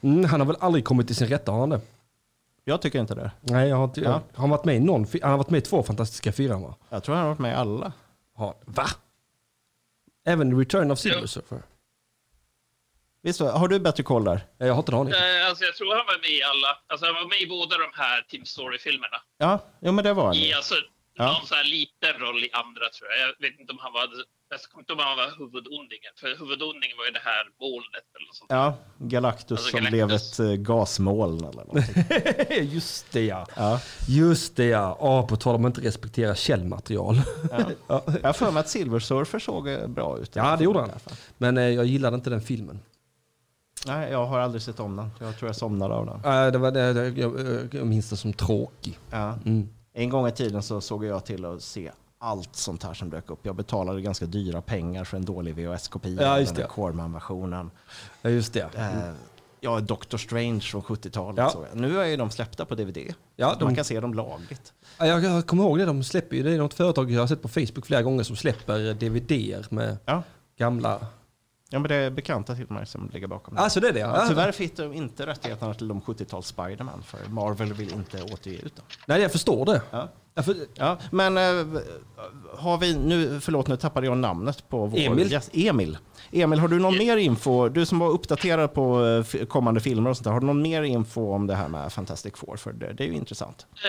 Mm, 0.00 0.24
han 0.24 0.40
har 0.40 0.46
väl 0.46 0.56
aldrig 0.60 0.84
kommit 0.84 1.06
till 1.06 1.16
sin 1.16 1.28
rätta, 1.28 1.52
har 1.52 1.60
han 1.60 1.70
det? 1.70 1.80
Jag 2.64 2.82
tycker 2.82 3.00
inte 3.00 3.14
det. 3.14 3.30
Nej, 3.40 3.68
jag 3.68 3.76
har 3.76 3.84
inte... 3.84 4.00
Ja. 4.00 4.10
Har 4.12 4.22
han 4.34 4.50
varit 4.50 4.64
med 4.64 4.76
i 4.76 4.80
någon? 4.80 5.06
Han 5.22 5.30
har 5.30 5.38
varit 5.38 5.50
med 5.50 5.58
i 5.58 5.60
två 5.60 5.82
Fantastiska 5.82 6.32
Fyran, 6.32 6.62
va? 6.62 6.74
Jag 6.88 7.04
tror 7.04 7.14
han 7.14 7.24
har 7.24 7.28
varit 7.30 7.38
med 7.38 7.52
i 7.52 7.54
alla. 7.54 7.92
Har, 8.34 8.54
va? 8.64 8.86
Även 10.26 10.58
Return 10.58 10.90
of 10.90 10.98
Silver 10.98 11.20
Ja. 11.20 11.26
Surfer? 11.26 11.62
Visst, 13.22 13.40
har 13.40 13.68
du 13.68 13.78
bättre 13.80 14.02
koll 14.02 14.24
där? 14.24 14.40
Jag 14.58 14.72
har 14.74 14.78
inte 14.78 14.92
en 14.92 14.98
aning. 14.98 15.12
Eh, 15.14 15.48
Alltså 15.48 15.64
jag 15.64 15.74
tror 15.76 15.88
han 15.96 16.06
var 16.06 16.18
med 16.20 16.30
i 16.30 16.42
alla. 16.42 16.70
Alltså 16.86 17.06
han 17.06 17.14
var 17.14 17.28
med 17.28 17.40
i 17.40 17.46
båda 17.46 17.74
de 17.78 17.90
här 18.02 18.22
Team 18.30 18.44
Story-filmerna. 18.44 19.16
Ja, 19.38 19.58
jo, 19.80 19.92
men 19.92 20.04
det 20.04 20.12
var 20.12 20.24
han. 20.26 20.34
I 20.34 20.52
alltså 20.52 20.74
Ja. 21.18 21.24
någon 21.32 21.46
så 21.46 21.54
här 21.54 21.64
liten 21.64 22.14
roll 22.24 22.44
i 22.44 22.50
andra 22.52 22.84
tror 22.94 23.06
jag. 23.10 23.18
Jag 23.28 23.34
vet 23.50 23.60
inte 23.60 23.72
om 23.72 23.78
han 23.82 23.92
var, 23.92 24.06
jag 24.48 24.60
kommer 24.70 24.82
inte 24.82 24.92
ihåg 24.92 25.00
om 25.00 25.06
han 25.06 25.16
var 25.16 25.30
huvudondingen. 25.38 26.12
För 26.20 26.28
huvudondingen 26.40 26.96
var 26.98 27.04
ju 27.04 27.10
det 27.12 27.24
här 27.30 27.44
molnet 27.60 28.06
eller 28.16 28.26
något 28.26 28.36
sånt. 28.36 28.50
Ja, 28.50 28.74
Galactus 28.98 29.50
Alltså, 29.58 29.70
som 29.70 29.80
Galactus. 29.80 30.36
blev 30.36 30.48
ett 30.50 30.58
eh, 30.58 30.62
gasmoln 30.64 31.38
eller 31.44 31.64
någonting. 31.64 32.04
Just 32.74 33.12
det 33.12 33.24
ja. 33.24 33.46
Ja. 33.56 33.80
Just 34.08 34.56
det 34.56 34.64
ja. 34.66 34.96
Oh, 35.00 35.26
på 35.26 35.36
tal 35.36 35.54
om 35.54 35.64
att 35.64 35.68
inte 35.76 35.88
respektera 35.88 36.34
källmaterial. 36.34 37.16
Ja. 37.88 38.02
Jag 38.22 38.28
har 38.28 38.32
för 38.32 38.50
mig 38.52 38.60
att 38.60 38.68
Silver 38.68 38.98
Surfer 39.00 39.38
såg 39.38 39.68
eh, 39.68 39.86
bra 39.86 40.18
ut. 40.18 40.36
Ja, 40.36 40.56
det 40.56 40.64
gjorde 40.64 40.80
han. 40.80 40.90
Men 41.38 41.58
eh, 41.58 41.64
jag 41.68 41.84
gillade 41.86 42.14
inte 42.16 42.30
den 42.30 42.40
filmen. 42.40 42.80
Nej, 43.86 44.10
jag 44.12 44.26
har 44.26 44.38
aldrig 44.38 44.62
sett 44.62 44.80
om 44.80 44.96
den. 44.96 45.10
Jag 45.20 45.38
tror 45.38 45.48
jag 45.48 45.56
somnade 45.56 45.94
av 45.94 46.06
den. 46.06 46.14
Uh, 46.32 46.52
det 46.52 46.58
var 46.58 46.70
det, 46.70 46.92
det, 46.92 47.08
jag, 47.20 47.40
jag- 47.40 47.74
jag 47.74 47.86
minns 47.86 48.10
det 48.10 48.16
som 48.16 48.32
tråkig. 48.32 48.98
Ja. 49.10 49.34
Mm. 49.44 49.68
En 49.92 50.08
gång 50.10 50.26
i 50.28 50.32
tiden 50.32 50.62
så 50.62 50.80
såg 50.80 51.04
jag 51.04 51.24
till 51.26 51.44
att 51.44 51.62
se 51.62 51.92
allt 52.26 52.56
sånt 52.56 52.82
här 52.82 52.94
som 52.94 53.10
dök 53.10 53.30
upp. 53.30 53.38
Jag 53.42 53.54
betalade 53.56 54.00
ganska 54.00 54.26
dyra 54.26 54.62
pengar 54.62 55.04
för 55.04 55.16
en 55.16 55.24
dålig 55.24 55.54
VHS-kopia 55.54 56.22
Ja, 56.22 56.38
av 56.38 56.44
den 56.44 56.54
det. 56.54 56.62
Corman-versionen. 56.62 57.70
Ja, 58.22 58.30
just 58.30 58.52
det. 58.52 58.74
Eh, 58.74 59.12
ja, 59.60 59.80
Doctor 59.80 60.18
Strange 60.18 60.60
från 60.60 60.82
70-talet. 60.82 61.50
Ja. 61.54 61.64
Nu 61.72 62.00
är 62.00 62.04
ju 62.04 62.16
de 62.16 62.30
släppta 62.30 62.64
på 62.64 62.74
DVD. 62.74 62.98
Ja, 63.36 63.54
de- 63.58 63.64
Man 63.64 63.74
kan 63.74 63.84
se 63.84 64.00
dem 64.00 64.14
lagligt. 64.14 64.72
Ja, 64.98 65.06
Jag, 65.06 65.46
kommer 65.46 65.62
ihåg 65.64 65.78
det, 65.78 65.84
de 65.84 66.04
släpper 66.04 66.36
ju, 66.36 66.42
det 66.42 66.52
är 66.52 66.58
något 66.58 66.74
företag 66.74 67.10
jag 67.10 67.20
har 67.20 67.26
sett 67.26 67.42
på 67.42 67.48
Facebook 67.48 67.86
flera 67.86 68.02
gånger 68.02 68.22
som 68.24 68.36
släpper 68.36 68.94
DVD-er 68.94 69.66
med 69.70 69.96
Ja. 70.04 70.22
gamla... 70.58 71.06
ja, 71.70 71.78
men 71.78 71.88
det 71.88 71.94
är 71.94 72.10
bekanta 72.10 72.54
till 72.54 72.70
mig 72.70 72.86
som 72.86 73.10
ligger 73.12 73.26
bakom 73.26 73.54
det. 73.54 73.60
Alltså 73.60 73.80
det 73.80 73.88
är 73.88 73.92
det 73.92 74.00
ja. 74.00 74.24
tyvärr 74.28 74.52
fick 74.52 74.76
de 74.76 74.92
inte 74.92 75.26
rättigheterna 75.26 75.74
till 75.74 75.88
de 75.88 76.00
70-tals 76.00 76.46
Spiderman 76.46 77.02
för 77.02 77.18
Marvel 77.28 77.72
vill 77.72 77.92
inte 77.92 78.22
återge 78.22 78.58
ut 78.58 78.76
dem. 78.76 78.84
Nej 79.06 79.20
jag 79.22 79.32
förstår 79.32 79.64
det. 79.66 79.82
Ja. 80.36 80.42
Ja, 80.42 80.42
för, 80.42 80.56
Ja, 80.74 80.98
men 81.10 81.36
eh, 81.36 81.80
har 82.56 82.78
vi 82.78 82.94
nu, 82.94 83.40
förlåt 83.40 83.68
nu 83.68 83.76
tappade 83.76 84.06
jag 84.06 84.18
namnet 84.18 84.68
på 84.68 84.86
vår 84.86 84.98
Emil. 84.98 85.32
gäst. 85.32 85.50
Emil. 85.54 85.98
Emil, 86.32 86.58
har 86.58 86.68
du 86.68 86.78
någon 86.78 86.98
mer 86.98 87.16
info? 87.16 87.68
Du 87.68 87.86
som 87.86 87.98
var 87.98 88.08
uppdaterad 88.10 88.74
på 88.74 89.06
eh, 89.34 89.44
kommande 89.46 89.80
filmer 89.80 90.10
och 90.10 90.16
sånt 90.16 90.24
där, 90.24 90.30
har 90.32 90.40
du 90.40 90.46
någon 90.46 90.62
mer 90.62 90.82
info 90.82 91.32
om 91.32 91.46
det 91.46 91.54
här 91.54 91.68
med 91.68 91.92
Fantastic 91.92 92.32
Four? 92.36 92.56
För 92.56 92.72
det, 92.72 92.92
det 92.92 93.04
är 93.04 93.08
ju 93.08 93.14
intressant. 93.14 93.66
Eh, 93.72 93.88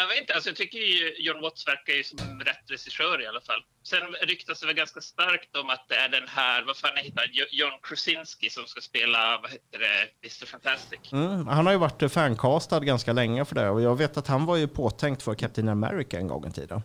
jag 0.00 0.08
vet 0.08 0.20
inte, 0.20 0.34
alltså 0.34 0.48
jag 0.50 0.56
tycker 0.56 0.78
ju 0.78 1.14
John 1.18 1.40
Watts 1.42 1.66
verkar 1.68 1.92
ju 1.92 2.04
som 2.04 2.18
rätt 2.40 2.70
regissör 2.70 3.22
i 3.22 3.26
alla 3.26 3.40
fall. 3.40 3.62
Sen 3.82 4.02
ryktas 4.22 4.60
det 4.60 4.66
väl 4.66 4.74
ganska 4.76 5.00
starkt 5.00 5.56
om 5.56 5.70
att 5.70 5.84
det 5.88 5.94
är 5.94 6.08
den 6.08 6.28
här, 6.28 6.62
vad 6.62 6.76
fan 6.76 6.96
heter 6.96 7.18
han, 7.18 7.26
Jo- 7.32 7.46
John 7.50 7.72
Krasinski 7.82 8.50
som 8.50 8.66
ska 8.66 8.80
spela, 8.80 9.38
vad 9.42 9.50
heter 9.50 9.78
det, 9.78 10.26
Mr 10.26 10.46
Fantastic. 10.46 11.12
Mm, 11.12 11.46
han 11.46 11.66
har 11.66 11.72
ju 11.72 11.78
varit 11.78 12.02
eh, 12.02 12.08
fancastad 12.08 12.80
ganska 12.80 13.12
länge 13.12 13.44
för 13.44 13.54
det 13.54 13.68
och 13.70 13.82
jag 13.82 13.96
vet 13.98 14.16
att 14.16 14.26
han 14.26 14.46
var 14.46 14.56
ju 14.56 14.68
påtänkt 14.68 15.22
för 15.22 15.34
Captain 15.34 15.68
America 15.68 16.18
en 16.18 16.26
gång 16.28 16.46
i 16.46 16.52
tiden. 16.52 16.82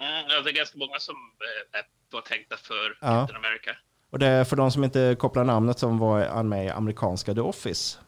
Mm, 0.00 0.24
ja, 0.28 0.40
det 0.40 0.50
är 0.50 0.54
ganska 0.54 0.78
många 0.78 0.98
som 0.98 1.14
eh, 1.74 1.78
är 1.78 1.84
påtänkta 2.10 2.56
för 2.56 2.98
Ja. 3.00 3.06
Captain 3.06 3.36
America. 3.44 3.76
Och 4.10 4.18
det 4.18 4.26
är 4.26 4.44
för 4.44 4.56
de 4.56 4.70
som 4.70 4.84
inte 4.84 5.16
kopplar 5.18 5.44
namnet 5.44 5.78
som 5.78 5.98
var 5.98 6.26
han 6.26 6.48
med 6.48 6.64
i 6.66 6.68
amerikanska 6.68 7.34
The 7.34 7.40
Office. 7.40 7.98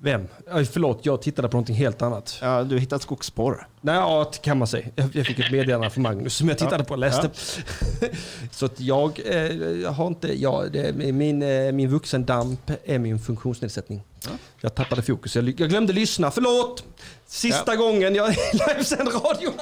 Vem? 0.00 0.28
Aj, 0.50 0.64
förlåt, 0.64 1.06
jag 1.06 1.22
tittade 1.22 1.48
på 1.48 1.56
någonting 1.56 1.76
helt 1.76 2.02
annat. 2.02 2.38
Ja, 2.42 2.62
du 2.64 2.78
hittat 2.78 3.02
skogsporr. 3.02 3.68
Nej, 3.80 3.94
ja, 3.94 4.30
det 4.32 4.38
kan 4.42 4.58
man 4.58 4.68
säga. 4.68 4.88
Jag 4.96 5.16
jag 5.16 5.26
fick 5.26 5.38
ett 5.38 5.52
meddelande 5.52 5.90
från 5.90 6.02
Magnus 6.02 6.36
som 6.36 6.48
jag 6.48 6.58
tittade 6.58 6.84
på 6.84 6.94
och 6.94 6.98
läste. 6.98 7.30
Så 8.50 8.66
att 8.66 8.80
jag 8.80 9.20
eh, 9.24 9.52
jag 9.82 9.90
har 9.90 10.06
inte, 10.06 10.40
ja, 10.42 10.64
det, 10.72 10.92
min, 11.12 11.42
eh, 11.42 11.72
min 11.72 11.88
vuxendamp 11.88 12.70
är 12.84 12.98
min 12.98 13.18
funktionsnedsättning. 13.18 14.02
Jag 14.60 14.74
tappade 14.74 15.02
fokus, 15.02 15.36
jag, 15.36 15.48
jag 15.60 15.68
glömde 15.68 15.92
lyssna, 15.92 16.30
förlåt! 16.30 16.84
Sista 17.26 17.76
gången 17.76 18.14
jag 18.14 18.28
livesänder 18.52 19.12
radio. 19.12 19.52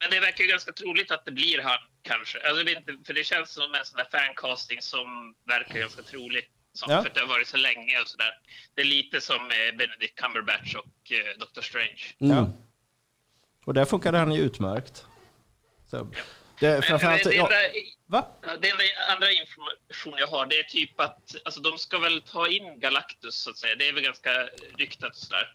Men 0.00 0.10
det 0.10 0.20
verkar 0.20 0.44
ju 0.44 0.50
ganska 0.50 0.72
troligt 0.72 1.10
att 1.10 1.24
det 1.24 1.32
blir 1.32 1.62
han 1.62 1.78
kanske. 2.02 2.38
Alltså, 2.48 2.62
jag 2.62 3.06
för 3.06 3.14
det 3.14 3.24
känns 3.24 3.50
som 3.50 3.74
en 3.74 3.84
sån 3.84 3.96
där 3.96 4.18
fancasting 4.18 4.78
som 4.82 5.34
verkar 5.46 5.78
ganska 5.78 6.02
trolig. 6.02 6.44
Som, 6.72 6.92
Ja. 6.92 7.02
För 7.02 7.08
att 7.08 7.14
det 7.14 7.20
har 7.20 7.28
varit 7.28 7.48
så 7.48 7.56
länge 7.56 8.00
och 8.00 8.08
sådär. 8.08 8.38
Det 8.74 8.80
är 8.80 8.86
lite 8.86 9.20
som 9.20 9.36
eh, 9.36 9.76
Benedict 9.78 10.16
Cumberbatch 10.20 10.74
och 10.74 11.12
eh, 11.12 11.38
Doctor 11.38 11.62
Strange. 11.62 12.14
Mm. 12.20 12.36
Ja. 12.36 12.52
Och 13.64 13.74
där 13.74 13.84
funkade 13.84 14.18
han 14.18 14.32
ju 14.32 14.42
utmärkt. 14.42 15.06
Så, 15.90 16.10
det, 16.60 16.84
framförallt, 16.84 17.24
det, 17.24 17.34
ja, 17.34 17.42
enda, 17.42 18.26
ja, 18.42 18.56
det 18.60 18.70
enda 18.70 18.84
andra 19.14 19.30
information 19.30 20.14
jag 20.18 20.26
har 20.26 20.46
det 20.46 20.58
är 20.58 20.62
typ 20.62 21.00
att 21.00 21.36
alltså, 21.44 21.60
de 21.60 21.78
ska 21.78 21.98
väl 21.98 22.22
ta 22.22 22.48
in 22.48 22.80
Galactus 22.80 23.34
så 23.34 23.50
att 23.50 23.58
säga. 23.58 23.74
Det 23.74 23.88
är 23.88 23.92
väl 23.92 24.02
ganska 24.02 24.30
ryktat 24.78 25.10
och 25.10 25.16
sådär. 25.16 25.54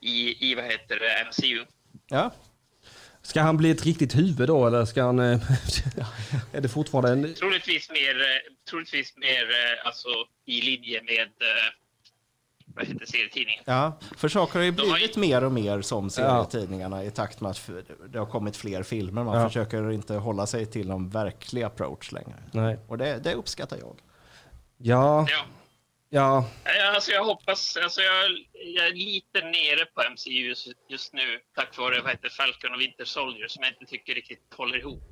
I, 0.00 0.50
I 0.50 0.54
vad 0.54 0.64
heter 0.64 0.98
det, 0.98 1.26
MCU. 1.28 1.64
Ja. 2.08 2.30
Ska 3.22 3.40
han 3.42 3.56
bli 3.56 3.70
ett 3.70 3.84
riktigt 3.86 4.16
huvud 4.16 4.48
då 4.48 4.66
eller 4.66 4.84
ska 4.84 5.02
han... 5.02 5.18
eh, 5.18 5.24
är 6.52 6.60
det 6.60 6.68
fortfarande 6.68 7.10
en... 7.28 7.34
Troligtvis 7.34 7.90
mer, 7.90 8.20
eh, 8.20 8.54
troligtvis 8.70 9.16
mer 9.16 9.42
eh, 9.42 9.86
alltså, 9.86 10.08
i 10.46 10.60
linje 10.60 11.02
med 11.02 11.28
vad 12.74 12.86
heter 12.86 13.06
serietidningen. 13.06 13.62
Ja, 13.66 13.98
för 14.16 14.28
saker 14.28 14.58
har 14.58 14.64
ju 14.64 14.70
har 14.72 14.76
blivit 14.94 15.16
ju- 15.16 15.20
mer 15.20 15.44
och 15.44 15.52
mer 15.52 15.80
som 15.82 16.10
serietidningarna 16.10 17.04
i 17.04 17.10
takt 17.10 17.40
med 17.40 17.50
att 17.50 17.70
det 18.08 18.18
har 18.18 18.26
kommit 18.26 18.56
fler 18.56 18.82
filmer. 18.82 19.24
Man 19.24 19.38
Ja. 19.40 19.48
försöker 19.48 19.90
inte 19.90 20.14
hålla 20.14 20.46
sig 20.46 20.66
till 20.66 20.88
någon 20.88 21.08
verklig 21.10 21.62
approach 21.62 22.12
längre. 22.12 22.34
Nej. 22.52 22.78
Och 22.88 22.98
det, 22.98 23.18
det 23.24 23.34
uppskattar 23.34 23.76
jag. 23.76 23.96
Ja, 24.78 25.26
Ja. 25.30 25.40
Ja. 26.10 26.48
Alltså 26.94 27.10
jag 27.12 27.24
hoppas, 27.24 27.76
alltså 27.76 28.00
jag, 28.02 28.30
jag 28.76 28.86
är 28.86 28.92
lite 28.94 29.40
nere 29.40 29.84
på 29.94 30.02
MCU 30.12 30.30
just, 30.30 30.68
just 30.88 31.12
nu 31.12 31.38
tack 31.56 31.78
vare 31.78 32.00
vad 32.00 32.10
heter 32.10 32.28
Falcon 32.28 32.74
och 32.74 32.80
Winter 32.80 33.04
Soldier 33.04 33.48
som 33.48 33.62
jag 33.62 33.72
inte 33.72 33.84
tycker 33.86 34.14
riktigt 34.14 34.54
håller 34.56 34.78
ihop. 34.78 35.02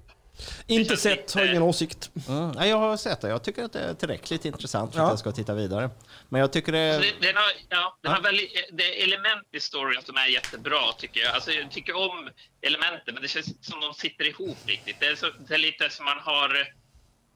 Inte 0.67 0.97
sett, 0.97 1.19
lite- 1.19 1.39
har 1.39 1.47
ingen 1.47 1.63
åsikt. 1.63 2.11
Mm. 2.29 2.53
Ja, 2.57 2.67
jag 2.67 2.77
har 2.77 2.97
sett 2.97 3.21
det. 3.21 3.29
Jag 3.29 3.45
tycker 3.45 3.65
att 3.65 3.73
det 3.73 3.81
är 3.81 3.95
tillräckligt 3.95 4.45
intressant 4.45 4.93
för 4.93 5.01
Ja. 5.01 5.05
att 5.07 5.11
jag 5.13 5.19
ska 5.19 5.33
titta 5.33 5.55
vidare. 5.55 5.91
Men 6.29 6.41
jag 6.41 6.53
tycker 6.53 6.73
det... 6.73 6.95
Alltså 6.97 7.15
det, 7.21 7.27
den 7.27 7.37
har, 7.37 7.45
ja, 7.69 7.99
den 8.03 8.11
Ja. 8.11 8.17
har 8.17 8.23
väldigt, 8.23 8.69
det 8.73 9.01
är 9.01 9.05
element 9.05 9.49
i 9.53 9.61
storyn 9.61 10.03
som 10.03 10.17
är 10.17 10.27
jättebra 10.27 10.93
tycker 10.99 11.21
jag. 11.21 11.35
Alltså 11.35 11.53
jag 11.53 11.71
tycker 11.71 11.97
om 11.97 12.31
elementen 12.63 13.15
men 13.15 13.23
det 13.23 13.29
känns 13.29 13.49
inte 13.49 13.65
som 13.71 13.81
de 13.81 13.95
sitter 13.95 14.25
ihop 14.29 14.57
riktigt. 14.67 14.97
Det 15.01 15.07
är, 15.07 15.15
så, 15.17 15.27
det 15.49 15.55
är 15.55 15.59
lite 15.59 15.91
som 15.91 16.05
man 16.05 16.19
har 16.19 16.69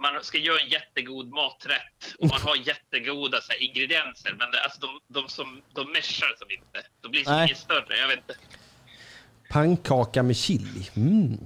man 0.03 0.25
ska 0.25 0.39
göra 0.39 0.61
en 0.61 0.69
jättegod 0.69 1.29
maträtt 1.29 2.15
och 2.19 2.29
man 2.29 2.41
har 2.41 2.57
jättegoda 2.57 3.41
så 3.41 3.53
här, 3.53 3.63
ingredienser 3.63 4.35
men 4.39 4.51
det, 4.51 4.61
alltså, 4.65 4.81
de, 4.81 5.21
de, 5.21 5.29
som, 5.29 5.63
de 5.75 5.93
meshar 5.93 6.35
som 6.39 6.51
inte. 6.51 6.87
De 7.01 7.11
blir 7.11 7.25
så 7.25 7.31
Nej. 7.31 7.43
mycket 7.43 7.59
större. 7.59 7.97
Jag 7.97 8.09
vet 8.09 8.19
inte. 8.19 8.35
Pannkaka 9.51 10.23
med 10.23 10.37
chili. 10.37 10.91
Mm. 10.97 11.39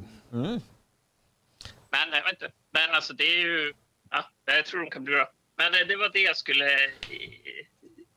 Men 1.90 2.08
jag 2.12 2.24
vet 2.24 2.32
inte. 2.32 2.50
Men 2.72 2.90
alltså 2.94 3.12
det 3.12 3.24
är 3.24 3.38
ju... 3.38 3.72
Ja, 4.10 4.24
jag 4.44 4.66
tror 4.66 4.80
de 4.80 4.90
kan 4.90 5.04
bli 5.04 5.14
bra. 5.14 5.28
Men 5.56 5.74
eh, 5.74 5.86
det 5.88 5.96
var 5.96 6.10
det 6.12 6.20
jag 6.20 6.36
skulle 6.36 6.74
eh, 6.74 6.90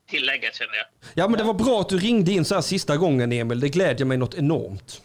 tillägga 0.08 0.52
känner 0.52 0.74
jag. 0.74 0.86
Ja 1.14 1.28
men 1.28 1.38
det 1.38 1.44
var 1.44 1.54
bra 1.54 1.80
att 1.80 1.88
du 1.88 1.98
ringde 1.98 2.32
in 2.32 2.44
så 2.44 2.54
här 2.54 2.62
sista 2.62 2.96
gången 2.96 3.32
Emil. 3.32 3.60
Det 3.60 3.68
glädjer 3.68 4.06
mig 4.06 4.16
något 4.16 4.34
enormt. 4.34 5.02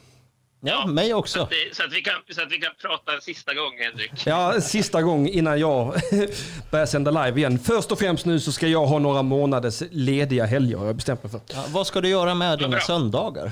Ja, 0.65 0.85
mig 0.87 1.09
Så 1.09 1.15
också. 1.15 1.41
att, 1.41 1.49
det, 1.49 1.75
så, 1.75 1.83
att 1.83 1.93
vi 1.93 2.01
kan, 2.01 2.13
så 2.29 2.41
att 2.41 2.51
vi 2.51 2.57
kan 2.57 2.71
prata 2.81 3.13
en 3.15 3.21
sista 3.21 3.53
gång 3.53 3.71
Henrik. 3.79 4.11
Ja, 4.27 4.61
sista 4.61 5.01
gång 5.01 5.27
innan 5.27 5.59
jag 5.59 5.95
börjar 6.71 6.85
sända 6.85 7.11
live 7.25 7.39
igen. 7.39 7.59
Först 7.59 7.91
och 7.91 7.99
främst 7.99 8.25
nu 8.25 8.39
så 8.39 8.51
ska 8.51 8.67
jag 8.67 8.85
ha 8.85 8.99
några 8.99 9.21
månaders 9.21 9.83
lediga 9.91 10.45
helger 10.45 10.77
har 10.77 10.85
jag 10.85 10.95
bestämt 10.95 11.23
mig 11.23 11.31
för. 11.31 11.41
Ja, 11.53 11.65
vad 11.69 11.87
ska 11.87 12.01
du 12.01 12.09
göra 12.09 12.33
med 12.33 12.59
dina 12.59 12.79
söndagar? 12.79 13.45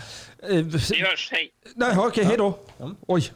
Eh, 0.49 0.55
Vi 0.55 1.01
hörs, 1.01 1.29
hej! 1.31 1.49
Nej, 1.75 1.93
okej, 1.97 2.23
hej 2.23 2.37
då. 2.37 2.57
Oj, 3.07 3.31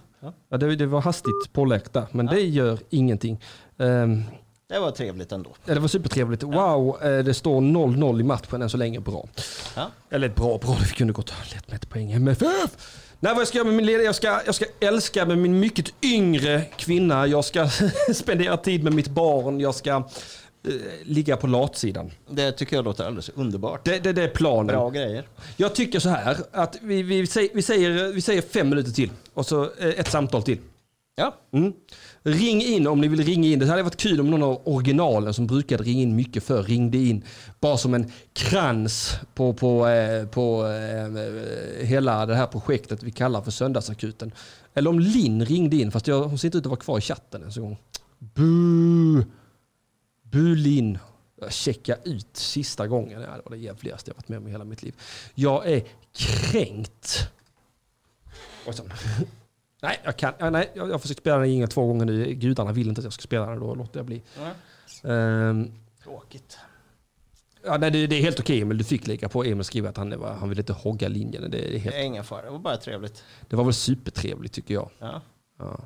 ja, 0.50 0.58
det, 0.58 0.76
det 0.76 0.86
var 0.86 1.02
hastigt 1.02 1.54
påläckt 1.54 1.94
där, 1.94 2.06
men 2.12 2.26
det 2.26 2.42
gör 2.42 2.78
ingenting. 2.90 3.44
Ehm, 3.80 4.24
Det 4.70 4.80
var 4.80 4.92
trevligt 4.92 5.32
ändå. 5.32 5.56
ja, 5.66 5.74
det 5.74 5.80
var 5.80 5.88
supertrevligt. 5.88 6.44
Wow, 6.44 6.98
eh, 7.04 7.18
det 7.24 7.34
står 7.34 7.62
0-0 7.62 8.20
i 8.20 8.24
matchen 8.24 8.62
än 8.62 8.70
så 8.70 8.78
länge. 8.78 9.00
Bra. 9.00 9.28
Ja. 9.76 9.88
Eller 10.10 10.30
bra, 10.30 10.58
bra. 10.58 10.78
Det 10.80 10.94
kunde 10.96 11.14
gått 11.14 11.34
lätt 11.54 11.68
med 11.68 11.76
ett 11.76 11.90
poäng. 11.90 12.12
MFF! 12.12 12.70
Nej, 13.20 13.34
vad 13.34 13.42
jag 13.42 13.48
ska 13.48 13.58
göra 13.58 13.68
med 13.68 13.76
min 13.76 13.86
lediga? 13.86 14.06
Jag 14.06 14.16
ska, 14.16 14.42
jag 14.46 14.56
ska 14.56 14.66
älska 14.80 15.26
med 15.26 15.38
min 15.38 15.60
mycket 15.60 15.94
yngre 16.02 16.62
kvinna. 16.78 17.28
Jag 17.28 17.46
ska 17.46 17.70
spendera 18.14 18.58
tid 18.58 18.84
med 18.84 18.94
mitt 18.94 19.08
barn. 19.08 19.60
Jag 19.60 19.76
ska 19.76 19.92
eh, 19.92 20.04
ligga 21.04 21.38
på 21.38 21.48
latsidan. 21.48 22.12
Det 22.30 22.52
tycker 22.52 22.76
jag 22.76 22.86
låter 22.86 23.04
alldeles 23.06 23.30
underbart. 23.30 23.86
Det, 23.86 24.00
det, 24.00 24.14
det 24.14 24.24
är 24.24 24.28
planen. 24.28 24.68
Bra 24.68 24.90
grejer. 24.90 25.28
Jag 25.58 25.76
tycker 25.76 26.00
så 26.00 26.10
här 26.10 26.38
att 26.52 26.78
vi, 26.82 27.04
vi, 27.04 27.28
säger, 27.28 27.50
vi, 27.54 27.62
säger, 27.62 28.12
vi 28.14 28.22
säger 28.22 28.42
fem 28.42 28.70
minuter 28.70 28.92
till 28.92 29.10
och 29.34 29.46
så 29.46 29.64
eh, 29.64 29.88
ett 29.88 30.12
samtal 30.12 30.44
till. 30.44 30.58
Ja, 31.16 31.36
Mm. 31.54 31.74
Ring 32.28 32.62
in 32.62 32.88
om 32.88 33.02
ni 33.02 33.08
vill 33.08 33.24
ringa 33.24 33.48
in. 33.48 33.60
Det 33.60 33.66
hade 33.66 33.84
varit 33.84 33.98
kul 33.98 34.20
om 34.20 34.32
någon 34.32 34.44
av 34.44 34.62
originalen 34.66 35.34
som 35.34 35.48
brukade 35.48 35.84
ringa 35.84 36.02
in 36.02 36.16
mycket 36.16 36.44
för 36.44 36.64
ringde 36.64 36.98
in. 36.98 37.24
Bara 37.60 37.78
som 37.78 37.94
en 37.94 38.12
krans 38.34 39.16
på, 39.34 39.54
på, 39.54 39.88
eh, 39.88 40.28
på 40.28 40.66
eh, 40.66 41.86
hela 41.86 42.26
det 42.26 42.36
här 42.36 42.48
projektet 42.48 43.04
vi 43.04 43.12
kallar 43.12 43.42
för 43.42 43.52
Söndagsakuten. 43.52 44.32
Eller 44.74 44.90
om 44.90 45.00
Linn 45.00 45.46
ringde 45.46 45.76
in, 45.76 45.92
fast 45.92 46.08
jag, 46.08 46.24
hon 46.24 46.38
ser 46.38 46.48
inte 46.48 46.58
ut 46.58 46.66
att 46.66 46.70
vara 46.70 46.80
kvar 46.80 46.98
i 46.98 47.02
chatten 47.02 47.42
ens 47.42 47.58
en 47.58 47.64
gång. 47.64 47.78
Bu! 48.20 49.24
Bu 50.22 50.56
Linn. 50.56 50.98
Checka 51.50 51.98
ut 52.04 52.38
sista 52.38 52.88
gången. 52.88 53.22
Ja, 53.22 53.28
det 53.28 53.42
var 53.46 53.52
det 53.52 53.58
jävligaste 53.58 54.12
jag 54.12 54.16
varit 54.16 54.30
med 54.30 54.38
om 54.38 54.48
i 54.48 54.52
hela 54.52 54.64
mitt 54.64 54.84
liv. 54.84 54.96
Jag 55.36 55.72
är 55.72 55.84
kränkt. 56.14 57.30
Och 58.66 58.76
så. 58.76 58.84
Nej, 59.88 60.00
jag 60.04 60.18
kan. 60.18 60.34
Ja, 60.38 60.50
nej, 60.50 60.72
jag 60.76 60.88
jag 60.88 60.94
har 60.94 61.00
försökt 61.00 61.20
spela 61.20 61.38
den 61.38 61.50
ingen 61.50 61.68
två 61.68 61.86
gånger 61.88 62.06
nu. 62.06 62.34
Gudarna 62.34 62.72
vill 62.72 62.88
inte 62.90 63.00
att 63.00 63.04
jag 63.04 63.14
ska 63.14 63.22
spela 63.22 63.46
den. 63.46 63.60
Då 63.60 63.76
låter 63.76 64.00
jag 64.00 64.06
bli. 64.06 64.22
Ehm, 65.04 65.72
tråkigt. 66.04 66.58
ja, 67.66 67.78
nej, 67.78 67.92
det, 67.92 68.08
det 68.08 68.16
är 68.16 68.22
helt 68.22 68.40
okej 68.40 68.62
Emil. 68.62 68.78
Du 68.78 68.84
fick 68.84 69.08
lägga 69.08 69.30
på. 69.30 69.44
Emil 69.44 69.64
skriver 69.64 69.90
att 69.90 69.98
han, 69.98 70.22
han 70.40 70.50
vill 70.50 70.60
inte 70.60 70.74
hogga 70.74 71.08
linjen. 71.08 71.52
Det, 71.52 71.68
är 71.68 71.72
Det 71.72 71.78
helt, 71.80 71.96
är 71.96 72.00
ingen 72.04 72.24
fara, 72.24 72.42
det 72.42 72.50
var 72.50 72.60
bara 72.60 72.78
trevligt. 72.78 73.24
det 73.50 73.56
var 73.56 73.64
väl 73.64 73.74
supertrevligt 73.74 74.54
tycker 74.54 74.74
jag. 74.74 74.90
Ja. 75.00 75.22
Ja. 75.60 75.80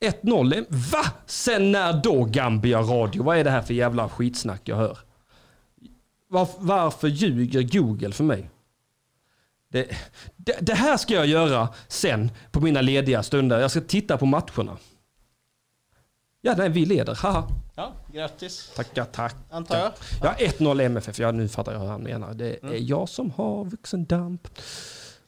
1-0. 0.00 0.64
Va? 0.68 1.04
Sen 1.26 1.72
när 1.72 1.92
då 2.02 2.24
Gambia 2.24 2.78
Radio? 2.80 3.22
Vad 3.22 3.36
är 3.38 3.44
det 3.44 3.50
här 3.50 3.62
för 3.62 3.74
jävla 3.74 4.08
skitsnack 4.08 4.60
jag 4.64 4.76
hör? 4.76 4.98
Var, 6.28 6.48
varför 6.58 7.08
ljuger 7.08 7.62
Google 7.78 8.12
för 8.12 8.24
mig? 8.24 8.50
Det, 9.74 9.86
det, 10.36 10.56
det 10.60 10.74
här 10.74 10.96
ska 10.96 11.14
jag 11.14 11.26
göra 11.26 11.68
sen 11.88 12.30
på 12.50 12.60
mina 12.60 12.80
lediga 12.80 13.22
stunder. 13.22 13.60
Jag 13.60 13.70
ska 13.70 13.80
titta 13.80 14.16
på 14.16 14.26
matcherna. 14.26 14.76
Ja, 16.40 16.54
nej, 16.56 16.68
vi 16.68 16.86
leder. 16.86 17.14
Haha. 17.14 17.48
ja, 17.74 17.92
grattis. 18.12 18.72
Tackar, 18.76 19.04
tack. 19.04 19.34
Antar 19.50 19.78
jag. 19.78 19.92
Ja, 20.22 20.34
1-0 20.38 20.82
MFF. 20.82 21.18
Ja, 21.18 21.30
nu 21.30 21.48
fattar 21.48 21.72
jag 21.72 21.78
vad 21.78 21.88
han 21.88 22.02
menar. 22.02 22.34
Det 22.34 22.64
är 22.64 22.90
jag 22.90 23.08
som 23.08 23.30
har 23.30 23.64
vuxendamp. 23.64 24.48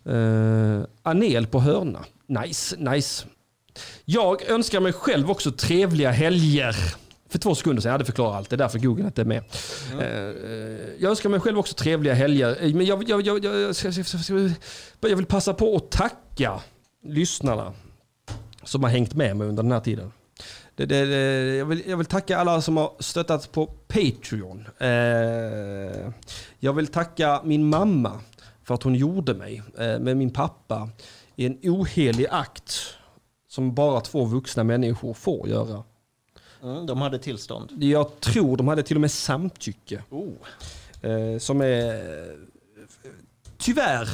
Uh, 0.09 0.83
Anel 1.03 1.47
på 1.47 1.61
hörna. 1.61 2.05
Nice, 2.27 2.77
nice. 2.79 3.27
Jag 4.05 4.51
önskar 4.51 4.81
mig 4.81 4.93
själv 4.93 5.31
också 5.31 5.53
trevliga 5.53 6.11
helger. 6.11 6.77
För 7.29 7.39
två 7.39 7.55
sekunder 7.55 7.83
sedan, 7.83 7.89
jag 7.89 7.95
hade 7.95 8.05
förklarat 8.05 8.35
allt. 8.37 8.51
Det 8.51 8.57
är 8.57 8.59
därför 8.59 8.79
Google 8.79 9.05
inte 9.05 9.21
är 9.21 9.25
med. 9.25 9.43
Eh, 10.01 10.07
jag 10.99 11.11
önskar 11.11 11.29
mig 11.29 11.41
själv 11.41 11.59
också 11.59 11.75
trevliga 11.75 12.15
helger. 12.15 12.65
Eh, 12.65 12.75
Men 12.75 12.87
jag, 12.87 13.09
jag, 13.09 13.27
jag, 13.27 13.45
jag 15.01 15.17
vill 15.17 15.27
passa 15.27 15.55
på 15.55 15.77
att 15.77 15.91
tacka 15.91 16.61
lyssnarna 17.05 17.73
som 18.65 18.83
har 18.83 18.91
hängt 18.91 19.15
med 19.15 19.37
mig 19.37 19.49
under 19.49 19.63
den 19.63 19.73
här 19.73 19.81
tiden. 19.81 20.13
Det, 20.75 20.87
det, 20.87 21.07
det, 21.07 21.57
jag, 21.57 21.67
vill, 21.67 21.83
jag 21.87 21.97
vill 21.97 22.07
tacka 22.07 22.39
alla 22.39 22.63
som 22.63 22.77
har 22.77 22.93
stöttat 22.99 23.53
på 23.53 23.67
Patreon. 23.67 24.69
Eh, 24.79 24.89
jag 26.59 26.73
vill 26.73 26.87
tacka 26.87 27.41
min 27.45 27.69
mamma 27.69 28.21
för 28.65 28.75
att 28.75 28.83
hon 28.83 28.95
gjorde 28.95 29.35
mig 29.35 29.63
eh, 29.79 29.99
med 29.99 30.17
min 30.17 30.31
pappa 30.31 30.89
i 31.37 31.47
en 31.47 31.59
ohelig 31.63 32.27
akt 32.31 32.81
som 33.49 33.75
bara 33.75 34.01
två 34.01 34.25
vuxna 34.25 34.65
människor 34.65 35.15
får 35.15 35.49
göra. 35.49 35.85
Mm, 36.67 36.87
de 36.87 37.01
hade 37.01 37.19
tillstånd. 37.19 37.83
Jag 37.83 38.21
tror 38.21 38.57
de 38.57 38.69
hade 38.69 38.83
till 38.83 38.97
och 38.97 39.01
med 39.01 39.11
samtycke. 39.11 40.03
Oh. 40.11 40.33
Eh, 41.03 41.39
som 41.39 41.61
är 41.61 41.95
eh, 41.95 42.35
tyvärr 43.59 44.09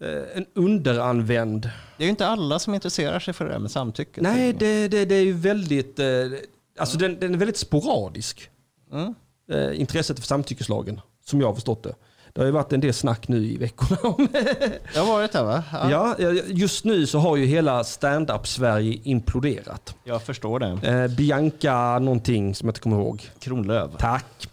eh, 0.00 0.36
en 0.36 0.46
underanvänd 0.54 1.62
Det 1.96 2.02
är 2.02 2.06
ju 2.06 2.10
inte 2.10 2.26
alla 2.26 2.58
som 2.58 2.74
intresserar 2.74 3.20
sig 3.20 3.34
för 3.34 3.44
det 3.44 3.50
där 3.50 3.58
med 3.58 3.70
samtycke. 3.70 4.20
Nej, 4.22 4.52
det, 4.52 4.88
det, 4.88 5.04
det 5.04 5.14
är 5.14 5.24
ju 5.24 5.32
väldigt... 5.32 6.00
Alltså 6.78 6.98
den, 6.98 7.20
den 7.20 7.34
är 7.34 7.38
väldigt 7.38 7.56
sporadisk. 7.56 8.50
Mm. 8.92 9.14
Intresset 9.74 10.18
för 10.18 10.26
samtyckeslagen, 10.26 11.00
som 11.24 11.40
jag 11.40 11.46
har 11.46 11.54
förstått 11.54 11.82
det. 11.82 11.94
Det 12.38 12.42
har 12.42 12.46
ju 12.46 12.52
varit 12.52 12.72
en 12.72 12.80
del 12.80 12.94
snack 12.94 13.28
nu 13.28 13.36
i 13.46 13.56
veckorna 13.56 13.98
om... 14.02 14.28
Det 14.94 14.98
har 14.98 15.06
varit 15.06 15.32
det 15.32 15.42
va? 15.42 15.64
ja, 15.72 16.16
just 16.46 16.84
nu 16.84 17.06
så 17.06 17.18
har 17.18 17.36
ju 17.36 17.44
hela 17.46 17.84
stand-up-Sverige 17.84 19.00
imploderat. 19.04 19.94
Jag 20.04 20.22
förstår 20.22 20.60
det. 20.60 20.88
Eh, 20.88 21.08
Bianca 21.08 21.98
någonting 21.98 22.54
som 22.54 22.66
jag 22.66 22.70
inte 22.70 22.80
kommer 22.80 22.96
ihåg. 22.96 23.30
Kronlöv. 23.38 23.90
Tack. 23.98 24.48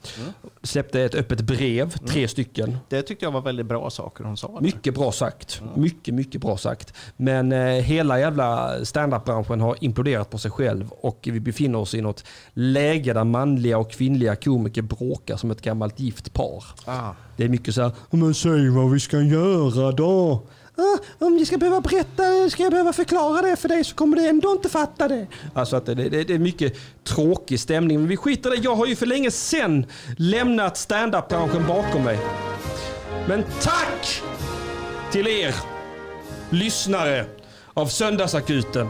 Släppte 0.65 1.01
ett 1.01 1.15
öppet 1.15 1.41
brev, 1.41 1.91
tre 2.07 2.27
stycken. 2.27 2.77
Det 2.89 3.01
tyckte 3.01 3.25
jag 3.25 3.31
var 3.31 3.41
väldigt 3.41 3.65
bra 3.65 3.89
saker 3.89 4.23
hon 4.23 4.37
sa. 4.37 4.47
där. 4.47 4.61
Mycket 4.61 4.95
bra 4.95 5.11
sagt. 5.11 5.61
Mycket, 5.75 6.13
mycket 6.13 6.41
bra 6.41 6.57
sagt. 6.57 6.93
Men 7.17 7.51
eh, 7.51 7.59
hela 7.59 8.19
jävla 8.19 8.71
standup-branschen 8.85 9.61
har 9.61 9.75
imploderat 9.81 10.29
på 10.29 10.37
sig 10.37 10.51
själv 10.51 10.89
och 10.89 11.19
vi 11.31 11.39
befinner 11.39 11.79
oss 11.79 11.93
i 11.93 12.01
något 12.01 12.23
läge 12.53 13.13
där 13.13 13.23
manliga 13.23 13.77
och 13.77 13.91
kvinnliga 13.91 14.35
komiker 14.35 14.81
bråkar 14.81 15.37
som 15.37 15.51
ett 15.51 15.61
gammalt 15.61 15.99
gift 15.99 16.33
par. 16.33 16.63
Ah. 16.85 17.11
Det 17.37 17.43
är 17.43 17.49
mycket 17.49 17.75
så 17.75 17.81
här, 17.81 17.91
men 18.09 18.33
säg 18.33 18.69
vad 18.69 18.91
vi 18.91 18.99
ska 18.99 19.21
göra 19.21 19.91
då. 19.91 20.41
"Ah, 20.77 21.25
om 21.25 21.37
jag 21.37 21.47
ska 21.47 21.57
behöva 21.57 21.81
berätta, 21.81 22.49
ska 22.49 22.63
jag 22.63 22.71
behöva 22.71 22.93
förklara 22.93 23.41
det 23.41 23.55
för 23.55 23.69
dig 23.69 23.83
så 23.83 23.95
kommer 23.95 24.17
du 24.17 24.27
ändå 24.27 24.51
inte 24.51 24.69
fatta 24.69 25.07
det. 25.07 25.27
Alltså 25.53 25.75
att 25.75 25.85
det, 25.85 25.95
det, 25.95 26.23
det 26.23 26.33
är 26.33 26.39
mycket 26.39 26.75
tråkig 27.03 27.59
stämning. 27.59 27.99
Men 27.99 28.07
vi 28.07 28.17
skiter 28.17 28.53
i 28.53 28.57
det. 28.57 28.63
Jag 28.63 28.75
har 28.75 28.85
ju 28.85 28.95
för 28.95 29.05
länge 29.05 29.31
sedan 29.31 29.85
lämnat 30.17 30.77
standup-branschen 30.77 31.67
bakom 31.67 32.03
mig. 32.03 32.19
Men 33.27 33.43
tack 33.61 34.21
till 35.11 35.27
er 35.27 35.55
lyssnare 36.49 37.25
av 37.73 37.87
Söndagsakuten 37.87 38.87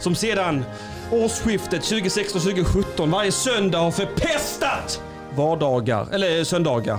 som 0.00 0.14
sedan 0.14 0.64
årsskiftet 1.12 1.82
2016-2017 1.82 3.10
varje 3.10 3.32
söndag 3.32 3.78
har 3.78 3.90
förpestat 3.90 5.02
vardagar, 5.36 6.08
eller 6.12 6.44
söndagar. 6.44 6.98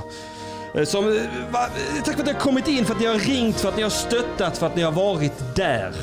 Eh, 0.76 0.84
som, 0.84 1.18
eh, 1.18 1.24
va, 1.52 1.68
tack 2.06 2.14
för 2.14 2.22
att 2.22 2.26
ni 2.26 2.34
har 2.34 2.40
kommit 2.40 2.68
in, 2.68 2.86
för 2.86 2.94
att 2.94 3.00
ni 3.00 3.06
har 3.06 3.20
ringt, 3.20 3.60
för 3.60 3.70
att 3.70 3.78
ni 3.78 3.84
har 3.84 3.90
stöttat, 3.90 4.58
för 4.58 4.68
att 4.68 4.76
ni 4.76 4.82
har 4.82 4.92
varit 4.92 5.56
där. 5.56 5.94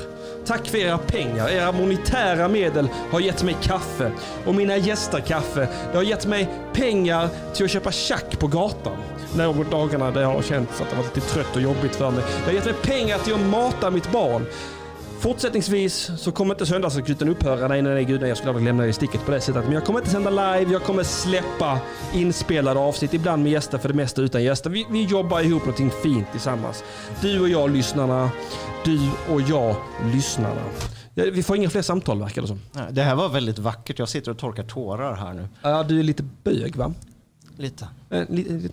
Tack 0.47 0.69
för 0.69 0.79
era 0.79 0.99
pengar. 0.99 1.49
Era 1.49 1.73
monetära 1.73 2.49
medel 2.49 2.89
har 3.11 3.21
gett 3.21 3.43
mig 3.43 3.57
kaffe. 3.63 4.13
Och 4.45 4.55
mina 4.55 4.77
gäster 4.77 5.21
kaffe. 5.21 5.69
Det 5.93 5.97
har 5.97 6.05
gett 6.05 6.27
mig 6.27 6.49
pengar 6.73 7.29
till 7.55 7.65
att 7.65 7.71
köpa 7.71 7.93
tjack 7.93 8.39
på 8.39 8.47
gatan. 8.47 8.97
Något 9.37 9.71
dagarna 9.71 10.11
där 10.11 10.21
jag 10.21 10.29
har 10.29 10.43
känt 10.43 10.69
att 10.81 10.91
det 10.91 10.97
varit 10.97 11.17
lite 11.17 11.29
trött 11.29 11.57
och 11.57 11.63
jobbigt 11.63 11.97
för 11.97 12.11
mig. 12.11 12.25
Det 12.39 12.45
har 12.45 12.53
gett 12.53 12.65
mig 12.65 12.75
pengar 12.75 13.19
till 13.19 13.35
att 13.35 13.41
mata 13.41 13.91
mitt 13.91 14.13
barn. 14.13 14.47
Fortsättningsvis 15.21 16.11
så 16.19 16.33
kommer 16.33 16.55
inte 16.55 16.67
söndagsakuten 16.67 17.29
upphöra. 17.29 17.69
Nej, 17.69 17.83
nej, 17.83 17.95
nej, 17.95 18.05
gud 18.05 18.21
nej, 18.21 18.29
jag 18.29 18.37
skulle 18.37 18.51
aldrig 18.51 18.65
lämna 18.67 18.85
er 18.85 18.89
i 18.89 18.93
sticket 18.93 19.25
på 19.25 19.31
det 19.31 19.41
sättet. 19.41 19.65
Men 19.65 19.73
jag 19.73 19.85
kommer 19.85 19.99
inte 19.99 20.11
sända 20.11 20.31
live, 20.31 20.73
jag 20.73 20.83
kommer 20.83 21.03
släppa 21.03 21.81
inspelade 22.13 22.81
avsnitt, 22.81 23.15
ibland 23.15 23.43
med 23.43 23.53
gäster, 23.53 23.79
för 23.79 23.89
det 23.89 23.95
mesta 23.95 24.23
utan 24.23 24.45
gäster. 24.45 24.71
Vi, 24.71 24.87
vi 24.91 25.05
jobbar 25.05 25.41
ihop 25.41 25.61
någonting 25.63 25.91
fint 26.03 26.27
tillsammans. 26.33 26.85
Du 27.21 27.41
och 27.41 27.49
jag, 27.49 27.71
lyssnarna. 27.71 28.31
Du 28.85 29.11
och 29.31 29.41
jag, 29.41 29.77
lyssnarna. 30.13 30.61
Vi 31.15 31.43
får 31.43 31.57
inga 31.57 31.71
fler 31.71 31.83
samtal 31.83 32.21
verkar 32.21 32.43
det 32.43 32.49
som. 32.49 32.61
Det 32.91 33.03
här 33.03 33.15
var 33.15 33.29
väldigt 33.29 33.59
vackert. 33.59 33.99
Jag 33.99 34.09
sitter 34.09 34.31
och 34.31 34.39
torkar 34.39 34.65
tårar 34.65 35.15
här 35.17 35.35
nu. 35.35 35.49
Ja, 35.63 35.83
du 35.83 35.99
är 35.99 36.03
lite 36.03 36.23
bög 36.43 36.77
va? 36.77 36.95
Lite. 37.57 37.89
Eh, 38.11 38.23
li- 38.29 38.71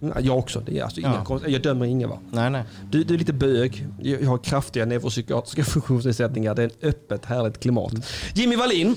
Ja, 0.00 0.20
jag 0.20 0.38
också. 0.38 0.60
Det 0.60 0.78
är 0.78 0.84
alltså 0.84 1.00
inga 1.00 1.14
Ja. 1.14 1.24
konst- 1.24 1.48
Jag 1.48 1.62
dömer 1.62 1.86
ingen 1.86 2.08
va? 2.10 2.18
Nej, 2.30 2.50
nej. 2.50 2.64
Du, 2.90 3.04
du 3.04 3.14
är 3.14 3.18
lite 3.18 3.32
bög. 3.32 3.86
Jag 4.02 4.22
jag 4.22 4.28
har 4.28 4.38
kraftiga 4.38 4.84
neuropsykiatriska 4.86 5.64
funktionsnedsättningar. 5.72 6.54
Det 6.54 6.62
är 6.62 6.66
ett 6.66 6.84
öppet, 6.84 7.24
härligt 7.24 7.60
klimat. 7.60 7.92
Jimmy 8.34 8.56
Wallin, 8.56 8.96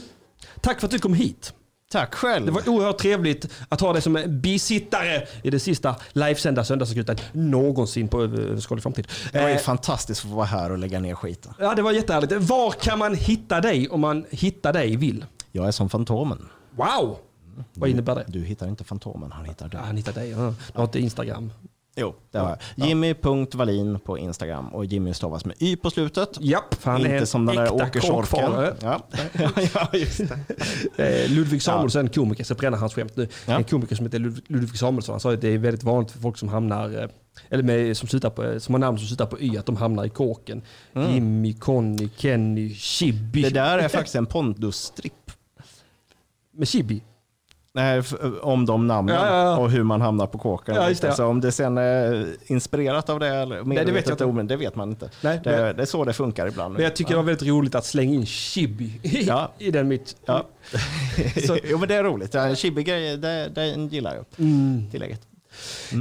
tack 0.62 0.80
för 0.80 0.88
att 0.88 0.92
du 0.92 1.00
kom 1.00 1.14
hit. 1.14 1.54
Tack 1.92 2.14
själv. 2.16 2.46
Det 2.46 2.52
var 2.52 2.70
oerhört 2.70 2.98
trevligt 2.98 3.50
att 3.70 3.82
ha 3.82 3.94
dig 3.94 4.02
som 4.02 4.24
bisittare 4.28 5.28
i 5.44 5.50
det 5.50 5.60
sista 5.60 5.96
livesända 6.14 6.64
söndagsakuten 6.64 7.18
någonsin 7.32 8.08
på 8.08 8.22
överskådlig 8.24 8.84
framtid. 8.84 9.08
Det 9.32 9.42
var 9.42 9.48
ju 9.50 9.54
Eh, 9.56 9.60
fantastiskt 9.60 10.26
att 10.26 10.30
få 10.30 10.36
vara 10.36 10.46
här 10.46 10.72
och 10.72 10.78
lägga 10.78 11.00
ner 11.00 11.16
skiten. 11.16 11.54
Ja, 11.60 11.76
det 11.76 11.82
var 11.82 11.92
jättehärligt. 11.92 12.34
Var 12.34 12.72
kan 12.72 13.00
man 13.00 13.16
hitta 13.16 13.62
dig 13.62 13.90
om 13.90 14.02
man 14.02 14.26
hittar 14.30 14.74
dig 14.74 14.96
vill? 14.96 15.26
Jag 15.52 15.68
är 15.68 15.72
som 15.72 15.90
Fantomen. 15.90 16.48
Wow! 16.76 17.18
Vad 17.74 17.90
innebär 17.90 18.16
det? 18.16 18.26
Du 18.28 18.44
hittar 18.44 18.68
inte 18.68 18.84
Fantomen, 18.84 19.32
han 19.32 19.46
hittar 19.46 19.70
dig. 19.70 19.80
Ja, 19.80 19.86
han 19.86 19.98
hittar 19.98 20.14
dig. 20.14 20.30
Ja. 20.30 20.38
Du 20.74 20.78
har 20.78 20.84
inte 20.84 21.00
Instagram. 21.00 21.52
Jo, 21.98 22.16
det 22.32 22.38
har 22.38 22.50
jag. 22.76 22.88
Jimmy.Wallin 22.88 24.00
på 24.00 24.18
Instagram 24.18 24.68
och 24.68 24.86
Jimmy 24.86 25.14
stavas 25.14 25.46
med 25.46 25.56
Y 25.60 25.76
på 25.76 25.90
slutet. 25.90 26.30
Japp, 26.42 26.74
för 26.76 26.92
han 26.92 27.02
är 27.02 27.06
inte 27.06 27.18
en 27.18 27.28
som 27.28 27.46
den 27.46 27.56
där 27.56 27.74
åkersorken. 27.74 28.52
Ja. 28.82 29.02
ja, 29.74 29.90
just 29.94 30.18
det. 30.18 30.40
Eh, 31.26 31.32
Ludvig 31.32 31.62
Samuelsson, 31.62 32.10
komiker, 32.10 32.44
ska 32.44 32.54
bränna 32.56 32.78
hans 32.78 32.94
skämt 32.94 33.16
nu. 33.16 33.28
Ja. 33.46 33.58
En 33.58 33.64
komiker 33.64 33.96
som 33.96 34.06
heter 34.06 34.20
Lud- 34.20 34.44
Ludvig 34.48 34.78
Samuelsson, 34.80 35.14
han 35.14 35.20
sa 35.20 35.34
att 35.34 35.42
det 35.42 35.48
är 35.50 35.58
väldigt 35.58 35.84
vanligt 35.84 36.12
för 36.12 36.20
folk 36.20 36.38
som 36.38 36.50
hamnar, 36.50 37.04
eh, 37.04 37.10
eller 37.50 37.64
med, 37.64 37.98
som, 37.98 38.10
slutar 38.10 38.30
på, 38.30 38.60
som 38.60 38.74
har 38.74 38.80
namn 38.80 38.98
som 38.98 39.08
slutar 39.08 39.26
på 39.26 39.40
Y, 39.40 39.58
att 39.58 39.66
de 39.66 39.76
hamnar 39.76 40.06
i 40.06 40.10
kåken. 40.10 40.62
Jimmy, 40.94 41.54
Conny, 41.54 42.10
Kenny, 42.18 42.74
Chibi. 42.74 43.42
Det 43.42 43.50
där 43.50 43.78
är 43.78 43.88
faktiskt 43.88 44.16
en 44.16 44.26
Pondus-stripp. 44.26 45.32
Med 46.54 46.68
Chibi? 46.68 47.02
Nej, 47.76 48.02
om 48.42 48.66
de 48.66 48.88
namnen 48.88 49.16
Ja, 49.16 49.28
ja, 49.44 49.58
och 49.58 49.70
hur 49.70 49.84
man 49.84 50.02
hamnar 50.02 50.28
på 50.28 50.38
kåken. 50.38 50.76
Ja, 50.76 50.82
det. 50.82 51.04
Alltså, 51.08 51.26
om 51.26 51.42
det 51.42 51.52
sen 51.52 51.78
är 51.78 52.28
inspirerat 52.46 53.10
av 53.10 53.20
det 53.20 53.28
eller 53.28 53.64
medvetet 53.64 53.88
det 53.88 53.94
vet 53.94 54.20
jag 54.20 54.30
inte. 54.30 54.54
det 54.54 54.58
vet 54.58 54.76
man 54.76 54.90
inte. 54.90 55.10
Nej, 55.22 55.40
det, 55.44 55.50
men- 55.52 55.76
det 55.76 55.82
är 55.82 55.86
så 55.86 56.06
det 56.06 56.14
funkar 56.14 56.48
ibland. 56.48 56.74
Men 56.74 56.84
jag 56.84 56.96
tycker 56.96 57.12
det 57.12 57.18
var 57.18 57.24
väldigt 57.24 57.48
roligt 57.50 57.76
att 57.76 57.86
slänga 57.86 58.14
in 58.14 58.26
Chibi 58.26 59.00
i, 59.04 59.30
i 59.58 59.72
den 59.72 59.88
mitt. 59.88 60.16
Ja. 60.26 60.44
Jo 61.64 61.78
men 61.78 61.88
det 61.88 61.96
är 61.96 62.04
roligt. 62.04 62.34
Ja, 62.34 62.42
En 62.42 62.56
chibi-grej, 62.56 63.18
det, 63.18 63.50
det 63.56 63.66
gillar 63.68 64.16
jag. 64.16 64.26
Mm. 64.40 64.84
Tillägget. 64.92 65.22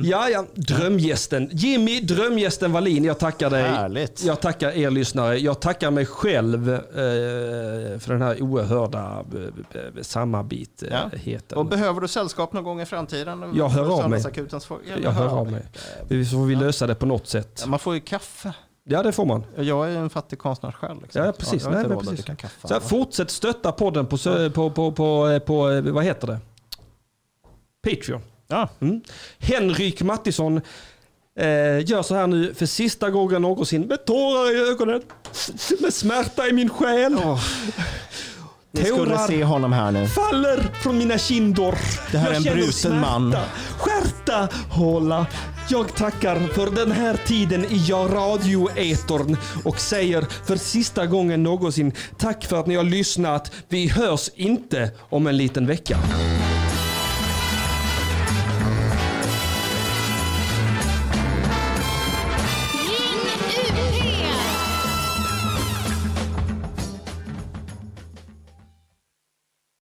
Ja, 0.05 0.29
ja, 0.29 0.45
drömgästen. 0.55 1.49
Jimmy, 1.53 2.01
drömgästen 2.01 2.73
Wallin, 2.73 3.05
jag 3.05 3.19
tackar 3.19 3.51
dig. 3.51 3.63
Härligt. 3.63 4.23
Jag 4.25 4.41
tackar 4.41 4.71
er 4.71 4.91
lyssnare. 4.91 5.39
Jag 5.39 5.61
tackar 5.61 5.91
mig 5.91 6.07
själv 6.07 6.75
eh, 6.75 6.81
för 7.99 8.09
den 8.13 8.23
här 8.23 8.43
oerhörda 8.43 9.25
eh, 9.35 9.81
eh, 9.81 10.03
samarbetet. 10.03 11.53
Och 11.53 11.67
behöver 11.67 12.01
du 12.01 12.09
sällskap 12.09 12.53
någon 12.53 12.65
gång 12.65 12.81
i 12.81 12.87
framtiden? 12.87 13.53
Jag 13.57 13.69
hör 13.69 13.83
av 13.83 13.89
mig. 13.89 14.03
Söndagsakutens 14.03 14.65
folk- 14.65 14.83
Ja, 14.89 14.95
Jag 15.03 15.11
hör 15.11 15.29
av 15.29 15.51
mig. 15.53 15.63
Vi 16.09 16.25
får 16.27 16.47
vi 16.47 16.55
lösa 16.57 16.87
det 16.87 16.95
på 16.95 17.07
något 17.07 17.27
sätt. 17.27 17.59
Ja, 17.61 17.67
man 17.67 17.79
får 17.79 17.95
ju 17.95 18.01
kaffe. 18.01 18.53
Ja, 18.85 19.03
det 19.03 19.13
får 19.13 19.27
man. 19.27 19.45
Jag 19.57 19.91
är 19.93 19.97
en 19.99 20.11
fattig 20.11 20.39
konstnär 20.39 20.73
själv. 20.73 21.03
Liksom. 21.03 21.25
Ja, 21.25 21.33
precis. 21.33 21.63
Jag 21.65 21.73
Nej, 21.73 21.99
precis. 21.99 22.25
kaffe. 22.25 22.69
Så 22.69 22.75
här, 22.75 22.81
fortsätt 22.81 23.31
stötta 23.31 23.73
podden 23.73 24.07
på, 24.07 24.19
på, 24.55 24.71
på, 24.71 24.93
på, 24.93 25.29
eh, 25.29 25.39
på, 25.39 25.71
eh, 25.71 25.83
vad 25.83 26.05
heter 26.05 26.27
det? 26.27 26.39
Patreon. 27.91 28.21
Ja. 28.49 28.69
Mm. 28.81 29.01
Henrik 29.39 30.03
Mattisson 30.03 30.61
eh, 31.39 31.89
gör 31.91 32.03
så 32.03 32.15
här 32.15 32.27
nu 32.27 32.55
för 32.55 32.67
sista 32.67 33.11
gången 33.11 33.43
någonsin 33.43 33.83
med 33.83 34.05
tårar 34.05 34.57
i 34.57 34.71
ögonen. 34.71 35.03
Med 35.81 35.95
smärta 35.95 36.49
i 36.49 36.53
min 36.53 36.69
själ. 36.71 37.17
Ni 38.73 38.85
skulle 38.85 39.19
se 39.19 39.45
honom 39.45 39.73
här 39.73 39.91
nu. 39.91 40.07
faller 40.07 40.71
från 40.83 40.99
mina 40.99 41.19
kindor. 41.19 41.75
Det 42.13 42.19
här 42.19 42.31
är 42.31 42.35
en 42.35 42.43
bruten 42.43 42.73
smärta. 42.73 42.97
man. 43.01 43.35
Skärta 43.79 44.49
hålla. 44.71 45.27
Jag 45.69 45.97
tackar 45.97 46.41
för 46.41 46.71
den 46.71 46.93
här 46.93 47.17
tiden 47.27 47.65
i 47.65 47.85
ja 47.89 48.09
radioetorn 48.13 49.37
och 49.65 49.81
säger 49.81 50.27
för 50.47 50.57
sista 50.57 51.07
gången 51.07 51.43
någonsin 51.43 51.93
tack 52.19 52.45
för 52.45 52.61
att 52.61 52.67
ni 52.67 52.75
har 52.75 52.85
lyssnat. 52.85 53.53
Vi 53.69 53.89
hörs 53.89 54.31
inte 54.35 54.91
om 54.99 55.27
en 55.27 55.37
liten 55.37 55.67
vecka. 55.67 55.99